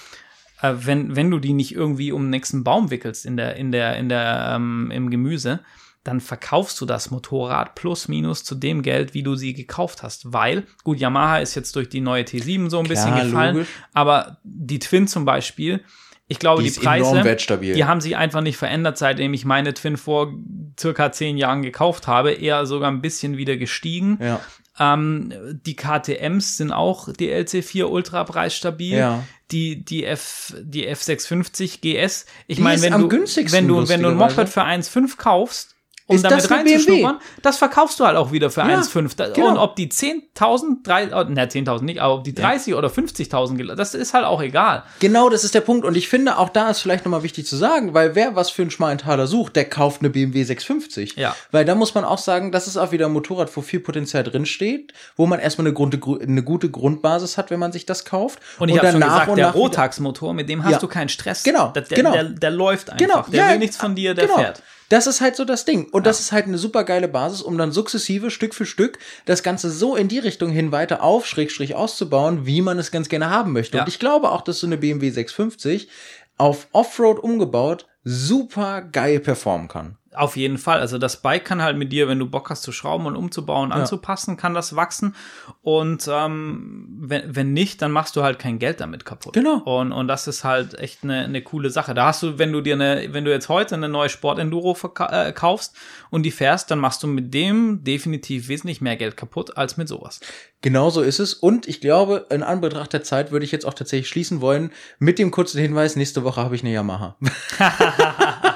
Äh, 0.61 0.73
wenn, 0.79 1.15
wenn 1.15 1.29
du 1.31 1.39
die 1.39 1.53
nicht 1.53 1.73
irgendwie 1.75 2.11
um 2.11 2.23
den 2.23 2.29
nächsten 2.31 2.63
Baum 2.63 2.89
wickelst 2.91 3.25
in 3.25 3.37
der, 3.37 3.55
in 3.55 3.71
der, 3.71 3.95
in 3.97 4.09
der, 4.09 4.53
ähm, 4.55 4.91
im 4.91 5.09
Gemüse, 5.09 5.59
dann 6.03 6.21
verkaufst 6.21 6.79
du 6.81 6.85
das 6.85 7.11
Motorrad 7.11 7.75
plus 7.75 8.07
minus 8.07 8.43
zu 8.43 8.55
dem 8.55 8.81
Geld, 8.81 9.13
wie 9.13 9.21
du 9.21 9.35
sie 9.35 9.53
gekauft 9.53 10.01
hast. 10.01 10.31
Weil, 10.33 10.63
gut, 10.83 10.97
Yamaha 10.97 11.39
ist 11.39 11.55
jetzt 11.55 11.75
durch 11.75 11.89
die 11.89 12.01
neue 12.01 12.23
T7 12.23 12.69
so 12.69 12.79
ein 12.79 12.87
bisschen 12.87 13.13
Klar, 13.13 13.25
gefallen, 13.25 13.55
logisch. 13.57 13.69
aber 13.93 14.37
die 14.43 14.79
Twin 14.79 15.07
zum 15.07 15.25
Beispiel, 15.25 15.83
ich 16.31 16.37
glaube, 16.37 16.61
Die 16.61 16.69
die, 16.71 16.79
Preise, 16.79 17.23
die 17.59 17.85
haben 17.85 18.01
sich 18.01 18.15
einfach 18.15 18.41
nicht 18.41 18.55
verändert, 18.55 18.99
seitdem 18.99 19.33
ich 19.33 19.45
meine 19.45 19.73
Twin 19.73 19.97
vor 19.97 20.31
circa 20.79 21.11
zehn 21.11 21.37
Jahren 21.39 21.63
gekauft 21.63 22.05
habe, 22.05 22.31
eher 22.31 22.67
sogar 22.67 22.91
ein 22.91 23.01
bisschen 23.01 23.35
wieder 23.35 23.57
gestiegen. 23.57 24.19
ja, 24.21 24.39
Ähm, 24.79 25.33
die 25.65 25.75
KTMs 25.75 26.57
sind 26.57 26.71
auch 26.71 27.11
die 27.11 27.33
LC4 27.33 27.85
ultra 27.85 28.23
preisstabil. 28.23 28.97
Ja. 28.97 29.23
Die, 29.51 29.83
die 29.83 30.05
F, 30.05 30.53
die 30.61 30.87
F650 30.87 31.81
GS. 31.81 32.27
Ich 32.45 32.59
meine, 32.59 32.79
wenn 32.83 32.93
du, 32.93 33.09
wenn 33.09 33.67
du, 33.67 33.89
wenn 33.89 34.03
du 34.03 34.09
ein. 34.09 34.15
Moped 34.17 34.47
für 34.47 34.63
1,5 34.63 35.17
kaufst, 35.17 35.75
um 36.09 36.15
Ist 36.15 36.25
damit 36.25 36.39
das 36.43 36.49
reinzuschnuppern, 36.51 37.19
das 37.43 37.57
verkaufst 37.57 37.99
du 37.99 38.05
halt 38.05 38.17
auch 38.17 38.31
wieder 38.31 38.49
für 38.49 38.61
Ja, 38.61 38.79
1,5. 38.79 39.15
Da- 39.15 39.29
genau. 39.29 39.49
Und 39.49 39.57
ob 39.57 39.75
die 39.75 39.89
10.000, 39.89 40.83
drei- 40.83 41.13
oh, 41.15 41.23
ne, 41.23 41.47
10.000 41.47 41.83
nicht, 41.85 41.99
aber 42.01 42.15
ob 42.15 42.23
die 42.23 42.33
30 42.33 42.73
oder 42.73 42.89
50.000, 42.89 43.57
gel- 43.57 43.75
das 43.75 43.93
ist 43.93 44.13
halt 44.15 44.25
auch 44.25 44.41
egal. 44.41 44.83
Genau, 44.99 45.29
das 45.29 45.43
ist 45.43 45.53
der 45.53 45.61
Punkt. 45.61 45.85
Und 45.85 45.95
ich 45.95 46.09
finde, 46.09 46.37
auch 46.39 46.49
da 46.49 46.69
ist 46.71 46.79
vielleicht 46.81 47.05
nochmal 47.05 47.21
wichtig 47.23 47.45
zu 47.45 47.55
sagen, 47.55 47.93
weil 47.93 48.15
wer 48.15 48.35
was 48.35 48.49
für 48.49 48.63
einen 48.63 48.71
schmalen 48.71 48.97
Taler 48.97 49.27
sucht, 49.27 49.55
der 49.55 49.65
kauft 49.65 50.01
eine 50.01 50.09
BMW 50.09 50.43
650. 50.43 51.15
Ja. 51.15 51.35
Weil 51.51 51.63
da 51.63 51.75
muss 51.75 51.93
man 51.93 52.03
auch 52.03 52.17
sagen, 52.17 52.51
das 52.51 52.67
ist 52.67 52.75
auch 52.77 52.91
wieder 52.91 53.05
ein 53.05 53.13
Motorrad, 53.13 53.55
wo 53.55 53.61
viel 53.61 53.79
Potenzial 53.79 54.23
drinsteht, 54.23 54.93
wo 55.15 55.27
man 55.27 55.39
erstmal 55.39 55.67
eine, 55.67 55.73
Grund, 55.75 55.95
eine 56.21 56.43
gute 56.43 56.69
Grundbasis 56.71 57.37
hat, 57.37 57.51
wenn 57.51 57.59
man 57.59 57.71
sich 57.71 57.85
das 57.85 58.03
kauft. 58.03 58.39
Und 58.57 58.69
ich 58.69 58.77
habe 58.79 58.91
schon 58.91 58.99
gesagt, 59.01 59.29
und 59.29 59.37
der 59.37 59.51
Rotax-Motor, 59.51 60.33
mit 60.33 60.49
dem 60.49 60.63
hast 60.63 60.71
Ja. 60.71 60.79
du 60.79 60.87
keinen 60.87 61.09
Stress. 61.09 61.43
Genau, 61.43 61.67
Der, 61.69 61.83
der, 61.83 61.95
genau. 61.95 62.11
Der, 62.13 62.23
der 62.23 62.49
läuft 62.51 62.89
einfach. 62.89 63.05
Genau, 63.05 63.21
der 63.31 63.45
ja, 63.45 63.51
will 63.51 63.59
nichts 63.59 63.77
von 63.77 63.93
dir, 63.93 64.15
der 64.15 64.25
genau. 64.25 64.39
fährt. 64.39 64.63
Das 64.89 65.07
ist 65.07 65.21
halt 65.21 65.35
so 65.35 65.45
das 65.45 65.65
Ding. 65.65 65.87
Und 65.91 66.05
das 66.05 66.19
ist 66.19 66.31
halt 66.31 66.45
eine 66.45 66.57
super 66.57 66.83
geile 66.83 67.07
Basis, 67.07 67.41
um 67.41 67.57
dann 67.57 67.71
sukzessive, 67.71 68.31
Stück 68.31 68.55
für 68.55 68.65
Stück, 68.65 68.97
das 69.25 69.43
Ganze 69.43 69.69
so 69.69 69.95
in 69.95 70.07
die 70.07 70.19
Richtung 70.19 70.49
hin 70.49 70.71
weiter 70.71 71.03
auf, 71.03 71.27
Schrägstrich 71.27 71.75
auszubauen, 71.75 72.45
wie 72.47 72.61
man 72.61 72.79
es 72.79 72.91
ganz 72.91 73.07
gerne 73.07 73.29
haben 73.29 73.53
möchte. 73.53 73.77
Ja. 73.77 73.83
Und 73.83 73.89
ich 73.89 73.99
glaube 73.99 74.31
auch, 74.31 74.41
dass 74.41 74.59
so 74.59 74.67
eine 74.67 74.77
BMW 74.77 75.11
650 75.11 75.89
auf 76.37 76.67
Offroad 76.71 77.19
umgebaut 77.19 77.85
super 78.03 78.81
geil 78.81 79.19
performen 79.19 79.67
kann. 79.67 79.98
Auf 80.15 80.35
jeden 80.35 80.57
Fall. 80.57 80.79
Also 80.79 80.97
das 80.97 81.21
Bike 81.21 81.45
kann 81.45 81.61
halt 81.61 81.77
mit 81.77 81.91
dir, 81.91 82.07
wenn 82.07 82.17
du 82.17 82.25
Bock 82.25 82.49
hast 82.49 82.63
zu 82.63 82.71
schrauben 82.71 83.05
und 83.05 83.15
umzubauen, 83.15 83.71
anzupassen, 83.71 84.37
kann 84.37 84.55
das 84.55 84.75
wachsen. 84.75 85.15
Und 85.61 86.09
ähm, 86.11 86.87
wenn, 86.99 87.35
wenn 87.35 87.53
nicht, 87.53 87.81
dann 87.81 87.91
machst 87.91 88.15
du 88.15 88.23
halt 88.23 88.39
kein 88.39 88.57
Geld 88.57 88.79
damit 88.79 89.05
kaputt. 89.05 89.33
Genau. 89.33 89.59
Und, 89.59 89.91
und 89.91 90.07
das 90.07 90.27
ist 90.27 90.43
halt 90.43 90.77
echt 90.79 91.03
eine, 91.03 91.25
eine 91.25 91.43
coole 91.43 91.69
Sache. 91.69 91.93
Da 91.93 92.07
hast 92.07 92.23
du, 92.23 92.39
wenn 92.39 92.51
du 92.51 92.61
dir 92.61 92.73
eine, 92.73 93.13
wenn 93.13 93.23
du 93.23 93.31
jetzt 93.31 93.49
heute 93.49 93.75
eine 93.75 93.87
neue 93.87 94.09
Sport-Enduro 94.09 94.75
äh, 94.99 95.31
kaufst 95.31 95.75
und 96.09 96.23
die 96.23 96.31
fährst, 96.31 96.71
dann 96.71 96.79
machst 96.79 97.03
du 97.03 97.07
mit 97.07 97.33
dem 97.33 97.83
definitiv 97.83 98.47
wesentlich 98.47 98.81
mehr 98.81 98.95
Geld 98.95 99.15
kaputt 99.15 99.57
als 99.57 99.77
mit 99.77 99.87
sowas. 99.87 100.21
Genau 100.61 100.89
so 100.89 101.01
ist 101.01 101.19
es. 101.19 101.35
Und 101.35 101.67
ich 101.67 101.81
glaube, 101.81 102.25
in 102.31 102.41
Anbetracht 102.41 102.93
der 102.93 103.03
Zeit 103.03 103.31
würde 103.31 103.45
ich 103.45 103.51
jetzt 103.51 103.65
auch 103.65 103.75
tatsächlich 103.75 104.09
schließen 104.09 104.41
wollen 104.41 104.71
mit 104.97 105.19
dem 105.19 105.29
kurzen 105.29 105.61
Hinweis, 105.61 105.95
nächste 105.95 106.23
Woche 106.23 106.41
habe 106.41 106.55
ich 106.55 106.63
eine 106.63 106.73
Yamaha. 106.73 107.15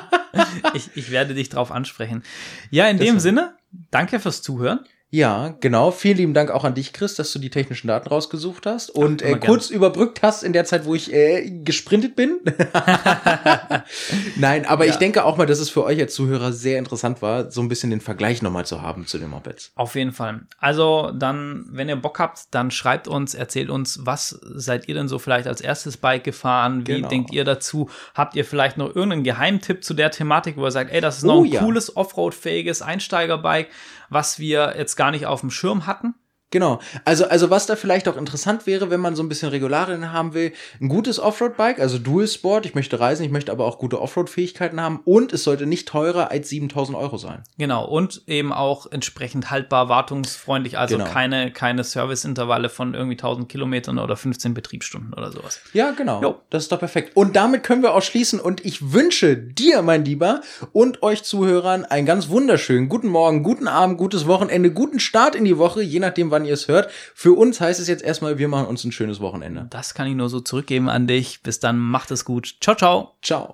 Ich, 0.74 0.90
ich 0.96 1.12
werde 1.12 1.34
dich 1.34 1.50
drauf 1.50 1.72
ansprechen. 1.72 2.24
Ja, 2.72 2.88
in 2.88 2.98
dem 2.98 3.20
Sinne, 3.20 3.56
danke 3.92 4.20
fürs 4.20 4.42
Zuhören. 4.42 4.80
Ja, 5.16 5.54
genau. 5.60 5.92
Vielen 5.92 6.18
lieben 6.18 6.34
Dank 6.34 6.50
auch 6.50 6.64
an 6.64 6.74
dich, 6.74 6.92
Chris, 6.92 7.14
dass 7.14 7.32
du 7.32 7.38
die 7.38 7.52
technischen 7.52 7.86
Daten 7.88 8.10
rausgesucht 8.10 8.66
hast 8.66 8.90
und 8.90 9.22
äh, 9.22 9.36
kurz 9.38 9.70
überbrückt 9.70 10.24
hast 10.24 10.42
in 10.42 10.54
der 10.54 10.66
Zeit, 10.66 10.86
wo 10.86 10.96
ich 10.96 11.14
äh, 11.14 11.52
gesprintet 11.64 12.16
bin. 12.16 12.40
Nein, 14.38 14.66
aber 14.66 14.86
Ja. 14.86 14.92
ich 14.92 14.98
denke 14.98 15.24
auch 15.24 15.38
mal, 15.38 15.46
dass 15.46 15.60
es 15.60 15.70
für 15.70 15.84
euch 15.84 16.00
als 16.00 16.16
Zuhörer 16.16 16.52
sehr 16.52 16.80
interessant 16.80 17.22
war, 17.22 17.52
so 17.52 17.62
ein 17.62 17.70
bisschen 17.70 17.92
den 17.92 18.02
Vergleich 18.02 18.42
nochmal 18.42 18.66
zu 18.66 18.82
haben 18.82 19.06
zu 19.06 19.20
den 19.20 19.30
Mopeds. 19.30 19.72
Auf 19.76 19.94
jeden 19.94 20.14
Fall. 20.14 20.42
Also 20.58 21.12
dann, 21.12 21.66
wenn 21.70 21.90
ihr 21.90 21.96
Bock 21.96 22.18
habt, 22.18 22.46
dann 22.50 22.72
schreibt 22.72 23.08
uns, 23.08 23.36
erzählt 23.36 23.70
uns, 23.70 24.00
was 24.04 24.30
seid 24.42 24.88
ihr 24.88 24.96
denn 24.96 25.08
so 25.08 25.20
vielleicht 25.20 25.48
als 25.48 25.62
erstes 25.62 25.96
Bike 25.98 26.24
gefahren? 26.24 26.88
Wie 26.88 26.94
Genau. 26.96 27.08
denkt 27.10 27.32
ihr 27.32 27.44
dazu? 27.44 27.88
Habt 28.16 28.36
ihr 28.36 28.46
vielleicht 28.46 28.78
noch 28.78 28.88
irgendeinen 28.96 29.24
Geheimtipp 29.24 29.84
zu 29.84 29.94
der 29.94 30.10
Thematik, 30.10 30.58
wo 30.58 30.66
ihr 30.66 30.72
sagt, 30.72 30.92
ey, 30.92 31.02
das 31.02 31.18
ist 31.18 31.24
noch 31.24 31.36
Oh 31.36 31.44
ein 31.44 31.52
ja. 31.52 31.62
cooles 31.62 31.96
Offroad-fähiges 31.96 32.82
Einsteigerbike, 32.82 33.68
was 34.14 34.40
wir 34.40 34.76
jetzt 34.78 34.96
gar 34.96 35.12
nicht 35.12 35.26
auf 35.26 35.42
dem 35.42 35.52
Schirm 35.52 35.86
hatten? 35.86 36.16
Genau. 36.54 36.78
Also, 37.04 37.26
also 37.26 37.50
was 37.50 37.66
da 37.66 37.76
vielleicht 37.76 38.08
auch 38.08 38.16
interessant 38.16 38.68
wäre, 38.68 38.92
wenn 38.92 39.00
man 39.00 39.16
so 39.16 39.24
ein 39.24 39.28
bisschen 39.28 39.50
Regularien 39.50 40.14
haben 40.14 40.36
will, 40.36 40.54
ein 40.80 40.88
gutes 40.88 41.20
Offroad-Bike, 41.20 41.80
also 41.80 41.98
Dual 41.98 42.28
Sport, 42.28 42.68
ich 42.68 42.76
möchte 42.76 43.00
reisen, 43.00 43.26
ich 43.26 43.32
möchte 43.32 43.52
aber 43.52 43.66
auch 43.66 43.80
gute 43.80 44.00
Offroad-Fähigkeiten 44.00 44.80
haben 44.80 45.00
und 45.04 45.34
es 45.34 45.44
sollte 45.44 45.66
nicht 45.66 45.88
teurer 45.88 46.30
als 46.30 46.50
7000 46.50 46.96
Euro 46.96 47.18
sein. 47.18 47.42
Genau, 47.58 47.86
und 47.86 48.22
eben 48.28 48.54
auch 48.54 48.86
entsprechend 48.92 49.50
haltbar, 49.50 49.90
wartungsfreundlich, 49.90 50.78
also 50.78 50.98
Genau. 50.98 51.10
keine, 51.10 51.52
keine 51.52 51.84
Serviceintervalle 51.84 52.70
von 52.70 52.94
irgendwie 52.94 53.16
1000 53.16 53.50
Kilometern 53.50 53.98
oder 53.98 54.16
15 54.16 54.54
Betriebsstunden 54.54 55.16
oder 55.16 55.32
sowas. 55.32 55.60
Ja, 55.74 55.90
genau. 55.90 56.22
Jo. 56.22 56.36
Das 56.52 56.62
ist 56.62 56.72
doch 56.72 56.78
perfekt. 56.78 57.18
Und 57.18 57.36
damit 57.36 57.64
können 57.64 57.82
wir 57.82 57.96
auch 57.96 58.04
schließen. 58.04 58.40
Und 58.40 58.64
ich 58.64 58.94
wünsche 58.94 59.36
dir, 59.38 59.82
mein 59.82 60.06
Lieber, 60.06 60.42
und 60.72 61.02
euch 61.02 61.24
Zuhörern 61.24 61.84
einen 61.84 62.06
ganz 62.06 62.30
wunderschönen 62.30 62.90
guten 62.90 63.08
Morgen, 63.08 63.42
guten 63.42 63.68
Abend, 63.68 63.98
gutes 63.98 64.28
Wochenende, 64.28 64.70
guten 64.70 65.00
Start 65.00 65.34
in 65.34 65.46
die 65.46 65.58
Woche, 65.58 65.82
je 65.82 66.00
nachdem, 66.00 66.30
wann 66.44 66.46
ihr 66.46 66.54
es 66.54 66.68
hört. 66.68 66.92
Für 67.16 67.34
uns 67.34 67.62
heißt 67.62 67.80
es 67.80 67.88
jetzt 67.88 68.04
erstmal, 68.04 68.38
wir 68.38 68.48
machen 68.48 68.68
uns 68.68 68.84
ein 68.84 68.92
schönes 68.92 69.20
Wochenende. 69.20 69.68
Das 69.70 69.94
kann 69.94 70.08
ich 70.08 70.16
nur 70.16 70.30
so 70.30 70.40
zurückgeben 70.42 70.90
an 70.90 71.08
dich. 71.08 71.42
Bis 71.42 71.60
dann, 71.60 71.80
macht 71.80 72.12
es 72.12 72.26
gut. 72.26 72.56
Ciao, 72.62 72.76
ciao. 72.76 73.16
Ciao. 73.22 73.50